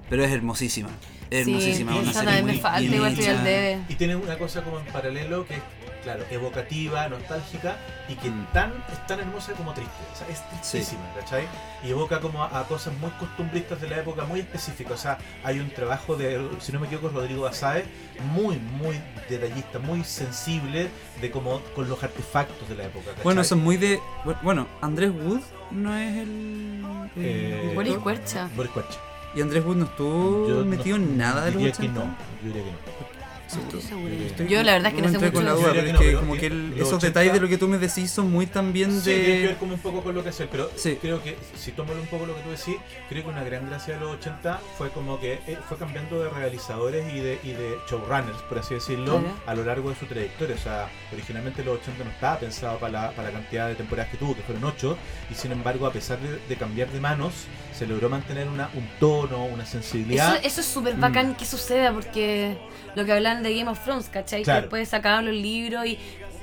pero 0.09 0.25
es 0.25 0.33
hermosísima. 0.33 0.89
Es 1.31 1.45
Sí, 1.45 1.53
hermosísima. 1.53 1.95
una 1.95 2.13
serie 2.13 2.43
me 2.43 2.53
muy 2.53 2.61
falta, 2.61 2.81
bien 2.81 2.95
igual 2.95 3.13
hecha. 3.19 3.43
debe. 3.43 3.79
Y 3.89 3.95
tiene 3.95 4.17
una 4.17 4.37
cosa 4.37 4.63
como 4.65 4.81
en 4.81 4.87
paralelo 4.87 5.47
que 5.47 5.55
es 5.55 5.61
claro, 6.03 6.25
evocativa, 6.31 7.09
nostálgica 7.09 7.77
y 8.09 8.15
que 8.15 8.31
Mm. 8.31 8.47
tan, 8.53 8.73
es 8.93 9.07
tan 9.07 9.21
hermosa 9.21 9.53
como 9.53 9.73
triste. 9.73 9.93
O 10.13 10.17
sea, 10.17 10.29
es 10.29 10.43
tristísima, 10.51 11.03
¿cachai? 11.19 11.47
Y 11.85 11.91
evoca 11.91 12.21
como 12.21 12.43
a, 12.43 12.59
a 12.61 12.65
cosas 12.65 12.93
muy 13.01 13.11
costumbristas 13.13 13.81
de 13.81 13.89
la 13.89 13.99
época, 13.99 14.25
muy 14.25 14.41
específicas. 14.41 14.93
O 14.93 15.03
sea, 15.03 15.19
hay 15.45 15.59
un 15.61 15.71
trabajo 15.71 16.17
de, 16.17 16.49
si 16.61 16.73
no 16.73 16.81
me 16.81 16.87
equivoco, 16.87 17.09
Rodrigo 17.11 17.47
Asae, 17.47 17.85
muy, 18.33 18.57
muy 18.59 19.01
detallista, 19.29 19.79
muy 19.79 20.05
sensible 20.05 20.89
de 21.21 21.31
cómo 21.31 21.61
con 21.75 21.89
los 21.89 22.03
artefactos 22.03 22.69
de 22.69 22.75
la 22.77 22.85
época. 22.85 23.07
¿cachai? 23.11 23.25
Bueno, 23.25 23.41
eso 23.43 23.55
es 23.55 23.61
muy 23.61 23.77
de. 23.77 24.01
Bueno, 24.43 24.67
Andrés 24.81 25.11
Wood 25.11 25.41
no 25.71 25.97
es 25.97 26.17
el. 26.17 26.85
el 27.17 27.25
Eh. 27.25 27.73
Boris 27.75 27.97
Cuercha. 27.99 28.49
Boris 28.57 28.73
Cuercha. 28.73 28.99
Y 29.35 29.41
Andrés 29.43 29.65
Wood 29.65 29.77
no 29.77 29.85
estuvo 29.85 30.49
Yo 30.49 30.65
metido 30.65 30.99
no- 30.99 31.05
en 31.05 31.17
nada 31.19 31.45
de 31.45 31.53
los 31.53 31.59
diría 31.59 31.73
80. 31.75 31.93
que 31.95 31.99
no, 32.01 32.17
yo 32.43 32.47
diría 32.49 32.65
que 32.65 32.71
no. 32.73 33.10
Estoy. 33.59 33.81
Estoy- 34.27 34.49
Yo 34.49 34.63
la 34.63 34.73
verdad 34.73 34.89
es 34.89 34.95
que 34.95 35.03
no 35.03 35.09
sé 35.09 35.19
mucho 35.19 35.33
con 35.33 35.45
la 35.45 35.53
de 35.53 35.57
duda, 35.61 35.71
pero 35.73 35.87
es 35.91 35.99
que 35.99 36.13
no, 36.13 36.21
como 36.21 36.35
que 36.37 36.47
el- 36.47 36.73
esos 36.77 36.93
80 36.95 37.07
detalles 37.09 37.33
de 37.35 37.41
lo 37.41 37.49
que 37.49 37.59
tú 37.59 37.69
me 37.69 37.79
decís 37.79 38.11
son 38.11 38.31
muy 38.31 38.47
también 38.47 38.93
Sí, 39.01 39.05
tiene 39.11 39.25
que 39.25 39.41
ver 39.41 39.49
de... 39.51 39.57
como 39.57 39.75
un 39.75 39.81
poco 39.81 40.03
con 40.03 40.15
lo 40.15 40.23
que 40.23 40.29
hacer, 40.29 40.49
pero 40.51 40.71
Sí. 40.77 40.99
creo 41.01 41.23
que 41.23 41.37
si 41.59 41.73
tomo 41.73 41.93
un 41.93 42.07
poco 42.07 42.27
lo 42.27 42.35
que 42.37 42.43
tú 42.43 42.51
decís, 42.51 42.77
creo 43.09 43.25
que 43.25 43.29
una 43.31 43.43
gran 43.45 43.67
gracia 43.69 43.95
de 43.95 44.01
los 44.01 44.13
80 44.17 44.61
fue 44.79 44.91
como 44.91 45.19
que 45.21 45.35
eh, 45.47 45.59
fue 45.69 45.77
cambiando 45.79 46.23
de 46.23 46.31
realizadores 46.31 47.13
y 47.15 47.21
de, 47.21 47.39
y 47.43 47.53
de 47.53 47.77
showrunners, 47.91 48.39
por 48.49 48.59
así 48.59 48.75
decirlo, 48.75 49.19
Claro. 49.21 49.35
a 49.47 49.55
lo 49.55 49.65
largo 49.65 49.91
de 49.91 49.97
su 49.97 50.07
trayectoria. 50.07 50.55
O 50.55 50.59
sea, 50.59 50.89
originalmente 51.13 51.65
los 51.65 51.79
80 51.81 52.05
no 52.05 52.11
estaba 52.11 52.39
pensado 52.39 52.79
para 52.79 52.93
la, 52.93 53.11
para 53.13 53.29
la 53.31 53.35
cantidad 53.41 53.69
de 53.69 53.75
temporadas 53.75 54.11
que 54.11 54.17
tuvo, 54.17 54.35
que 54.37 54.43
fueron 54.43 54.65
8, 54.65 54.97
y 55.31 55.35
sin 55.35 55.53
embargo, 55.53 55.87
a 55.87 55.93
pesar 55.93 56.19
de, 56.21 56.39
de 56.49 56.57
cambiar 56.57 56.89
de 56.91 57.01
manos, 57.01 57.33
se 57.73 57.87
logró 57.87 58.09
mantener 58.09 58.49
una, 58.49 58.69
un 58.75 58.89
tono, 58.99 59.45
una 59.45 59.65
sensibilidad. 59.67 60.37
Eso, 60.37 60.47
eso 60.47 60.61
es 60.61 60.67
súper 60.67 60.97
Mm. 60.97 61.01
bacán 61.01 61.35
que 61.35 61.45
suceda 61.47 61.93
porque 61.93 62.59
lo 62.95 63.05
que 63.05 63.13
hablan 63.13 63.43
de 63.43 63.55
Game 63.57 63.71
of 63.71 63.83
Thrones, 63.85 64.09
¿cachai? 64.09 64.43
Claro. 64.43 64.59
Que 64.59 64.63
después 64.63 64.89
sacaban 64.89 65.25
los 65.27 65.35
libros 65.35 65.87
y. 65.87 65.99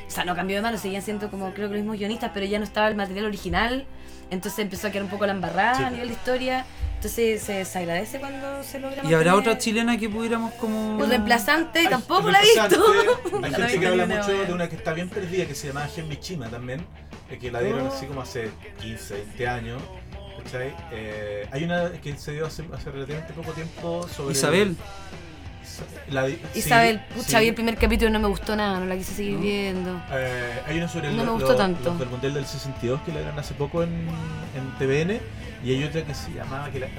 O 0.07 0.09
sea, 0.09 0.23
no 0.23 0.35
cambió 0.35 0.55
de 0.55 0.61
mano, 0.61 0.77
seguían 0.77 1.01
siendo 1.01 1.29
como 1.29 1.53
creo 1.53 1.67
que 1.67 1.73
los 1.75 1.81
mismos 1.83 1.97
guionistas, 1.97 2.31
pero 2.33 2.45
ya 2.45 2.57
no 2.59 2.63
estaba 2.63 2.87
el 2.87 2.95
material 2.95 3.25
original. 3.25 3.85
Entonces 4.29 4.59
empezó 4.59 4.87
a 4.87 4.91
quedar 4.91 5.03
un 5.03 5.09
poco 5.09 5.25
la 5.25 5.33
embarrada 5.33 5.75
Sí. 5.75 5.83
a 5.83 5.89
nivel 5.89 6.07
de 6.07 6.13
historia. 6.13 6.65
Entonces 6.95 7.43
se, 7.43 7.63
se 7.65 7.77
agradece 7.77 8.19
cuando 8.19 8.63
se 8.63 8.79
logra. 8.79 9.03
Y 9.07 9.13
habrá 9.13 9.35
otra 9.35 9.57
chilena 9.57 9.97
que 9.97 10.09
pudiéramos 10.09 10.53
como... 10.53 10.97
Un 10.97 11.09
reemplazante, 11.09 11.79
Hay- 11.79 11.87
tampoco 11.89 12.31
la 12.31 12.39
he 12.39 12.43
visto. 12.43 12.83
Hay 13.43 13.53
gente 13.53 13.79
que 13.79 13.87
habla 13.87 14.05
mucho 14.07 14.31
de 14.45 14.51
una 14.53 14.67
que 14.67 14.75
está 14.77 14.93
bien 14.93 15.07
perdida 15.09 15.45
que 15.45 15.53
se 15.55 15.67
llama 15.67 15.87
Gen 15.93 16.07
Michima 16.07 16.47
también, 16.49 16.85
eh, 17.29 17.37
que 17.37 17.51
la 17.51 17.59
dieron 17.61 17.87
Oh. 17.87 17.93
así 17.93 18.05
como 18.07 18.21
hace 18.21 18.49
15, 18.81 19.13
20 19.13 19.47
años. 19.47 19.81
¿Cachai? 20.51 20.73
Eh, 20.91 21.47
hay 21.51 21.63
una 21.63 21.91
que 21.91 22.17
se 22.17 22.31
dio 22.33 22.45
hace, 22.45 22.63
hace 22.73 22.91
relativamente 22.91 23.33
poco 23.33 23.51
tiempo 23.51 24.07
sobre. 24.07 24.31
Isabel. 24.33 24.75
La 26.09 26.25
di- 26.25 26.39
sí, 26.53 26.59
Isabel, 26.59 27.01
pucha, 27.15 27.37
sí. 27.37 27.43
vi 27.43 27.47
el 27.49 27.53
primer 27.53 27.75
capítulo 27.77 28.09
y 28.09 28.13
no 28.13 28.19
me 28.19 28.27
gustó 28.29 28.55
nada, 28.55 28.79
no 28.79 28.85
la 28.87 28.95
quise 28.95 29.13
seguir 29.13 29.35
¿No? 29.35 29.41
viendo. 29.41 30.01
Eh, 30.11 30.59
hay 30.65 30.77
una 30.77 30.87
sobre 30.87 31.09
el- 31.09 31.15
me 31.15 31.23
gustó 31.29 31.49
lo- 31.51 31.55
tanto. 31.55 31.89
los 31.89 31.99
del 31.99 32.09
Mundial 32.09 32.33
del 32.33 32.45
62 32.47 33.01
que 33.01 33.11
la 33.11 33.19
dieron 33.19 33.37
hace 33.37 33.53
poco 33.53 33.83
en, 33.83 33.89
en 34.55 34.71
TVN 34.79 35.19
y 35.63 35.71
hay 35.73 35.83
otra 35.83 36.03
que 36.03 36.15
se 36.15 36.31
llamaba, 36.31 36.71
que 36.71 36.79
la, 36.79 36.87
no 36.87 36.93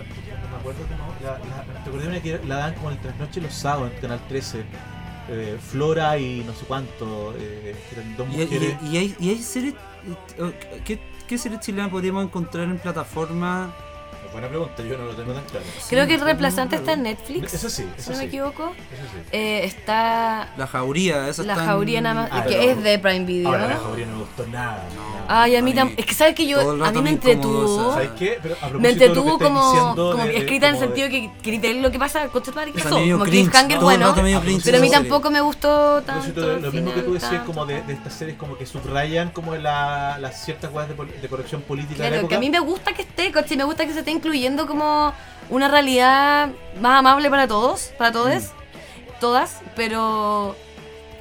me 0.53 0.57
acuerdo 0.61 0.81
cómo, 0.87 1.13
la, 1.25 1.33
la, 1.39 1.65
te 1.83 1.89
acordé 1.89 2.03
de 2.05 2.09
una 2.09 2.21
que 2.23 2.41
la 2.47 2.57
dan 2.57 2.75
como 2.75 2.91
en 2.91 2.97
el 2.99 3.03
trasnoche 3.03 3.41
los 3.41 3.53
sábados 3.55 3.91
en 3.95 4.01
Canal 4.01 4.21
13, 4.29 4.63
eh, 5.31 5.59
Flora 5.61 6.17
y 6.19 6.45
no 6.47 6.53
sé 6.53 6.65
cuánto, 6.67 7.35
eh, 7.37 7.75
eran 7.93 8.17
dos 8.17 8.29
Y, 8.29 8.37
mujeres. 8.37 8.77
y- 8.83 8.89
y 8.91 8.97
hay, 8.99 9.17
y 9.19 9.31
hay 9.31 9.43
series... 9.43 9.75
eh, 10.39 10.81
¿Qué, 10.85 11.01
¿Qué 11.29 11.37
series 11.37 11.61
chilenas 11.61 11.91
podríamos 11.91 12.25
encontrar 12.25 12.71
en 12.71 12.79
plataforma? 12.79 13.71
Buena 14.33 14.49
pregunta, 14.49 14.83
yo 14.83 14.97
no 14.99 15.05
lo 15.07 15.15
tengo 15.15 15.33
tan 15.33 15.45
claro. 15.45 15.65
Creo 15.89 16.07
que 16.07 16.15
el 16.15 16.21
reemplazante 16.21 16.77
no, 16.77 16.81
está 16.81 16.93
en 16.93 17.03
Netflix. 17.03 17.55
Eso 17.55 17.71
sí, 17.71 17.85
si 17.97 18.11
no 18.11 18.17
sí. 18.17 18.23
me 18.23 18.29
equivoco. 18.29 18.73
Eso 18.93 19.03
sí. 19.13 19.29
Eh, 19.33 19.65
está 19.65 20.49
La 20.57 20.67
jauría, 20.67 21.29
esa 21.29 21.43
La 21.43 21.55
está 21.55 21.65
en- 21.65 21.69
Jauría 21.71 22.01
nada 22.01 22.15
más, 22.23 22.29
Ah, 22.33 22.45
que 22.45 22.51
pero- 22.57 22.71
es 22.71 22.83
de 22.83 22.99
Prime 22.99 23.25
Video. 23.25 23.49
Ahora 23.49 23.69
la 23.69 23.77
Jauría 23.77 24.07
no 24.07 24.13
me 24.13 24.19
gustó 24.21 24.47
nada. 24.47 24.85
No. 24.95 25.03
Ay, 25.31 25.57
a 25.57 25.63
mí 25.63 25.75
también. 25.75 25.99
Es 25.99 26.07
que 26.07 26.15
sabes 26.15 26.35
que 26.35 26.47
yo, 26.47 26.61
a 26.85 26.91
mí 26.93 27.03
me 27.03 27.11
entretuvo. 27.11 27.93
¿Sabes 27.93 28.11
qué? 28.19 28.39
Pero 28.43 28.55
a 28.55 28.69
propósito 28.69 28.79
Me 28.81 28.89
de 28.89 28.95
lo 28.95 28.99
que 28.99 29.05
entretuvo 29.07 29.39
como, 29.39 29.73
diciendo 29.73 30.11
como 30.13 30.25
de- 30.25 30.29
de- 30.31 30.39
escrita 30.39 30.69
en 30.69 30.75
el 30.75 30.81
como 30.81 30.95
de- 30.95 31.01
sentido 31.03 31.09
que 31.35 31.43
quería 31.43 31.61
leer 31.61 31.77
lo 31.83 31.91
que 31.91 31.99
pasa 31.99 32.29
con 32.29 32.43
madre 32.55 32.73
que 32.73 32.83
pasó. 32.83 32.97
Como 32.99 33.25
cliffhanger 33.25 33.79
bueno. 33.81 34.15
Pero 34.65 34.79
a 34.79 34.81
mí 34.81 34.91
tampoco 34.91 35.31
me 35.31 35.41
gustó 35.41 36.03
tanto. 36.03 36.41
lo 36.59 36.73
mismo 36.73 36.93
que 36.95 37.03
tú 37.03 37.15
decías, 37.15 37.43
como 37.45 37.67
de, 37.67 37.83
estas 37.89 38.13
series 38.15 38.37
como 38.39 38.57
que 38.57 38.67
subrayan 38.67 39.31
como 39.31 39.55
la, 39.57 40.19
las 40.19 40.45
ciertas 40.45 40.71
cosas 40.71 40.89
de, 40.89 40.95
pol- 40.95 41.11
de 41.21 41.29
corrección 41.29 41.63
política 41.63 42.05
de 42.05 42.11
la 42.11 42.17
Claro, 42.17 42.29
que 42.29 42.35
a 42.37 42.41
mí 42.41 42.51
me 42.51 42.61
gusta 42.61 42.93
que 42.93 43.03
esté, 43.03 43.31
coche, 43.33 43.57
me 43.57 43.65
gusta 43.65 43.85
que 43.87 43.93
se 43.93 43.99
esté 44.01 44.11
incluyendo 44.19 44.67
como 44.67 45.13
una 45.51 45.69
realidad 45.69 46.51
más 46.81 46.99
amable 46.99 47.31
para 47.31 47.47
todos, 47.49 47.91
para 47.99 48.13
todos, 48.13 48.45
Mm. 48.45 49.21
todas, 49.21 49.61
pero 49.75 50.55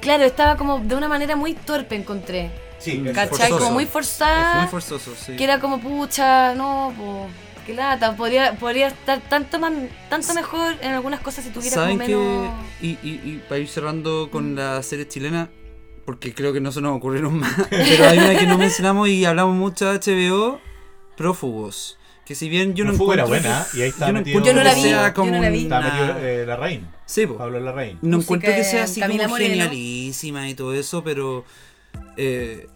claro, 0.00 0.24
estaba 0.24 0.56
como 0.56 0.78
de 0.80 0.94
una 0.94 1.08
manera 1.08 1.34
muy 1.36 1.54
torpe 1.54 1.94
encontré. 1.96 2.50
Sí, 2.78 2.98
Mm, 2.98 3.12
¿Cachai? 3.12 3.50
Como 3.50 3.70
muy 3.72 3.84
Es 3.84 3.90
forzada. 3.90 4.60
muy 4.60 4.68
forzoso, 4.68 5.12
sí. 5.16 5.34
que 5.36 5.42
era 5.44 5.58
como 5.58 5.80
pucha, 5.80 6.54
no, 6.54 6.92
po, 6.96 7.26
qué 7.66 7.74
lata, 7.74 8.14
podría, 8.14 8.54
podría 8.54 8.86
estar 8.88 9.20
tanto 9.28 9.58
más, 9.58 9.72
tanto 10.08 10.32
mejor 10.34 10.74
en 10.80 10.92
algunas 10.92 11.20
cosas 11.20 11.44
si 11.44 11.50
tuviera 11.50 11.74
como 11.74 11.84
¿Saben 11.86 11.98
que 12.06 12.14
menos. 12.16 12.52
y, 12.80 12.90
y, 13.02 13.20
y 13.24 13.42
para 13.48 13.58
ir 13.58 13.68
cerrando 13.68 14.28
con 14.30 14.54
la 14.54 14.80
serie 14.84 15.08
chilena, 15.08 15.50
porque 16.06 16.32
creo 16.32 16.52
que 16.52 16.60
no 16.60 16.70
se 16.70 16.80
nos 16.80 16.96
ocurrieron 16.96 17.38
más, 17.40 17.52
pero 17.70 18.08
hay 18.08 18.18
una 18.18 18.38
que 18.38 18.46
no 18.46 18.56
mencionamos 18.58 19.08
y 19.08 19.24
hablamos 19.24 19.56
mucho 19.56 19.90
de 19.92 19.98
HBO, 19.98 20.60
Prófugos. 21.16 21.98
Que 22.28 22.34
si 22.34 22.50
bien 22.50 22.74
yo 22.74 22.84
no 22.84 22.90
era 22.90 23.00
encuentro 23.02 23.26
buena, 23.26 23.66
que- 23.72 23.78
y 23.78 23.82
ahí 23.82 23.88
está 23.88 24.06
yo 24.08 24.12
no 24.12 24.18
metido- 24.20 24.42
Yo 24.44 24.52
no 24.52 24.62
la 24.62 24.74
vi, 24.74 24.82
sea 24.82 25.08
yo 25.08 25.14
como 25.14 25.32
no 25.32 25.40
la 25.40 25.48
vi. 25.48 25.62
Está 25.62 25.80
metido 25.80 26.18
eh, 26.18 26.44
Larraín, 26.46 26.86
Sí, 27.06 27.26
po. 27.26 27.38
Pablo 27.38 27.58
Larraín. 27.58 27.98
No 28.02 28.16
Música 28.18 28.24
encuentro 28.34 28.52
que 28.54 28.64
sea 28.64 28.84
así 28.84 29.00
Camila 29.00 29.22
como 29.24 29.34
Moreno. 29.36 29.50
genialísima 29.54 30.46
y 30.50 30.54
todo 30.54 30.74
eso, 30.74 31.02
pero 31.02 31.46
eh, 32.18 32.66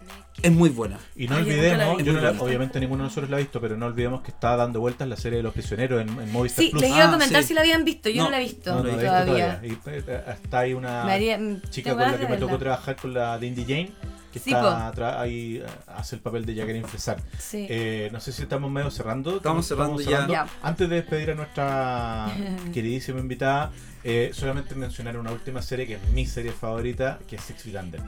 es 0.42 0.50
muy 0.52 0.70
buena. 0.70 0.98
Y 1.14 1.28
no 1.28 1.36
Ay, 1.36 1.44
yo 1.44 1.48
la 1.50 1.54
olvidemos, 1.58 1.96
vi. 1.98 2.04
yo 2.04 2.12
no 2.14 2.20
la- 2.22 2.30
obviamente 2.40 2.80
ninguno 2.80 3.02
de 3.02 3.08
nosotros 3.08 3.28
la 3.30 3.36
ha 3.36 3.40
visto, 3.40 3.60
pero 3.60 3.76
no 3.76 3.84
olvidemos 3.86 4.22
que 4.22 4.30
está 4.30 4.56
dando 4.56 4.80
vueltas 4.80 5.06
la 5.06 5.16
serie 5.16 5.36
de 5.36 5.42
los 5.42 5.52
prisioneros 5.52 6.00
en, 6.00 6.08
en 6.08 6.32
Movistar 6.32 6.64
Sí, 6.64 6.70
Plus. 6.70 6.80
les 6.82 6.90
iba 6.90 7.04
a 7.04 7.08
Ah, 7.08 7.12
comentar 7.12 7.42
sí. 7.42 7.48
si 7.48 7.54
la 7.54 7.60
habían 7.60 7.84
visto, 7.84 8.08
yo 8.08 8.16
no, 8.22 8.24
No, 8.24 8.30
la 8.30 8.40
he 8.40 8.44
visto 8.44 8.70
No, 8.74 8.82
no 8.82 8.84
la 8.88 8.96
todavía. 8.96 9.24
todavía. 9.60 9.60
Y 9.62 9.72
eh, 9.90 10.22
está 10.42 10.60
ahí 10.60 10.72
una 10.72 11.02
haría- 11.04 11.38
chica 11.68 11.90
con 11.94 12.00
la 12.10 12.16
que 12.18 12.26
me 12.26 12.38
tocó 12.38 12.56
trabajar 12.56 12.96
con 12.96 13.12
la 13.12 13.38
de 13.38 13.46
Indie 13.48 13.64
Jane, 13.66 13.90
que 14.32 14.40
Sí, 14.40 14.50
está 14.52 14.92
tra- 14.92 15.20
ahí, 15.20 15.56
eh, 15.64 15.66
hace 15.86 16.16
el 16.16 16.22
papel 16.22 16.44
de 16.46 16.54
Jacqueline 16.54 16.84
Fresar. 16.86 17.18
Sí. 17.38 17.66
Eh, 17.68 18.08
no 18.12 18.20
sé 18.20 18.32
si 18.32 18.42
estamos 18.42 18.70
medio 18.70 18.90
cerrando. 18.90 19.36
Estamos 19.36 19.66
cerrando 19.66 20.00
ya. 20.00 20.26
Ya. 20.26 20.46
Antes 20.62 20.88
de 20.88 20.96
despedir 20.96 21.30
a 21.30 21.34
nuestra 21.34 22.28
queridísima 22.72 23.20
invitada, 23.20 23.70
eh, 24.04 24.30
solamente 24.32 24.74
mencionar 24.74 25.16
una 25.16 25.30
última 25.32 25.62
serie 25.62 25.86
que 25.86 25.94
es 25.94 26.08
mi 26.12 26.26
serie 26.26 26.52
favorita, 26.52 27.18
que 27.28 27.36
es 27.36 27.42
Six 27.42 27.62
Feet 27.62 27.76
Under. 27.80 28.00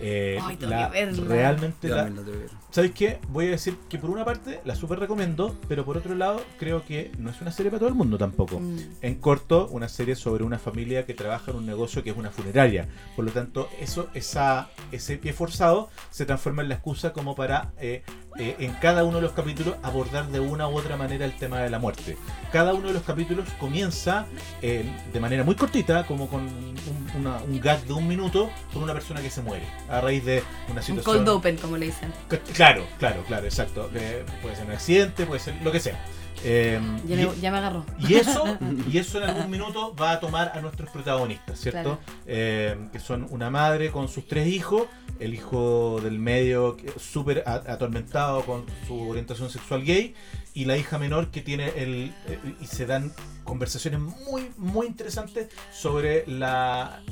Eh, 0.00 0.38
Ay, 0.42 0.56
la- 0.60 0.88
realmente 0.88 1.88
la, 1.88 2.08
la. 2.08 2.22
¿Sabes 2.70 2.92
qué? 2.92 3.18
Voy 3.28 3.48
a 3.48 3.50
decir 3.50 3.76
que 3.90 3.98
por 3.98 4.08
una 4.08 4.24
parte 4.24 4.60
la 4.64 4.74
super 4.74 4.98
recomiendo, 4.98 5.54
pero 5.68 5.84
por 5.84 5.98
otro 5.98 6.14
lado 6.14 6.42
creo 6.58 6.84
que 6.84 7.12
no 7.18 7.28
es 7.30 7.40
una 7.42 7.52
serie 7.52 7.70
para 7.70 7.80
todo 7.80 7.90
el 7.90 7.94
mundo 7.94 8.16
tampoco. 8.16 8.58
Mm. 8.58 8.78
En 9.02 9.14
corto, 9.16 9.68
una 9.68 9.88
serie 9.88 10.16
sobre 10.16 10.44
una 10.44 10.58
familia 10.58 11.04
que 11.04 11.12
trabaja 11.12 11.50
en 11.50 11.58
un 11.58 11.66
negocio 11.66 12.02
que 12.02 12.10
es 12.10 12.16
una 12.16 12.30
funeraria. 12.30 12.88
Por 13.14 13.26
lo 13.26 13.30
tanto, 13.32 13.68
eso, 13.80 14.08
esa, 14.14 14.70
ese 14.90 15.18
pie 15.18 15.34
forzado 15.34 15.90
se 16.10 16.24
transforma 16.24 16.62
en 16.62 16.70
la 16.70 16.76
excusa 16.76 17.12
como 17.12 17.34
para 17.36 17.72
eh, 17.78 18.02
eh, 18.38 18.56
en 18.60 18.72
cada 18.74 19.04
uno 19.04 19.16
de 19.16 19.22
los 19.22 19.32
capítulos 19.32 19.74
abordar 19.82 20.26
de 20.28 20.40
una 20.40 20.66
u 20.68 20.76
otra 20.78 20.96
manera 20.96 21.24
el 21.24 21.36
tema 21.36 21.60
de 21.60 21.70
la 21.70 21.78
muerte. 21.78 22.16
Cada 22.50 22.72
uno 22.74 22.88
de 22.88 22.94
los 22.94 23.02
capítulos 23.02 23.46
comienza 23.60 24.26
eh, 24.62 24.84
de 25.12 25.20
manera 25.20 25.44
muy 25.44 25.54
cortita, 25.54 26.06
como 26.06 26.28
con 26.28 26.42
un, 26.42 26.74
una- 27.18 27.38
un 27.42 27.60
gag 27.60 27.82
de 27.84 27.92
un 27.92 28.06
minuto, 28.08 28.50
con 28.72 28.82
una 28.82 28.94
persona 28.94 29.20
que 29.20 29.30
se 29.30 29.42
muere 29.42 29.64
a 29.90 30.00
raíz 30.00 30.24
de 30.24 30.42
una 30.68 30.80
Un 30.80 30.82
situación. 30.86 31.02
cold 31.24 31.28
open, 31.28 31.56
como 31.56 31.76
le 31.76 31.86
dicen. 31.86 32.12
Claro, 32.54 32.84
claro, 32.98 33.22
claro, 33.26 33.44
exacto. 33.44 33.90
Eh, 33.94 34.24
puede 34.40 34.56
ser 34.56 34.66
un 34.66 34.72
accidente, 34.72 35.26
puede 35.26 35.40
ser 35.40 35.54
lo 35.62 35.70
que 35.72 35.80
sea. 35.80 35.98
Eh, 36.44 36.80
Ya, 37.06 37.14
y, 37.14 37.26
me, 37.26 37.36
ya 37.40 37.50
me 37.50 37.58
agarró. 37.58 37.84
y 37.98 38.14
eso, 38.14 38.44
y 38.90 38.98
eso 38.98 39.22
en 39.22 39.28
algún 39.30 39.50
minuto 39.50 39.94
va 39.94 40.12
a 40.12 40.20
tomar 40.20 40.52
a 40.54 40.60
nuestros 40.60 40.90
protagonistas, 40.90 41.58
¿cierto? 41.60 41.98
Eh, 42.26 42.76
que 42.92 42.98
son 43.00 43.26
una 43.30 43.50
madre 43.50 43.90
con 43.90 44.08
sus 44.08 44.26
tres 44.26 44.48
hijos, 44.48 44.84
el 45.20 45.34
hijo 45.34 46.00
del 46.02 46.18
medio 46.18 46.76
súper 46.98 47.44
atormentado 47.46 48.44
con 48.44 48.64
su 48.86 49.08
orientación 49.08 49.50
sexual 49.50 49.84
gay, 49.84 50.14
y 50.54 50.64
la 50.64 50.76
hija 50.76 50.98
menor 50.98 51.30
que 51.30 51.40
tiene 51.42 51.68
el. 51.76 52.12
eh, 52.26 52.38
y 52.60 52.66
se 52.66 52.86
dan 52.86 53.12
conversaciones 53.44 54.00
muy, 54.00 54.50
muy 54.56 54.86
interesantes 54.86 55.48
sobre 55.72 56.24
la 56.26 57.02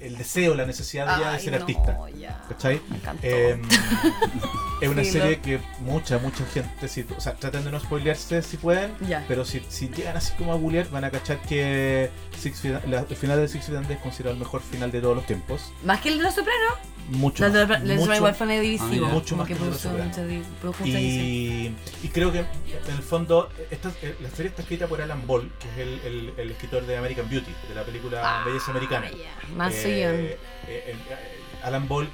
el 0.00 0.16
deseo, 0.16 0.54
la 0.54 0.66
necesidad 0.66 1.06
de 1.06 1.14
ella 1.22 1.30
de 1.30 1.36
Ay, 1.36 1.42
ser 1.44 1.52
no, 1.52 1.58
artista. 1.60 1.98
ya. 2.18 2.42
¿Cachai? 2.48 2.80
Me. 2.88 2.98
Eh, 3.22 3.60
es 4.80 4.88
una 4.88 5.04
Sí, 5.04 5.10
serie 5.12 5.36
lo- 5.36 5.42
que 5.42 5.60
mucha, 5.80 6.18
mucha 6.18 6.44
gente, 6.46 6.88
si, 6.88 7.04
o 7.16 7.20
sea, 7.20 7.34
traten 7.34 7.64
de 7.64 7.70
no 7.70 7.80
spoilearse 7.80 8.42
si 8.42 8.56
pueden, 8.56 8.92
ya. 9.06 9.24
pero 9.28 9.44
si, 9.44 9.62
si 9.68 9.88
llegan 9.88 10.16
así 10.16 10.32
como 10.36 10.52
a 10.52 10.56
googlear 10.56 10.88
van 10.90 11.04
a 11.04 11.10
cachar 11.10 11.40
que 11.42 12.10
Six 12.38 12.62
Feet- 12.64 12.84
la- 12.86 13.04
el 13.08 13.16
final 13.16 13.38
de 13.40 13.48
Six 13.48 13.66
Feet 13.66 13.76
Under 13.78 13.92
es 13.96 14.02
considerado 14.02 14.34
el 14.34 14.38
mejor 14.40 14.60
final 14.62 14.90
de 14.92 15.00
todos 15.00 15.16
los 15.16 15.26
tiempos. 15.26 15.72
Más 15.84 16.00
que 16.00 16.08
el 16.10 16.18
de 16.18 16.24
los 16.24 16.34
sopranos. 16.34 16.74
Mucho 17.10 17.42
Los 17.44 17.54
de 17.54 17.60
más, 17.66 17.80
los 17.80 17.88
Sopranos 18.00 18.16
igual 18.18 18.34
fue 18.34 18.46
medio 18.48 18.60
divisivo. 18.60 18.90
mira. 18.90 19.08
Mucho 19.08 19.34
más 19.34 19.48
que 19.48 19.54
que 19.54 19.60
Los 19.64 19.78
produjo 20.60 20.84
y, 20.84 21.74
y 22.02 22.08
creo 22.12 22.30
que 22.30 22.40
en 22.40 22.94
el 22.94 23.02
fondo 23.02 23.48
esta, 23.70 23.88
eh, 24.02 24.14
la 24.20 24.28
serie 24.28 24.50
está 24.50 24.60
escrita 24.60 24.86
por 24.88 25.00
Alan 25.00 25.26
Ball, 25.26 25.50
que 25.58 25.68
es 25.70 25.78
el, 25.88 26.00
el- 26.06 26.34
el 26.36 26.50
escritor 26.50 26.84
de 26.84 26.98
American 26.98 27.26
Beauty, 27.30 27.50
de 27.66 27.74
la 27.74 27.82
película 27.82 28.20
Ah, 28.22 28.44
Belleza 28.44 28.72
Americana. 28.72 29.08
ya. 29.10 29.54
Más 29.56 29.72
Eh, 29.84 29.96
guion. 29.96 30.14
eh, 30.14 30.38
eh, 30.68 30.96
Alan 31.62 31.88
Ball, 31.88 32.08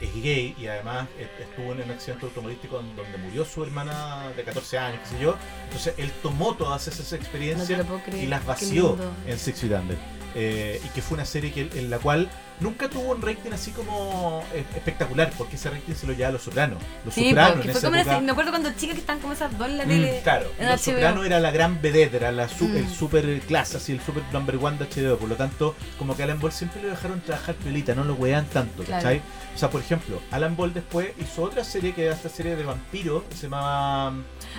es 0.00 0.14
gay 0.22 0.54
y 0.58 0.66
además 0.68 1.08
estuvo 1.40 1.72
en 1.72 1.82
un 1.82 1.90
accidente 1.90 2.26
automovilístico 2.26 2.76
donde 2.76 3.18
murió 3.18 3.44
su 3.44 3.64
hermana 3.64 4.30
de 4.36 4.44
14 4.44 4.78
años, 4.78 5.00
qué 5.02 5.16
sé 5.16 5.22
yo. 5.22 5.36
Entonces 5.64 5.94
él 5.98 6.12
tomó 6.22 6.54
todas 6.54 6.86
esas 6.86 7.12
experiencias 7.12 7.84
creer. 8.04 8.24
y 8.24 8.26
las 8.28 8.44
vació 8.44 8.96
en 9.26 9.38
Six 9.38 9.60
Feet 9.60 9.72
Under. 9.72 9.98
Eh, 10.36 10.80
y 10.84 10.88
que 10.90 11.02
fue 11.02 11.16
una 11.16 11.24
serie 11.24 11.50
que, 11.50 11.62
en 11.62 11.90
la 11.90 11.98
cual 11.98 12.28
nunca 12.60 12.88
tuvo 12.88 13.12
un 13.12 13.22
rating 13.22 13.50
así 13.52 13.70
como 13.72 14.42
eh, 14.54 14.64
espectacular, 14.74 15.30
porque 15.36 15.56
ese 15.56 15.70
rating 15.70 15.94
se 15.94 16.06
lo 16.06 16.12
llevaba 16.12 16.28
a 16.30 16.32
Los 16.32 16.42
Sopranos. 16.42 16.78
Los 17.04 17.14
Sí, 17.14 17.28
Sopranos 17.28 17.56
en 17.56 17.62
fue 17.62 17.70
esa 17.72 17.80
como 17.88 17.96
época- 18.00 18.20
me 18.20 18.30
acuerdo 18.32 18.50
cuando 18.50 18.70
chicas 18.72 18.94
que 18.94 19.00
estaban 19.00 19.20
como 19.20 19.32
esas 19.34 19.56
dos 19.58 19.68
en 19.68 19.78
la 19.78 19.84
Mm. 19.86 20.22
Claro, 20.22 20.46
en 20.58 20.68
Los 20.68 20.80
HBO. 20.86 20.94
Soprano 20.94 21.24
era 21.24 21.40
la 21.40 21.50
gran 21.50 21.80
vedette, 21.82 22.14
era 22.14 22.32
la 22.32 22.46
Mm. 22.46 22.76
el 22.76 22.88
super 22.88 23.40
clase, 23.40 23.76
así 23.76 23.92
el 23.92 24.00
super 24.00 24.22
number 24.32 24.56
one 24.60 24.78
de 24.78 24.84
HBO. 24.84 25.16
Por 25.18 25.28
lo 25.28 25.36
tanto, 25.36 25.74
como 25.98 26.16
que 26.16 26.22
Alan 26.22 26.40
Ball 26.40 26.52
siempre 26.52 26.82
lo 26.82 26.88
dejaron 26.88 27.20
trabajar 27.20 27.54
piolita, 27.56 27.94
no 27.94 28.04
lo 28.04 28.14
wean 28.14 28.46
tanto, 28.46 28.82
Claro. 28.84 29.02
¿cachai? 29.02 29.20
O 29.54 29.58
sea, 29.58 29.70
por 29.70 29.80
ejemplo, 29.80 30.20
Alan 30.30 30.54
Ball 30.56 30.72
después 30.74 31.08
hizo 31.18 31.42
otra 31.42 31.64
serie 31.64 31.92
que 31.94 32.04
era 32.06 32.14
esta 32.14 32.28
serie 32.28 32.56
de 32.56 32.64
vampiros 32.64 33.22
que 33.24 33.36
se 33.36 33.44
llamaba 33.44 34.12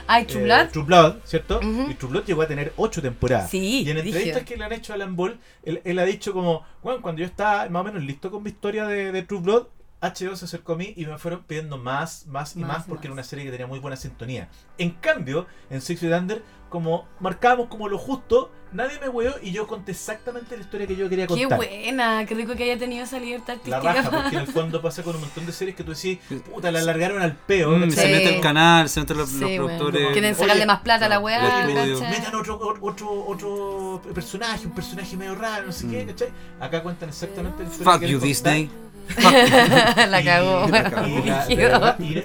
Ay, 0.07 0.23
eh, 0.23 0.25
True 0.25 0.43
Blood. 0.43 0.67
True 0.69 0.83
Blood, 0.85 1.15
¿cierto? 1.23 1.59
Y 1.89 1.93
True 1.95 2.09
Blood 2.11 2.25
llegó 2.25 2.41
a 2.41 2.47
tener 2.47 2.73
ocho 2.77 3.01
temporadas. 3.01 3.49
Sí, 3.49 3.83
Y 3.83 3.89
en 3.89 3.97
entrevistas 3.97 4.43
que 4.43 4.57
le 4.57 4.63
han 4.65 4.73
hecho 4.73 4.93
a 4.93 4.95
Alan 4.95 5.15
Ball, 5.15 5.37
él, 5.63 5.81
él 5.83 5.99
ha 5.99 6.05
dicho 6.05 6.33
como, 6.33 6.63
bueno, 6.81 7.01
cuando 7.01 7.19
yo 7.21 7.25
estaba 7.27 7.67
más 7.69 7.83
menos 7.87 8.03
listo 8.03 8.31
con 8.31 8.43
mi 8.43 8.49
historia 8.49 8.85
de, 8.87 9.11
de 9.11 9.23
True 9.23 9.41
Blood, 9.41 9.67
HBO 10.01 10.35
se 10.35 10.45
acercó 10.45 10.73
a 10.73 10.75
mí 10.77 10.93
y 10.95 11.05
me 11.05 11.17
fueron 11.17 11.43
pidiendo 11.43 11.77
más, 11.77 12.25
más 12.27 12.55
y 12.55 12.59
Más 12.59 12.83
porque 12.85 12.93
más. 12.99 13.05
era 13.05 13.13
una 13.13 13.23
serie 13.23 13.45
que 13.45 13.51
tenía 13.51 13.67
muy 13.67 13.79
buena 13.79 13.97
sintonía. 13.97 14.47
En 14.77 14.91
cambio, 14.91 15.47
en 15.69 15.81
Six 15.81 15.99
Feet 16.01 16.13
Under, 16.13 16.43
como 16.69 17.07
marcábamos 17.19 17.67
como 17.67 17.87
lo 17.89 17.97
justo, 17.97 18.51
nadie 18.73 18.99
me 18.99 19.07
weó 19.09 19.33
y 19.41 19.51
yo 19.53 19.65
conté 19.65 19.93
exactamente 19.93 20.55
la 20.57 20.61
historia 20.63 20.85
que 20.85 20.95
yo 20.97 21.07
quería 21.09 21.25
Qué 21.25 21.33
contar. 21.43 21.57
buena, 21.57 22.25
qué 22.25 22.35
rico 22.35 22.53
que 22.55 22.63
haya 22.65 22.77
tenido 22.77 23.05
esa 23.05 23.17
libertad 23.19 23.57
La 23.65 23.79
raja, 23.79 24.11
porque 24.11 24.35
en 24.35 24.41
el 24.41 24.47
fondo 24.53 24.81
pasa 24.81 25.01
con 25.01 25.15
un 25.15 25.21
montón 25.21 25.45
de 25.45 25.51
series 25.53 25.75
que 25.75 25.83
tú 25.83 25.93
decís, 25.95 26.19
puta, 26.53 26.69
la 26.71 26.79
alargaron 26.79 27.21
al 27.21 27.35
peo. 27.35 27.71
Mm. 27.71 27.89
Se 27.89 28.11
mete 28.11 28.35
el 28.35 28.41
canal, 28.41 28.89
se 28.89 28.99
meten 28.99 29.17
los, 29.17 29.31
los 29.31 29.49
Sí, 29.49 29.57
bueno. 29.57 29.77
productores. 29.77 30.11
Quieren 30.11 30.31
Oye, 30.33 30.39
sacarle 30.41 30.65
más 30.65 30.81
plata 30.81 31.05
a 31.05 31.09
la 31.09 31.19
weá, 31.19 31.65
metan 31.65 32.35
otro, 32.35 32.59
otro, 32.81 33.25
otro 33.25 34.01
personaje, 34.13 34.67
un 34.67 34.73
personaje 34.75 35.15
medio 35.17 35.33
raro, 35.35 35.67
no 35.67 35.71
sé 35.71 35.87
qué, 35.87 36.03
Mm. 36.03 36.07
¿cachai? 36.09 36.29
Acá 36.59 36.83
cuentan 36.83 37.09
exactamente 37.09 37.63
la 37.63 37.69
historia 37.69 37.91
Fuck 37.93 38.01
que 38.01 38.09
you, 38.09 38.19
quieren 38.19 38.35
contar. 38.67 38.86
La 40.09 40.23
cagó. 40.23 40.67
la 40.67 40.83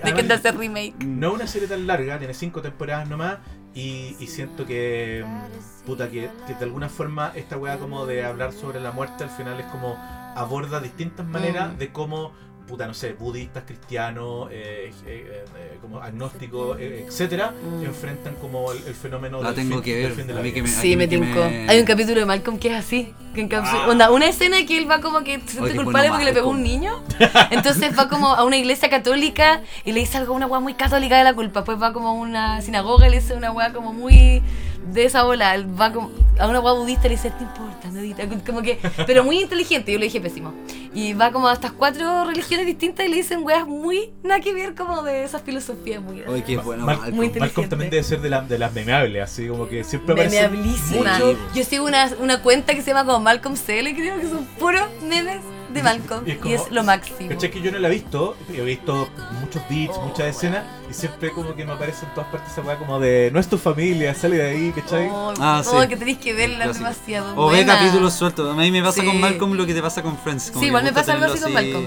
la- 0.04 0.22
de 0.28 0.34
hacer 0.34 0.56
remake. 0.56 0.94
No 1.04 1.28
es 1.28 1.34
una 1.34 1.46
serie 1.46 1.68
tan 1.68 1.86
larga, 1.86 2.18
tiene 2.18 2.34
cinco 2.34 2.62
temporadas 2.62 3.08
nomás. 3.08 3.38
Y, 3.74 4.16
y 4.20 4.26
siento 4.26 4.66
que. 4.66 5.24
mm, 5.26 5.84
Puta, 5.86 6.08
que, 6.10 6.28
que 6.46 6.54
de 6.54 6.64
alguna 6.64 6.88
forma 6.88 7.32
esta 7.34 7.56
weá 7.56 7.78
como 7.78 8.06
de 8.06 8.24
hablar 8.24 8.52
sobre 8.52 8.78
la 8.80 8.92
muerte 8.92 9.24
al 9.24 9.30
final 9.30 9.58
es 9.58 9.66
como 9.66 9.96
aborda 10.36 10.80
distintas 10.80 11.26
maneras 11.26 11.72
Mm. 11.74 11.78
de 11.78 11.92
cómo, 11.92 12.32
puta, 12.66 12.86
no 12.86 12.94
sé, 12.94 13.12
budistas, 13.12 13.64
cristianos, 13.66 14.48
eh, 14.50 14.90
eh, 15.06 15.44
eh, 15.56 15.78
como 15.80 16.00
agnósticos, 16.00 16.78
eh, 16.80 17.04
etcétera, 17.06 17.52
Mm. 17.52 17.84
enfrentan 17.84 18.34
como 18.36 18.72
el, 18.72 18.78
el 18.86 18.94
fenómeno 18.94 19.42
La 19.42 19.48
del 19.52 19.56
tengo 19.68 19.74
fin- 19.76 19.84
que 19.84 20.02
ver, 20.02 20.12
fin 20.12 20.26
de 20.26 20.32
la 20.34 20.40
a 20.40 20.42
mí 20.42 20.50
vida. 20.50 20.54
que 20.56 20.62
me- 20.62 20.68
Sí, 20.68 20.96
me 20.96 21.08
tincó. 21.08 21.42
Hay 21.42 21.78
un 21.80 21.84
capítulo 21.86 22.20
de 22.20 22.26
Malcolm 22.26 22.58
que 22.58 22.68
es 22.68 22.74
así. 22.74 23.14
Que 23.34 23.48
Ah. 23.56 23.86
onda, 23.88 24.10
una 24.10 24.26
escena 24.26 24.58
que 24.66 24.76
él 24.78 24.90
va 24.90 25.00
como 25.00 25.24
que 25.24 25.40
se 25.40 25.52
siente 25.52 25.74
culpable 25.76 26.10
porque 26.10 26.24
le 26.26 26.32
pegó 26.32 26.50
un 26.50 26.62
niño. 26.62 27.02
Entonces 27.50 27.98
va 27.98 28.08
como 28.08 28.28
a 28.34 28.44
una 28.44 28.56
iglesia 28.58 28.90
católica 28.90 29.62
y 29.84 29.92
le 29.92 30.00
dice 30.00 30.18
algo, 30.18 30.34
una 30.34 30.46
weá 30.46 30.60
muy 30.60 30.74
católica 30.74 31.16
de 31.18 31.24
la 31.24 31.34
culpa. 31.34 31.60
Después 31.60 31.80
va 31.80 31.92
como 31.92 32.08
a 32.08 32.12
una 32.12 32.60
sinagoga 32.60 33.06
y 33.06 33.10
le 33.10 33.20
dice 33.20 33.34
una 33.34 33.50
weá 33.50 33.72
como 33.72 33.92
muy 33.92 34.42
de 34.92 35.04
esa 35.04 35.22
bola. 35.24 35.54
Él 35.54 35.66
Va 35.80 35.92
como 35.92 36.10
a 36.38 36.48
una 36.48 36.60
weá 36.60 36.72
budista 36.72 37.06
y 37.06 37.10
le 37.10 37.16
dice, 37.16 37.30
no 37.38 37.46
importa, 37.46 37.90
medita. 37.90 38.22
Como 38.46 38.62
que, 38.62 38.78
pero 39.06 39.22
muy 39.22 39.40
inteligente. 39.40 39.92
Yo 39.92 39.98
le 39.98 40.06
dije 40.06 40.20
pésimo. 40.20 40.54
Y 40.94 41.12
va 41.14 41.30
como 41.32 41.48
a 41.48 41.52
estas 41.54 41.72
cuatro 41.72 42.24
religiones 42.24 42.66
distintas 42.66 43.06
y 43.06 43.08
le 43.08 43.16
dicen 43.16 43.42
weas 43.42 43.66
muy 43.66 44.10
nada 44.22 44.40
que 44.40 44.52
ver 44.52 44.74
como 44.74 45.02
de 45.02 45.24
esas 45.24 45.40
filosofías 45.42 46.02
muy 46.02 46.22
Oye, 46.22 46.42
qué 46.44 46.56
bueno. 46.58 46.84
Mal- 46.84 46.96
Malcolm. 46.96 47.16
Muy 47.16 47.26
Malcolm 47.26 47.44
inteligente. 47.44 47.68
también 47.68 47.90
debe 47.90 48.02
ser 48.02 48.20
de, 48.20 48.30
la- 48.30 48.42
de 48.42 48.58
las 48.58 48.72
memeables, 48.74 49.22
así 49.22 49.46
como 49.48 49.68
que 49.68 49.84
siempre 49.84 50.12
aparece 50.12 50.48
Memeablísima. 50.48 51.18
Yo 51.54 51.64
sigo 51.64 51.86
una, 51.86 52.10
una 52.20 52.42
cuenta 52.42 52.74
que 52.74 52.82
se 52.82 52.88
llama 52.92 53.04
como 53.06 53.20
Malcolm 53.20 53.54
CL, 53.56 53.94
creo 53.94 54.20
que 54.20 54.28
son 54.28 54.44
puros 54.58 54.82
memes 55.02 55.38
de 55.72 55.82
Malcolm. 55.82 56.24
Y 56.26 56.30
Y 56.30 56.32
es 56.32 56.38
es, 56.46 56.60
como- 56.62 56.74
lo 56.74 56.84
máximo. 56.84 57.28
¿Cachai? 57.30 57.50
Que 57.50 57.60
yo 57.62 57.72
no 57.72 57.78
la 57.78 57.88
he 57.88 57.90
visto, 57.90 58.36
he 58.52 58.60
visto 58.62 59.08
muchos 59.40 59.62
beats, 59.68 59.94
Oh, 59.96 60.02
muchas 60.06 60.26
escenas, 60.36 60.64
y 60.90 60.94
siempre 60.94 61.30
como 61.32 61.54
que 61.54 61.64
me 61.64 61.72
aparece 61.72 62.04
en 62.06 62.14
todas 62.14 62.30
partes 62.30 62.52
esa 62.52 62.60
weá 62.62 62.76
como 62.78 62.98
de 63.00 63.30
no 63.32 63.40
es 63.40 63.48
tu 63.48 63.58
familia, 63.58 64.14
sale 64.14 64.36
de 64.36 64.50
ahí, 64.50 64.72
¿cachai? 64.72 65.08
Oh, 65.10 65.32
Ah, 65.40 65.62
oh, 65.66 65.82
sí. 65.82 65.88
que 65.88 65.96
tenéis 65.96 66.18
que 66.18 66.32
verla 66.34 66.64
Clásico. 66.64 66.84
demasiado. 66.84 67.32
O 67.36 67.50
ve 67.50 67.64
capítulos 67.66 68.12
sueltos. 68.14 68.50
A 68.52 68.54
mí 68.58 68.70
me 68.70 68.82
pasa 68.82 69.00
Sí. 69.00 69.06
con 69.06 69.20
Malcolm 69.20 69.52
lo 69.54 69.66
que 69.66 69.74
te 69.74 69.82
pasa 69.82 70.02
con 70.02 70.16
Friends. 70.18 70.50
como 70.50 70.60
Sí, 70.60 70.66
igual 70.66 70.84
me 70.84 70.92
pasa 70.92 71.12
algo 71.14 71.26
así 71.26 71.40
con 71.40 71.52
Malcolm. 71.52 71.86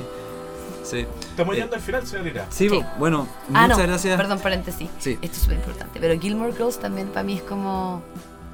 Sí. 0.84 1.00
Estamos 1.32 1.54
Eh, 1.54 1.56
llegando 1.56 1.76
al 1.78 1.82
final, 1.82 2.06
señorita. 2.06 2.46
Sí, 2.52 2.70
Sí. 2.70 2.80
bueno, 3.00 3.28
Ah, 3.54 3.64
muchas 3.64 3.70
no, 3.80 3.88
gracias. 3.88 4.18
perdón, 4.18 4.40
paréntesis. 4.40 4.88
Sí. 5.00 5.18
Esto 5.22 5.36
es 5.38 5.42
súper 5.42 5.58
importante. 5.58 6.00
Pero 6.00 6.20
Gilmore 6.22 6.54
Girls 6.54 6.80
también 6.80 7.08
para 7.08 7.24
mí 7.24 7.38
es 7.38 7.42
como 7.42 8.04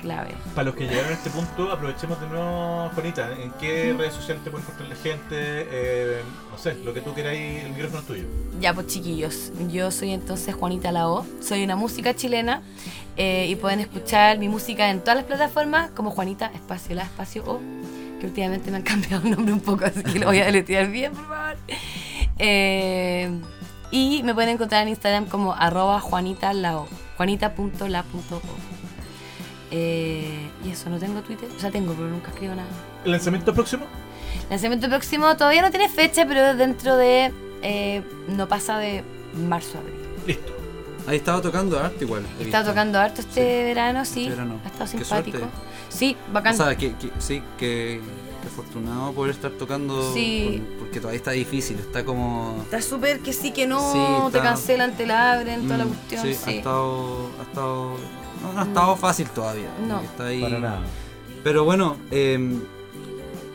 clave. 0.01 0.31
Para 0.55 0.65
los 0.65 0.75
que 0.75 0.87
llegaron 0.87 1.11
a 1.11 1.13
este 1.13 1.29
punto, 1.29 1.71
aprovechemos 1.71 2.19
de 2.19 2.27
nuevo, 2.27 2.89
Juanita. 2.93 3.31
¿En 3.39 3.51
qué 3.51 3.95
redes 3.97 4.13
sociales 4.13 4.43
te 4.43 4.51
puede 4.51 4.63
encontrar 4.63 4.89
la 4.89 4.95
gente? 4.95 5.27
Eh, 5.31 6.21
no 6.51 6.57
sé, 6.57 6.75
lo 6.83 6.93
que 6.93 7.01
tú 7.01 7.13
queráis, 7.13 7.63
el 7.63 7.71
micrófono 7.71 7.99
es 8.01 8.07
tuyo. 8.07 8.23
Ya, 8.59 8.73
pues 8.73 8.87
chiquillos, 8.87 9.51
yo 9.69 9.91
soy 9.91 10.11
entonces 10.11 10.53
Juanita 10.55 10.91
Lao, 10.91 11.25
soy 11.41 11.63
una 11.63 11.75
música 11.75 12.15
chilena 12.15 12.61
eh, 13.17 13.47
y 13.49 13.55
pueden 13.55 13.79
escuchar 13.79 14.39
mi 14.39 14.49
música 14.49 14.89
en 14.89 14.99
todas 14.99 15.15
las 15.15 15.25
plataformas 15.25 15.91
como 15.91 16.11
Juanita 16.11 16.51
Espacio 16.53 16.95
La 16.95 17.03
Espacio 17.03 17.43
O, 17.45 17.59
que 18.19 18.27
últimamente 18.27 18.71
me 18.71 18.77
han 18.77 18.83
cambiado 18.91 19.23
el 19.23 19.31
nombre 19.31 19.53
un 19.53 19.61
poco, 19.61 19.85
así 19.85 20.03
que 20.03 20.19
lo 20.19 20.27
voy 20.27 20.39
a 20.39 20.45
deletrear 20.45 20.87
bien, 20.89 21.13
por 21.13 21.27
favor. 21.27 21.57
Eh, 22.37 23.29
y 23.91 24.23
me 24.23 24.33
pueden 24.33 24.51
encontrar 24.51 24.83
en 24.83 24.89
Instagram 24.89 25.25
como 25.27 25.53
arroba 25.53 25.99
Juanita 25.99 26.53
Lao, 26.53 26.87
juanita.la.o. 27.17 28.70
Eh, 29.71 30.49
y 30.65 30.69
eso, 30.71 30.89
no 30.89 30.99
tengo 30.99 31.21
Twitter, 31.21 31.47
o 31.55 31.59
sea, 31.59 31.71
tengo, 31.71 31.93
pero 31.93 32.07
nunca 32.09 32.29
escribo 32.31 32.53
nada. 32.55 32.67
¿El 33.05 33.11
lanzamiento 33.11 33.53
próximo? 33.53 33.85
Lanzamiento 34.49 34.89
próximo 34.89 35.35
todavía 35.37 35.61
no 35.61 35.71
tiene 35.71 35.87
fecha, 35.89 36.25
pero 36.27 36.55
dentro 36.55 36.97
de. 36.97 37.31
eh, 37.61 38.01
no 38.27 38.47
pasa 38.47 38.77
de 38.77 39.03
marzo 39.47 39.77
a 39.77 39.81
abril. 39.81 39.95
Listo. 40.27 40.53
Ahí 41.07 41.17
estaba 41.17 41.41
tocando 41.41 41.79
arte 41.79 42.03
igual. 42.05 42.23
he 42.39 42.43
estado 42.43 42.69
tocando 42.69 42.99
harto 42.99 43.21
este 43.21 43.41
Sí, 43.59 43.63
verano, 43.65 44.05
sí. 44.05 44.19
este 44.23 44.29
verano. 44.31 44.59
Ha 44.63 44.67
estado 44.67 44.87
simpático. 44.87 45.39
Sí, 45.89 46.15
bacán. 46.31 46.53
O 46.53 46.57
sea, 46.57 46.75
que, 46.77 46.93
que- 46.95 47.11
sí, 47.19 47.41
que, 47.57 47.99
que 48.41 48.47
afortunado 48.47 49.11
poder 49.13 49.31
estar 49.33 49.51
tocando. 49.51 50.13
Sí. 50.13 50.61
por- 50.69 50.79
porque 50.79 50.99
todavía 50.99 51.17
está 51.17 51.31
difícil, 51.31 51.79
está 51.79 52.03
como. 52.03 52.59
Está 52.63 52.81
súper 52.81 53.19
que 53.21 53.31
sí, 53.33 53.51
que 53.51 53.65
no, 53.67 53.91
Sí, 53.93 54.31
te 54.33 54.39
cancelan, 54.39 54.95
te 54.97 55.07
la 55.07 55.33
abren, 55.33 55.63
toda 55.63 55.77
la 55.77 55.85
Mm, 55.85 55.87
cuestión. 55.89 56.21
Sí, 56.23 56.33
Sí, 56.35 56.49
ha 56.49 56.51
estado. 56.57 57.29
Ha 57.39 57.43
estado 57.43 57.95
no, 58.41 58.53
no 58.53 58.59
ha 58.59 58.63
estado 58.63 58.95
fácil 58.95 59.27
todavía. 59.29 59.69
No. 59.87 59.99
que 59.99 60.05
Está 60.05 60.25
ahí. 60.27 60.41
Para 60.41 60.59
nada. 60.59 60.81
Pero 61.43 61.63
bueno, 61.63 61.97
eh, 62.11 62.59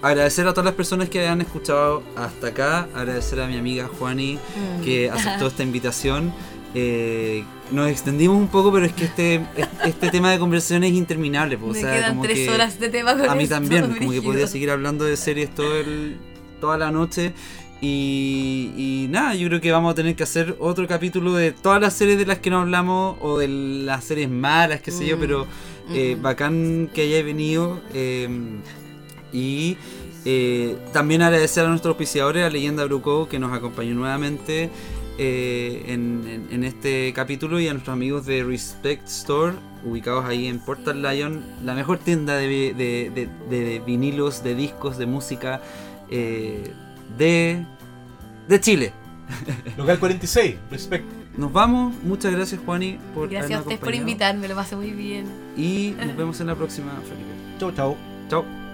agradecer 0.02 0.46
a 0.46 0.50
todas 0.52 0.64
las 0.66 0.74
personas 0.74 1.08
que 1.08 1.26
han 1.26 1.40
escuchado 1.40 2.02
hasta 2.16 2.48
acá, 2.48 2.88
agradecer 2.94 3.40
a 3.40 3.46
mi 3.46 3.56
amiga 3.56 3.88
Juani 3.98 4.34
Mm. 4.36 4.82
que 4.84 5.10
aceptó 5.12 5.46
esta 5.48 5.62
invitación. 5.62 6.32
Eh, 6.74 7.42
nos 7.70 7.88
extendimos 7.88 8.36
un 8.36 8.48
poco, 8.48 8.70
pero 8.72 8.86
es 8.86 8.92
que 8.92 9.04
este, 9.06 9.46
este 9.84 10.10
tema 10.10 10.30
de 10.30 10.38
conversación 10.38 10.84
es 10.84 10.92
interminable. 10.92 11.56
pues, 11.58 11.70
o 11.70 11.72
Me 11.74 11.80
sea, 11.80 11.92
quedan 11.94 12.10
como 12.10 12.22
tres 12.22 12.38
que 12.38 12.50
horas 12.50 12.78
de 12.78 12.88
tema 12.90 13.16
con 13.16 13.28
a 13.28 13.34
mí 13.34 13.44
esto, 13.44 13.54
también, 13.54 13.94
como 13.98 14.10
que 14.12 14.22
podría 14.22 14.46
seguir 14.46 14.70
hablando 14.70 15.04
de 15.04 15.16
series 15.16 15.54
todo 15.54 15.74
el, 15.76 16.16
toda 16.60 16.76
la 16.76 16.90
noche. 16.90 17.32
Y, 17.80 18.70
y 18.76 19.06
nada, 19.10 19.34
yo 19.34 19.48
creo 19.48 19.60
que 19.60 19.70
vamos 19.70 19.92
a 19.92 19.94
tener 19.94 20.16
que 20.16 20.22
hacer 20.22 20.56
otro 20.60 20.86
capítulo 20.88 21.34
de 21.34 21.52
todas 21.52 21.80
las 21.80 21.92
series 21.92 22.18
de 22.18 22.24
las 22.26 22.38
que 22.38 22.48
no 22.50 22.60
hablamos 22.60 23.16
o 23.20 23.38
de 23.38 23.48
las 23.48 24.04
series 24.04 24.30
malas, 24.30 24.80
qué 24.80 24.90
sé 24.90 25.06
yo, 25.06 25.16
Mm. 25.16 25.20
pero 25.20 25.46
eh, 25.92 26.16
Mm. 26.18 26.22
bacán 26.22 26.90
que 26.92 27.02
hayáis 27.02 27.24
venido. 27.24 27.80
eh, 27.94 28.28
y 29.32 29.76
eh, 30.24 30.76
también 30.92 31.22
agradecer 31.22 31.64
a 31.64 31.68
nuestros 31.68 31.92
auspiciadores, 31.92 32.44
a 32.44 32.50
Leyenda 32.50 32.84
Bruco, 32.84 33.28
que 33.28 33.38
nos 33.38 33.52
acompañó 33.52 33.94
nuevamente 33.94 34.70
eh, 35.18 35.84
en, 35.88 36.24
en- 36.28 36.48
en 36.50 36.64
este 36.64 37.12
capítulo, 37.14 37.58
y 37.60 37.68
a 37.68 37.72
nuestros 37.72 37.92
amigos 37.94 38.26
de 38.26 38.42
Respect 38.44 39.06
Store, 39.08 39.54
ubicados 39.84 40.24
ahí 40.26 40.46
en 40.46 40.58
Portal 40.58 41.00
Lion, 41.02 41.42
la 41.64 41.74
mejor 41.74 41.98
tienda 41.98 42.36
de- 42.36 42.74
de- 42.74 43.28
de 43.48 43.80
vinilos, 43.86 44.42
de 44.44 44.54
discos, 44.54 44.98
de 44.98 45.06
música 45.06 45.62
eh, 46.10 46.70
de, 47.16 47.64
de 48.48 48.60
Chile. 48.60 48.92
Local 49.76 49.98
46, 49.98 50.56
respect. 50.70 51.04
Nos 51.36 51.52
vamos, 51.52 51.94
muchas 52.02 52.32
gracias 52.32 52.60
Juani 52.64 52.98
por 53.14 53.28
Gracias 53.28 53.58
a 53.58 53.62
ustedes 53.62 53.80
por 53.80 53.94
invitarme, 53.94 54.48
lo 54.48 54.54
pasé 54.54 54.74
muy 54.74 54.90
bien. 54.90 55.26
Y 55.56 55.94
nos 55.98 56.16
vemos 56.16 56.40
en 56.40 56.46
la 56.46 56.54
próxima, 56.54 56.92
Felipe. 57.02 57.58
Chau, 57.58 57.72
chau. 57.72 57.96
Chao. 58.28 58.65